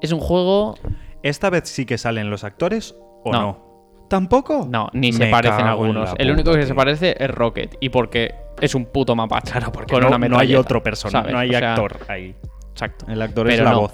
Es 0.00 0.12
un 0.12 0.20
juego. 0.20 0.76
¿Esta 1.22 1.50
vez 1.50 1.68
sí 1.68 1.84
que 1.84 1.98
salen 1.98 2.30
los 2.30 2.42
actores 2.42 2.96
o 3.22 3.30
No. 3.32 3.40
no? 3.42 3.74
¿Tampoco? 4.08 4.66
No, 4.70 4.88
ni 4.92 5.12
se 5.12 5.26
parecen 5.26 5.66
algunos. 5.66 6.10
El 6.18 6.30
único 6.30 6.52
que 6.52 6.64
se 6.66 6.74
parece 6.74 7.16
es 7.18 7.30
Rocket. 7.30 7.76
Y 7.80 7.88
porque 7.88 8.34
es 8.60 8.74
un 8.74 8.86
puto 8.86 9.14
mapache. 9.14 9.52
Claro, 9.52 9.72
porque 9.72 9.92
con 9.92 10.02
no, 10.02 10.08
una 10.08 10.28
no 10.28 10.38
hay 10.38 10.54
otro 10.54 10.82
personaje, 10.82 11.32
no 11.32 11.38
hay 11.38 11.50
O 11.50 11.58
sea, 11.58 11.74
actor 11.74 11.98
ahí. 12.08 12.34
Exacto. 12.72 13.06
El 13.08 13.22
actor 13.22 13.50
es 13.50 13.60
la 13.60 13.70
no. 13.72 13.80
voz. 13.82 13.92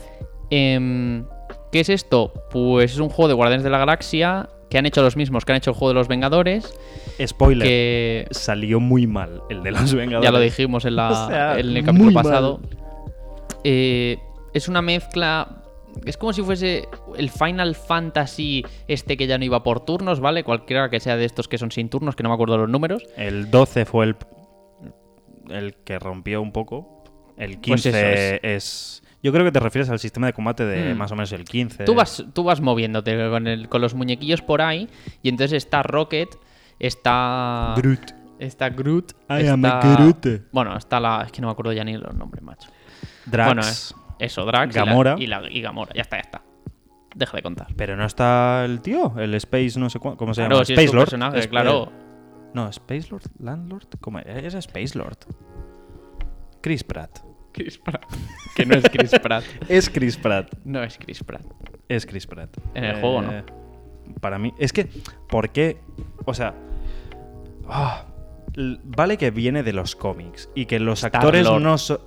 Em, 0.51 1.25
¿Qué 1.71 1.81
es 1.81 1.89
esto? 1.89 2.33
Pues 2.51 2.93
es 2.93 2.99
un 2.99 3.09
juego 3.09 3.29
de 3.29 3.35
Guardianes 3.35 3.63
de 3.65 3.71
la 3.71 3.79
Galaxia 3.79 4.49
que 4.71 4.79
han 4.79 4.87
hecho 4.87 5.03
los 5.03 5.17
mismos 5.17 5.45
que 5.45 5.53
han 5.53 5.59
hecho 5.59 5.71
el 5.71 5.77
juego 5.77 5.89
de 5.91 5.95
los 5.95 6.09
Vengadores. 6.09 6.73
Spoiler. 7.25 7.67
Que 7.67 8.27
Salió 8.31 8.81
muy 8.81 9.07
mal 9.07 9.43
el 9.51 9.63
de 9.63 9.73
los 9.73 9.93
Vengadores. 9.93 10.29
ya 10.29 10.33
lo 10.33 10.41
dijimos 10.41 10.85
en, 10.85 10.97
la, 10.97 11.11
O 11.27 11.29
sea, 11.29 11.59
en 11.59 11.77
el 11.77 11.85
capítulo 11.85 12.13
pasado. 12.13 12.61
Eh, 13.65 14.19
es 14.55 14.69
una 14.69 14.81
mezcla. 14.81 15.57
Es 16.05 16.17
como 16.17 16.33
si 16.33 16.43
fuese 16.43 16.89
el 17.19 17.31
Final 17.31 17.75
Fantasy 17.75 18.65
este 18.87 19.17
que 19.17 19.27
ya 19.27 19.39
no 19.39 19.45
iba 19.45 19.63
por 19.63 19.85
turnos, 19.85 20.21
¿vale? 20.21 20.45
Cualquiera 20.45 20.89
que 20.89 21.01
sea 21.01 21.17
de 21.17 21.25
estos 21.25 21.49
que 21.49 21.59
son 21.59 21.73
sin 21.73 21.89
turnos, 21.89 22.15
que 22.15 22.23
no 22.23 22.29
me 22.29 22.37
acuerdo 22.37 22.57
los 22.57 22.69
números. 22.69 23.03
El 23.17 23.51
12 23.51 23.85
fue 23.87 24.07
el, 24.07 24.17
el 25.53 25.75
que 25.75 25.99
rompió 25.99 26.41
un 26.43 26.53
poco. 26.53 27.05
El 27.37 27.61
15 27.61 27.91
Pues 27.91 28.41
es... 28.43 29.03
Yo 29.23 29.33
creo 29.33 29.45
que 29.45 29.53
te 29.53 29.61
refieres 29.61 29.91
al 29.91 29.99
sistema 29.99 30.27
de 30.27 30.33
combate 30.33 30.65
de 30.65 30.95
Mm. 30.95 30.99
más 30.99 31.13
o 31.13 31.15
menos 31.17 31.31
el 31.33 31.45
15. 31.45 31.85
Tú 31.85 31.95
vas, 31.95 32.25
tú 32.33 32.43
vas 32.43 32.61
moviéndote 32.61 33.17
con, 33.31 33.47
el- 33.47 33.69
con 33.69 33.81
los 33.83 33.95
muñequillos 33.95 34.41
por 34.43 34.63
ahí 34.63 34.89
y 35.23 35.29
entonces 35.29 35.53
está 35.65 35.83
Rocket, 35.83 36.29
está... 36.79 37.75
Groot. 37.77 38.13
Está 38.39 38.71
Groot. 38.71 39.13
I 39.29 39.47
am 39.49 39.65
está- 39.65 39.81
a 39.81 39.97
Groot. 39.97 40.27
Bueno, 40.53 40.77
está 40.77 40.99
la... 41.01 41.23
Es 41.27 41.33
que 41.33 41.41
no 41.43 41.49
me 41.49 41.53
acuerdo 41.53 41.73
ya 41.73 41.85
ni 41.85 41.97
los 41.97 42.15
nombres, 42.15 42.43
macho. 42.43 42.71
Drax. 43.27 43.47
Bueno, 43.49 43.61
es- 43.63 43.95
eso, 44.19 44.45
Drax 44.45 44.75
y 44.75 44.79
la- 44.79 44.85
Gamora. 44.85 45.17
Y, 45.19 45.27
la, 45.27 45.43
y 45.51 45.61
Gamora. 45.61 45.93
Ya 45.95 46.03
está, 46.03 46.17
ya 46.17 46.23
está. 46.23 46.43
Deja 47.15 47.37
de 47.37 47.43
contar. 47.43 47.67
Pero 47.77 47.97
no 47.97 48.05
está 48.07 48.65
el 48.65 48.81
tío, 48.81 49.15
el 49.19 49.35
Space 49.35 49.79
no 49.79 49.91
sé 49.91 49.99
cuánto. 49.99 50.17
¿Cómo 50.19 50.33
se 50.33 50.43
Claro, 50.43 50.57
llama? 50.57 50.65
si 50.65 50.73
Space 50.75 50.93
Lord. 50.95 51.05
personaje, 51.07 51.39
Es- 51.41 51.49
claro. 51.49 51.93
No, 52.55 52.69
Space 52.69 53.09
Lord, 53.11 53.25
Landlord. 53.39 53.89
¿Cómo 54.01 54.19
es? 54.19 54.27
Es 54.27 54.55
Space 54.55 54.97
Lord. 54.99 55.19
Chris 56.61 56.85
Pratt. 56.85 57.21
Chris 57.53 57.79
Pratt. 57.79 58.05
Que 58.57 58.67
no 58.67 58.75
es 58.77 58.85
Chris 58.91 59.11
Pratt. 59.23 59.45
Es 59.69 59.89
Chris 59.89 60.17
Pratt. 60.17 60.53
No 60.65 60.83
es 60.83 60.99
Chris 60.99 61.23
Pratt. 61.23 61.45
Es 61.89 62.07
Chris 62.07 62.27
Pratt. 62.27 62.57
En 62.75 62.85
el 62.85 63.01
juego, 63.01 63.23
¿no? 63.23 63.33
Para 64.21 64.39
mí. 64.39 64.53
Es 64.59 64.73
que, 64.73 64.89
¿por 65.29 65.51
qué? 65.51 65.81
O 66.25 66.35
sea. 66.35 66.55
ah, 67.69 68.07
vale 68.85 69.17
que 69.17 69.31
viene 69.31 69.63
de 69.63 69.73
los 69.73 69.95
cómics 69.97 70.51
y 70.55 70.67
que 70.67 70.81
los 70.81 71.05
actores 71.05 71.49
no 71.51 71.79
son. 71.79 72.01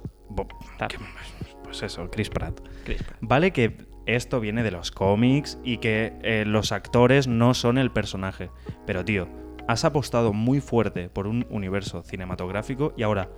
Pues 1.63 1.81
eso, 1.81 2.09
Chris 2.11 2.29
Pratt. 2.29 2.59
Chris 2.83 3.01
Pratt. 3.01 3.17
Vale 3.21 3.51
que 3.51 3.77
esto 4.05 4.39
viene 4.39 4.63
de 4.63 4.71
los 4.71 4.91
cómics 4.91 5.57
y 5.63 5.77
que 5.77 6.13
eh, 6.23 6.43
los 6.45 6.71
actores 6.71 7.27
no 7.27 7.53
son 7.53 7.77
el 7.77 7.91
personaje. 7.91 8.49
Pero, 8.85 9.05
tío, 9.05 9.27
has 9.67 9.85
apostado 9.85 10.33
muy 10.33 10.59
fuerte 10.59 11.09
por 11.09 11.27
un 11.27 11.45
universo 11.49 12.03
cinematográfico 12.03 12.93
y 12.97 13.03
ahora 13.03 13.29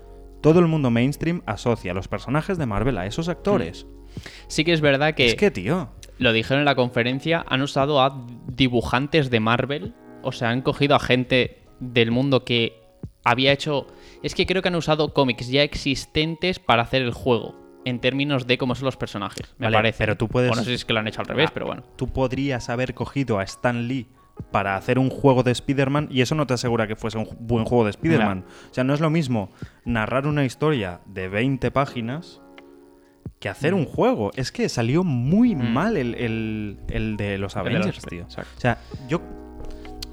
todo 0.42 0.60
el 0.60 0.68
mundo 0.68 0.90
mainstream 0.92 1.42
asocia 1.46 1.92
a 1.92 1.96
los 1.96 2.08
personajes 2.08 2.58
de 2.58 2.66
Marvel 2.66 2.98
a 2.98 3.06
esos 3.06 3.30
actores. 3.30 3.86
Sí 4.48 4.64
que 4.64 4.74
es 4.74 4.82
verdad 4.82 5.14
que... 5.16 5.28
Es 5.28 5.36
que, 5.36 5.52
tío. 5.52 5.90
lo 6.20 6.32
dijeron 6.34 6.60
en 6.60 6.66
la 6.66 6.76
conferencia, 6.76 7.44
han 7.48 7.62
usado 7.62 8.02
a 8.02 8.26
dibujantes 8.48 9.30
de 9.30 9.40
Marvel. 9.40 9.94
O 10.24 10.32
sea, 10.32 10.50
han 10.50 10.62
cogido 10.62 10.96
a 10.96 11.00
gente 11.00 11.64
del 11.80 12.12
mundo 12.12 12.46
que 12.46 12.82
había 13.24 13.52
hecho. 13.52 13.88
Es 14.24 14.34
que 14.36 14.46
creo 14.46 14.62
que 14.62 14.70
han 14.70 14.76
usado 14.76 15.14
cómics 15.14 15.50
ya 15.50 15.64
existentes 15.64 16.60
para 16.60 16.84
hacer 16.84 17.02
el 17.02 17.12
juego. 17.14 17.56
En 17.86 18.00
términos 18.00 18.48
de 18.48 18.58
cómo 18.58 18.74
son 18.74 18.86
los 18.86 18.98
personajes. 18.98 19.54
Me 19.60 19.68
Vale, 19.68 19.78
parece. 19.78 19.98
pero 20.00 20.16
tú 20.18 20.28
puedes- 20.28 20.52
O 20.52 20.56
no 20.56 20.62
sé 20.64 20.70
si 20.70 20.74
es 20.76 20.86
que 20.86 20.94
lo 20.94 21.00
han 21.00 21.08
hecho 21.08 21.22
al 21.22 21.28
revés, 21.28 21.50
Ah, 21.50 21.54
pero 21.54 21.68
bueno. 21.68 21.84
Tú 21.96 22.08
podrías 22.08 22.70
haber 22.70 22.94
cogido 22.96 23.38
a 23.38 23.44
Stan 23.44 23.88
Lee 23.88 24.08
para 24.52 24.76
hacer 24.76 25.00
un 25.00 25.10
juego 25.10 25.44
de 25.44 25.52
Spider-Man 25.52 26.08
y 26.12 26.22
eso 26.22 26.36
no 26.36 26.46
te 26.48 26.54
asegura 26.54 26.88
que 26.88 26.96
fuese 26.96 27.18
un 27.18 27.28
buen 27.40 27.66
juego 27.66 27.84
de 27.86 27.90
Spider-Man. 27.92 28.46
O 28.70 28.74
sea, 28.74 28.84
no 28.84 28.94
es 28.94 29.00
lo 29.00 29.10
mismo 29.10 29.50
narrar 29.86 30.28
una 30.28 30.44
historia 30.46 31.02
de 31.06 31.28
20 31.30 31.72
páginas 31.72 32.42
que 33.40 33.50
hacer 33.50 33.74
un 33.74 33.86
juego. 33.86 34.32
Es 34.36 34.52
que 34.52 34.70
salió 34.70 35.04
muy 35.04 35.56
Mm. 35.56 35.74
mal 35.74 35.98
el, 35.98 36.16
el- 36.16 36.78
el 36.90 37.18
de 37.18 37.38
los 37.38 37.56
El 37.56 37.64
de 37.66 37.70
los 37.72 37.82
Avengers, 37.86 38.06
tío. 38.06 38.24
exacto. 38.24 38.52
O 38.58 38.62
sea, 38.62 38.78
yo 39.08 39.22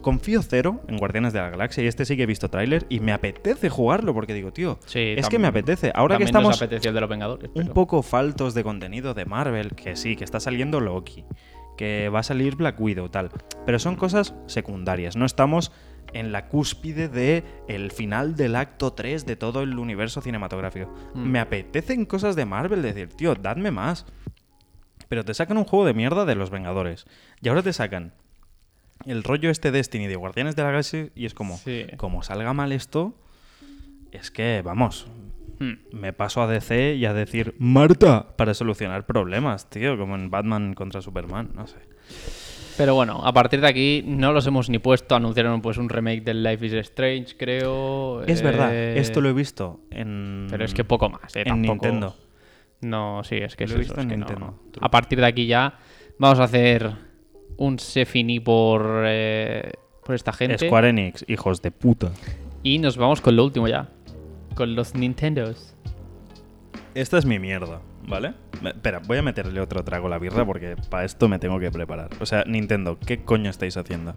confío 0.03 0.43
cero 0.43 0.81
en 0.89 0.97
Guardianes 0.97 1.33
de 1.33 1.39
la 1.39 1.51
Galaxia 1.51 1.85
y 1.85 1.87
este 1.87 2.05
sí 2.05 2.17
que 2.17 2.25
he 2.25 2.27
visto 2.27 2.49
tráiler 2.51 2.87
y 2.89 2.99
me 2.99 3.13
apetece 3.13 3.69
jugarlo 3.69 4.13
porque 4.13 4.35
digo, 4.35 4.53
tío, 4.53 4.79
Sí, 4.87 5.15
es 5.17 5.29
que 5.29 5.39
me 5.39 5.47
apetece. 5.47 5.93
Ahora 5.95 6.17
que 6.17 6.25
nos 6.25 6.29
estamos 6.31 6.61
el 6.61 6.69
de 6.95 7.01
los 7.01 7.09
Vengadores. 7.09 7.51
un 7.55 7.69
poco 7.69 8.03
faltos 8.03 8.55
de 8.55 8.65
contenido 8.65 9.15
de 9.15 9.25
Marvel, 9.25 9.71
que 9.77 9.95
sí, 9.95 10.17
que 10.17 10.25
está 10.25 10.41
saliendo 10.41 10.81
Loki, 10.81 11.25
que 11.77 12.09
va 12.09 12.21
a 12.21 12.23
salir 12.23 12.57
Black 12.57 12.81
Widow, 12.81 13.09
tal. 13.09 13.31
Pero 13.67 13.79
son 13.79 13.97
cosas 13.97 14.35
secundarias, 14.47 15.17
no 15.17 15.25
estamos 15.25 15.73
en 16.13 16.33
la 16.33 16.49
cúspide 16.49 17.09
de 17.09 17.45
el 17.69 17.91
final 17.91 18.37
del 18.37 18.57
acto 18.57 18.93
3 18.93 19.25
de 19.25 19.37
todo 19.37 19.63
el 19.63 19.79
universo 19.79 20.21
cinematográfico. 20.21 20.93
Mm. 21.15 21.21
Me 21.31 21.39
apetecen 21.41 22.05
cosas 22.05 22.37
de 22.37 22.45
Marvel, 22.45 22.83
decir, 22.83 23.09
tío, 23.09 23.35
dadme 23.35 23.71
más. 23.71 24.05
Pero 25.09 25.25
te 25.25 25.35
sacan 25.35 25.59
un 25.59 25.65
juego 25.65 25.85
de 25.87 25.95
mierda 25.95 26.25
de 26.25 26.35
los 26.35 26.51
Vengadores. 26.51 27.07
Y 27.41 27.49
ahora 27.49 27.63
te 27.63 27.73
sacan 27.73 28.13
el 29.07 29.23
rollo 29.25 29.51
este 29.51 29.71
Destiny 29.71 30.07
de 30.07 30.17
Guardianes 30.17 30.55
de 30.57 30.63
la 30.63 30.71
Galaxia 30.71 31.09
y 31.15 31.27
es 31.27 31.35
como, 31.35 31.57
Sí. 31.59 31.87
como 31.97 32.23
salga 32.23 32.53
mal 32.53 32.73
esto, 32.73 33.15
es 34.11 34.31
que, 34.31 34.63
vamos. 34.63 35.07
Me 35.93 36.13
paso 36.13 36.43
a 36.43 36.47
DC 36.47 36.95
y 36.97 37.05
a 37.07 37.13
decir 37.15 37.55
Marta 37.59 38.35
para 38.37 38.55
solucionar 38.55 39.07
problemas, 39.07 39.69
tío, 39.71 39.97
como 39.99 40.15
en 40.17 40.31
Batman 40.31 40.75
contra 40.75 41.01
Superman, 41.03 41.51
no 41.55 41.67
sé. 41.67 41.77
Pero 42.77 42.95
bueno, 42.95 43.21
a 43.25 43.33
partir 43.35 43.61
de 43.61 43.69
aquí 43.69 44.03
no 44.07 44.33
los 44.33 44.47
hemos 44.47 44.71
ni 44.71 44.79
puesto. 44.79 45.15
Anunciaron 45.15 45.61
pues 45.61 45.77
un 45.77 45.89
remake 45.91 46.23
del 46.23 46.43
Life 46.43 46.65
is 46.67 46.73
Strange, 46.73 47.37
creo. 47.37 48.23
Es 48.25 48.41
verdad, 48.43 48.75
eh, 48.75 48.99
esto 48.99 49.21
lo 49.21 49.29
he 49.29 49.33
visto 49.35 49.81
en 49.91 50.47
Pero 50.51 50.65
es 50.65 50.73
que 50.73 50.83
poco 50.85 51.11
más, 51.11 51.37
¿eh? 51.37 51.41
en 51.41 51.49
Tampoco- 51.49 51.73
Nintendo. 51.87 52.17
No, 52.81 53.23
sí, 53.25 53.37
es 53.37 53.55
que 53.57 53.67
Lo 53.67 53.75
es 53.75 53.79
he 53.79 53.83
eso, 53.83 53.95
visto 53.95 54.01
es 54.01 54.05
en 54.05 54.09
que 54.11 54.17
no- 54.17 54.27
Nintendo. 54.27 54.59
A 54.81 54.91
partir 54.91 55.21
de 55.21 55.27
aquí 55.27 55.47
ya 55.47 55.79
vamos 56.19 56.41
a 56.41 56.45
hacer 56.45 56.91
un 57.59 57.79
Sefini 57.79 58.41
por, 58.41 59.03
eh, 59.07 59.71
por 60.05 60.15
esta 60.15 60.33
gente. 60.33 60.67
Square 60.67 60.89
Enix, 60.89 61.25
hijos 61.29 61.61
de 61.63 61.71
puta. 61.71 62.11
Y 62.63 62.79
nos 62.79 62.97
vamos 62.97 63.21
con 63.21 63.37
lo 63.37 63.45
último 63.45 63.69
ya. 63.69 63.91
Con 64.55 64.75
los 64.75 64.95
Nintendos. 64.95 65.75
Esta 66.95 67.17
es 67.19 67.25
mi 67.25 67.39
mierda, 67.39 67.81
¿vale? 68.07 68.35
Espera, 68.63 69.01
voy 69.07 69.19
a 69.19 69.23
meterle 69.23 69.61
otro 69.61 69.83
trago 69.83 70.07
a 70.09 70.11
la 70.11 70.19
birra 70.19 70.45
porque 70.45 70.77
para 70.91 71.05
esto 71.05 71.29
me 71.29 71.39
tengo 71.39 71.59
que 71.59 71.71
preparar. 71.71 72.11
O 72.21 72.27
sea, 72.27 72.45
Nintendo, 72.47 72.99
¿qué 72.99 73.25
coño 73.25 73.49
estáis 73.49 73.77
haciendo? 73.77 74.15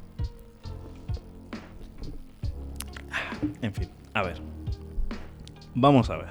En 3.61 3.73
fin, 3.73 3.89
a 4.13 4.23
ver. 4.23 4.41
Vamos 5.73 6.09
a 6.09 6.17
ver. 6.17 6.29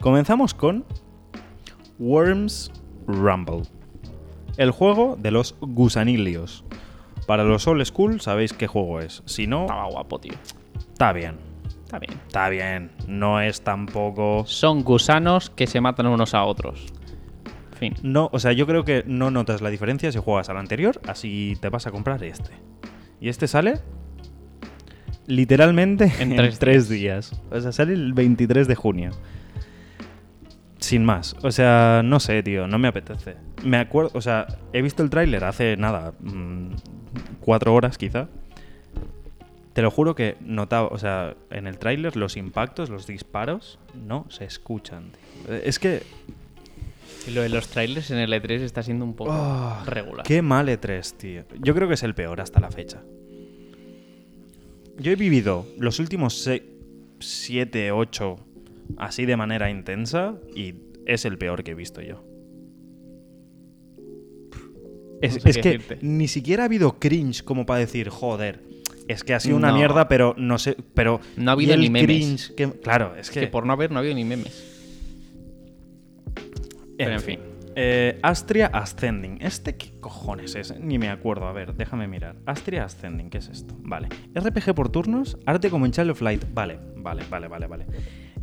Comenzamos 0.00 0.54
con 0.54 0.84
Worms 1.98 2.70
Rumble. 3.06 3.62
El 4.56 4.70
juego 4.72 5.16
de 5.18 5.30
los 5.30 5.56
gusanilios. 5.60 6.64
Para 7.26 7.44
los 7.44 7.66
old 7.66 7.84
school 7.84 8.20
sabéis 8.20 8.52
qué 8.52 8.66
juego 8.66 9.00
es. 9.00 9.22
Si 9.24 9.46
no, 9.46 9.62
Estaba 9.62 9.86
guapo, 9.86 10.18
tío. 10.18 10.34
está 10.92 11.12
bien. 11.12 11.49
Está 11.90 11.98
bien. 11.98 12.12
Está 12.24 12.48
bien. 12.48 12.90
No 13.08 13.40
es 13.40 13.62
tampoco... 13.62 14.44
Son 14.46 14.84
gusanos 14.84 15.50
que 15.50 15.66
se 15.66 15.80
matan 15.80 16.06
unos 16.06 16.34
a 16.34 16.44
otros. 16.44 16.86
Fin. 17.76 17.94
No, 18.04 18.30
o 18.32 18.38
sea, 18.38 18.52
yo 18.52 18.64
creo 18.64 18.84
que 18.84 19.02
no 19.08 19.32
notas 19.32 19.60
la 19.60 19.70
diferencia 19.70 20.12
si 20.12 20.18
juegas 20.20 20.48
al 20.50 20.58
anterior, 20.58 21.00
así 21.08 21.58
te 21.60 21.68
vas 21.68 21.88
a 21.88 21.90
comprar 21.90 22.22
este. 22.22 22.52
Y 23.20 23.28
este 23.28 23.48
sale 23.48 23.80
literalmente 25.26 26.12
En 26.20 26.30
en, 26.30 26.36
tres 26.36 26.60
tres, 26.60 26.88
días. 26.88 27.32
O 27.50 27.60
sea, 27.60 27.72
sale 27.72 27.94
el 27.94 28.12
23 28.12 28.68
de 28.68 28.74
junio. 28.76 29.10
Sin 30.78 31.04
más. 31.04 31.34
O 31.42 31.50
sea, 31.50 32.02
no 32.04 32.20
sé, 32.20 32.40
tío, 32.44 32.68
no 32.68 32.78
me 32.78 32.86
apetece. 32.86 33.34
Me 33.64 33.78
acuerdo, 33.78 34.12
o 34.14 34.20
sea, 34.20 34.46
he 34.72 34.80
visto 34.80 35.02
el 35.02 35.10
tráiler 35.10 35.42
hace 35.42 35.76
nada, 35.76 36.12
mm, 36.20 36.74
cuatro 37.40 37.74
horas 37.74 37.98
quizá. 37.98 38.28
Te 39.72 39.82
lo 39.82 39.90
juro 39.90 40.14
que 40.16 40.36
notaba, 40.40 40.88
o 40.88 40.98
sea, 40.98 41.36
en 41.50 41.66
el 41.66 41.78
tráiler 41.78 42.16
los 42.16 42.36
impactos, 42.36 42.90
los 42.90 43.06
disparos, 43.06 43.78
no 43.94 44.26
se 44.28 44.44
escuchan. 44.44 45.12
tío. 45.46 45.54
Es 45.54 45.78
que 45.78 46.02
lo 47.32 47.42
de 47.42 47.48
los 47.50 47.68
trailers 47.68 48.10
en 48.10 48.18
el 48.18 48.32
E3 48.32 48.60
está 48.62 48.82
siendo 48.82 49.04
un 49.04 49.14
poco 49.14 49.30
Oh, 49.32 49.84
regular. 49.86 50.26
Qué 50.26 50.42
mal 50.42 50.68
E3, 50.68 51.12
tío. 51.16 51.44
Yo 51.60 51.74
creo 51.74 51.86
que 51.86 51.94
es 51.94 52.02
el 52.02 52.14
peor 52.14 52.40
hasta 52.40 52.58
la 52.60 52.70
fecha. 52.70 53.00
Yo 54.98 55.12
he 55.12 55.16
vivido 55.16 55.66
los 55.78 55.98
últimos 56.00 56.48
7, 57.20 57.92
8 57.92 58.36
así 58.98 59.24
de 59.24 59.36
manera 59.36 59.70
intensa 59.70 60.34
y 60.54 60.74
es 61.06 61.24
el 61.24 61.38
peor 61.38 61.62
que 61.62 61.70
he 61.70 61.74
visto 61.74 62.00
yo. 62.02 62.24
Es, 65.22 65.34
No 65.34 65.40
sé 65.40 65.50
es 65.50 65.56
qué 65.56 65.62
que 65.62 65.68
decirte. 65.78 65.98
ni 66.02 66.28
siquiera 66.28 66.64
ha 66.64 66.66
habido 66.66 66.98
cringe 66.98 67.42
como 67.44 67.66
para 67.66 67.80
decir, 67.80 68.08
joder, 68.08 68.62
es 69.10 69.24
que 69.24 69.34
ha 69.34 69.40
sido 69.40 69.56
una 69.56 69.68
No. 69.68 69.76
mierda, 69.76 70.08
pero 70.08 70.34
no 70.38 70.58
sé, 70.58 70.76
pero 70.94 71.20
No 71.36 71.50
ha 71.50 71.54
habido 71.54 71.76
ni 71.76 71.90
memes. 71.90 72.52
que- 72.56 72.70
claro, 72.72 73.14
es 73.16 73.30
que 73.30 73.46
por 73.46 73.66
no 73.66 73.72
haber, 73.72 73.90
no 73.90 73.96
ha 73.96 74.00
habido 74.00 74.14
ni 74.14 74.24
memes. 74.24 74.66
Pero 76.96 77.12
en 77.12 77.20
fin. 77.20 77.40
Eh, 77.76 78.18
Astria 78.22 78.66
Ascending. 78.66 79.38
¿Este 79.40 79.76
qué 79.76 79.92
cojones 80.00 80.54
es? 80.54 80.78
Ni 80.78 80.98
me 80.98 81.08
acuerdo. 81.08 81.46
A 81.46 81.52
ver, 81.52 81.74
déjame 81.74 82.08
mirar. 82.08 82.36
Astria 82.44 82.84
Ascending, 82.84 83.30
¿qué 83.30 83.38
es 83.38 83.48
esto? 83.48 83.74
Vale. 83.78 84.08
RPG 84.34 84.74
por 84.74 84.90
turnos, 84.90 85.38
arte 85.46 85.70
como 85.70 85.86
en 85.86 85.92
Child 85.92 86.10
of 86.10 86.20
Light. 86.20 86.44
Vale, 86.52 86.78
vale, 86.96 87.22
vale, 87.30 87.48
vale, 87.48 87.66
vale. 87.68 87.86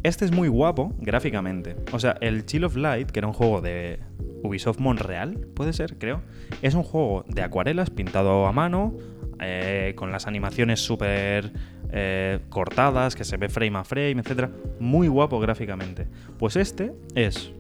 Este 0.02 0.26
es 0.26 0.32
muy 0.32 0.48
guapo 0.48 0.94
gráficamente. 1.00 1.76
O 1.92 2.00
sea, 2.00 2.18
el 2.22 2.46
Chill 2.46 2.64
of 2.64 2.78
Light, 2.78 3.12
que 3.12 3.20
era 3.20 3.28
un 3.28 3.34
juego 3.34 3.62
de 3.62 4.00
Ubisoft 4.48 4.80
Montreal, 4.80 5.48
puede 5.54 5.74
ser, 5.74 5.98
creo. 5.98 6.22
Es 6.62 6.74
un 6.74 6.84
juego 6.84 7.24
de 7.28 7.42
acuarelas 7.44 7.90
pintado 7.90 8.48
a 8.48 8.52
mano, 8.52 8.96
eh, 9.40 9.94
con 9.96 10.12
las 10.12 10.26
animaciones 10.28 10.80
súper 10.80 11.52
eh, 11.92 12.40
cortadas, 12.50 13.16
que 13.16 13.24
se 13.24 13.38
ve 13.38 13.50
frame 13.50 13.78
a 13.78 13.84
frame, 13.84 14.22
etc. 14.22 14.50
Muy 14.80 15.08
guapo 15.08 15.40
gráficamente. 15.40 16.08
Pues 16.40 16.56
este 16.56 16.94
es 17.16 17.52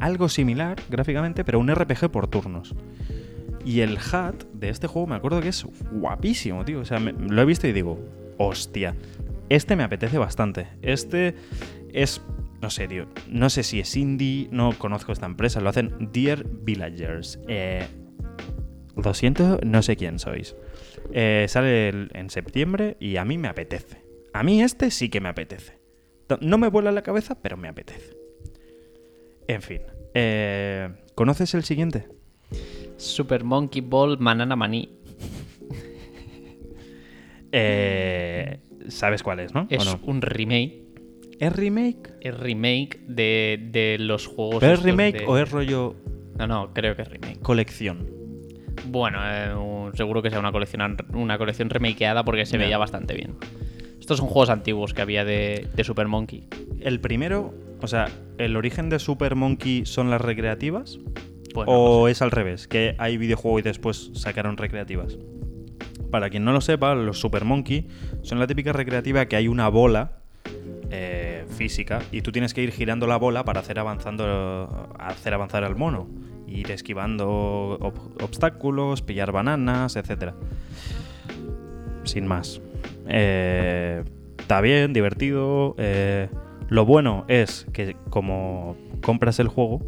algo 0.00 0.28
similar 0.28 0.76
gráficamente, 0.90 1.44
pero 1.44 1.58
un 1.60 1.72
RPG 1.74 2.10
por 2.10 2.26
turnos. 2.26 2.74
Y 3.64 3.80
el 3.80 3.96
hat 4.12 4.44
de 4.52 4.68
este 4.68 4.86
juego 4.86 5.06
me 5.06 5.14
acuerdo 5.14 5.40
que 5.40 5.48
es 5.48 5.66
guapísimo, 5.92 6.64
tío. 6.66 6.80
O 6.80 6.84
sea, 6.84 6.98
me- 7.00 7.12
lo 7.12 7.40
he 7.40 7.44
visto 7.46 7.66
y 7.66 7.72
digo, 7.72 7.98
hostia, 8.36 8.94
este 9.48 9.74
me 9.76 9.82
apetece 9.84 10.18
bastante. 10.18 10.66
Este 10.82 11.34
es, 11.92 12.20
no 12.64 12.70
sé, 12.70 12.88
tío. 12.88 13.06
No 13.28 13.50
sé 13.50 13.62
si 13.62 13.78
es 13.78 13.94
indie, 13.94 14.48
no 14.50 14.72
conozco 14.78 15.12
esta 15.12 15.26
empresa. 15.26 15.60
Lo 15.60 15.68
hacen 15.68 16.08
Dear 16.14 16.46
Villagers. 16.48 17.38
Eh, 17.46 17.86
lo 18.96 19.12
siento, 19.12 19.58
no 19.66 19.82
sé 19.82 19.96
quién 19.96 20.18
sois. 20.18 20.56
Eh, 21.12 21.44
sale 21.46 21.90
el- 21.90 22.10
en 22.14 22.30
septiembre 22.30 22.96
y 23.00 23.16
a 23.18 23.24
mí 23.26 23.36
me 23.36 23.48
apetece. 23.48 24.02
A 24.32 24.42
mí 24.42 24.62
este 24.62 24.90
sí 24.90 25.10
que 25.10 25.20
me 25.20 25.28
apetece. 25.28 25.78
No 26.40 26.56
me 26.56 26.68
vuela 26.68 26.90
la 26.90 27.02
cabeza, 27.02 27.34
pero 27.42 27.58
me 27.58 27.68
apetece. 27.68 28.16
En 29.46 29.60
fin. 29.60 29.82
eh, 30.14 30.88
¿Conoces 31.14 31.52
el 31.52 31.64
siguiente? 31.64 32.08
Super 32.96 33.44
Monkey 33.44 33.82
Ball 33.82 34.16
Banana 34.16 34.56
Maní. 34.56 34.88
Eh, 37.52 38.58
¿Sabes 38.88 39.22
cuál 39.22 39.40
es, 39.40 39.52
no? 39.54 39.62
¿O 39.62 39.66
Es 39.68 39.84
no? 39.84 40.00
un 40.04 40.22
remake. 40.22 40.83
¿Es 41.38 41.52
remake? 41.52 42.12
Es 42.20 42.38
remake 42.38 43.00
de, 43.06 43.68
de 43.70 43.96
los 43.98 44.26
juegos. 44.26 44.58
¿Pero 44.60 44.74
es 44.74 44.82
remake 44.82 45.20
de- 45.20 45.26
o 45.26 45.36
es 45.38 45.50
rollo 45.50 45.96
No, 46.38 46.46
no, 46.46 46.72
creo 46.72 46.96
que 46.96 47.02
es 47.02 47.08
remake. 47.08 47.40
colección? 47.40 48.08
Bueno, 48.86 49.18
eh, 49.22 49.90
seguro 49.94 50.22
que 50.22 50.30
sea 50.30 50.38
una 50.40 50.52
colección, 50.52 50.96
una 51.14 51.38
colección 51.38 51.70
remakeada 51.70 52.24
porque 52.24 52.46
se 52.46 52.58
veía 52.58 52.78
bastante 52.78 53.14
bien. 53.14 53.34
Estos 54.00 54.18
son 54.18 54.26
juegos 54.28 54.50
antiguos 54.50 54.92
que 54.92 55.00
había 55.02 55.24
de, 55.24 55.66
de 55.74 55.84
Super 55.84 56.06
Monkey. 56.08 56.46
El 56.80 57.00
primero, 57.00 57.54
o 57.80 57.86
sea, 57.86 58.08
¿el 58.38 58.56
origen 58.56 58.90
de 58.90 58.98
Super 58.98 59.34
Monkey 59.34 59.86
son 59.86 60.10
las 60.10 60.20
recreativas? 60.20 60.98
Pues 61.54 61.66
¿O 61.70 62.06
sé. 62.06 62.12
es 62.12 62.20
al 62.22 62.30
revés? 62.30 62.68
Que 62.68 62.94
hay 62.98 63.16
videojuego 63.16 63.58
y 63.60 63.62
después 63.62 64.10
sacaron 64.14 64.56
recreativas. 64.56 65.16
Para 66.10 66.28
quien 66.30 66.44
no 66.44 66.52
lo 66.52 66.60
sepa, 66.60 66.94
los 66.94 67.18
Super 67.18 67.44
Monkey 67.44 67.86
son 68.22 68.38
la 68.38 68.46
típica 68.46 68.72
recreativa 68.72 69.26
que 69.26 69.36
hay 69.36 69.48
una 69.48 69.68
bola 69.68 70.18
eh, 70.96 71.44
física 71.48 72.00
y 72.12 72.22
tú 72.22 72.30
tienes 72.32 72.54
que 72.54 72.62
ir 72.62 72.70
girando 72.70 73.06
la 73.06 73.16
bola 73.16 73.44
para 73.44 73.60
hacer 73.60 73.78
avanzando 73.78 74.88
hacer 74.98 75.34
avanzar 75.34 75.64
al 75.64 75.74
mono 75.76 76.06
ir 76.46 76.70
esquivando 76.70 77.78
ob- 77.80 78.22
obstáculos 78.22 79.02
pillar 79.02 79.32
bananas 79.32 79.96
etcétera 79.96 80.34
sin 82.04 82.26
más 82.26 82.60
Eh, 83.06 84.02
está 84.38 84.60
bien 84.60 84.92
divertido 84.92 85.74
eh, 85.78 86.28
lo 86.68 86.84
bueno 86.86 87.24
es 87.28 87.66
que 87.72 87.96
como 88.10 88.76
compras 89.02 89.38
el 89.40 89.48
juego 89.48 89.80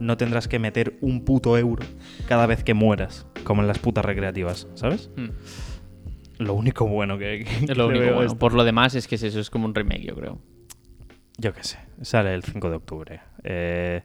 no 0.00 0.16
tendrás 0.16 0.48
que 0.48 0.58
meter 0.58 0.96
un 1.00 1.24
puto 1.24 1.56
euro 1.58 1.84
cada 2.28 2.46
vez 2.46 2.64
que 2.64 2.72
mueras 2.74 3.26
como 3.44 3.60
en 3.62 3.68
las 3.68 3.78
putas 3.78 4.04
recreativas 4.04 4.68
¿sabes? 4.74 5.10
Hmm. 5.16 5.30
lo 6.38 6.54
único 6.54 6.86
bueno 6.86 7.18
que, 7.18 7.44
que 7.44 7.72
Es 7.72 7.76
lo 7.76 7.88
único 7.88 8.14
bueno. 8.14 8.38
Por 8.38 8.54
lo 8.54 8.64
demás 8.64 8.94
es 8.94 9.06
que 9.06 9.16
es 9.16 9.22
eso, 9.22 9.38
es 9.40 9.50
como 9.50 9.66
un 9.66 9.74
remake, 9.74 10.04
yo 10.06 10.14
creo. 10.14 10.38
Yo 11.38 11.52
qué 11.52 11.64
sé, 11.64 11.78
sale 12.02 12.34
el 12.34 12.42
5 12.42 12.70
de 12.70 12.76
octubre. 12.76 13.20
Eh, 13.44 14.02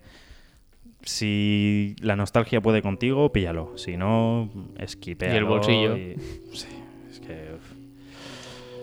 si 1.03 1.95
la 2.01 2.15
nostalgia 2.15 2.61
puede 2.61 2.81
contigo, 2.81 3.31
píllalo. 3.31 3.77
Si 3.77 3.97
no, 3.97 4.49
esquipéalo. 4.79 5.35
Y 5.35 5.37
el 5.37 5.45
bolsillo. 5.45 5.97
y- 5.97 6.15
Sí, 6.53 6.67
es 7.09 7.19
que... 7.19 7.47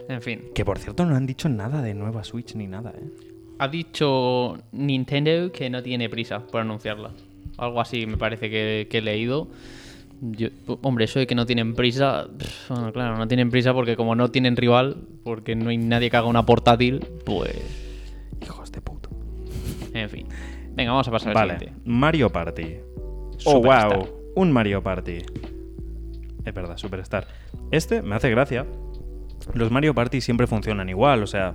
En 0.08 0.22
fin. 0.22 0.42
Que 0.54 0.64
por 0.64 0.78
cierto 0.78 1.04
no 1.06 1.16
han 1.16 1.26
dicho 1.26 1.48
nada 1.48 1.82
de 1.82 1.94
nueva 1.94 2.24
Switch 2.24 2.54
ni 2.54 2.66
nada, 2.66 2.90
¿eh? 2.96 3.08
Ha 3.58 3.68
dicho 3.68 4.58
Nintendo 4.72 5.50
que 5.52 5.70
no 5.70 5.82
tiene 5.82 6.08
prisa 6.08 6.40
por 6.46 6.60
anunciarla. 6.60 7.12
Algo 7.56 7.80
así 7.80 8.04
me 8.06 8.16
parece 8.16 8.50
que, 8.50 8.86
que 8.90 8.98
he 8.98 9.02
leído. 9.02 9.48
Yo- 10.20 10.48
hombre, 10.82 11.06
eso 11.06 11.18
de 11.18 11.26
que 11.26 11.34
no 11.34 11.46
tienen 11.46 11.74
prisa. 11.74 12.26
Bueno, 12.68 12.92
claro, 12.92 13.16
no 13.16 13.26
tienen 13.28 13.50
prisa 13.50 13.72
porque 13.72 13.96
como 13.96 14.14
no 14.14 14.30
tienen 14.30 14.56
rival, 14.56 14.96
porque 15.24 15.54
no 15.56 15.70
hay 15.70 15.78
nadie 15.78 16.10
que 16.10 16.16
haga 16.16 16.26
una 16.26 16.44
portátil, 16.46 17.00
pues. 17.24 17.82
En 20.02 20.10
fin. 20.10 20.26
Venga, 20.74 20.90
vamos 20.92 21.06
a 21.08 21.10
pasar 21.10 21.28
al 21.30 21.34
Vale, 21.34 21.58
siguiente. 21.58 21.80
Mario 21.84 22.30
Party. 22.30 22.76
Oh, 23.44 23.56
Superstar. 23.56 23.96
wow. 23.98 24.08
Un 24.36 24.52
Mario 24.52 24.82
Party. 24.82 25.18
Es 26.44 26.52
verdad, 26.54 26.76
Superstar. 26.76 27.26
Este 27.70 28.02
me 28.02 28.16
hace 28.16 28.28
gracia. 28.30 28.66
Los 29.54 29.70
Mario 29.70 29.94
Party 29.94 30.20
siempre 30.20 30.46
funcionan 30.46 30.88
igual, 30.88 31.22
o 31.22 31.26
sea, 31.26 31.54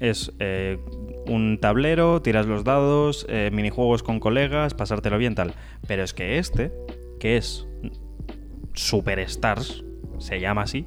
es 0.00 0.32
eh, 0.38 0.78
un 1.26 1.58
tablero, 1.60 2.22
tiras 2.22 2.46
los 2.46 2.64
dados, 2.64 3.26
eh, 3.28 3.50
minijuegos 3.52 4.02
con 4.02 4.20
colegas, 4.20 4.72
pasártelo 4.74 5.18
bien, 5.18 5.34
tal. 5.34 5.54
Pero 5.86 6.02
es 6.04 6.14
que 6.14 6.38
este, 6.38 6.72
que 7.20 7.36
es 7.36 7.66
Superstars, 8.74 9.84
se 10.18 10.40
llama 10.40 10.62
así, 10.62 10.86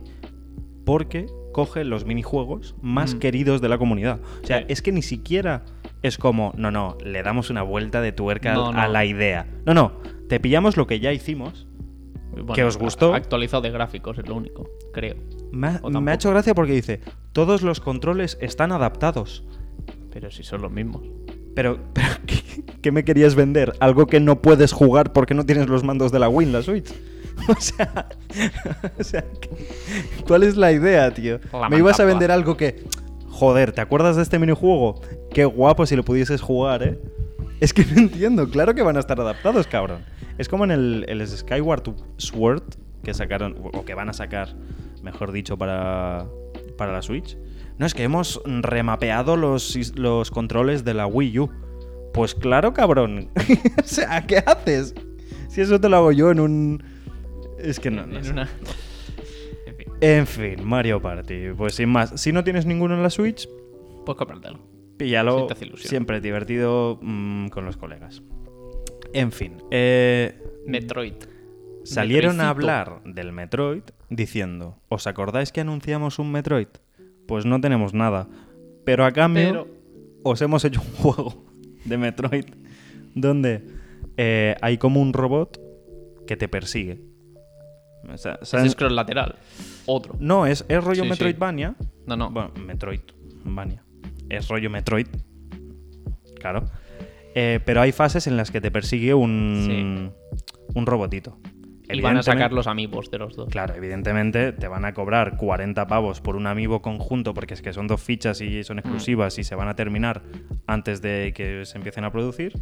porque 0.86 1.26
coge 1.54 1.84
los 1.84 2.06
minijuegos 2.06 2.76
más 2.82 3.16
Mm. 3.16 3.20
queridos 3.20 3.62
de 3.62 3.70
la 3.70 3.78
comunidad. 3.78 4.20
O 4.44 4.48
sea, 4.48 4.60
Sí. 4.60 4.66
es 4.70 4.82
que 4.82 4.92
ni 4.92 5.02
siquiera 5.02 5.66
es 6.02 6.18
como, 6.18 6.54
no, 6.58 6.72
no, 6.72 6.98
le 7.04 7.24
damos 7.24 7.50
una 7.50 7.62
vuelta 7.62 8.02
de 8.02 8.12
tuerca 8.12 8.54
No, 8.54 8.68
a 8.70 8.88
la 8.88 9.06
idea. 9.06 9.48
No, 9.66 9.74
no, 9.74 9.94
te 10.28 10.40
pillamos 10.40 10.78
lo 10.78 10.88
que 10.88 11.00
ya 11.00 11.12
hicimos. 11.12 11.68
Bueno, 12.32 12.54
¿Que 12.54 12.64
os 12.64 12.78
gustó? 12.78 13.14
Actualizado 13.14 13.64
de 13.64 13.72
gráficos, 13.72 14.18
es 14.18 14.28
lo 14.28 14.36
único, 14.36 14.70
creo. 14.94 15.16
Me 15.52 15.68
ha, 15.68 15.82
me 15.82 16.14
hecho 16.14 16.30
gracia 16.30 16.54
porque 16.54 16.74
dice, 16.74 17.02
todos 17.34 17.64
los 17.64 17.80
controles 17.80 18.38
están 18.40 18.72
adaptados. 18.72 19.44
Pero 20.12 20.32
si 20.32 20.44
son 20.44 20.62
los 20.62 20.72
mismos. 20.72 21.04
Pero, 21.56 21.80
pero 21.94 22.08
¿qué, 22.26 22.64
qué 22.82 22.92
me 22.92 23.04
querías 23.04 23.36
vender? 23.36 23.74
¿Algo 23.80 24.08
que 24.08 24.20
no 24.20 24.42
puedes 24.42 24.72
jugar 24.72 25.12
porque 25.12 25.34
no 25.34 25.46
tienes 25.46 25.68
los 25.68 25.84
mandos 25.84 26.12
de 26.12 26.20
la 26.20 26.30
Wii 26.30 26.52
la 26.52 26.62
Switch? 26.62 26.94
O 27.48 27.56
sea, 27.60 28.10
o 29.00 29.04
sea, 29.04 29.24
¿cuál 30.28 30.44
es 30.44 30.58
la 30.58 30.72
idea, 30.72 31.10
tío? 31.14 31.40
La 31.54 31.70
me 31.70 31.78
ibas 31.78 32.00
a 32.00 32.06
vender 32.06 32.32
algo 32.32 32.58
que... 32.58 32.84
Joder, 33.40 33.72
¿te 33.72 33.80
acuerdas 33.82 34.18
de 34.18 34.22
este 34.24 34.38
minijuego? 34.38 35.02
Qué 35.32 35.46
guapo 35.46 35.86
si 35.86 35.96
lo 35.96 36.04
pudieses 36.04 36.42
jugar, 36.42 36.84
¿eh? 36.84 37.00
Es 37.62 37.74
que 37.74 37.86
no 37.86 37.98
entiendo, 37.98 38.50
claro 38.50 38.74
que 38.76 38.82
van 38.82 38.98
a 38.98 39.00
estar 39.00 39.20
adaptados, 39.20 39.66
cabrón. 39.66 40.02
Es 40.38 40.50
como 40.50 40.66
en 40.66 40.72
el, 40.72 41.06
el 41.08 41.26
Skyward 41.26 41.84
Sword 42.18 42.64
que 43.04 43.14
sacaron, 43.14 43.56
o 43.74 43.86
que 43.86 43.94
van 43.94 44.10
a 44.10 44.14
sacar, 44.14 44.56
mejor 45.04 45.32
dicho, 45.32 45.58
para, 45.58 46.26
para 46.78 46.92
la 46.92 47.02
Switch. 47.02 47.38
No, 47.78 47.86
es 47.86 47.94
que 47.94 48.04
hemos 48.04 48.42
remapeado 48.46 49.38
los, 49.38 49.96
los 49.98 50.32
controles 50.32 50.84
de 50.84 50.94
la 50.94 51.08
Wii 51.08 51.40
U. 51.40 51.50
Pues 52.14 52.36
claro, 52.36 52.74
cabrón. 52.74 53.30
o 53.82 53.88
sea, 53.88 54.26
¿qué 54.28 54.40
haces? 54.46 54.94
Si 55.48 55.62
eso 55.62 55.80
te 55.80 55.88
lo 55.88 55.96
hago 55.98 56.12
yo 56.12 56.32
en 56.32 56.42
un... 56.42 56.84
Es 57.58 57.80
que 57.80 57.90
no, 57.90 58.06
no 58.06 58.18
En 58.18 58.24
sé. 58.26 58.32
una- 58.32 58.50
En 60.02 60.26
fin, 60.28 60.64
Mario 60.66 61.02
Party. 61.02 61.52
Pues 61.58 61.76
sin 61.76 61.90
más, 61.90 62.20
si 62.22 62.32
no 62.32 62.44
tienes 62.44 62.66
ninguno 62.66 62.96
en 62.96 63.04
la 63.04 63.10
Switch, 63.10 63.48
pues 64.06 64.18
cómpratelo. 64.18 64.60
píllalo. 64.98 65.48
Siempre 65.76 66.22
divertido 66.22 67.00
mm, 67.02 67.48
con 67.50 67.66
los 67.66 67.78
colegas. 67.78 68.22
En 69.14 69.32
fin, 69.32 69.58
eh, 69.72 70.40
Metroid. 70.68 71.14
salieron 71.84 72.40
a 72.42 72.50
hablar 72.50 73.02
del 73.04 73.32
Metroid 73.32 73.82
diciendo, 74.10 74.78
¿os 74.88 75.08
acordáis 75.08 75.52
que 75.52 75.62
anunciamos 75.62 76.20
un 76.20 76.32
Metroid? 76.32 76.68
Pues 77.28 77.46
no 77.46 77.60
tenemos 77.60 77.94
nada. 77.94 78.28
Pero 78.86 79.06
a 79.06 79.12
cambio, 79.12 79.44
Pero- 79.50 79.68
os 80.24 80.42
hemos 80.42 80.64
hecho 80.64 80.82
un 80.82 80.94
juego 81.14 81.44
de 81.86 81.98
Metroid 81.98 82.46
donde 83.16 83.64
eh, 84.18 84.56
hay 84.62 84.78
como 84.78 85.02
un 85.02 85.12
robot 85.14 85.60
que 86.28 86.38
te 86.38 86.48
persigue. 86.48 87.02
O 88.08 88.18
sea, 88.18 88.40
Es 88.42 88.52
de 88.52 88.70
scroll 88.70 88.96
lateral. 88.96 89.36
Otro. 89.86 90.16
No, 90.20 90.46
es, 90.46 90.66
es 90.70 90.84
rollo 90.84 90.96
Sí, 91.04 91.08
sí. 91.08 91.10
Metroidvania. 91.10 91.76
No, 92.08 92.16
no. 92.16 92.30
Bueno, 92.32 92.52
Metroidvania. 92.66 93.84
Es 94.30 94.48
rollo 94.48 94.70
Metroid. 94.70 95.08
Claro. 96.40 96.66
Eh, 97.36 97.60
pero 97.66 97.82
hay 97.82 97.92
fases 97.92 98.28
en 98.28 98.38
las 98.38 98.52
que 98.52 98.62
te 98.62 98.72
persigue 98.72 99.14
un, 99.14 100.12
un 100.74 100.86
robotito. 100.86 101.38
y 101.92 102.02
van 102.02 102.18
a 102.18 102.24
sacar 102.24 102.52
los 102.54 102.68
amigos 102.68 103.12
de 103.12 103.18
los 103.20 103.36
dos. 103.36 103.50
Claro, 103.50 103.76
evidentemente 103.76 104.52
te 104.54 104.68
van 104.68 104.86
a 104.86 104.94
cobrar 104.94 105.38
40 105.38 105.88
pavos 105.88 106.22
por 106.22 106.36
un 106.36 106.48
amiibo 106.48 106.82
conjunto 106.82 107.34
porque 107.34 107.54
es 107.54 107.62
que 107.62 107.74
son 107.74 107.88
dos 107.88 108.02
fichas 108.02 108.42
y 108.42 108.60
Mm. 108.60 108.64
son 108.64 108.80
exclusivas 108.80 109.38
y 109.38 109.44
se 109.44 109.56
van 109.56 109.68
a 109.68 109.76
terminar 109.76 110.22
antes 110.68 111.02
de 111.02 111.34
que 111.36 111.66
se 111.66 111.78
empiecen 111.78 112.04
a 112.04 112.12
producir. 112.12 112.54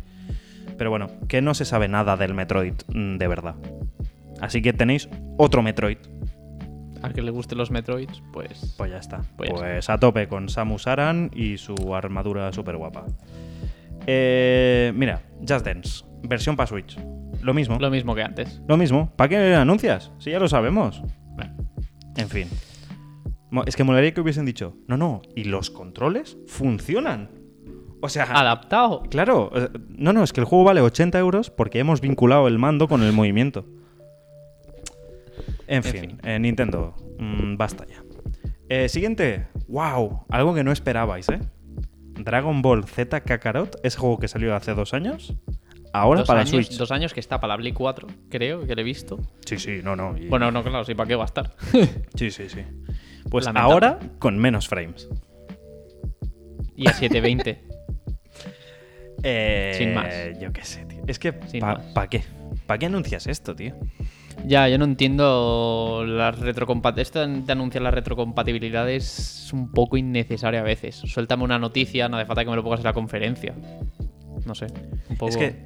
Pero 0.78 0.90
bueno, 0.90 1.08
que 1.28 1.42
no 1.42 1.54
se 1.54 1.66
sabe 1.66 1.88
nada 1.88 2.18
del 2.18 2.34
Metroid 2.34 2.74
mm, 2.94 3.18
de 3.18 3.28
verdad. 3.28 3.56
Así 4.42 4.62
que 4.62 4.74
tenéis 4.74 5.10
otro 5.38 5.62
Metroid. 5.64 5.98
A 7.02 7.10
que 7.10 7.22
le 7.22 7.32
gusten 7.32 7.58
los 7.58 7.70
Metroids, 7.72 8.22
pues. 8.34 8.74
Pues 8.78 8.92
ya 8.92 8.98
está. 8.98 9.22
Pues 9.38 9.52
Pues, 9.52 9.90
a 9.90 10.00
tope 10.00 10.28
con 10.28 10.50
Samus 10.50 10.88
Aran 10.88 11.30
y 11.34 11.58
su 11.58 11.76
armadura 11.96 12.52
súper 12.52 12.78
guapa. 12.78 13.06
Eh, 14.08 14.92
mira, 14.96 15.22
Just 15.48 15.66
Dance, 15.66 16.06
versión 16.24 16.56
para 16.56 16.68
Switch. 16.68 16.98
Lo 17.42 17.54
mismo. 17.54 17.78
Lo 17.80 17.90
mismo 17.92 18.16
que 18.16 18.24
antes. 18.24 18.62
Lo 18.68 18.78
mismo. 18.78 19.12
¿Para 19.16 19.30
qué 19.30 19.56
anuncias? 19.56 20.12
Si 20.18 20.32
ya 20.32 20.40
lo 20.40 20.48
sabemos. 20.48 21.02
Bueno, 21.36 21.56
En 22.16 22.30
fin. 22.30 22.48
Es 23.66 23.76
que 23.78 23.84
molaría 23.84 24.14
que 24.14 24.20
hubiesen 24.20 24.46
dicho, 24.46 24.76
no, 24.88 24.98
no, 24.98 25.22
y 25.34 25.46
los 25.46 25.70
controles 25.70 26.38
funcionan. 26.48 27.30
O 28.02 28.10
sea, 28.10 28.26
Adaptado. 28.26 29.04
claro, 29.04 29.52
eh, 29.56 29.70
no, 29.90 30.12
no, 30.12 30.24
es 30.24 30.34
que 30.34 30.42
el 30.42 30.46
juego 30.46 30.66
vale 30.66 30.82
80 30.82 31.18
euros 31.18 31.50
porque 31.50 31.80
hemos 31.80 32.02
vinculado 32.02 32.48
el 32.48 32.60
mando 32.60 32.88
con 32.90 33.04
el 33.04 33.14
movimiento. 33.14 33.66
En, 35.68 35.84
fin, 35.84 36.02
fin. 36.02 36.22
eh, 36.24 36.40
Nintendo, 36.40 36.96
mm, 37.20 37.58
basta 37.58 37.86
ya. 37.88 38.04
Eh, 38.70 38.90
siguiente, 38.90 39.48
wow, 39.68 40.26
algo 40.30 40.54
que 40.54 40.64
no 40.64 40.72
esperabais, 40.72 41.28
¿eh? 41.30 41.40
Dragon 42.20 42.62
Ball 42.62 42.84
Z 42.86 43.22
Kakarot, 43.22 43.80
ese 43.84 43.98
juego 43.98 44.18
que 44.20 44.28
salió 44.28 44.56
hace 44.56 44.74
dos 44.74 44.94
años, 44.94 45.36
ahora 45.94 46.22
dos 46.22 46.28
para 46.28 46.40
años, 46.42 46.50
Switch. 46.52 46.78
Dos 46.78 46.92
años 46.92 47.14
que 47.14 47.20
está 47.20 47.40
para 47.40 47.54
la 47.54 47.58
Play 47.60 47.74
4, 47.74 48.08
creo 48.30 48.66
que 48.66 48.76
le 48.76 48.82
he 48.82 48.86
visto. 48.86 49.20
Sí, 49.46 49.58
sí, 49.58 49.80
no, 49.84 49.96
no. 49.96 50.18
y- 50.18 50.28
Bueno, 50.28 50.52
no, 50.52 50.64
claro, 50.64 50.84
sí, 50.84 50.96
¿para 50.96 51.08
qué 51.08 51.16
va 51.16 51.24
a 51.24 51.28
estar? 51.28 51.56
Sí, 52.16 52.32
sí, 52.32 52.50
sí. 52.50 52.62
Pues 53.30 53.46
Lamentable. 53.46 53.74
ahora 53.74 54.00
con 54.20 54.38
menos 54.38 54.68
frames. 54.68 55.08
y 56.76 56.88
a 56.88 56.94
720. 56.94 57.64
Eh, 59.24 59.74
Sin 59.78 59.94
más. 59.96 60.14
Yo 60.40 60.54
qué 60.54 60.64
sé, 60.64 60.86
tío. 60.86 61.02
Es 61.08 61.18
que, 61.18 61.34
¿para 61.34 62.08
qué? 62.08 62.24
¿Para 62.68 62.78
qué 62.78 62.86
anuncias 62.86 63.26
esto, 63.28 63.56
tío? 63.56 63.76
Ya, 64.46 64.70
yo 64.70 64.78
no 64.78 64.86
entiendo 64.86 66.04
la 66.06 66.32
retrocompatibilidad. 66.32 67.02
Esto 67.02 67.28
de 67.28 67.52
anunciar 67.52 67.84
la 67.84 67.92
retrocompatibilidad 67.92 68.90
es 68.90 69.52
un 69.52 69.72
poco 69.72 69.98
innecesario 69.98 70.60
a 70.60 70.64
veces. 70.64 70.96
Suéltame 70.96 71.44
una 71.44 71.60
noticia, 71.60 72.08
no 72.08 72.18
hace 72.18 72.26
falta 72.26 72.44
que 72.44 72.50
me 72.50 72.56
lo 72.56 72.64
pongas 72.64 72.80
en 72.80 72.86
la 72.86 72.94
conferencia. 72.94 73.54
No 74.46 74.56
sé, 74.56 74.68
un 75.10 75.18
poco. 75.18 75.30
Es 75.30 75.38
que 75.38 75.64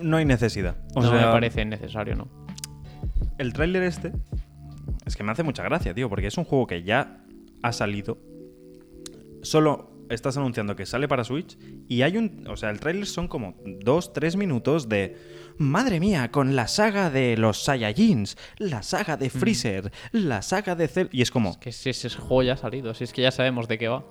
no 0.00 0.16
hay 0.16 0.24
necesidad. 0.24 0.76
O 0.94 1.02
no 1.02 1.10
sea, 1.10 1.26
me 1.26 1.32
parece 1.32 1.64
necesario, 1.64 2.14
¿no? 2.14 2.46
el 3.38 3.52
tráiler 3.52 3.82
este 3.82 4.12
es 5.04 5.16
que 5.16 5.22
me 5.22 5.32
hace 5.32 5.42
mucha 5.42 5.62
gracia, 5.62 5.94
tío, 5.94 6.08
porque 6.08 6.26
es 6.26 6.38
un 6.38 6.44
juego 6.44 6.66
que 6.66 6.82
ya 6.82 7.18
ha 7.62 7.72
salido. 7.72 8.18
Solo 9.42 10.04
estás 10.10 10.36
anunciando 10.36 10.74
que 10.74 10.86
sale 10.86 11.06
para 11.08 11.24
Switch 11.24 11.56
y 11.88 12.02
hay 12.02 12.16
un, 12.16 12.44
o 12.48 12.56
sea, 12.56 12.70
el 12.70 12.80
tráiler 12.80 13.06
son 13.06 13.28
como 13.28 13.54
dos, 13.64 14.12
tres 14.12 14.36
minutos 14.36 14.88
de 14.88 15.16
madre 15.58 16.00
mía, 16.00 16.30
con 16.30 16.54
la 16.56 16.68
saga 16.68 17.10
de 17.10 17.36
los 17.36 17.62
Saiyajins, 17.64 18.36
la 18.58 18.82
saga 18.82 19.16
de 19.16 19.30
Freezer, 19.30 19.92
la 20.12 20.42
saga 20.42 20.74
de 20.74 20.88
Cell 20.88 21.08
y 21.12 21.22
es 21.22 21.30
como 21.30 21.58
Que 21.60 21.72
si 21.72 21.90
ese 21.90 22.08
juego 22.10 22.42
ya 22.42 22.54
ha 22.54 22.56
salido, 22.56 22.92
si 22.94 23.04
es 23.04 23.12
que 23.12 23.22
ya 23.22 23.30
sabemos 23.30 23.68
de 23.68 23.78
qué 23.78 23.88
va. 23.88 24.04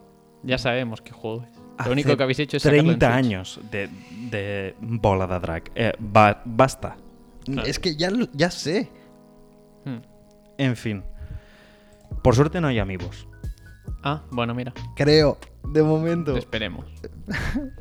Ya 0.44 0.58
sabemos 0.58 1.02
qué 1.02 1.12
juego 1.12 1.44
es. 1.44 1.50
Hace 1.78 1.90
Lo 1.90 1.94
único 1.94 2.16
que 2.16 2.24
habéis 2.24 2.40
hecho 2.40 2.58
es 2.58 2.64
sacarlo 2.64 2.92
en 2.92 3.00
30 3.00 3.08
Switch. 3.08 3.26
años 3.26 3.60
de, 3.72 3.90
de 4.30 4.76
bola 4.80 5.28
de 5.28 5.40
drag. 5.40 5.64
Eh, 5.76 5.92
ba- 6.00 6.42
basta. 6.46 6.98
Claro. 7.46 7.68
Es 7.68 7.80
que 7.80 7.96
ya, 7.96 8.10
ya 8.34 8.50
sé. 8.52 8.90
Hmm. 9.86 9.98
En 10.58 10.76
fin. 10.76 11.04
Por 12.24 12.36
suerte 12.36 12.62
no 12.62 12.68
hay 12.68 12.80
amigos. 12.80 13.28
Ah, 14.04 14.22
bueno, 14.32 14.54
mira. 14.54 14.74
Creo, 14.96 15.38
de 15.68 15.84
momento. 15.84 16.36
Esperemos. 16.38 16.86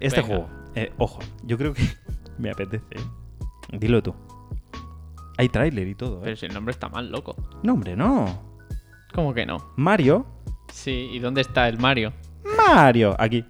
Este 0.00 0.22
Venga. 0.22 0.34
juego, 0.34 0.50
eh, 0.76 0.90
ojo, 0.96 1.18
yo 1.42 1.58
creo 1.58 1.74
que 1.74 1.82
me 2.38 2.50
apetece. 2.50 2.96
Dilo 3.70 4.02
tú. 4.02 4.14
Hay 5.36 5.50
tráiler 5.50 5.86
y 5.88 5.94
todo, 5.94 6.20
Pero 6.20 6.32
¿eh? 6.32 6.36
si 6.36 6.46
el 6.46 6.54
nombre 6.54 6.72
está 6.72 6.88
mal, 6.88 7.10
loco. 7.10 7.36
No, 7.62 7.74
hombre, 7.74 7.94
no. 7.96 8.26
¿Cómo 9.12 9.34
que 9.34 9.44
no? 9.44 9.58
Mario. 9.76 10.24
Sí, 10.72 11.10
¿y 11.12 11.18
dónde 11.18 11.42
está 11.42 11.68
el 11.68 11.78
Mario? 11.78 12.14
Mario. 12.66 13.14
Aquí. 13.18 13.44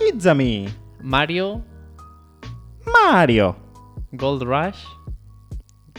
It's 0.00 0.26
a 0.26 0.34
me. 0.34 0.66
Mario 1.02 1.64
Mario. 2.86 3.56
Gold 4.12 4.42
Rush. 4.42 4.84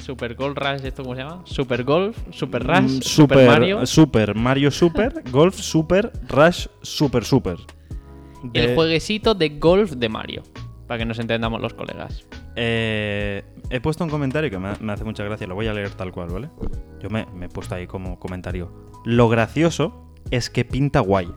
Super 0.06 0.36
Gold 0.36 0.58
Rush, 0.58 0.86
¿esto 0.86 1.02
cómo 1.04 1.16
se 1.16 1.22
llama? 1.24 1.42
Super 1.46 1.84
Golf, 1.84 2.16
Super 2.32 2.64
Rush, 2.64 2.98
Mm, 2.98 3.02
Super, 3.02 3.48
Mario. 3.48 3.86
Super 3.88 4.36
Mario 4.36 4.70
Super, 4.72 5.24
Golf 5.32 5.56
Super, 5.56 6.12
Rush 6.30 6.68
Super 6.84 7.26
Super. 7.26 7.58
El 8.54 8.76
jueguecito 8.76 9.34
de 9.34 9.50
golf 9.50 9.94
de 9.94 10.08
Mario. 10.08 10.44
Para 10.88 11.00
que 11.00 11.06
nos 11.06 11.18
entendamos 11.18 11.60
los 11.60 11.74
colegas. 11.74 12.24
Eh, 12.56 13.44
he 13.72 13.82
puesto 13.82 14.04
un 14.04 14.12
comentario 14.12 14.52
que 14.52 14.60
me, 14.60 14.74
me 14.80 14.94
hace 14.94 15.04
mucha 15.04 15.24
gracia, 15.24 15.48
lo 15.48 15.56
voy 15.56 15.66
a 15.66 15.74
leer 15.74 15.90
tal 15.90 16.12
cual, 16.12 16.30
¿vale? 16.30 16.50
Yo 17.02 17.10
me, 17.10 17.26
me 17.34 17.48
he 17.48 17.50
puesto 17.50 17.74
ahí 17.74 17.88
como 17.88 18.20
comentario. 18.20 18.72
Lo 19.04 19.28
gracioso 19.28 20.12
es 20.30 20.52
que 20.52 20.64
pinta 20.66 21.00
guay. 21.00 21.32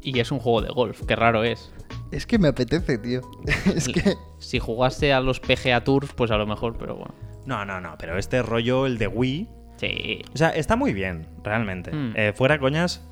Y 0.00 0.18
es 0.20 0.32
un 0.32 0.38
juego 0.38 0.62
de 0.62 0.70
golf, 0.70 1.02
qué 1.06 1.14
raro 1.14 1.44
es. 1.44 1.74
Es 2.10 2.26
que 2.26 2.38
me 2.38 2.48
apetece, 2.48 2.98
tío. 2.98 3.20
es 3.74 3.88
que. 3.88 4.14
Si 4.38 4.58
jugase 4.58 5.12
a 5.12 5.20
los 5.20 5.40
PGA 5.40 5.82
Tours, 5.84 6.12
pues 6.14 6.30
a 6.30 6.36
lo 6.36 6.46
mejor, 6.46 6.76
pero 6.78 6.96
bueno. 6.96 7.14
No, 7.46 7.64
no, 7.64 7.80
no, 7.80 7.96
pero 7.98 8.18
este 8.18 8.42
rollo, 8.42 8.86
el 8.86 8.98
de 8.98 9.06
Wii, 9.08 9.48
Sí. 9.76 10.22
o 10.34 10.36
sea, 10.36 10.50
está 10.50 10.74
muy 10.76 10.92
bien, 10.92 11.26
realmente. 11.44 11.92
Mm. 11.92 12.12
Eh, 12.16 12.32
fuera 12.34 12.58
coñas, 12.58 13.02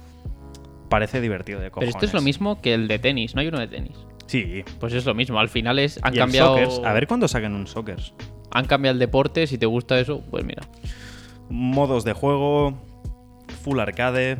parece 0.88 1.20
divertido 1.20 1.58
de 1.60 1.66
Pero 1.66 1.74
cojones. 1.74 1.94
esto 1.94 2.06
es 2.06 2.12
lo 2.14 2.20
mismo 2.20 2.60
que 2.60 2.74
el 2.74 2.88
de 2.88 2.98
tenis, 2.98 3.34
¿no 3.34 3.40
hay 3.40 3.48
uno 3.48 3.58
de 3.60 3.68
tenis? 3.68 3.96
Sí. 4.26 4.64
Pues 4.80 4.92
es 4.92 5.04
lo 5.06 5.14
mismo, 5.14 5.38
al 5.38 5.48
final 5.48 5.78
es 5.78 5.98
han 6.02 6.12
y 6.12 6.16
el 6.16 6.22
cambiado 6.24 6.56
Sockers, 6.58 6.80
a 6.86 6.92
ver 6.92 7.06
cuándo 7.06 7.28
saquen 7.28 7.54
un 7.54 7.66
Sockers. 7.66 8.14
han 8.50 8.66
cambiado 8.66 8.94
el 8.94 8.98
deporte, 8.98 9.46
si 9.46 9.56
te 9.58 9.66
gusta 9.66 9.98
eso, 10.00 10.22
pues 10.30 10.44
mira. 10.44 10.62
modos 11.48 12.04
de 12.04 12.12
juego, 12.12 12.74
full 13.62 13.78
arcade, 13.78 14.38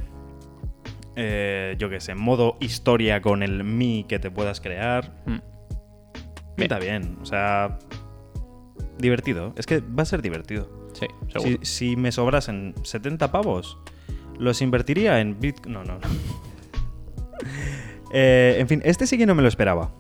eh, 1.17 1.75
yo 1.79 1.89
qué 1.89 2.01
sé, 2.01 2.15
modo 2.15 2.57
historia 2.61 3.21
con 3.23 3.43
el 3.43 3.65
Mi 3.65 4.05
que 4.05 4.19
te 4.19 4.31
puedas 4.31 4.61
crear. 4.61 5.13
Mm. 5.27 5.39
Pinta 6.57 6.79
bien, 6.79 7.19
o 7.21 7.27
sea, 7.27 7.79
divertido. 8.99 9.55
Es 9.57 9.67
que 9.67 9.81
va 9.81 10.03
a 10.03 10.07
ser 10.07 10.23
divertido. 10.23 10.91
Sí, 10.93 11.07
seguro. 11.33 11.59
Si, 11.63 11.91
si 11.91 11.97
me 11.97 12.13
sobrasen 12.13 12.75
70 12.83 13.31
pavos, 13.31 13.79
los 14.39 14.63
invertiría 14.63 15.21
en 15.21 15.39
Bitcoin. 15.41 15.75
No, 15.75 15.85
no, 15.85 15.99
no. 15.99 16.09
Eh, 18.13 18.57
en 18.61 18.69
fin, 18.69 18.81
este 18.85 19.07
sí 19.07 19.19
que 19.19 19.27
no 19.27 19.35
me 19.35 19.43
lo 19.43 19.49
esperaba. 19.49 19.93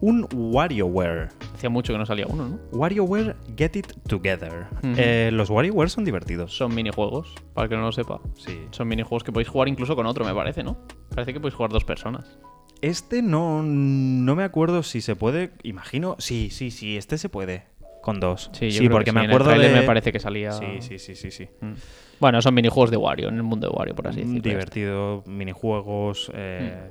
Un 0.00 0.26
WarioWare. 0.32 1.28
Hacía 1.64 1.70
mucho 1.70 1.94
que 1.94 1.98
no 1.98 2.04
salía 2.04 2.26
uno, 2.28 2.46
¿no? 2.46 2.58
WarioWare 2.72 3.36
Get 3.56 3.76
It 3.76 3.86
Together. 4.06 4.66
Eh, 4.82 5.30
los 5.32 5.48
WarioWare 5.48 5.88
son 5.88 6.04
divertidos. 6.04 6.54
Son 6.54 6.74
minijuegos, 6.74 7.34
para 7.54 7.64
el 7.64 7.70
que 7.70 7.76
no 7.76 7.80
lo 7.84 7.92
sepa. 7.92 8.20
Sí. 8.36 8.66
Son 8.70 8.86
minijuegos 8.86 9.24
que 9.24 9.32
podéis 9.32 9.48
jugar 9.48 9.68
incluso 9.68 9.96
con 9.96 10.04
otro, 10.04 10.26
me 10.26 10.34
parece, 10.34 10.62
¿no? 10.62 10.76
Parece 11.14 11.32
que 11.32 11.40
podéis 11.40 11.54
jugar 11.54 11.70
dos 11.70 11.82
personas. 11.86 12.38
Este 12.82 13.22
no, 13.22 13.62
no 13.62 14.36
me 14.36 14.42
acuerdo 14.44 14.82
si 14.82 15.00
se 15.00 15.16
puede. 15.16 15.52
Imagino. 15.62 16.16
Sí, 16.18 16.50
sí, 16.50 16.70
sí, 16.70 16.98
este 16.98 17.16
se 17.16 17.30
puede. 17.30 17.64
Con 18.02 18.20
dos. 18.20 18.50
Sí, 18.52 18.68
yo 18.70 18.80
creo 18.80 18.90
porque 18.90 19.04
que 19.06 19.12
me 19.12 19.20
sí, 19.20 19.24
en 19.24 19.30
acuerdo 19.30 19.50
el 19.52 19.56
tráiler 19.56 19.74
de. 19.74 19.80
me 19.80 19.86
parece 19.86 20.12
que 20.12 20.20
salía. 20.20 20.52
Sí, 20.52 20.66
sí, 20.80 20.98
sí, 20.98 21.14
sí, 21.16 21.30
sí. 21.30 21.48
Mm. 21.62 21.72
Bueno, 22.20 22.42
son 22.42 22.52
minijuegos 22.52 22.90
de 22.90 22.98
Wario, 22.98 23.28
en 23.30 23.36
el 23.36 23.42
mundo 23.42 23.70
de 23.70 23.74
Wario, 23.74 23.94
por 23.94 24.08
así 24.08 24.20
decirlo. 24.20 24.42
Divertido, 24.42 25.24
minijuegos. 25.26 26.30
eh, 26.34 26.90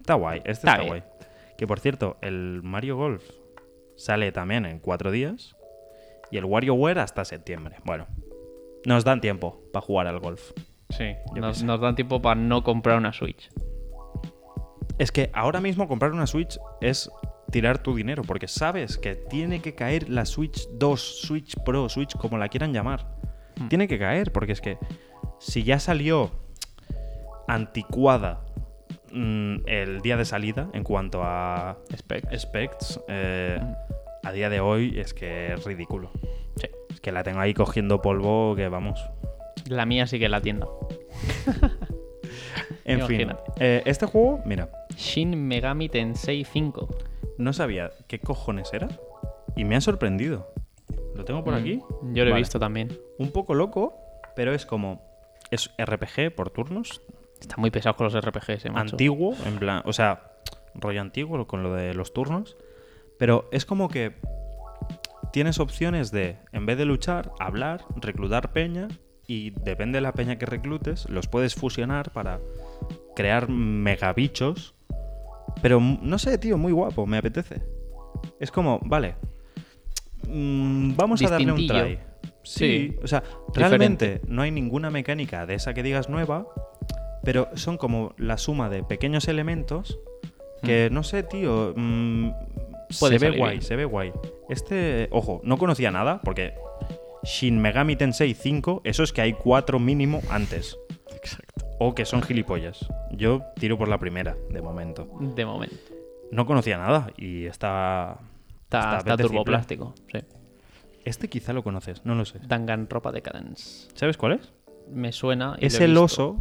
Está 0.00 0.14
guay, 0.14 0.38
este 0.40 0.50
Está 0.66 0.82
guay. 0.82 1.04
Que 1.58 1.66
por 1.66 1.80
cierto, 1.80 2.16
el 2.22 2.62
Mario 2.62 2.96
Golf 2.96 3.24
sale 3.96 4.32
también 4.32 4.64
en 4.64 4.78
cuatro 4.78 5.10
días. 5.10 5.56
Y 6.30 6.36
el 6.36 6.44
WarioWare 6.44 7.00
hasta 7.00 7.24
septiembre. 7.24 7.76
Bueno, 7.84 8.06
nos 8.86 9.04
dan 9.04 9.20
tiempo 9.20 9.60
para 9.72 9.84
jugar 9.84 10.06
al 10.06 10.20
golf. 10.20 10.52
Sí, 10.90 11.14
nos 11.34 11.80
dan 11.80 11.94
tiempo 11.94 12.22
para 12.22 12.40
no 12.40 12.62
comprar 12.62 12.96
una 12.96 13.12
Switch. 13.12 13.50
Es 14.98 15.12
que 15.12 15.30
ahora 15.32 15.60
mismo 15.60 15.88
comprar 15.88 16.12
una 16.12 16.26
Switch 16.26 16.58
es 16.80 17.10
tirar 17.50 17.82
tu 17.82 17.94
dinero, 17.94 18.22
porque 18.24 18.48
sabes 18.48 18.98
que 18.98 19.14
tiene 19.14 19.60
que 19.60 19.74
caer 19.74 20.08
la 20.08 20.24
Switch 20.26 20.68
2, 20.72 21.20
Switch 21.22 21.56
Pro, 21.64 21.88
Switch 21.88 22.16
como 22.16 22.38
la 22.38 22.48
quieran 22.48 22.72
llamar. 22.72 23.06
Hmm. 23.56 23.68
Tiene 23.68 23.88
que 23.88 23.98
caer, 23.98 24.32
porque 24.32 24.52
es 24.52 24.60
que 24.60 24.78
si 25.38 25.62
ya 25.62 25.78
salió 25.78 26.30
anticuada 27.46 28.44
mm, 29.12 29.56
el 29.66 30.00
día 30.00 30.16
de 30.16 30.24
salida 30.24 30.68
en 30.72 30.84
cuanto 30.84 31.22
a 31.22 31.78
Specs. 31.96 32.40
specs, 32.42 33.00
eh, 33.08 33.58
Mm. 33.60 34.26
a 34.26 34.32
día 34.32 34.50
de 34.50 34.60
hoy 34.60 34.98
es 34.98 35.14
que 35.14 35.52
es 35.54 35.64
ridículo. 35.64 36.10
Sí. 36.56 36.68
Es 36.90 37.00
que 37.00 37.12
la 37.12 37.22
tengo 37.22 37.40
ahí 37.40 37.54
cogiendo 37.54 38.00
polvo 38.02 38.54
que 38.56 38.68
vamos. 38.68 39.00
La 39.68 39.86
mía 39.86 40.06
sigue 40.06 40.26
en 40.26 40.30
la 40.32 40.40
tienda. 40.40 40.66
En 42.84 43.06
fin, 43.06 43.28
eh, 43.58 43.82
este 43.84 44.06
juego, 44.06 44.40
mira, 44.46 44.70
Shin 44.96 45.46
Megami 45.46 45.88
Tensei 45.88 46.44
5. 46.44 46.88
no 47.36 47.52
sabía 47.52 47.90
qué 48.06 48.18
cojones 48.18 48.72
era 48.72 48.88
y 49.56 49.64
me 49.64 49.76
ha 49.76 49.80
sorprendido. 49.80 50.50
Lo 51.14 51.24
tengo 51.24 51.44
por 51.44 51.54
Mm, 51.54 51.56
aquí. 51.58 51.80
Yo 52.12 52.24
lo 52.24 52.30
he 52.34 52.38
visto 52.38 52.58
también. 52.58 52.98
Un 53.18 53.30
poco 53.30 53.54
loco, 53.54 53.94
pero 54.36 54.54
es 54.54 54.64
como. 54.66 55.02
Es 55.50 55.70
RPG 55.78 56.34
por 56.34 56.50
turnos. 56.50 57.02
Está 57.40 57.56
muy 57.56 57.70
pesado 57.70 57.96
con 57.96 58.04
los 58.04 58.20
RPGs, 58.20 58.66
eh, 58.66 58.70
macho. 58.70 58.94
Antiguo, 58.94 59.34
en 59.46 59.58
plan. 59.58 59.82
O 59.84 59.92
sea, 59.92 60.32
rollo 60.74 61.00
antiguo 61.00 61.46
con 61.46 61.62
lo 61.62 61.74
de 61.74 61.94
los 61.94 62.12
turnos. 62.12 62.56
Pero 63.18 63.48
es 63.52 63.64
como 63.64 63.88
que. 63.88 64.16
Tienes 65.32 65.60
opciones 65.60 66.10
de, 66.10 66.38
en 66.52 66.64
vez 66.64 66.78
de 66.78 66.86
luchar, 66.86 67.32
hablar, 67.38 67.84
reclutar 67.96 68.52
peña. 68.52 68.88
Y 69.26 69.50
depende 69.50 69.98
de 69.98 70.00
la 70.00 70.12
peña 70.12 70.38
que 70.38 70.46
reclutes, 70.46 71.06
los 71.10 71.28
puedes 71.28 71.54
fusionar 71.54 72.12
para 72.12 72.40
crear 73.14 73.50
megabichos. 73.50 74.74
Pero 75.60 75.80
no 75.80 76.18
sé, 76.18 76.38
tío, 76.38 76.56
muy 76.56 76.72
guapo, 76.72 77.06
me 77.06 77.18
apetece. 77.18 77.62
Es 78.40 78.50
como, 78.50 78.80
vale. 78.82 79.16
mm, 80.26 80.96
vamos 80.96 81.22
a 81.22 81.28
darle 81.28 81.52
un 81.52 81.66
try. 81.66 81.98
Sí, 81.98 82.08
Sí, 82.42 82.96
o 83.02 83.06
sea, 83.06 83.22
realmente 83.54 84.22
no 84.26 84.40
hay 84.40 84.50
ninguna 84.50 84.88
mecánica 84.88 85.44
de 85.44 85.54
esa 85.54 85.74
que 85.74 85.82
digas 85.82 86.08
nueva, 86.08 86.46
pero 87.22 87.48
son 87.54 87.76
como 87.76 88.14
la 88.16 88.38
suma 88.38 88.68
de 88.68 88.82
pequeños 88.82 89.28
elementos 89.28 89.98
que, 90.62 90.88
no 90.90 91.02
sé, 91.02 91.22
tío, 91.22 91.72
mm, 91.76 92.30
se 92.90 93.18
ve 93.18 93.30
guay, 93.36 93.50
bien. 93.52 93.62
se 93.62 93.76
ve 93.76 93.84
guay. 93.84 94.12
Este, 94.48 95.08
ojo, 95.12 95.40
no 95.44 95.56
conocía 95.58 95.90
nada 95.90 96.20
porque 96.22 96.54
Shin 97.22 97.60
Megami 97.60 97.96
Tensei 97.96 98.34
5, 98.34 98.82
eso 98.84 99.02
es 99.02 99.12
que 99.12 99.20
hay 99.20 99.32
cuatro 99.34 99.78
mínimo 99.78 100.20
antes. 100.30 100.76
Exacto. 101.14 101.66
O 101.78 101.94
que 101.94 102.04
son 102.04 102.22
gilipollas. 102.22 102.86
Yo 103.12 103.42
tiro 103.56 103.78
por 103.78 103.88
la 103.88 103.98
primera, 103.98 104.36
de 104.50 104.62
momento. 104.62 105.08
De 105.20 105.44
momento. 105.44 105.76
No 106.32 106.44
conocía 106.46 106.76
nada 106.78 107.10
y 107.16 107.46
está... 107.46 108.18
Está, 108.64 108.98
Está 108.98 109.16
turboplástico. 109.16 109.94
Sí. 110.12 110.18
Este 111.04 111.28
quizá 111.28 111.52
lo 111.54 111.62
conoces, 111.62 112.04
no 112.04 112.14
lo 112.14 112.24
sé. 112.26 112.38
Danganronpa 112.46 113.12
Decadence. 113.12 113.88
¿Sabes 113.94 114.16
cuál 114.18 114.32
es? 114.32 114.52
Me 114.90 115.12
suena. 115.12 115.56
y 115.58 115.66
Es 115.66 115.80
el 115.80 115.92
visto. 115.92 116.04
oso 116.04 116.36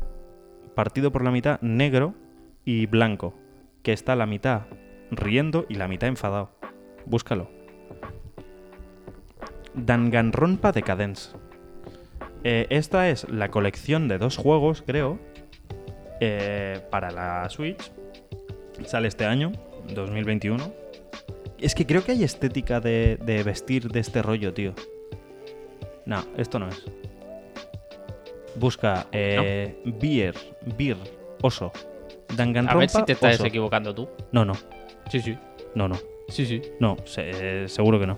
partido 0.78 1.12
por 1.12 1.24
la 1.24 1.32
mitad 1.32 1.60
negro 1.62 2.14
y 2.64 2.86
blanco, 2.86 3.34
que 3.82 3.94
está 3.94 4.16
la 4.16 4.28
mitad 4.28 4.68
riendo 5.10 5.66
y 5.68 5.74
la 5.74 5.88
mitad 5.88 6.08
enfadado. 6.08 6.52
Búscalo. 7.08 7.50
Danganronpa 9.74 10.72
Decadence. 10.72 11.32
Eh, 12.44 12.68
esta 12.70 13.10
es 13.10 13.28
la 13.28 13.50
colección 13.50 14.08
de 14.08 14.20
dos 14.20 14.38
juegos, 14.38 14.84
creo, 14.86 15.18
eh, 16.20 16.80
para 16.92 17.10
la 17.10 17.50
Switch. 17.50 17.92
Sale 18.86 19.08
este 19.08 19.26
año, 19.26 19.54
2021. 19.96 20.72
Es 21.58 21.74
que 21.74 21.88
creo 21.88 22.04
que 22.04 22.12
hay 22.12 22.24
estética 22.24 22.82
de, 22.82 23.18
de 23.26 23.42
vestir 23.42 23.90
de 23.90 24.00
este 24.00 24.22
rollo, 24.22 24.54
tío. 24.54 24.76
No, 26.06 26.24
esto 26.38 26.60
no 26.60 26.68
es. 26.68 26.86
Busca 28.58 29.08
eh, 29.12 29.82
Beer, 29.86 30.36
Beer, 30.78 30.98
oso. 31.42 31.72
Danganronpa, 32.36 32.74
A 32.74 32.78
ver 32.78 32.90
si 32.90 33.04
te 33.04 33.14
estás 33.14 33.36
oso. 33.36 33.46
equivocando 33.46 33.94
tú. 33.94 34.10
No, 34.32 34.44
no, 34.46 34.54
Sí, 35.10 35.20
sí. 35.22 35.38
no, 35.76 35.88
no. 35.88 35.96
Sí, 36.28 36.46
sí. 36.46 36.62
No, 36.80 36.98
se- 37.06 37.64
eh, 37.64 37.70
seguro 37.70 38.00
que 38.00 38.08
no. 38.08 38.18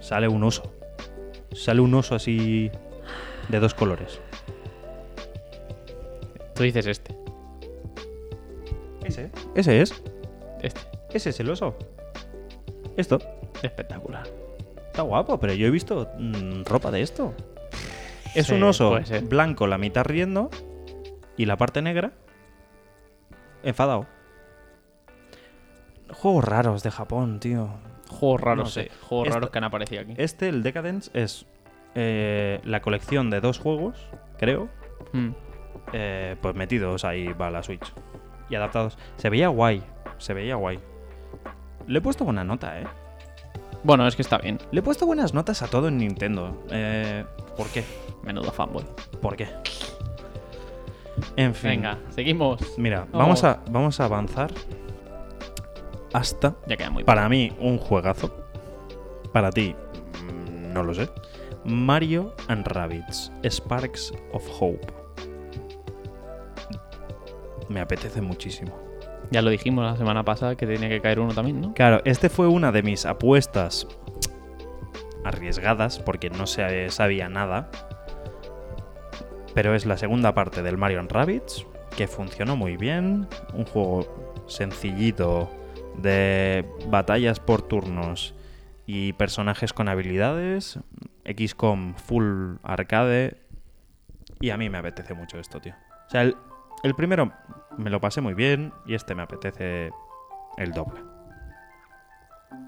Sale 0.00 0.26
un 0.28 0.42
oso. 0.42 0.62
Sale 1.52 1.80
un 1.80 1.94
oso 1.94 2.14
así 2.16 2.70
de 3.48 3.60
dos 3.60 3.74
colores. 3.74 4.20
Tú 6.54 6.62
dices 6.62 6.86
este. 6.86 7.14
¿Ese? 9.04 9.30
Ese 9.54 9.80
es. 9.82 10.02
Este. 10.62 10.80
Ese 11.12 11.30
es 11.30 11.40
el 11.40 11.50
oso. 11.50 11.76
Esto. 12.96 13.18
Espectacular. 13.62 14.26
Está 14.86 15.02
guapo, 15.02 15.38
pero 15.38 15.52
yo 15.54 15.66
he 15.66 15.70
visto 15.70 16.08
mm, 16.18 16.62
ropa 16.64 16.90
de 16.90 17.02
esto. 17.02 17.34
Es 18.34 18.46
Sí, 18.48 18.54
un 18.54 18.62
oso 18.64 18.98
blanco, 19.28 19.66
la 19.66 19.78
mitad 19.78 20.04
riendo 20.04 20.50
y 21.36 21.46
la 21.46 21.56
parte 21.56 21.82
negra 21.82 22.12
enfadado. 23.62 24.06
Juegos 26.12 26.44
raros 26.44 26.82
de 26.82 26.90
Japón, 26.90 27.40
tío. 27.40 27.68
Juegos 28.08 28.40
raros, 28.40 28.64
No 28.64 28.70
sé. 28.70 28.84
sí. 28.84 28.90
Juegos 29.02 29.28
Esto- 29.28 29.34
raros 29.36 29.50
que 29.50 29.58
han 29.58 29.64
aparecido 29.64 30.02
aquí. 30.02 30.14
Este, 30.16 30.48
el 30.48 30.62
Decadence, 30.62 31.10
es 31.14 31.46
eh, 31.94 32.60
la 32.64 32.80
colección 32.82 33.30
de 33.30 33.40
dos 33.40 33.58
juegos, 33.58 34.08
creo, 34.38 34.68
Mm. 35.12 35.28
eh, 35.92 36.36
pues 36.42 36.54
metidos 36.56 37.04
ahí 37.04 37.32
va 37.32 37.50
la 37.50 37.62
Switch. 37.62 37.92
Y 38.50 38.56
adaptados. 38.56 38.98
Se 39.16 39.30
veía 39.30 39.48
guay, 39.48 39.82
se 40.18 40.34
veía 40.34 40.56
guay. 40.56 40.78
Le 41.86 41.98
he 41.98 42.02
puesto 42.02 42.24
buena 42.24 42.44
nota, 42.44 42.80
¿eh? 42.80 42.86
Bueno, 43.84 44.06
es 44.06 44.16
que 44.16 44.22
está 44.22 44.38
bien. 44.38 44.58
Le 44.72 44.80
he 44.80 44.82
puesto 44.82 45.06
buenas 45.06 45.34
notas 45.34 45.62
a 45.62 45.68
todo 45.68 45.88
en 45.88 45.98
Nintendo. 45.98 46.64
Eh, 46.70 47.24
¿Por 47.56 47.68
qué? 47.68 47.84
Menudo 48.22 48.50
fanboy. 48.52 48.84
¿Por 49.20 49.36
qué? 49.36 49.48
En 51.36 51.54
fin. 51.54 51.70
Venga, 51.70 51.98
seguimos. 52.10 52.60
Mira, 52.78 53.06
Oh. 53.12 53.18
vamos, 53.18 53.44
a, 53.44 53.60
vamos 53.70 54.00
a 54.00 54.04
avanzar. 54.06 54.50
hasta, 56.12 56.54
Ya 56.66 56.76
queda 56.76 56.90
muy 56.90 57.02
para 57.04 57.28
mí, 57.28 57.52
un 57.60 57.78
juegazo. 57.78 58.32
Para 59.32 59.50
ti, 59.50 59.74
mm, 60.22 60.72
no 60.72 60.82
lo 60.84 60.94
sé. 60.94 61.08
Mario 61.64 62.34
and 62.48 62.66
Rabbids, 62.66 63.32
Sparks 63.44 64.12
of 64.32 64.44
Hope. 64.60 64.86
Me 67.68 67.80
apetece 67.80 68.20
muchísimo. 68.20 68.78
Ya 69.30 69.40
lo 69.42 69.50
dijimos 69.50 69.84
la 69.84 69.96
semana 69.96 70.22
pasada 70.24 70.54
que 70.54 70.66
tenía 70.66 70.88
que 70.88 71.00
caer 71.00 71.18
uno 71.18 71.32
también, 71.34 71.60
¿no? 71.60 71.72
Claro, 71.74 72.00
este 72.04 72.28
fue 72.28 72.46
una 72.46 72.70
de 72.70 72.82
mis 72.82 73.06
apuestas 73.06 73.86
arriesgadas 75.24 75.98
porque 75.98 76.30
no 76.30 76.46
se 76.46 76.90
sabía 76.90 77.28
nada. 77.28 77.70
Pero 79.54 79.74
es 79.74 79.86
la 79.86 79.96
segunda 79.96 80.34
parte 80.34 80.62
del 80.62 80.76
Mario 80.76 81.02
Rabbids 81.02 81.66
que 81.96 82.08
funcionó 82.08 82.56
muy 82.56 82.76
bien. 82.76 83.28
Un 83.52 83.64
juego 83.64 84.44
sencillito 84.46 85.50
de 85.96 86.68
batallas 86.88 87.40
por 87.40 87.62
turnos 87.62 88.34
y 88.86 89.12
personajes 89.14 89.72
con 89.72 89.88
habilidades. 89.88 90.78
XCOM 91.24 91.94
full 91.94 92.56
arcade. 92.62 93.40
Y 94.40 94.50
a 94.50 94.56
mí 94.56 94.68
me 94.68 94.78
apetece 94.78 95.14
mucho 95.14 95.38
esto, 95.38 95.60
tío. 95.60 95.74
O 96.06 96.10
sea, 96.10 96.22
el, 96.22 96.36
el 96.82 96.94
primero 96.94 97.32
me 97.78 97.90
lo 97.90 98.00
pasé 98.00 98.20
muy 98.20 98.34
bien 98.34 98.72
y 98.86 98.94
este 98.94 99.14
me 99.14 99.22
apetece 99.22 99.90
el 100.58 100.72
doble. 100.72 101.00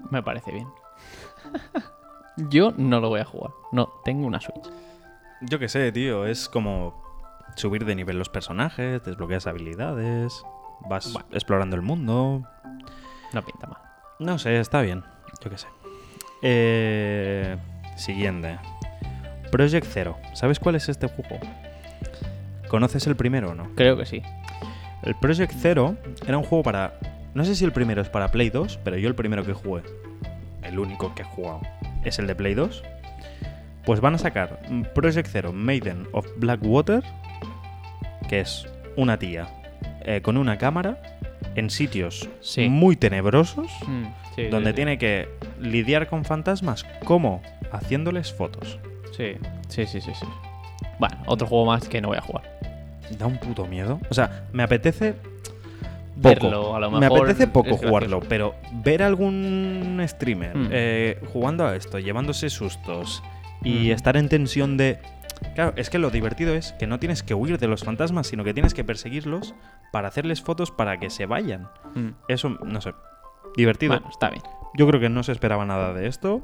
Me 0.09 0.23
parece 0.23 0.51
bien. 0.51 0.67
Yo 2.37 2.73
no 2.77 2.99
lo 2.99 3.09
voy 3.09 3.19
a 3.19 3.25
jugar. 3.25 3.51
No, 3.71 3.89
tengo 4.05 4.25
una 4.27 4.39
Switch. 4.39 4.69
Yo 5.41 5.59
qué 5.59 5.67
sé, 5.69 5.91
tío, 5.91 6.25
es 6.25 6.49
como 6.49 7.03
subir 7.55 7.85
de 7.85 7.95
nivel 7.95 8.17
los 8.19 8.29
personajes, 8.29 9.03
desbloqueas 9.03 9.47
habilidades, 9.47 10.43
vas 10.89 11.11
Bueno. 11.13 11.27
explorando 11.31 11.75
el 11.75 11.81
mundo. 11.81 12.43
No 13.33 13.41
pinta 13.45 13.67
mal. 13.67 13.81
No 14.19 14.37
sé, 14.39 14.59
está 14.59 14.81
bien, 14.81 15.03
yo 15.43 15.49
qué 15.49 15.57
sé. 15.57 15.67
Eh, 16.41 17.57
siguiente. 17.95 18.57
Project 19.51 19.85
Zero. 19.87 20.17
¿Sabes 20.33 20.59
cuál 20.59 20.75
es 20.75 20.89
este 20.89 21.07
juego? 21.07 21.39
¿Conoces 22.69 23.07
el 23.07 23.15
primero 23.15 23.51
o 23.51 23.55
no? 23.55 23.69
Creo 23.75 23.97
que 23.97 24.05
sí. 24.05 24.21
El 25.03 25.15
Project 25.15 25.53
Zero 25.57 25.95
era 26.27 26.37
un 26.37 26.43
juego 26.43 26.63
para... 26.63 26.99
No 27.33 27.45
sé 27.45 27.55
si 27.55 27.63
el 27.65 27.71
primero 27.71 28.01
es 28.01 28.09
para 28.09 28.29
Play 28.31 28.49
2, 28.49 28.79
pero 28.83 28.97
yo 28.97 29.07
el 29.07 29.15
primero 29.15 29.45
que 29.45 29.53
jugué, 29.53 29.83
el 30.67 30.79
único 30.79 31.13
que 31.15 31.21
he 31.23 31.25
jugado, 31.25 31.61
es 32.03 32.19
el 32.19 32.27
de 32.27 32.35
Play 32.35 32.53
2. 32.53 32.83
Pues 33.85 34.01
van 34.01 34.15
a 34.15 34.17
sacar 34.17 34.59
un 34.69 34.83
Project 34.93 35.27
Zero 35.29 35.53
Maiden 35.53 36.07
of 36.11 36.27
Blackwater, 36.37 37.03
que 38.27 38.41
es 38.41 38.67
una 38.95 39.17
tía 39.17 39.47
eh, 40.01 40.21
con 40.21 40.37
una 40.37 40.57
cámara 40.57 41.01
en 41.55 41.69
sitios 41.69 42.29
Sí. 42.41 42.67
muy 42.69 42.95
tenebrosos, 42.95 43.71
Mm, 43.87 44.05
sí, 44.35 44.47
donde 44.47 44.71
sí, 44.71 44.75
tiene 44.75 44.97
que 44.97 45.29
lidiar 45.59 46.07
con 46.07 46.25
fantasmas 46.25 46.83
como 47.05 47.41
haciéndoles 47.71 48.33
fotos. 48.33 48.79
Sí, 49.15 49.33
sí, 49.69 49.85
sí, 49.85 50.01
sí, 50.01 50.11
sí. 50.13 50.25
Bueno, 50.99 51.17
otro 51.25 51.47
juego 51.47 51.65
más 51.65 51.87
que 51.87 52.01
no 52.01 52.09
voy 52.09 52.17
a 52.17 52.21
jugar. 52.21 52.43
Da 53.17 53.25
un 53.25 53.37
puto 53.37 53.65
miedo. 53.65 53.99
O 54.09 54.13
sea, 54.13 54.47
me 54.51 54.63
apetece. 54.63 55.15
Verlo, 56.19 56.75
a 56.75 56.79
lo 56.79 56.91
Me 56.91 56.99
mejor 57.01 57.19
apetece 57.25 57.47
poco 57.47 57.77
jugarlo, 57.77 58.19
pero 58.21 58.55
ver 58.83 59.03
algún 59.03 60.01
streamer 60.07 60.55
Mm. 60.57 60.69
eh, 60.71 61.21
jugando 61.31 61.65
a 61.67 61.75
esto, 61.75 61.99
llevándose 61.99 62.49
sustos 62.49 63.21
y 63.63 63.89
Mm. 63.89 63.91
estar 63.91 64.17
en 64.17 64.29
tensión 64.29 64.77
de... 64.77 64.99
Claro, 65.53 65.73
es 65.75 65.89
que 65.91 65.99
lo 65.99 66.09
divertido 66.09 66.55
es 66.55 66.73
que 66.73 66.87
no 66.87 66.97
tienes 66.99 67.21
que 67.21 67.35
huir 67.35 67.59
de 67.59 67.67
los 67.67 67.83
fantasmas, 67.83 68.25
sino 68.27 68.43
que 68.43 68.53
tienes 68.55 68.73
que 68.73 68.83
perseguirlos 68.83 69.53
para 69.91 70.07
hacerles 70.07 70.41
fotos 70.41 70.71
para 70.71 70.99
que 70.99 71.09
se 71.11 71.27
vayan. 71.27 71.67
Mm. 71.93 72.09
Eso, 72.27 72.49
no 72.49 72.81
sé. 72.81 72.93
Divertido. 73.55 73.93
Bueno, 73.93 74.09
está 74.09 74.29
bien. 74.31 74.41
Yo 74.75 74.87
creo 74.87 74.99
que 74.99 75.09
no 75.09 75.21
se 75.23 75.31
esperaba 75.31 75.65
nada 75.65 75.93
de 75.93 76.07
esto. 76.07 76.41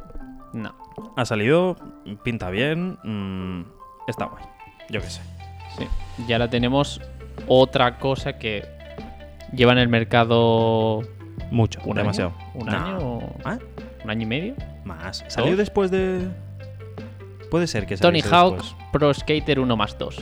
No. 0.54 0.76
Ha 1.18 1.26
salido, 1.26 1.76
pinta 2.24 2.52
bien, 2.52 3.00
mm, 3.04 3.66
está 4.08 4.26
guay. 4.26 4.44
Yo 4.90 5.02
qué 5.02 5.10
sé. 5.10 5.22
Sí. 5.78 5.88
Y 6.28 6.34
ahora 6.34 6.50
tenemos 6.52 7.02
otra 7.48 7.98
cosa 7.98 8.38
que 8.38 8.64
lleva 9.56 9.72
en 9.74 9.78
el 9.80 9.88
mercado 9.88 11.02
Mucho, 11.52 11.80
un 11.86 11.96
demasiado. 11.96 12.34
año. 12.38 12.50
¿Un 12.56 12.66
No. 12.66 12.72
año? 12.78 12.98
o- 13.00 13.36
¿Ah? 13.46 13.58
¿Un 14.04 14.10
año 14.10 14.22
y 14.24 14.26
medio? 14.26 14.56
Más. 14.86 15.24
¿Salió 15.28 15.56
después 15.56 15.92
de...? 15.92 16.28
Puede 17.50 17.68
ser 17.68 17.86
que 17.86 17.96
Tony 17.98 18.22
Hawk 18.22 18.58
después. 18.58 18.76
Pro 18.92 19.14
Skater 19.14 19.60
1 19.60 19.76
más 19.78 19.98
2. 19.98 20.18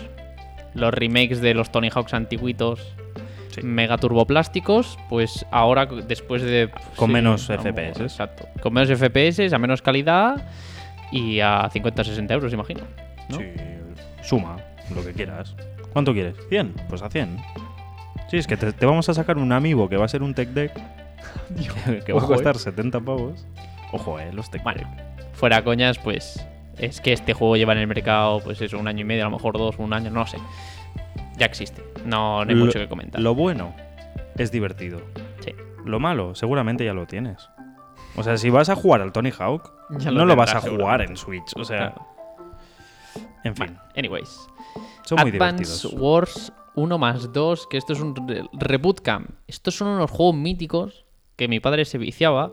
Los 0.74 0.94
remakes 0.94 1.42
de 1.42 1.54
los 1.54 1.72
Tony 1.72 1.90
Hawks 1.90 2.14
antiguitos 2.14 2.96
Sí. 3.50 3.62
mega 3.64 3.98
turboplásticos, 3.98 4.98
pues 5.10 5.46
ahora 5.52 5.86
después 5.86 6.42
de... 6.42 6.70
Con 6.96 7.12
menos 7.12 7.50
a 7.50 7.56
lo 7.58 7.64
mejor, 7.64 7.74
FPS. 7.74 8.04
Exacto. 8.04 8.48
Con 8.62 8.72
menos 8.74 8.90
FPS, 8.98 9.54
a 9.54 9.58
menos 9.58 9.82
calidad 9.82 10.42
y 11.12 11.42
a 11.42 11.70
50-60 11.70 12.32
euros, 12.32 12.54
imagino. 12.54 12.82
¿no? 13.28 13.38
Sí, 13.38 13.46
suma, 14.22 14.56
lo 14.96 15.04
que 15.04 15.12
quieras. 15.12 15.54
¿Cuánto 15.92 16.14
quieres? 16.14 16.38
¿100? 16.50 16.72
Pues 16.88 17.02
a 17.02 17.10
100. 17.10 17.38
Sí, 18.32 18.38
es 18.38 18.48
que 18.48 18.56
te, 18.58 18.72
te 18.72 18.86
vamos 18.86 19.08
a 19.10 19.14
sacar 19.14 19.38
un 19.38 19.52
amigo 19.52 19.90
que 19.90 19.98
va 19.98 20.06
a 20.06 20.08
ser 20.08 20.24
un 20.24 20.34
tech 20.34 20.50
deck 20.50 20.74
que, 21.86 22.00
que 22.06 22.14
va 22.14 22.22
a 22.22 22.24
Ojo, 22.24 22.34
eh. 22.34 22.36
costar 22.38 22.58
70 22.58 23.00
pavos. 23.02 23.46
Ojo, 23.92 24.20
eh, 24.20 24.32
los 24.34 24.50
tech 24.50 24.64
Bueno, 24.64 24.80
deck. 24.80 25.34
fuera 25.34 25.64
coñas, 25.64 26.00
pues 26.00 26.46
es 26.78 27.02
que 27.02 27.12
este 27.14 27.34
juego 27.34 27.58
lleva 27.58 27.74
en 27.74 27.80
el 27.80 27.88
mercado, 27.88 28.40
pues 28.40 28.62
eso, 28.62 28.80
un 28.80 28.88
año 28.88 29.02
y 29.02 29.04
medio, 29.04 29.24
a 29.24 29.30
lo 29.30 29.36
mejor 29.36 29.58
dos, 29.58 29.78
un 29.78 29.94
año, 29.94 30.10
no 30.10 30.26
sé. 30.26 30.38
Ya 31.38 31.46
existe. 31.46 31.84
No, 32.06 32.44
no 32.46 32.50
hay 32.50 32.56
Lo- 32.56 32.66
mucho 32.66 32.80
que 32.80 32.88
comentar. 32.88 33.20
Lo 33.22 33.36
bueno 33.36 33.74
es 34.38 34.52
divertido. 34.52 35.02
Sí. 35.42 35.54
Lo 35.86 36.00
malo, 36.00 36.34
seguramente 36.36 36.86
ya 36.86 36.94
lo 36.94 37.06
tienes. 37.06 37.50
O 38.16 38.24
sea, 38.24 38.38
si 38.38 38.50
vas 38.50 38.70
a 38.70 38.76
jugar 38.76 39.02
al 39.02 39.12
Tony 39.12 39.32
Hawk, 39.38 39.72
Ya 40.00 40.12
no 40.12 40.20
lo 40.20 40.26
lo 40.28 40.36
vas 40.38 40.56
a 40.56 40.62
jugar 40.62 41.02
en 41.02 41.18
Switch. 41.18 41.52
O 41.56 41.64
sea, 41.66 41.92
Claro. 41.94 42.08
en 43.44 43.56
fin, 43.56 43.66
Bueno, 43.68 43.82
anyways. 43.98 44.48
Son 45.06 45.20
muy 45.22 45.32
Advance 45.32 45.64
divertidos. 45.64 45.94
Wars 46.02 46.54
1 46.76 46.98
más 46.98 47.32
2, 47.34 47.68
que 47.68 47.78
esto 47.78 47.94
es 47.94 48.00
un 48.00 48.16
re- 48.28 48.46
reboot 48.54 49.02
camp. 49.02 49.30
Estos 49.48 49.76
son 49.76 49.90
unos 49.90 50.10
juegos 50.12 50.36
míticos 50.36 51.06
que 51.36 51.48
mi 51.48 51.60
padre 51.60 51.86
se 51.86 51.98
viciaba 51.98 52.52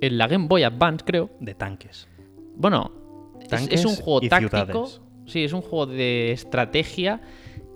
en 0.00 0.18
la 0.18 0.28
Game 0.28 0.46
Boy 0.46 0.62
Advance, 0.62 1.04
creo. 1.04 1.30
De 1.40 1.54
tanques. 1.54 2.08
Bueno, 2.54 2.92
es, 3.40 3.48
Tanques 3.48 3.80
es 3.80 3.86
un 3.86 3.96
juego 3.96 4.20
táctico. 4.20 4.50
ciudades. 4.64 5.00
Sí, 5.26 5.44
es 5.44 5.52
un 5.52 5.60
juego 5.62 5.86
de 5.86 6.32
estrategia 6.32 7.20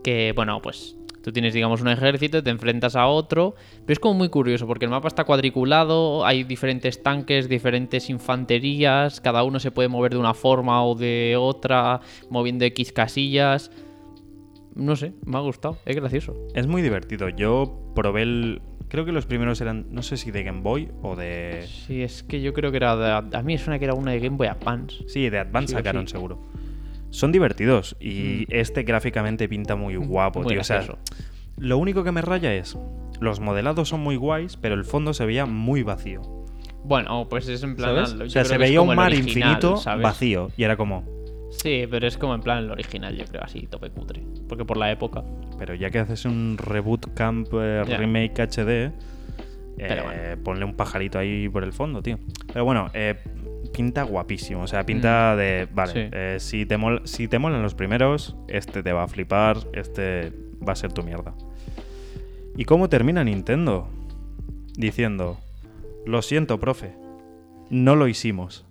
que, 0.04 0.32
bueno, 0.34 0.60
pues 0.62 0.96
tú 1.22 1.32
tienes, 1.32 1.54
digamos, 1.54 1.80
un 1.80 1.88
ejército, 1.88 2.42
te 2.42 2.50
enfrentas 2.50 2.96
a 2.96 3.06
otro, 3.06 3.54
pero 3.86 3.92
es 3.92 3.98
como 3.98 4.14
muy 4.14 4.28
curioso 4.28 4.66
porque 4.66 4.84
el 4.84 4.90
mapa 4.90 5.08
está 5.08 5.24
cuadriculado, 5.24 6.24
hay 6.26 6.44
diferentes 6.44 7.02
tanques, 7.02 7.48
diferentes 7.48 8.10
infanterías, 8.10 9.20
cada 9.20 9.44
uno 9.44 9.60
se 9.60 9.70
puede 9.70 9.88
mover 9.88 10.12
de 10.12 10.18
una 10.18 10.34
forma 10.34 10.84
o 10.84 10.94
de 10.94 11.36
otra, 11.38 12.00
moviendo 12.30 12.64
X 12.64 12.92
casillas. 12.92 13.70
No 14.74 14.96
sé, 14.96 15.12
me 15.26 15.36
ha 15.36 15.40
gustado, 15.40 15.78
es 15.84 15.96
gracioso. 15.96 16.34
Es 16.54 16.66
muy 16.66 16.82
divertido. 16.82 17.28
Yo 17.28 17.92
probé 17.94 18.22
el. 18.22 18.62
Creo 18.88 19.04
que 19.04 19.12
los 19.12 19.26
primeros 19.26 19.60
eran, 19.60 19.86
no 19.90 20.02
sé 20.02 20.16
si 20.16 20.30
de 20.30 20.42
Game 20.42 20.60
Boy 20.62 20.90
o 21.02 21.14
de. 21.14 21.66
Sí, 21.66 22.02
es 22.02 22.22
que 22.22 22.40
yo 22.40 22.52
creo 22.52 22.70
que 22.70 22.78
era 22.78 22.96
de, 22.96 23.36
a 23.36 23.42
mí 23.42 23.52
me 23.54 23.58
suena 23.58 23.78
que 23.78 23.84
era 23.84 23.94
una 23.94 24.12
de 24.12 24.20
Game 24.20 24.36
Boy 24.36 24.48
Advance. 24.48 25.04
Sí, 25.08 25.28
de 25.28 25.38
Advance 25.38 25.68
Sí 25.68 25.74
sacaron 25.74 26.06
sí. 26.06 26.12
seguro. 26.12 26.51
Son 27.12 27.30
divertidos 27.30 27.94
y 28.00 28.46
este 28.48 28.82
gráficamente 28.84 29.48
pinta 29.48 29.76
muy 29.76 29.96
guapo, 29.96 30.40
Mm. 30.40 30.42
Muy 30.42 30.52
tío. 30.54 30.60
O 30.62 30.64
sea, 30.64 30.82
lo 31.58 31.78
único 31.78 32.02
que 32.04 32.10
me 32.10 32.22
raya 32.22 32.54
es. 32.54 32.76
Los 33.20 33.38
modelados 33.38 33.90
son 33.90 34.00
muy 34.00 34.16
guays, 34.16 34.56
pero 34.56 34.74
el 34.74 34.84
fondo 34.84 35.14
se 35.14 35.24
veía 35.26 35.46
muy 35.46 35.82
vacío. 35.82 36.22
Bueno, 36.84 37.28
pues 37.28 37.46
es 37.48 37.62
en 37.62 37.76
plan. 37.76 38.06
¿Sabes? 38.06 38.18
yo 38.18 38.24
O 38.24 38.30
sea, 38.30 38.44
se 38.44 38.58
veía 38.58 38.80
un 38.80 38.94
mar 38.96 39.12
original, 39.12 39.28
infinito 39.28 39.76
¿sabes? 39.76 40.02
vacío. 40.02 40.50
Y 40.56 40.64
era 40.64 40.76
como. 40.76 41.04
Sí, 41.50 41.86
pero 41.90 42.06
es 42.06 42.16
como 42.16 42.34
en 42.34 42.40
plan 42.40 42.64
el 42.64 42.70
original, 42.70 43.14
yo 43.14 43.26
creo, 43.26 43.42
así, 43.44 43.66
tope 43.66 43.90
cutre. 43.90 44.22
Porque 44.48 44.64
por 44.64 44.78
la 44.78 44.90
época. 44.90 45.22
Pero 45.58 45.74
ya 45.74 45.90
que 45.90 45.98
haces 45.98 46.24
un 46.24 46.56
reboot 46.58 47.12
camp 47.14 47.48
eh, 47.52 47.84
remake 47.84 48.40
HD, 48.40 48.68
eh, 48.68 48.90
bueno. 49.78 50.42
ponle 50.42 50.64
un 50.64 50.74
pajarito 50.74 51.18
ahí 51.18 51.48
por 51.50 51.62
el 51.62 51.74
fondo, 51.74 52.02
tío. 52.02 52.18
Pero 52.52 52.64
bueno, 52.64 52.90
eh, 52.94 53.16
pinta 53.72 54.02
guapísimo. 54.04 54.62
O 54.62 54.66
sea, 54.66 54.82
Mm. 54.82 54.86
pinta 54.86 55.36
de. 55.36 55.68
Vale, 55.72 55.92
Sí. 55.92 56.08
eh, 56.12 56.36
si, 56.38 56.66
te 56.66 56.76
mol- 56.78 57.02
si 57.06 57.28
te 57.28 57.38
molan 57.38 57.62
los 57.62 57.74
primeros, 57.74 58.36
este 58.48 58.82
te 58.82 58.92
va 58.92 59.04
a 59.04 59.08
flipar, 59.08 59.58
este 59.72 60.32
va 60.66 60.72
a 60.72 60.76
ser 60.76 60.92
tu 60.92 61.02
mierda. 61.02 61.34
¿Y 62.56 62.64
cómo 62.64 62.88
termina 62.88 63.24
Nintendo? 63.24 63.88
Diciendo: 64.76 65.38
Lo 66.06 66.22
siento, 66.22 66.58
profe. 66.60 66.94
No 67.70 67.96
lo 67.96 68.08
hicimos. 68.08 68.66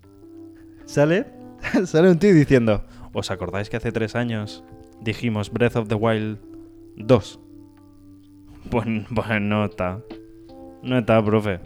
¿Sale? 0.86 1.26
Sale 1.86 2.10
un 2.12 2.20
tío 2.20 2.34
diciendo: 2.34 2.84
¿Os 3.14 3.32
acordáis 3.32 3.70
que 3.70 3.78
hace 3.78 3.92
tres 3.92 4.16
años 4.16 4.64
dijimos 5.02 5.52
Breath 5.52 5.76
of 5.78 5.88
the 5.88 5.96
Wild 5.96 6.40
2? 6.98 7.40
Pues, 8.70 8.86
pues 9.16 9.42
no 9.42 9.66
está. 9.66 10.00
No 10.84 10.98
está, 10.98 11.24
profe. 11.24 11.60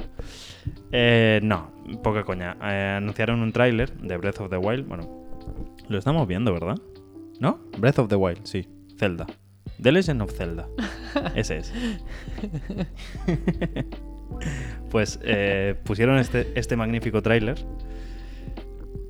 Eh, 0.92 1.40
no, 1.44 1.72
poca 2.04 2.24
coña. 2.24 2.58
Eh, 2.62 2.96
anunciaron 2.98 3.42
un 3.42 3.52
tráiler 3.52 3.92
de 3.98 4.18
Breath 4.18 4.42
of 4.42 4.50
the 4.50 4.58
Wild. 4.58 4.88
Bueno, 4.88 5.26
lo 5.88 5.98
estamos 5.98 6.28
viendo, 6.28 6.54
¿verdad? 6.54 6.78
¿No? 7.40 7.60
Breath 7.78 8.00
of 8.00 8.10
the 8.10 8.16
Wild, 8.16 8.46
sí. 8.46 8.68
Zelda. 8.98 9.26
The 9.82 9.92
Legend 9.92 10.22
of 10.22 10.32
Zelda. 10.32 10.68
Ese 11.36 11.58
es. 11.58 11.74
Pues 14.92 15.20
eh, 15.24 15.76
pusieron 15.84 16.18
este, 16.18 16.52
este 16.56 16.76
magnífico 16.76 17.22
tráiler. 17.22 17.66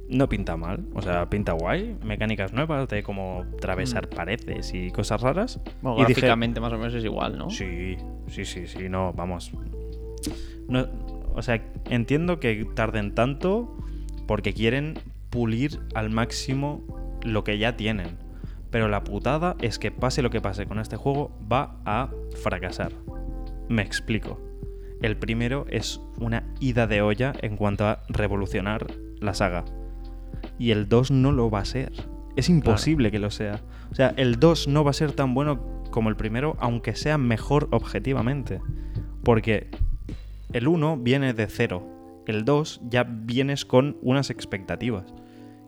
No 0.07 0.29
pinta 0.29 0.55
mal, 0.55 0.85
o 0.93 1.01
sea, 1.01 1.29
pinta 1.29 1.53
guay. 1.53 1.97
Mecánicas 2.03 2.53
nuevas 2.53 2.87
de 2.89 3.01
como 3.01 3.43
atravesar 3.57 4.07
paredes 4.07 4.71
y 4.73 4.91
cosas 4.91 5.21
raras. 5.21 5.59
Bueno, 5.81 5.97
y 5.97 6.05
dije, 6.05 6.21
gráficamente 6.21 6.59
más 6.59 6.71
o 6.73 6.77
menos 6.77 6.93
es 6.93 7.03
igual, 7.03 7.37
¿no? 7.37 7.49
Sí, 7.49 7.97
sí, 8.27 8.45
sí, 8.45 8.67
sí, 8.67 8.87
no, 8.87 9.13
vamos. 9.13 9.51
No, 10.67 10.87
o 11.35 11.41
sea, 11.41 11.61
entiendo 11.89 12.39
que 12.39 12.65
tarden 12.75 13.13
tanto 13.13 13.77
porque 14.25 14.53
quieren 14.53 14.97
pulir 15.29 15.79
al 15.93 16.09
máximo 16.09 16.81
lo 17.23 17.43
que 17.43 17.57
ya 17.57 17.75
tienen. 17.75 18.17
Pero 18.71 18.87
la 18.87 19.03
putada 19.03 19.55
es 19.61 19.79
que 19.79 19.91
pase 19.91 20.21
lo 20.21 20.29
que 20.29 20.41
pase 20.41 20.65
con 20.65 20.79
este 20.79 20.95
juego, 20.95 21.37
va 21.51 21.81
a 21.85 22.09
fracasar. 22.41 22.93
Me 23.69 23.81
explico. 23.81 24.41
El 25.01 25.17
primero 25.17 25.65
es 25.69 26.01
una 26.19 26.43
ida 26.59 26.87
de 26.87 27.01
olla 27.01 27.33
en 27.41 27.57
cuanto 27.57 27.85
a 27.85 28.03
revolucionar 28.07 28.87
la 29.19 29.33
saga. 29.33 29.65
Y 30.57 30.71
el 30.71 30.87
2 30.87 31.11
no 31.11 31.31
lo 31.31 31.49
va 31.49 31.59
a 31.59 31.65
ser. 31.65 31.91
Es 32.35 32.49
imposible 32.49 33.11
que 33.11 33.19
lo 33.19 33.31
sea. 33.31 33.61
O 33.91 33.95
sea, 33.95 34.13
el 34.17 34.39
2 34.39 34.67
no 34.67 34.83
va 34.83 34.91
a 34.91 34.93
ser 34.93 35.11
tan 35.11 35.33
bueno 35.33 35.83
como 35.91 36.09
el 36.09 36.15
primero, 36.15 36.55
aunque 36.59 36.95
sea 36.95 37.17
mejor 37.17 37.67
objetivamente. 37.71 38.61
Porque 39.23 39.69
el 40.55 40.69
1 40.69 40.99
viene 40.99 41.33
de 41.33 41.47
cero. 41.47 42.23
El 42.25 42.45
2 42.45 42.83
ya 42.85 43.03
vienes 43.03 43.65
con 43.65 43.97
unas 44.01 44.29
expectativas. 44.29 45.13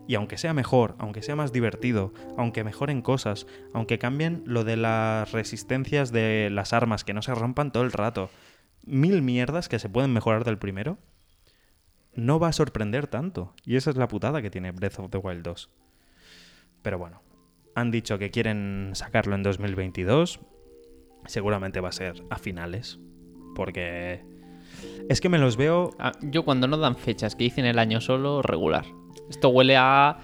Y 0.06 0.14
aunque 0.14 0.38
sea 0.38 0.54
mejor, 0.54 0.94
aunque 0.98 1.20
sea 1.20 1.36
más 1.36 1.52
divertido, 1.52 2.14
aunque 2.38 2.64
mejoren 2.64 3.02
cosas, 3.02 3.46
aunque 3.74 3.98
cambien 3.98 4.42
lo 4.46 4.64
de 4.64 4.78
las 4.78 5.30
resistencias 5.30 6.10
de 6.10 6.48
las 6.50 6.72
armas, 6.72 7.04
que 7.04 7.12
no 7.12 7.20
se 7.20 7.34
rompan 7.34 7.70
todo 7.70 7.82
el 7.82 7.92
rato, 7.92 8.30
mil 8.86 9.20
mierdas 9.20 9.68
que 9.68 9.78
se 9.78 9.90
pueden 9.90 10.14
mejorar 10.14 10.44
del 10.44 10.56
primero, 10.56 10.96
no 12.14 12.38
va 12.38 12.48
a 12.48 12.54
sorprender 12.54 13.08
tanto. 13.08 13.52
Y 13.66 13.76
esa 13.76 13.90
es 13.90 13.96
la 13.98 14.08
putada 14.08 14.40
que 14.40 14.48
tiene 14.48 14.72
Breath 14.72 15.00
of 15.00 15.10
the 15.10 15.18
Wild 15.18 15.42
2. 15.42 15.68
Pero 16.80 16.96
bueno, 16.96 17.20
han 17.74 17.90
dicho 17.90 18.18
que 18.18 18.30
quieren 18.30 18.92
sacarlo 18.94 19.34
en 19.34 19.42
2022. 19.42 20.40
Seguramente 21.26 21.82
va 21.82 21.90
a 21.90 21.92
ser 21.92 22.24
a 22.30 22.38
finales. 22.38 22.98
Porque 23.54 24.37
es 25.08 25.20
que 25.20 25.28
me 25.28 25.38
los 25.38 25.56
veo... 25.56 25.90
Ah, 25.98 26.12
yo 26.22 26.44
cuando 26.44 26.66
no 26.68 26.76
dan 26.76 26.96
fechas 26.96 27.34
que 27.34 27.44
dicen 27.44 27.64
el 27.64 27.78
año 27.78 28.00
solo, 28.00 28.42
regular. 28.42 28.84
Esto 29.30 29.48
huele 29.50 29.76
a 29.76 30.18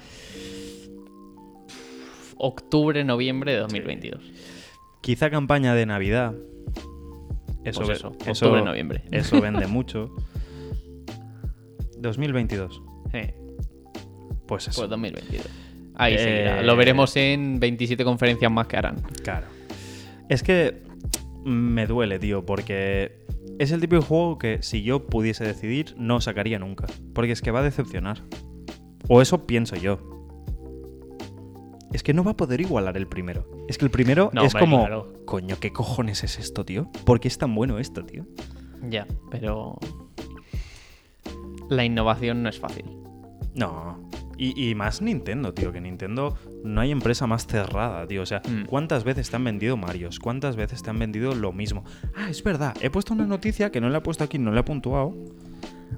octubre, 2.37 3.05
noviembre 3.05 3.53
de 3.53 3.59
2022. 3.59 4.23
Quizá 5.01 5.31
campaña 5.31 5.75
de 5.75 5.87
Navidad. 5.87 6.35
Eso, 7.65 7.81
Pues 7.83 7.99
eso, 7.99 8.13
eso- 8.27 8.47
octubre, 8.47 8.63
noviembre. 8.63 9.03
Eso 9.11 9.41
vende 9.41 9.67
mucho. 9.67 10.15
2022. 11.99 12.83
Sí, 13.13 13.21
Pues 14.47 14.69
eso. 14.69 14.81
pues 14.83 14.91
2022. 14.91 15.47
Ahí 15.97 16.15
Eh, 16.15 16.19
seguirá. 16.19 16.63
Lo 16.63 16.77
veremos 16.77 17.17
en 17.17 17.61
27 17.61 18.05
conferencias 18.05 18.51
más 18.51 18.67
que 18.67 18.77
harán. 18.77 18.97
Claro. 19.23 19.47
Es 20.29 20.43
que 20.43 20.83
me 21.45 21.87
duele, 21.87 22.19
tío, 22.19 22.45
porque 22.45 23.24
es 23.59 23.73
el 23.73 23.81
tipo 23.81 23.97
de 23.97 24.03
juego 24.03 24.39
que 24.39 24.63
si 24.63 24.83
yo 24.83 25.07
pudiese 25.07 25.45
decidir 25.45 25.95
no 25.97 26.21
sacaría 26.21 26.59
nunca. 26.59 26.87
Porque 27.15 27.33
es 27.33 27.43
que 27.43 27.51
va 27.51 27.61
a 27.61 27.63
decepcionar. 27.63 28.23
O 29.09 29.21
eso 29.21 29.47
pienso 29.47 29.77
yo. 29.77 29.99
Es 31.93 32.03
que 32.03 32.13
no 32.13 32.25
va 32.25 32.33
a 32.33 32.37
poder 32.37 32.61
igualar 32.61 32.97
el 32.97 33.07
primero. 33.07 33.47
Es 33.69 33.79
que 33.79 33.85
el 33.85 33.91
primero 33.91 34.31
No, 34.33 34.45
es 34.45 34.55
hombre, 34.55 34.61
como... 34.61 34.79
claro. 34.85 35.13
Coño, 35.25 35.57
¿qué 35.61 35.73
cojones 35.73 36.25
es 36.25 36.39
esto, 36.39 36.65
tío? 36.65 36.91
¿Por 37.05 37.21
qué 37.21 37.29
es 37.29 37.39
tan 37.39 37.55
bueno 37.55 37.79
esto, 37.79 38.05
tío? 38.05 38.27
Ya, 38.89 39.07
pero. 39.31 39.79
La 41.69 41.85
innovación 41.85 42.43
no 42.43 42.49
es 42.49 42.59
fácil. 42.59 42.85
No. 43.55 44.11
Y, 44.37 44.71
y 44.71 44.75
más 44.75 45.01
Nintendo, 45.03 45.53
tío, 45.55 45.73
que 45.73 45.81
Nintendo 45.81 46.37
no 46.65 46.81
hay 46.81 46.91
empresa 46.91 47.27
más 47.27 47.47
cerrada, 47.47 48.07
tío. 48.07 48.23
O 48.23 48.27
sea, 48.27 48.43
Mm. 48.49 48.67
¿cuántas 48.67 49.05
veces 49.05 49.31
te 49.31 49.37
han 49.37 49.45
vendido 49.45 49.77
Marios? 49.77 50.19
¿Cuántas 50.19 50.57
veces 50.57 50.83
te 50.83 50.91
han 50.91 50.99
vendido 50.99 51.35
lo 51.35 51.53
mismo? 51.53 51.85
Ah, 52.15 52.29
es 52.31 52.43
verdad, 52.43 52.75
he 52.81 52.91
puesto 52.91 53.15
una 53.15 53.27
noticia 53.27 53.71
que 53.71 53.81
no 53.81 53.89
la 53.89 53.99
he 53.99 54.01
puesto 54.03 54.25
aquí, 54.25 54.39
no 54.39 54.51
la 54.53 54.61
he 54.61 54.65
puntuado. 54.65 55.15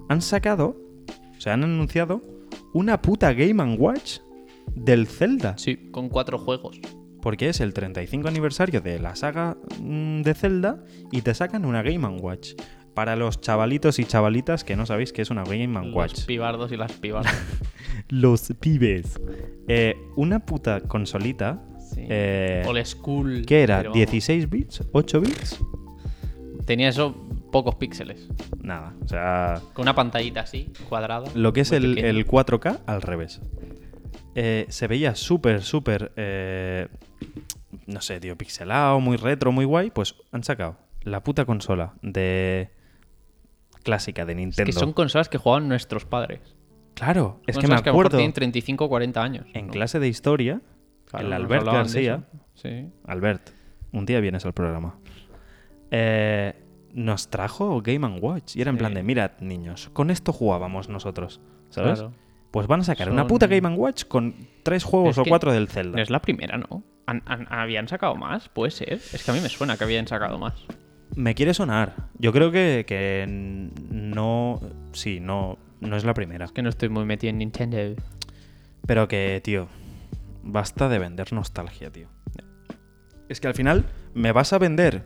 Han 0.09 0.23
sacado, 0.23 0.77
o 1.37 1.41
sea, 1.41 1.55
han 1.55 1.65
anunciado 1.65 2.23
una 2.73 3.01
puta 3.03 3.33
Game 3.33 3.77
Watch 3.77 4.19
del 4.75 5.07
Zelda. 5.07 5.57
Sí, 5.59 5.89
con 5.91 6.09
cuatro 6.09 6.39
juegos. 6.39 6.81
Porque 7.23 7.49
es 7.49 7.61
el 7.61 7.73
35 7.73 8.29
aniversario 8.29 8.81
de 8.81 9.01
la 9.01 9.17
saga 9.17 9.57
mm, 9.81 10.23
de 10.23 10.35
Zelda 10.35 10.85
y 11.11 11.23
te 11.23 11.35
sacan 11.35 11.65
una 11.65 11.83
Game 11.83 12.07
Watch. 12.07 12.51
Para 12.97 13.15
los 13.15 13.41
chavalitos 13.41 13.99
y 14.01 14.05
chavalitas 14.07 14.65
que 14.65 14.75
no 14.75 14.87
sabéis 14.87 15.13
que 15.13 15.21
es 15.23 15.31
una 15.31 15.45
Game 15.45 15.79
Watch. 15.93 16.13
Los 16.15 16.25
pibardos 16.25 16.73
y 16.73 16.77
las 16.77 16.91
pibardas. 16.93 17.33
Los 18.09 18.53
pibes. 18.59 19.21
Eh, 19.69 19.97
una 20.17 20.41
puta 20.41 20.81
consolita. 20.81 21.63
Sí. 21.93 22.07
eh, 22.09 22.65
Old 22.67 22.85
school. 22.87 23.45
¿Qué 23.47 23.63
era? 23.63 23.79
pero 23.83 23.93
¿16 23.93 24.49
bits? 24.49 24.81
¿8 24.93 25.21
bits? 25.21 25.61
Tenía 26.65 26.89
eso 26.89 27.15
pocos 27.53 27.75
píxeles. 27.75 28.29
Nada. 28.63 28.95
O 29.05 29.09
sea, 29.09 29.61
Con 29.75 29.83
una 29.83 29.95
pantallita 29.95 30.41
así, 30.41 30.73
cuadrada. 30.89 31.29
lo 31.35 31.53
que 31.53 31.61
es 31.61 31.73
el 31.73 32.27
4K 32.27 32.81
al 32.87 33.03
revés. 33.03 33.41
Eh, 34.35 34.67
se 34.71 34.87
veía 34.87 35.15
súper, 35.15 35.63
súper. 35.63 36.13
eh, 36.17 36.89
no 37.87 38.01
sé, 38.01 38.21
tío, 38.21 38.37
pixelado, 38.37 39.01
muy 39.01 39.17
retro, 39.19 39.53
muy 39.53 39.65
guay. 39.67 39.91
Pues 39.91 40.15
han 40.33 40.45
sacado 40.45 40.77
la 41.03 41.23
puta 41.23 41.45
consola 41.45 41.93
de. 42.03 42.71
Clásica 43.87 44.27
de 44.27 44.33
Es 44.33 44.37
Nintendo. 44.39 44.67
que 44.67 44.73
son 44.73 44.93
consolas 44.93 45.29
que 45.31 45.39
jugaban 45.39 45.69
nuestros 45.69 46.05
padres. 46.05 46.41
Claro, 46.95 47.41
es 47.47 47.57
que 47.57 47.63
me 47.69 47.75
Consolas 47.77 47.83
que 47.83 47.89
a 47.89 47.93
lo 47.93 47.95
mejor 47.95 48.07
acuerdo. 48.07 48.19
tienen 48.19 48.33
35 48.35 48.85
o 48.85 48.89
40 48.89 49.23
años. 49.23 49.47
en 49.55 49.67
¿no? 49.69 49.73
clase 49.73 49.99
de 50.01 50.09
historia, 50.09 50.61
Claro, 51.07 51.27
el 51.27 51.33
Albert 51.33 51.65
García. 51.67 52.25
Sí. 52.55 52.91
Albert, 53.07 53.51
un 53.93 54.05
día 54.07 54.19
vienes 54.21 54.45
al 54.45 54.53
programa. 54.55 54.99
Eh, 55.91 56.55
nos 56.93 57.29
trajo 57.29 57.81
Game 57.83 58.07
Watch. 58.21 58.57
Y 58.57 58.61
era 58.63 58.71
en 58.71 58.77
Sí. 58.77 58.79
plan 58.81 58.95
de, 58.95 59.03
mirad, 59.03 59.33
niños, 59.41 59.91
con 59.93 60.11
esto 60.11 60.33
jugábamos 60.33 60.89
nosotros. 60.89 61.41
¿Sabes? 61.71 62.01
Claro. 62.01 62.15
Pues 62.51 62.67
van 62.67 62.81
a 62.81 62.85
sacar 62.85 63.11
una 63.11 63.27
puta 63.27 63.47
Game 63.47 63.69
Watch 63.77 64.05
con 64.07 64.35
tres 64.63 64.83
juegos 64.85 65.11
Es 65.11 65.19
o 65.19 65.25
cuatro 65.29 65.53
del 65.53 65.69
Zelda. 65.69 66.01
Es 66.01 66.11
la 66.11 66.21
primera, 66.21 66.57
¿no? 66.57 66.83
¿Han- 67.07 67.23
han- 67.27 67.47
habían 67.51 67.87
sacado 67.87 68.15
más? 68.17 68.49
Puede 68.49 68.71
ser. 68.71 68.95
Es 68.95 69.23
que 69.25 69.31
a 69.31 69.35
mí 69.35 69.41
me 69.41 69.49
suena 69.49 69.77
que 69.77 69.85
habían 69.85 70.07
sacado 70.09 70.39
más. 70.39 70.55
Me 71.15 71.35
quiere 71.35 71.55
sonar. 71.55 72.09
Yo 72.19 72.33
creo 72.33 72.51
que, 72.51 72.85
que 72.87 73.25
no. 73.29 74.61
Sí, 74.93 75.21
no, 75.21 75.59
no 75.81 75.97
es 75.97 76.05
la 76.05 76.15
primera. 76.15 76.45
Es 76.45 76.53
que 76.53 76.63
no 76.63 76.69
estoy 76.69 76.89
muy 76.89 77.05
metido 77.05 77.31
en 77.31 77.39
Nintendo. 77.39 77.79
Pero 78.87 79.09
que, 79.09 79.41
tío, 79.43 79.69
basta 80.43 80.89
de 80.89 80.99
vender 80.99 81.33
nostalgia, 81.33 81.91
tío. 81.91 82.09
Es 83.29 83.41
que 83.41 83.49
al 83.49 83.55
final 83.55 83.85
me 84.15 84.33
vas 84.33 84.53
a 84.53 84.59
vender 84.59 85.03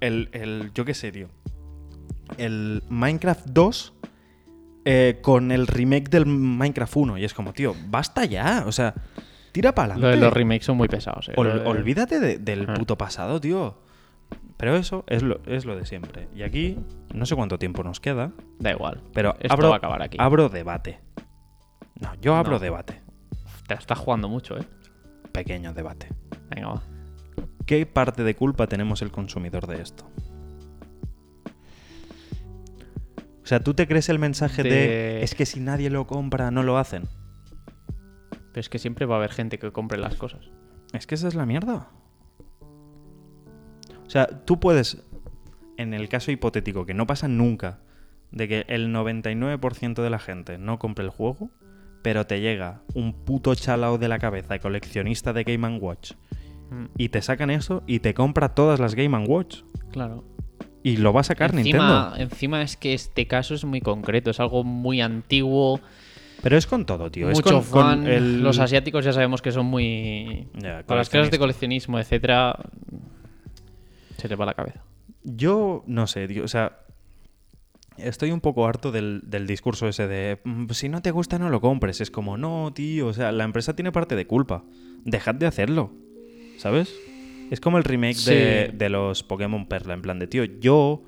el, 0.00 0.28
el 0.32 0.70
yo 0.74 0.84
qué 0.84 0.94
sé, 0.94 1.10
tío. 1.12 1.28
El 2.38 2.82
Minecraft 2.88 3.46
2 3.48 3.94
eh, 4.84 5.18
con 5.22 5.50
el 5.50 5.66
remake 5.66 6.08
del 6.10 6.26
Minecraft 6.26 6.96
1. 6.96 7.18
Y 7.18 7.24
es 7.24 7.34
como, 7.34 7.52
tío, 7.52 7.74
basta 7.88 8.24
ya. 8.24 8.64
O 8.66 8.72
sea, 8.72 8.94
tira 9.52 9.74
para 9.74 9.96
Lo 9.96 10.08
de 10.08 10.16
los 10.16 10.32
remakes 10.32 10.66
son 10.66 10.76
muy 10.76 10.88
pesados, 10.88 11.28
eh. 11.28 11.32
Olvídate 11.70 12.20
de- 12.20 12.38
del 12.38 12.66
puto 12.66 12.96
pasado, 12.98 13.40
tío. 13.40 13.78
Pero 14.56 14.76
eso 14.76 15.04
es 15.08 15.22
lo, 15.22 15.40
es 15.46 15.64
lo 15.64 15.76
de 15.76 15.84
siempre. 15.84 16.28
Y 16.34 16.42
aquí, 16.42 16.78
no 17.12 17.26
sé 17.26 17.34
cuánto 17.36 17.58
tiempo 17.58 17.82
nos 17.82 18.00
queda, 18.00 18.32
Da 18.58 18.70
igual. 18.70 19.02
pero 19.12 19.34
Esto 19.40 19.52
abro, 19.52 19.68
va 19.68 19.74
a 19.74 19.78
acabar 19.78 20.02
aquí. 20.02 20.16
abro 20.20 20.48
debate. 20.48 21.00
No, 22.00 22.14
yo 22.20 22.34
abro 22.36 22.52
No. 22.54 22.58
debate. 22.60 23.00
Te 23.66 23.74
la 23.74 23.80
estás 23.80 23.98
jugando 23.98 24.28
mucho, 24.28 24.56
¿eh? 24.58 24.64
Pequeño 25.32 25.72
debate. 25.74 26.08
Venga, 26.50 26.68
va. 26.68 26.82
¿Qué 27.66 27.86
parte 27.86 28.22
de 28.24 28.34
culpa 28.36 28.66
tenemos 28.66 29.00
el 29.02 29.10
consumidor 29.10 29.66
de 29.66 29.80
esto? 29.82 30.04
O 33.42 33.46
sea, 33.46 33.60
¿tú 33.60 33.74
te 33.74 33.86
crees 33.86 34.08
el 34.08 34.18
mensaje 34.18 34.62
de, 34.62 34.70
De- 34.70 35.22
es 35.22 35.34
que 35.34 35.44
si 35.46 35.60
nadie 35.60 35.90
lo 35.90 36.06
compra, 36.06 36.50
no 36.50 36.62
lo 36.62 36.78
hacen? 36.78 37.04
Pero 38.30 38.60
es 38.60 38.68
que 38.68 38.78
siempre 38.78 39.04
va 39.06 39.16
a 39.16 39.18
haber 39.18 39.32
gente 39.32 39.58
que 39.58 39.70
compre 39.72 39.98
las 39.98 40.14
cosas. 40.14 40.50
Es 40.92 41.06
que 41.06 41.14
esa 41.16 41.28
es 41.28 41.34
la 41.34 41.44
mierda. 41.44 41.88
O 44.14 44.16
sea, 44.16 44.26
tú 44.28 44.60
puedes, 44.60 45.02
en 45.76 45.92
el 45.92 46.08
caso 46.08 46.30
hipotético, 46.30 46.86
que 46.86 46.94
no 46.94 47.04
pasa 47.04 47.26
nunca, 47.26 47.80
de 48.30 48.46
que 48.46 48.64
el 48.68 48.94
99% 48.94 50.02
de 50.04 50.08
la 50.10 50.20
gente 50.20 50.56
no 50.56 50.78
compre 50.78 51.04
el 51.04 51.10
juego, 51.10 51.50
pero 52.02 52.24
te 52.24 52.40
llega 52.40 52.82
un 52.94 53.12
puto 53.12 53.56
chalao 53.56 53.98
de 53.98 54.06
la 54.06 54.20
cabeza 54.20 54.60
coleccionista 54.60 55.32
de 55.32 55.42
Game 55.42 55.78
Watch 55.78 56.12
Mm, 56.70 56.84
y 56.96 57.08
te 57.10 57.20
sacan 57.22 57.50
eso 57.50 57.82
y 57.86 57.98
te 57.98 58.14
compra 58.14 58.54
todas 58.54 58.78
las 58.80 58.94
Game 58.94 59.18
Watch. 59.26 59.62
Claro. 59.90 60.24
Y 60.84 60.96
lo 60.98 61.12
va 61.12 61.20
a 61.20 61.24
sacar 61.24 61.54
encima, 61.54 62.12
Nintendo. 62.14 62.16
encima 62.32 62.62
es 62.62 62.76
que 62.78 62.94
este 62.94 63.26
caso 63.26 63.54
es 63.54 63.64
muy 63.66 63.80
concreto, 63.82 64.30
es 64.30 64.38
algo 64.40 64.62
muy 64.64 65.00
antiguo, 65.02 65.80
Pero 66.42 66.56
es 66.56 66.66
con 66.66 66.86
todo, 66.86 67.10
tío. 67.10 67.28
Es 67.30 67.36
mucho 67.38 67.62
con, 67.62 67.64
con 67.70 67.82
fan. 67.82 68.06
el- 68.06 68.42
Los 68.42 68.60
asiáticos 68.60 69.04
ya 69.04 69.12
sabemos 69.12 69.42
que 69.42 69.50
son 69.52 69.66
muy... 69.66 70.46
Ya, 70.54 70.82
Para 70.86 71.00
las 71.00 71.10
clases 71.10 71.30
de 71.30 71.38
coleccionismo, 71.38 71.98
etcétera, 71.98 72.56
se 74.16 74.28
les 74.28 74.38
va 74.38 74.46
la 74.46 74.54
cabeza. 74.54 74.82
Yo 75.22 75.84
no 75.86 76.06
sé, 76.06 76.26
tío. 76.28 76.44
O 76.44 76.48
sea, 76.48 76.80
Estoy 77.96 78.32
un 78.32 78.40
poco 78.40 78.66
harto 78.66 78.90
del, 78.90 79.22
del 79.24 79.46
discurso 79.46 79.86
ese 79.86 80.08
de 80.08 80.40
"Mm, 80.42 80.68
si 80.70 80.88
no 80.88 81.00
te 81.00 81.12
gusta 81.12 81.38
no 81.38 81.48
lo 81.48 81.60
compres. 81.60 82.00
Es 82.00 82.10
como, 82.10 82.36
no, 82.36 82.72
tío, 82.74 83.06
o 83.06 83.12
sea, 83.12 83.30
la 83.30 83.44
empresa 83.44 83.76
tiene 83.76 83.92
parte 83.92 84.16
de 84.16 84.26
culpa. 84.26 84.64
Dejad 85.04 85.36
de 85.36 85.46
hacerlo. 85.46 85.92
¿Sabes? 86.58 86.92
Es 87.52 87.60
como 87.60 87.78
el 87.78 87.84
remake 87.84 88.16
de, 88.24 88.72
de 88.74 88.88
los 88.88 89.22
Pokémon 89.22 89.66
Perla, 89.66 89.94
en 89.94 90.02
plan 90.02 90.18
de, 90.18 90.26
tío, 90.26 90.42
yo 90.44 91.04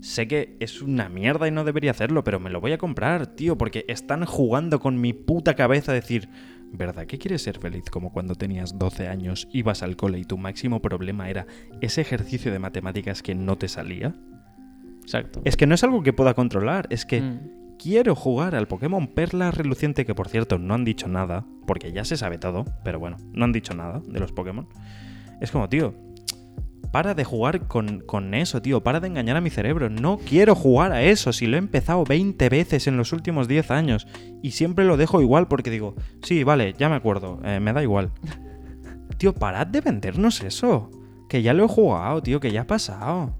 sé 0.00 0.28
que 0.28 0.56
es 0.60 0.80
una 0.80 1.10
mierda 1.10 1.46
y 1.46 1.50
no 1.50 1.64
debería 1.64 1.90
hacerlo, 1.90 2.24
pero 2.24 2.40
me 2.40 2.48
lo 2.48 2.60
voy 2.60 2.72
a 2.72 2.78
comprar, 2.78 3.26
tío, 3.26 3.58
porque 3.58 3.84
están 3.88 4.24
jugando 4.24 4.80
con 4.80 4.98
mi 4.98 5.12
puta 5.12 5.54
cabeza 5.56 5.92
a 5.92 5.94
decir, 5.94 6.30
¿verdad 6.72 7.06
que 7.06 7.18
quieres 7.18 7.42
ser 7.42 7.58
feliz 7.58 7.84
como 7.90 8.12
cuando 8.12 8.34
tenías 8.34 8.78
12 8.78 9.08
años, 9.08 9.48
ibas 9.52 9.82
al 9.82 9.96
cole 9.96 10.18
y 10.18 10.24
tu 10.24 10.38
máximo 10.38 10.80
problema 10.80 11.28
era 11.30 11.46
ese 11.80 12.00
ejercicio 12.00 12.52
de 12.52 12.58
matemáticas 12.58 13.22
que 13.22 13.34
no 13.34 13.56
te 13.58 13.68
salía? 13.68 14.14
Exacto. 15.02 15.40
Es 15.44 15.56
que 15.56 15.66
no 15.66 15.74
es 15.74 15.82
algo 15.84 16.02
que 16.02 16.12
pueda 16.12 16.34
controlar, 16.34 16.86
es 16.90 17.04
que 17.06 17.20
Mm. 17.20 17.38
quiero 17.78 18.14
jugar 18.14 18.54
al 18.54 18.68
Pokémon 18.68 19.08
Perla 19.08 19.50
Reluciente, 19.50 20.04
que 20.04 20.14
por 20.14 20.28
cierto 20.28 20.58
no 20.58 20.74
han 20.74 20.84
dicho 20.84 21.08
nada, 21.08 21.44
porque 21.66 21.92
ya 21.92 22.04
se 22.04 22.16
sabe 22.16 22.38
todo, 22.38 22.64
pero 22.84 22.98
bueno, 23.00 23.16
no 23.32 23.44
han 23.44 23.52
dicho 23.52 23.74
nada 23.74 24.00
de 24.06 24.20
los 24.20 24.32
Pokémon. 24.32 24.68
Es 25.40 25.50
como, 25.50 25.68
tío, 25.68 25.94
para 26.90 27.14
de 27.14 27.24
jugar 27.24 27.66
con, 27.66 28.00
con 28.00 28.34
eso, 28.34 28.60
tío, 28.62 28.82
para 28.82 29.00
de 29.00 29.08
engañar 29.08 29.36
a 29.36 29.40
mi 29.40 29.50
cerebro. 29.50 29.90
No 29.90 30.18
quiero 30.18 30.54
jugar 30.54 30.92
a 30.92 31.02
eso, 31.02 31.32
si 31.32 31.46
lo 31.46 31.56
he 31.56 31.58
empezado 31.58 32.04
20 32.04 32.48
veces 32.48 32.86
en 32.86 32.96
los 32.96 33.12
últimos 33.12 33.48
10 33.48 33.70
años 33.70 34.06
y 34.42 34.52
siempre 34.52 34.84
lo 34.84 34.96
dejo 34.96 35.20
igual 35.20 35.48
porque 35.48 35.70
digo, 35.70 35.94
sí, 36.22 36.44
vale, 36.44 36.74
ya 36.78 36.88
me 36.88 36.96
acuerdo, 36.96 37.40
eh, 37.44 37.60
me 37.60 37.72
da 37.72 37.82
igual. 37.82 38.10
Tío, 39.18 39.34
parad 39.34 39.66
de 39.66 39.82
vendernos 39.82 40.40
eso. 40.40 40.90
Que 41.28 41.42
ya 41.42 41.52
lo 41.52 41.66
he 41.66 41.68
jugado, 41.68 42.22
tío, 42.22 42.40
que 42.40 42.50
ya 42.50 42.62
ha 42.62 42.66
pasado. 42.66 43.38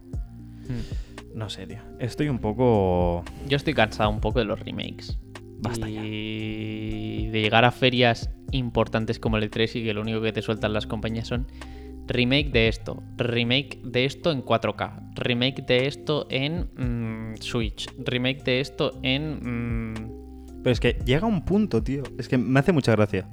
Mm. 0.68 1.38
No 1.38 1.48
sé, 1.48 1.66
tío. 1.66 1.78
Estoy 1.98 2.28
un 2.28 2.38
poco... 2.38 3.24
Yo 3.48 3.56
estoy 3.56 3.72
cansado 3.72 4.10
un 4.10 4.20
poco 4.20 4.40
de 4.40 4.44
los 4.44 4.60
remakes. 4.60 5.18
Basta 5.58 5.88
y 5.88 7.28
de 7.28 7.40
llegar 7.40 7.64
a 7.64 7.70
ferias 7.70 8.30
importantes 8.52 9.18
como 9.18 9.38
el 9.38 9.50
E3 9.50 9.80
y 9.80 9.84
que 9.84 9.94
lo 9.94 10.02
único 10.02 10.20
que 10.20 10.32
te 10.32 10.42
sueltan 10.42 10.72
las 10.72 10.86
compañías 10.86 11.28
son 11.28 11.46
remake 12.10 12.50
de 12.50 12.68
esto, 12.68 13.02
remake 13.16 13.80
de 13.84 14.04
esto 14.04 14.30
en 14.32 14.44
4K, 14.44 15.12
remake 15.14 15.62
de 15.62 15.86
esto 15.86 16.26
en 16.28 16.68
mm, 16.76 17.36
Switch, 17.40 17.88
remake 18.04 18.42
de 18.44 18.60
esto 18.60 18.98
en... 19.02 19.92
mm, 19.92 20.62
Pero 20.62 20.72
es 20.72 20.80
que 20.80 20.98
llega 21.04 21.26
un 21.26 21.44
punto, 21.44 21.82
tío. 21.82 22.02
Es 22.18 22.28
que 22.28 22.36
me 22.36 22.60
hace 22.60 22.72
mucha 22.72 22.92
gracia. 22.92 23.28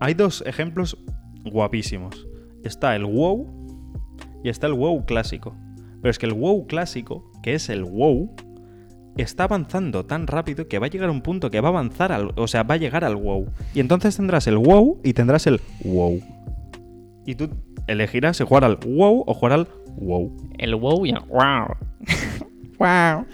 Hay 0.00 0.14
dos 0.14 0.42
ejemplos 0.46 0.96
guapísimos. 1.44 2.26
Está 2.64 2.96
el 2.96 3.04
WoW 3.04 3.46
y 4.42 4.48
está 4.48 4.66
el 4.66 4.74
WoW 4.74 5.04
clásico. 5.04 5.54
Pero 6.00 6.10
es 6.10 6.18
que 6.18 6.26
el 6.26 6.32
WoW 6.32 6.66
clásico, 6.66 7.30
que 7.42 7.54
es 7.54 7.68
el 7.68 7.84
WoW, 7.84 8.34
está 9.18 9.44
avanzando 9.44 10.06
tan 10.06 10.26
rápido 10.26 10.66
que 10.68 10.78
va 10.78 10.86
a 10.86 10.90
llegar 10.90 11.10
a 11.10 11.12
un 11.12 11.20
punto 11.20 11.50
que 11.50 11.60
va 11.60 11.68
a 11.68 11.72
avanzar 11.72 12.12
al, 12.12 12.32
o 12.36 12.48
sea, 12.48 12.62
va 12.62 12.74
a 12.74 12.78
llegar 12.78 13.04
al 13.04 13.16
WoW. 13.16 13.48
Y 13.74 13.80
entonces 13.80 14.16
tendrás 14.16 14.46
el 14.46 14.56
WoW 14.56 15.00
y 15.04 15.12
tendrás 15.12 15.46
el 15.46 15.60
WoW. 15.84 16.20
Y 17.26 17.34
tú 17.34 17.50
elegirás 17.90 18.36
si 18.36 18.44
jugar 18.44 18.64
al 18.64 18.76
WoW 18.76 19.24
o 19.26 19.34
jugar 19.34 19.52
al 19.52 19.68
WoW. 19.96 20.50
el 20.58 20.74
WoW 20.74 21.06
y 21.06 21.10
el 21.10 21.18
wow. 22.78 23.26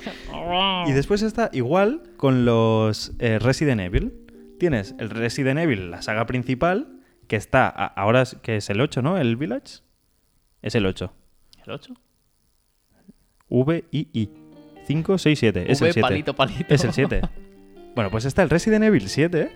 Y 0.87 0.93
después 0.93 1.23
está 1.23 1.51
igual 1.53 2.03
con 2.16 2.45
los 2.45 3.12
eh, 3.19 3.39
Resident 3.39 3.81
Evil. 3.81 4.12
Tienes 4.59 4.95
el 4.99 5.11
Resident 5.11 5.61
Evil, 5.61 5.91
la 5.91 6.03
saga 6.03 6.27
principal, 6.27 7.01
que 7.28 7.37
está 7.37 7.69
a- 7.69 7.87
ahora 7.87 8.23
es- 8.23 8.37
que 8.43 8.57
es 8.57 8.70
el 8.70 8.81
8, 8.81 9.03
¿no? 9.03 9.19
El 9.19 9.37
Village. 9.37 9.81
Es 10.62 10.74
el 10.74 10.87
8. 10.87 11.12
¿El 11.65 11.73
8? 11.73 11.95
V 13.49 13.85
I 13.93 14.09
I 14.12 14.31
5 14.87 15.19
6 15.19 15.39
7, 15.39 15.70
es 15.73 15.81
V, 15.81 15.87
el 15.89 15.93
7. 15.95 16.01
palito, 16.01 16.35
palito. 16.35 16.65
Es 16.74 16.83
el 16.85 16.93
7. 16.93 17.20
bueno, 17.95 18.11
pues 18.11 18.24
está 18.24 18.43
el 18.43 18.51
Resident 18.51 18.85
Evil 18.85 19.09
7. 19.09 19.51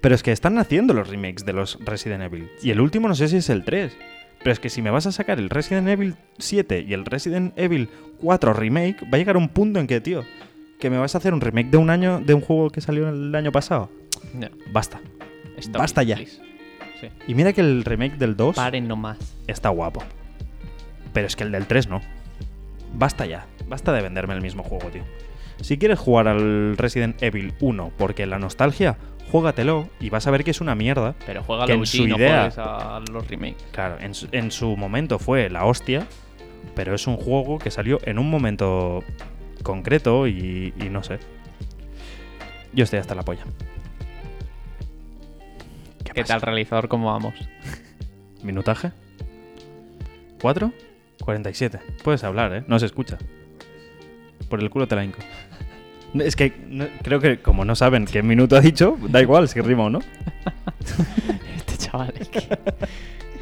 Pero 0.00 0.14
es 0.14 0.22
que 0.22 0.32
están 0.32 0.58
haciendo 0.58 0.94
los 0.94 1.08
remakes 1.08 1.44
de 1.44 1.52
los 1.52 1.78
Resident 1.84 2.22
Evil. 2.22 2.50
Y 2.62 2.70
el 2.70 2.80
último 2.80 3.08
no 3.08 3.14
sé 3.14 3.28
si 3.28 3.36
es 3.36 3.50
el 3.50 3.64
3. 3.64 3.96
Pero 4.38 4.52
es 4.52 4.60
que 4.60 4.70
si 4.70 4.80
me 4.80 4.90
vas 4.90 5.06
a 5.06 5.12
sacar 5.12 5.38
el 5.38 5.50
Resident 5.50 5.88
Evil 5.88 6.16
7 6.38 6.86
y 6.88 6.94
el 6.94 7.04
Resident 7.04 7.52
Evil 7.56 7.90
4 8.20 8.54
remake, 8.54 9.04
va 9.04 9.16
a 9.16 9.18
llegar 9.18 9.36
un 9.36 9.48
punto 9.50 9.78
en 9.78 9.86
que, 9.86 10.00
tío, 10.00 10.24
que 10.78 10.88
me 10.88 10.96
vas 10.96 11.14
a 11.14 11.18
hacer 11.18 11.34
un 11.34 11.42
remake 11.42 11.70
de 11.70 11.76
un 11.76 11.90
año 11.90 12.20
de 12.20 12.32
un 12.32 12.40
juego 12.40 12.70
que 12.70 12.80
salió 12.80 13.08
el 13.10 13.34
año 13.34 13.52
pasado. 13.52 13.90
No, 14.32 14.48
Basta. 14.72 15.00
stop 15.58 15.80
Basta 15.82 16.02
it, 16.02 16.08
ya. 16.08 16.16
Sí. 16.16 17.08
Y 17.28 17.34
mira 17.34 17.52
que 17.52 17.60
el 17.60 17.84
remake 17.84 18.16
del 18.16 18.36
2 18.36 18.56
Paren 18.56 18.88
nomás. 18.88 19.18
está 19.46 19.68
guapo. 19.68 20.02
Pero 21.12 21.26
es 21.26 21.36
que 21.36 21.44
el 21.44 21.52
del 21.52 21.66
3 21.66 21.88
no. 21.88 22.00
Basta 22.94 23.26
ya. 23.26 23.46
Basta 23.68 23.92
de 23.92 24.02
venderme 24.02 24.34
el 24.34 24.40
mismo 24.40 24.62
juego, 24.62 24.88
tío. 24.88 25.02
Si 25.60 25.76
quieres 25.76 25.98
jugar 25.98 26.28
al 26.28 26.76
Resident 26.78 27.22
Evil 27.22 27.52
1 27.60 27.92
porque 27.98 28.26
la 28.26 28.38
nostalgia, 28.38 28.96
juégatelo 29.30 29.88
y 30.00 30.10
vas 30.10 30.26
a 30.26 30.30
ver 30.30 30.44
que 30.44 30.50
es 30.50 30.60
una 30.60 30.74
mierda. 30.74 31.14
Pero 31.26 31.42
juega 31.42 31.66
Que 31.66 31.72
en 31.72 31.86
su 31.86 32.06
no 32.06 32.16
idea- 32.16 32.46
a 32.56 33.00
los 33.10 33.26
remakes. 33.28 33.62
Claro, 33.72 33.98
en 34.00 34.14
su, 34.14 34.28
en 34.32 34.50
su 34.50 34.76
momento 34.76 35.18
fue 35.18 35.48
la 35.50 35.64
hostia, 35.64 36.06
pero 36.74 36.94
es 36.94 37.06
un 37.06 37.16
juego 37.16 37.58
que 37.58 37.70
salió 37.70 37.98
en 38.04 38.18
un 38.18 38.28
momento 38.30 39.02
concreto 39.62 40.26
y, 40.26 40.72
y 40.80 40.88
no 40.90 41.02
sé. 41.02 41.18
Yo 42.72 42.84
estoy 42.84 42.98
hasta 42.98 43.14
la 43.14 43.22
polla. 43.22 43.44
¿Qué, 46.04 46.12
¿Qué 46.12 46.24
tal 46.24 46.40
realizador? 46.40 46.88
¿Cómo 46.88 47.06
vamos? 47.12 47.34
¿Minutaje? 48.42 48.92
¿4? 50.40 50.72
47. 51.22 51.78
Puedes 52.02 52.24
hablar, 52.24 52.54
¿eh? 52.54 52.64
No 52.66 52.78
se 52.78 52.86
escucha. 52.86 53.18
Por 54.48 54.60
el 54.60 54.70
culo 54.70 54.88
te 54.88 54.96
la 54.96 55.04
hinco. 55.04 55.18
Es 56.14 56.34
que 56.36 56.52
no- 56.68 56.88
creo 57.02 57.20
que 57.20 57.40
como 57.40 57.64
no 57.64 57.74
saben 57.76 58.04
qué 58.04 58.22
minuto 58.22 58.56
ha 58.56 58.60
dicho, 58.60 58.98
da 59.08 59.20
igual 59.20 59.48
si 59.48 59.60
rima 59.60 59.84
o 59.84 59.90
no. 59.90 60.00
Este 61.56 61.76
chaval 61.76 62.12
es 62.18 62.28
que... 62.28 62.58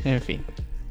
en 0.05 0.21
fin. 0.21 0.43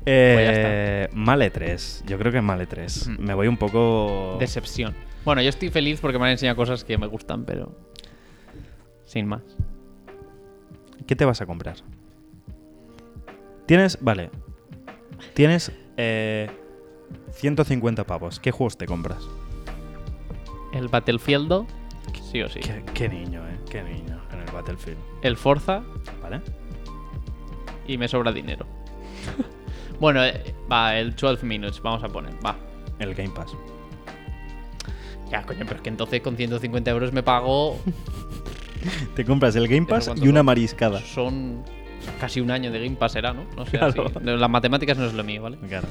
Eh, 0.06 1.10
Male 1.14 1.50
3. 1.50 2.04
Yo 2.08 2.18
creo 2.18 2.32
que 2.32 2.42
Male 2.42 2.66
3. 2.66 3.10
Mm. 3.10 3.24
Me 3.24 3.34
voy 3.34 3.48
un 3.48 3.58
poco... 3.58 4.38
Decepción. 4.40 4.94
Bueno, 5.26 5.42
yo 5.42 5.50
estoy 5.50 5.70
feliz 5.70 6.00
porque 6.00 6.18
me 6.18 6.26
han 6.26 6.32
enseñado 6.32 6.56
cosas 6.56 6.84
que 6.84 6.98
me 6.98 7.08
gustan, 7.08 7.44
pero... 7.46 7.78
Sin 9.06 9.28
más. 9.28 9.42
¿Qué 11.06 11.16
te 11.16 11.26
vas 11.26 11.42
a 11.42 11.46
comprar? 11.46 11.76
Tienes, 13.66 13.98
vale. 14.02 14.30
Tienes 15.34 15.72
eh, 15.98 16.50
150 17.34 18.06
pavos. 18.06 18.40
¿Qué 18.40 18.52
juegos 18.52 18.78
te 18.78 18.86
compras? 18.86 19.20
El 20.78 20.88
Battlefield, 20.90 21.66
sí 22.32 22.42
o 22.42 22.50
sí. 22.50 22.60
Qué, 22.60 22.84
qué 22.94 23.10
niño, 23.10 23.42
eh. 23.48 23.58
Qué 23.70 23.84
niño 23.84 24.22
en 24.32 24.40
el 24.42 24.52
Battlefield. 24.52 24.98
El 25.22 25.36
Forza 25.38 25.84
¿Vale? 26.22 26.42
y 27.88 27.98
me 27.98 28.08
sobra 28.08 28.32
dinero. 28.32 28.66
bueno, 30.00 30.24
eh, 30.24 30.54
va, 30.72 30.98
el 30.98 31.16
12 31.16 31.46
Minutes, 31.46 31.82
vamos 31.82 32.04
a 32.04 32.08
poner, 32.10 32.34
va. 32.46 32.56
El 33.00 33.14
Game 33.16 33.32
Pass. 33.34 33.56
Ya, 35.32 35.44
coño, 35.46 35.62
pero 35.66 35.76
es 35.78 35.82
que 35.82 35.90
entonces 35.90 36.22
con 36.22 36.36
150 36.38 36.92
euros 36.92 37.12
me 37.14 37.24
pago... 37.24 37.80
Te 39.16 39.26
compras 39.26 39.56
el 39.56 39.68
Game 39.68 39.86
¿Eso 39.90 40.12
Pass 40.12 40.22
y 40.24 40.28
una 40.28 40.44
mariscada. 40.44 41.00
Son 41.02 41.64
casi 42.20 42.40
un 42.40 42.52
año 42.52 42.72
de 42.72 42.80
Game 42.84 42.96
Pass, 42.96 43.14
será, 43.14 43.34
¿no? 43.34 43.44
No 43.56 43.66
sé, 43.66 43.72
Claro. 43.78 44.06
así. 44.16 44.20
Las 44.24 44.50
matemáticas 44.50 44.98
no 44.98 45.06
es 45.06 45.14
lo 45.14 45.24
mío, 45.24 45.42
¿vale? 45.42 45.58
Claro. 45.68 45.88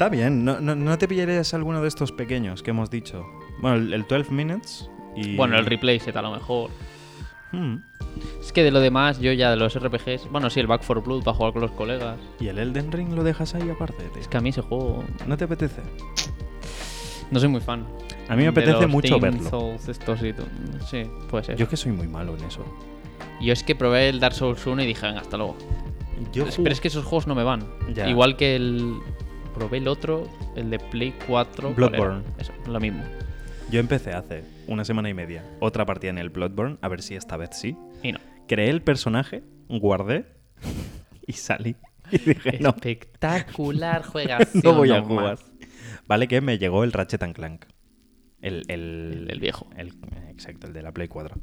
Está 0.00 0.08
bien, 0.08 0.46
no, 0.46 0.62
no, 0.62 0.74
no 0.74 0.96
te 0.96 1.06
pillarías 1.06 1.52
alguno 1.52 1.82
de 1.82 1.88
estos 1.88 2.10
pequeños 2.10 2.62
que 2.62 2.70
hemos 2.70 2.88
dicho. 2.88 3.26
Bueno, 3.60 3.76
el, 3.76 3.92
el 3.92 4.06
12 4.08 4.32
Minutes 4.32 4.88
y... 5.14 5.36
Bueno, 5.36 5.58
el 5.58 5.66
replay 5.66 6.00
set 6.00 6.16
a 6.16 6.22
lo 6.22 6.32
mejor. 6.32 6.70
Hmm. 7.52 7.82
Es 8.40 8.50
que 8.50 8.62
de 8.64 8.70
lo 8.70 8.80
demás, 8.80 9.20
yo 9.20 9.30
ya 9.34 9.50
de 9.50 9.58
los 9.58 9.78
RPGs... 9.78 10.30
Bueno, 10.30 10.48
sí, 10.48 10.58
el 10.58 10.68
Back 10.68 10.84
for 10.84 11.02
Blood 11.02 11.22
para 11.22 11.36
jugar 11.36 11.52
con 11.52 11.60
los 11.60 11.72
colegas. 11.72 12.18
Y 12.40 12.48
el 12.48 12.58
Elden 12.58 12.90
Ring 12.90 13.12
lo 13.12 13.22
dejas 13.22 13.54
ahí 13.54 13.68
aparte, 13.68 14.04
tío. 14.04 14.22
Es 14.22 14.26
que 14.26 14.38
a 14.38 14.40
mí 14.40 14.48
ese 14.48 14.62
juego... 14.62 15.04
¿No 15.26 15.36
te 15.36 15.44
apetece? 15.44 15.82
No 17.30 17.38
soy 17.38 17.50
muy 17.50 17.60
fan. 17.60 17.86
A 18.30 18.36
mí 18.36 18.44
me 18.44 18.48
apetece 18.48 18.86
mucho 18.86 19.16
Demon 19.16 19.34
verlo. 19.34 19.50
Souls 19.50 19.86
estos 19.86 20.22
y 20.22 20.32
todo. 20.32 20.46
Sí, 20.90 21.02
puede 21.28 21.44
ser. 21.44 21.56
Yo 21.56 21.58
Yo... 21.58 21.64
es 21.64 21.68
que 21.68 21.76
soy 21.76 21.92
muy 21.92 22.08
malo 22.08 22.38
en 22.38 22.44
eso. 22.44 22.64
es 23.38 23.62
que 23.62 23.74
probé 23.74 24.08
el 24.08 24.18
Dark 24.18 24.34
Souls 24.34 24.66
1 24.66 24.82
y 24.82 24.86
dije, 24.86 25.06
venga, 25.06 25.20
hasta 25.20 25.36
luego. 25.36 25.58
Yo, 26.32 26.46
Pero 26.56 26.72
es 26.72 26.80
que 26.80 26.88
esos 26.88 27.04
juegos 27.04 27.26
no 27.26 27.34
me 27.34 27.42
van. 27.44 27.66
Ya. 27.94 28.08
Igual 28.08 28.38
que 28.38 28.56
el... 28.56 28.94
Probé 29.54 29.78
el 29.78 29.88
otro, 29.88 30.28
el 30.56 30.70
de 30.70 30.78
Play 30.78 31.14
4. 31.26 31.74
¿cuál 31.74 31.88
era? 31.94 31.98
Bloodborne. 32.04 32.24
Eso, 32.38 32.52
lo 32.66 32.80
mismo. 32.80 33.02
yo 33.70 33.80
empecé 33.80 34.12
hace 34.12 34.44
una 34.66 34.84
semana 34.84 35.08
y 35.10 35.14
media 35.14 35.44
otra 35.60 35.84
partida 35.86 36.10
en 36.10 36.18
el 36.18 36.30
Bloodborne, 36.30 36.78
a 36.80 36.88
ver 36.88 37.02
si 37.02 37.14
esta 37.14 37.36
vez 37.36 37.50
sí. 37.52 37.76
Y 38.02 38.12
no. 38.12 38.18
Creé 38.48 38.70
el 38.70 38.82
personaje, 38.82 39.42
guardé 39.68 40.26
y 41.26 41.32
salí. 41.34 41.76
Y 42.10 42.18
dije, 42.18 42.58
no, 42.60 42.70
Espectacular 42.70 44.02
juegación. 44.06 44.62
no 44.64 44.74
voy 44.74 44.90
a 44.90 45.00
no 45.00 45.06
jugar. 45.06 45.38
Vale 46.06 46.26
que 46.26 46.40
me 46.40 46.58
llegó 46.58 46.82
el 46.82 46.92
Ratchet 46.92 47.22
and 47.22 47.34
Clank. 47.34 47.66
El, 48.40 48.62
el, 48.68 48.80
El- 49.22 49.26
el 49.30 49.40
viejo. 49.40 49.68
el- 49.76 49.94
exacto, 50.28 50.66
el 50.66 50.72
de 50.72 50.82
la 50.82 50.92
Play 50.92 51.06
4. 51.08 51.36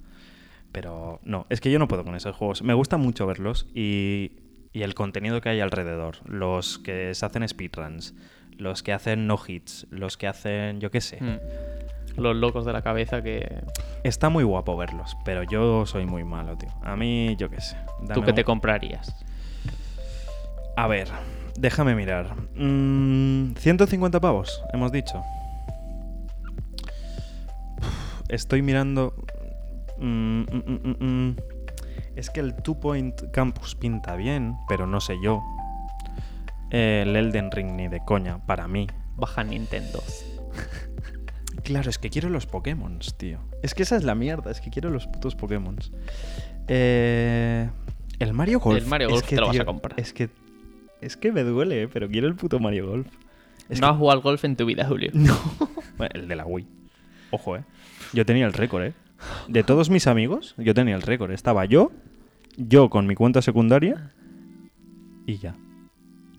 Pero 0.73 1.21
no, 1.23 1.45
es 1.49 1.61
que 1.61 1.71
yo 1.71 1.79
no 1.79 1.87
puedo 1.87 2.03
con 2.03 2.15
esos 2.15 2.35
juegos. 2.35 2.61
Me 2.63 2.73
gusta 2.73 2.97
mucho 2.97 3.25
verlos 3.25 3.67
y, 3.73 4.31
y 4.77 4.83
el 4.83 4.93
contenido 4.93 5.41
que 5.41 5.49
hay 5.49 5.59
alrededor. 5.59 6.17
Los 6.25 6.77
que 6.77 7.15
se 7.15 7.25
hacen 7.25 7.47
speedruns, 7.47 8.13
los 8.59 8.83
que 8.83 8.93
hacen 8.93 9.25
no 9.25 9.39
hits, 9.45 9.87
los 9.89 10.17
que 10.17 10.27
hacen, 10.27 10.79
yo 10.79 10.91
qué 10.91 11.01
sé. 11.01 11.17
Mm. 11.19 12.21
Los 12.21 12.35
locos 12.35 12.63
de 12.63 12.73
la 12.73 12.83
cabeza 12.83 13.23
que... 13.23 13.63
Está 14.03 14.29
muy 14.29 14.43
guapo 14.43 14.77
verlos, 14.77 15.17
pero 15.25 15.41
yo 15.41 15.87
soy 15.87 16.05
muy 16.05 16.23
malo, 16.23 16.57
tío. 16.57 16.69
A 16.83 16.95
mí, 16.95 17.35
yo 17.39 17.49
qué 17.49 17.59
sé. 17.59 17.75
¿Tú 18.13 18.21
qué 18.21 18.33
te 18.33 18.43
comprarías? 18.43 19.15
A 20.75 20.85
ver, 20.85 21.07
déjame 21.57 21.95
mirar. 21.95 22.35
Mm, 22.55 23.55
150 23.55 24.19
pavos, 24.19 24.61
hemos 24.73 24.91
dicho. 24.91 25.23
Uf, 27.79 28.21
Estoy 28.29 28.61
mirando. 28.61 29.15
Mm, 29.97 30.41
mm, 30.41 30.95
mm. 30.99 31.35
Es 32.17 32.31
que 32.31 32.39
el 32.39 32.55
Two 32.55 32.79
Point 32.79 33.31
Campus 33.31 33.75
pinta 33.75 34.15
bien, 34.15 34.57
pero 34.67 34.87
no 34.87 34.99
sé 34.99 35.17
yo. 35.21 35.43
El 36.71 37.15
Elden 37.15 37.51
Ring 37.51 37.73
ni 37.73 37.87
de 37.87 38.03
coña, 38.03 38.45
para 38.45 38.67
mí. 38.67 38.87
Baja 39.15 39.43
Nintendo. 39.43 40.03
Claro, 41.63 41.89
es 41.89 41.97
que 41.97 42.09
quiero 42.09 42.29
los 42.29 42.45
Pokémon, 42.45 42.99
tío. 43.17 43.39
Es 43.61 43.73
que 43.73 43.83
esa 43.83 43.97
es 43.97 44.05
la 44.05 44.15
mierda, 44.15 44.51
es 44.51 44.61
que 44.61 44.69
quiero 44.69 44.89
los 44.89 45.05
putos 45.07 45.35
Pokémon. 45.35 45.75
Eh, 46.69 47.69
el 48.19 48.33
Mario 48.33 48.61
Golf. 48.61 48.77
El 48.77 48.87
Mario 48.87 49.07
es 49.07 49.13
Golf 49.15 49.25
que, 49.27 49.35
te 49.35 49.41
lo 49.41 49.47
vas 49.47 49.59
a 49.59 49.65
comprar. 49.65 49.99
Es 49.99 50.13
que. 50.13 50.29
Es 51.01 51.17
que 51.17 51.33
me 51.33 51.43
duele, 51.43 51.81
eh, 51.81 51.87
pero 51.89 52.07
quiero 52.07 52.27
el 52.27 52.35
puto 52.35 52.59
Mario 52.59 52.87
Golf. 52.87 53.07
Es 53.67 53.81
no 53.81 53.87
que- 53.87 53.91
has 53.91 53.97
jugado 53.97 54.17
al 54.17 54.23
golf 54.23 54.45
en 54.45 54.55
tu 54.55 54.65
vida, 54.65 54.85
Julio. 54.87 55.11
No. 55.13 55.37
Bueno, 55.97 56.11
el 56.13 56.27
de 56.29 56.35
la 56.37 56.45
Wii. 56.45 56.67
Ojo, 57.31 57.57
eh. 57.57 57.63
Yo 58.13 58.25
tenía 58.25 58.45
el 58.45 58.53
récord, 58.53 58.83
eh. 58.83 58.93
De 59.47 59.63
todos 59.63 59.89
mis 59.89 60.07
amigos, 60.07 60.55
yo 60.57 60.73
tenía 60.73 60.95
el 60.95 61.01
récord. 61.01 61.31
Estaba 61.31 61.65
yo, 61.65 61.91
yo 62.57 62.89
con 62.89 63.07
mi 63.07 63.15
cuenta 63.15 63.41
secundaria 63.41 64.11
y 65.25 65.37
ya. 65.37 65.55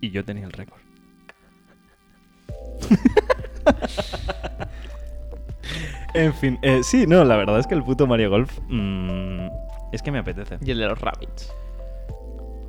Y 0.00 0.10
yo 0.10 0.24
tenía 0.24 0.46
el 0.46 0.52
récord. 0.52 0.80
en 6.14 6.34
fin, 6.34 6.59
eh, 6.62 6.82
sí, 6.82 7.06
no, 7.06 7.24
la 7.24 7.36
verdad 7.36 7.59
es 7.59 7.66
que 7.66 7.74
el 7.74 7.82
puto 7.82 8.06
Mario 8.06 8.30
Golf 8.30 8.59
mm, 8.68 9.48
es 9.92 10.02
que 10.02 10.10
me 10.10 10.18
apetece. 10.18 10.59
Y 10.64 10.70
el 10.70 10.78
de 10.78 10.86
los 10.86 11.00
rabbits. 11.00 11.52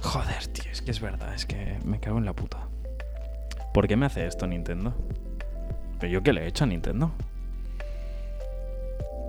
Joder, 0.01 0.47
tío, 0.47 0.71
es 0.71 0.81
que 0.81 0.91
es 0.91 1.01
verdad, 1.01 1.33
es 1.33 1.45
que 1.45 1.77
me 1.83 1.99
cago 1.99 2.17
en 2.17 2.25
la 2.25 2.33
puta. 2.33 2.67
¿Por 3.73 3.87
qué 3.87 3.95
me 3.95 4.05
hace 4.05 4.25
esto 4.25 4.47
Nintendo? 4.47 4.93
¿Pero 5.99 6.11
yo 6.11 6.23
qué 6.23 6.33
le 6.33 6.43
he 6.43 6.47
hecho 6.47 6.63
a 6.63 6.67
Nintendo? 6.67 7.11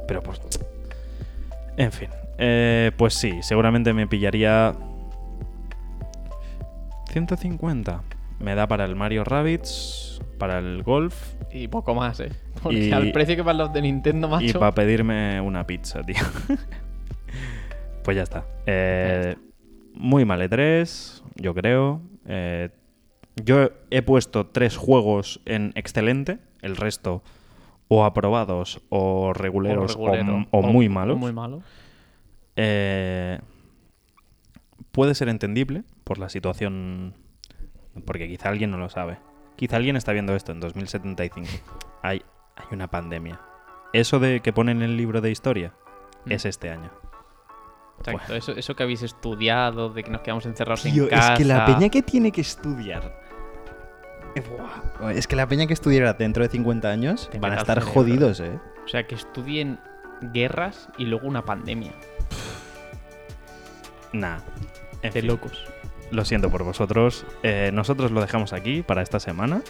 Pero 0.07 0.23
pues... 0.23 0.41
En 1.77 1.93
fin. 1.93 2.09
eh, 2.39 2.93
pues 2.97 3.15
sí, 3.15 3.39
seguramente 3.43 3.93
me 3.93 4.07
pillaría... 4.07 4.75
150. 7.11 8.03
Me 8.39 8.55
da 8.55 8.67
para 8.69 8.85
el 8.85 8.97
Mario 8.97 9.25
Rabbids, 9.25 10.21
para 10.39 10.59
el 10.61 10.83
golf 10.83 11.35
Y 11.53 11.69
poco 11.69 11.95
más, 11.95 12.21
¿eh? 12.21 12.31
Porque 12.63 12.87
Y- 12.89 12.93
al 12.93 13.13
precio 13.13 13.37
que 13.37 13.43
van 13.43 13.59
los 13.59 13.73
de 13.73 13.83
Nintendo, 13.83 14.29
y 14.29 14.31
macho... 14.31 14.59
para 14.61 14.73
pedirme 14.73 15.41
una 15.41 15.67
pizza, 15.67 16.03
tío. 16.03 16.17
pues 18.05 18.17
ya 18.17 18.23
está. 18.23 18.45
Eh, 18.67 19.37
muy 19.95 20.25
mal 20.25 20.41
E3, 20.41 21.23
yo 21.37 21.55
creo. 21.55 22.01
Eh, 22.27 22.71
yo 23.45 23.71
he 23.91 24.03
puesto 24.03 24.47
tres 24.47 24.77
juegos 24.77 25.41
en 25.47 25.73
excelente, 25.75 26.39
el 26.63 26.77
resto 26.77 27.23
o 27.93 28.05
aprobados 28.05 28.81
o 28.89 29.33
reguleros 29.35 29.97
o, 29.99 30.07
regulero, 30.11 30.47
o 30.51 30.63
muy 30.63 30.89
malos. 30.89 31.19
Muy 31.19 31.33
malo. 31.33 31.61
Eh, 32.57 33.39
puede 34.93 35.15
ser 35.15 35.29
entendible 35.29 35.83
por 36.05 36.19
la 36.19 36.29
situación, 36.29 37.15
porque 38.07 38.29
quizá 38.29 38.49
alguien 38.49 38.71
no 38.71 38.79
lo 38.79 38.89
sabe. 38.89 39.19
Quizá 39.57 39.77
alguien 39.77 39.97
está 39.97 40.13
viendo 40.13 40.35
esto 40.35 40.53
en 40.53 40.61
2075. 40.61 41.49
Hay, 42.03 42.23
hay 42.57 42.67
una 42.73 42.89
pandemia. 42.89 43.41
Eso 43.93 44.19
de 44.21 44.41
que 44.41 44.53
ponen 44.53 44.79
en 44.79 44.85
el 44.91 44.97
libro 44.97 45.21
de 45.21 45.31
historia 45.31 45.75
Mm. 46.25 46.33
es 46.33 46.45
este 46.45 46.71
año. 46.71 46.91
Exacto, 47.99 48.35
eso, 48.35 48.53
eso 48.53 48.75
que 48.75 48.83
habéis 48.83 49.03
estudiado, 49.03 49.91
de 49.91 50.03
que 50.03 50.11
nos 50.11 50.23
quedamos 50.23 50.47
encerrados 50.47 50.83
Tío, 50.83 51.05
en 51.05 51.11
casa. 51.11 51.35
es 51.35 51.39
que 51.39 51.45
la 51.45 51.67
peña 51.67 51.89
que 51.91 52.03
tiene 52.03 52.33
que 52.33 52.41
estudiar. 52.41 53.21
Buah. 54.35 55.13
Es 55.13 55.27
que 55.27 55.37
la 55.37 55.47
peña 55.49 55.67
que 55.67 55.73
estudiara 55.75 56.13
dentro 56.15 56.43
de 56.43 56.49
50 56.49 56.89
años 56.89 57.29
Te 57.31 57.39
van 57.39 57.53
a 57.53 57.57
estar 57.57 57.81
jodidos, 57.81 58.41
eh. 58.41 58.59
O 58.85 58.89
sea, 58.89 59.07
que 59.07 59.15
estudien 59.15 59.79
guerras 60.21 60.89
y 60.99 61.07
luego 61.07 61.27
una 61.27 61.45
pandemia. 61.45 61.93
Nah. 64.13 64.39
En 65.03 65.13
De 65.13 65.21
fin, 65.21 65.27
locos. 65.29 65.65
Lo 66.11 66.25
siento 66.25 66.51
por 66.51 66.63
vosotros. 66.65 67.25
Eh, 67.43 67.71
nosotros 67.73 68.11
lo 68.11 68.21
dejamos 68.21 68.53
aquí 68.53 68.83
para 68.83 69.03
esta 69.03 69.21
semana. 69.21 69.63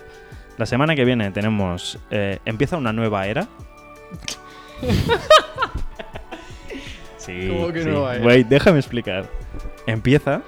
La 0.58 0.66
semana 0.66 0.94
que 0.94 1.04
viene 1.04 1.30
tenemos. 1.30 1.98
eh, 2.10 2.38
empieza 2.44 2.76
una 2.76 2.92
nueva 2.92 3.26
era. 3.26 3.46
sí. 7.18 7.48
¿Cómo 7.48 7.72
que 7.72 7.82
sí. 7.82 7.88
nueva 7.88 8.16
era? 8.16 8.26
Wait, 8.26 8.48
déjame 8.48 8.78
explicar. 8.78 9.26
Empieza 9.86 10.42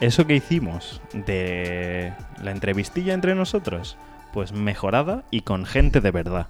eso 0.00 0.26
que 0.26 0.34
hicimos 0.34 1.00
de 1.12 2.12
la 2.42 2.50
entrevistilla 2.50 3.14
entre 3.14 3.34
nosotros, 3.34 3.96
pues 4.32 4.52
mejorada 4.52 5.24
y 5.30 5.42
con 5.42 5.64
gente 5.66 6.00
de 6.00 6.10
verdad. 6.10 6.48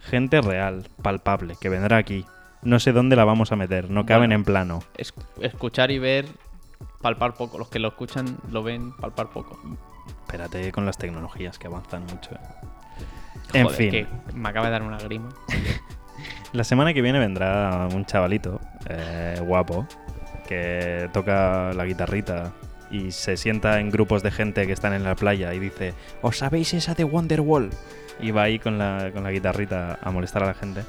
Gente 0.00 0.40
real, 0.40 0.84
palpable, 1.02 1.56
que 1.60 1.68
vendrá 1.68 1.96
aquí. 1.96 2.24
No 2.62 2.80
sé 2.80 2.92
dónde 2.92 3.16
la 3.16 3.24
vamos 3.24 3.52
a 3.52 3.56
meter, 3.56 3.90
no 3.90 4.06
caben 4.06 4.30
Bueno. 4.30 4.34
en 4.36 4.44
plano. 4.44 4.82
Es- 4.96 5.14
escuchar 5.40 5.90
y 5.90 5.98
ver, 5.98 6.26
palpar 7.02 7.34
poco. 7.34 7.58
Los 7.58 7.68
que 7.68 7.78
lo 7.78 7.88
escuchan 7.88 8.36
lo 8.50 8.62
ven, 8.62 8.92
palpar 8.92 9.28
poco. 9.28 9.60
Espérate 10.26 10.72
con 10.72 10.84
las 10.86 10.98
tecnologías 10.98 11.58
que 11.58 11.66
avanzan 11.66 12.02
mucho. 12.06 12.30
eh. 12.34 12.38
En 13.54 13.70
fin, 13.70 13.90
que 13.90 14.06
me 14.34 14.48
acaba 14.48 14.66
de 14.66 14.72
dar 14.72 14.82
una 14.82 14.98
grima. 14.98 15.28
la 16.52 16.64
semana 16.64 16.92
que 16.92 17.00
viene 17.02 17.18
vendrá 17.18 17.88
un 17.94 18.04
chavalito 18.04 18.60
eh, 18.88 19.40
guapo 19.40 19.86
que 20.46 21.08
toca 21.12 21.72
la 21.74 21.84
guitarrita 21.84 22.52
y 22.90 23.10
se 23.12 23.36
sienta 23.36 23.80
en 23.80 23.90
grupos 23.90 24.22
de 24.22 24.30
gente 24.30 24.66
que 24.66 24.72
están 24.72 24.92
en 24.94 25.04
la 25.04 25.14
playa 25.14 25.52
y 25.54 25.58
dice, 25.58 25.94
¿os 26.22 26.38
sabéis 26.38 26.74
esa 26.74 26.94
de 26.94 27.04
Wonderwall? 27.04 27.70
Y 28.20 28.30
va 28.30 28.42
ahí 28.44 28.58
con 28.58 28.78
la, 28.78 29.10
con 29.12 29.22
la 29.24 29.30
guitarrita 29.30 29.98
a 30.02 30.10
molestar 30.10 30.42
a 30.42 30.46
la 30.46 30.54
gente. 30.54 30.82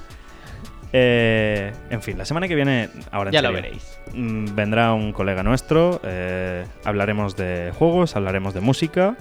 Eh, 0.91 1.71
en 1.91 2.01
fin, 2.01 2.17
la 2.17 2.25
semana 2.25 2.47
que 2.47 2.55
viene, 2.55 2.89
ahora 3.11 3.29
en 3.29 3.33
Ya 3.33 3.41
lo 3.43 3.49
serio, 3.49 3.61
veréis. 3.63 3.99
mm, 4.13 4.55
vendrá 4.55 4.93
un 4.93 5.13
colega 5.13 5.43
nuestro, 5.43 5.99
eh, 6.03 6.65
hablaremos 6.83 7.35
de 7.35 7.71
juegos, 7.77 8.15
hablaremos 8.15 8.53
de 8.55 8.61
música. 8.61 9.15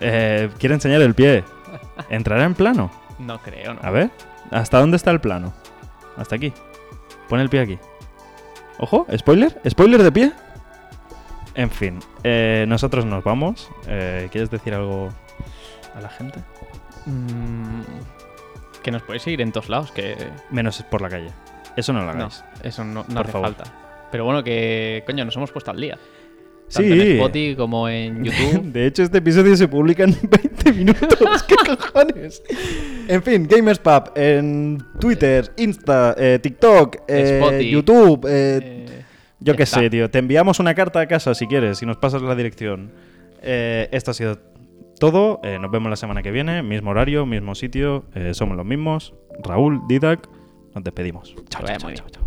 Eh, 0.00 0.48
quiere 0.58 0.74
enseñar 0.74 1.02
el 1.02 1.14
pie. 1.14 1.44
¿Entrará 2.10 2.44
en 2.44 2.54
plano? 2.54 2.90
No 3.18 3.38
creo, 3.40 3.74
¿no? 3.74 3.80
A 3.82 3.90
ver, 3.90 4.10
¿hasta 4.50 4.78
dónde 4.78 4.96
está 4.96 5.10
el 5.10 5.20
plano? 5.20 5.52
Hasta 6.16 6.36
aquí. 6.36 6.52
Pon 7.28 7.40
el 7.40 7.48
pie 7.48 7.60
aquí. 7.60 7.78
Ojo, 8.78 9.06
spoiler, 9.16 9.60
spoiler 9.68 10.02
de 10.02 10.12
pie. 10.12 10.32
En 11.54 11.70
fin, 11.70 11.98
eh, 12.22 12.64
nosotros 12.68 13.04
nos 13.04 13.24
vamos. 13.24 13.68
Eh, 13.88 14.28
¿Quieres 14.30 14.50
decir 14.50 14.74
algo 14.74 15.08
a 15.96 16.00
la 16.00 16.08
gente? 16.08 16.38
Mm, 17.06 17.82
que 18.82 18.90
nos 18.92 19.02
podéis 19.02 19.22
seguir 19.22 19.40
en 19.40 19.50
todos 19.50 19.68
lados, 19.68 19.90
que... 19.90 20.16
Menos 20.50 20.80
por 20.84 21.02
la 21.02 21.08
calle. 21.08 21.30
Eso 21.76 21.92
no 21.92 22.00
lo 22.00 22.06
No, 22.06 22.10
hagáis. 22.26 22.44
eso 22.62 22.84
no, 22.84 23.04
no 23.08 23.14
Por 23.14 23.18
hace 23.22 23.32
favor. 23.32 23.54
falta. 23.54 23.64
Pero 24.12 24.24
bueno, 24.24 24.42
que, 24.44 25.02
coño, 25.06 25.24
nos 25.24 25.34
hemos 25.36 25.50
puesto 25.50 25.70
al 25.72 25.80
día. 25.80 25.98
Tanto 26.72 26.94
Sí. 26.94 27.00
en 27.00 27.12
Spotify 27.16 27.56
como 27.56 27.88
en 27.88 28.24
YouTube. 28.24 28.62
De 28.72 28.86
hecho, 28.86 29.02
este 29.02 29.18
episodio 29.18 29.56
se 29.56 29.68
publica 29.68 30.04
en 30.04 30.10
20 30.22 30.72
minutos. 30.72 31.42
¿Qué 31.48 31.54
cojones? 31.76 32.42
En 33.08 33.22
fin, 33.22 33.46
Gamers 33.48 33.78
Pub 33.78 34.12
en 34.16 34.78
Twitter, 35.00 35.50
Insta, 35.56 36.14
eh, 36.18 36.38
TikTok, 36.42 36.96
eh, 37.08 37.68
YouTube, 37.70 38.26
eh, 38.28 38.60
Eh, 38.62 39.04
Yo 39.40 39.54
qué 39.56 39.64
sé, 39.66 39.88
tío. 39.88 40.10
Te 40.10 40.18
enviamos 40.18 40.58
una 40.60 40.74
carta 40.74 41.00
a 41.00 41.06
casa 41.06 41.34
si 41.34 41.46
quieres, 41.46 41.78
si 41.78 41.86
nos 41.86 41.96
pasas 41.96 42.20
la 42.22 42.34
dirección. 42.34 42.90
Eh, 43.40 43.88
esto 43.92 44.10
ha 44.10 44.14
sido 44.14 44.38
todo. 44.98 45.40
Nos 45.60 45.70
vemos 45.70 45.88
la 45.90 45.96
semana 45.96 46.22
que 46.22 46.32
viene. 46.32 46.62
Mismo 46.62 46.90
horario, 46.90 47.24
mismo 47.24 47.54
sitio. 47.54 48.04
somos 48.32 48.56
los 48.56 48.66
mismos. 48.66 49.14
Raúl, 49.42 49.80
Didac. 49.88 50.28
Nos 50.74 50.82
despedimos. 50.84 51.34
Chao, 51.48 51.62
chao, 51.78 51.90
chao. 51.94 52.17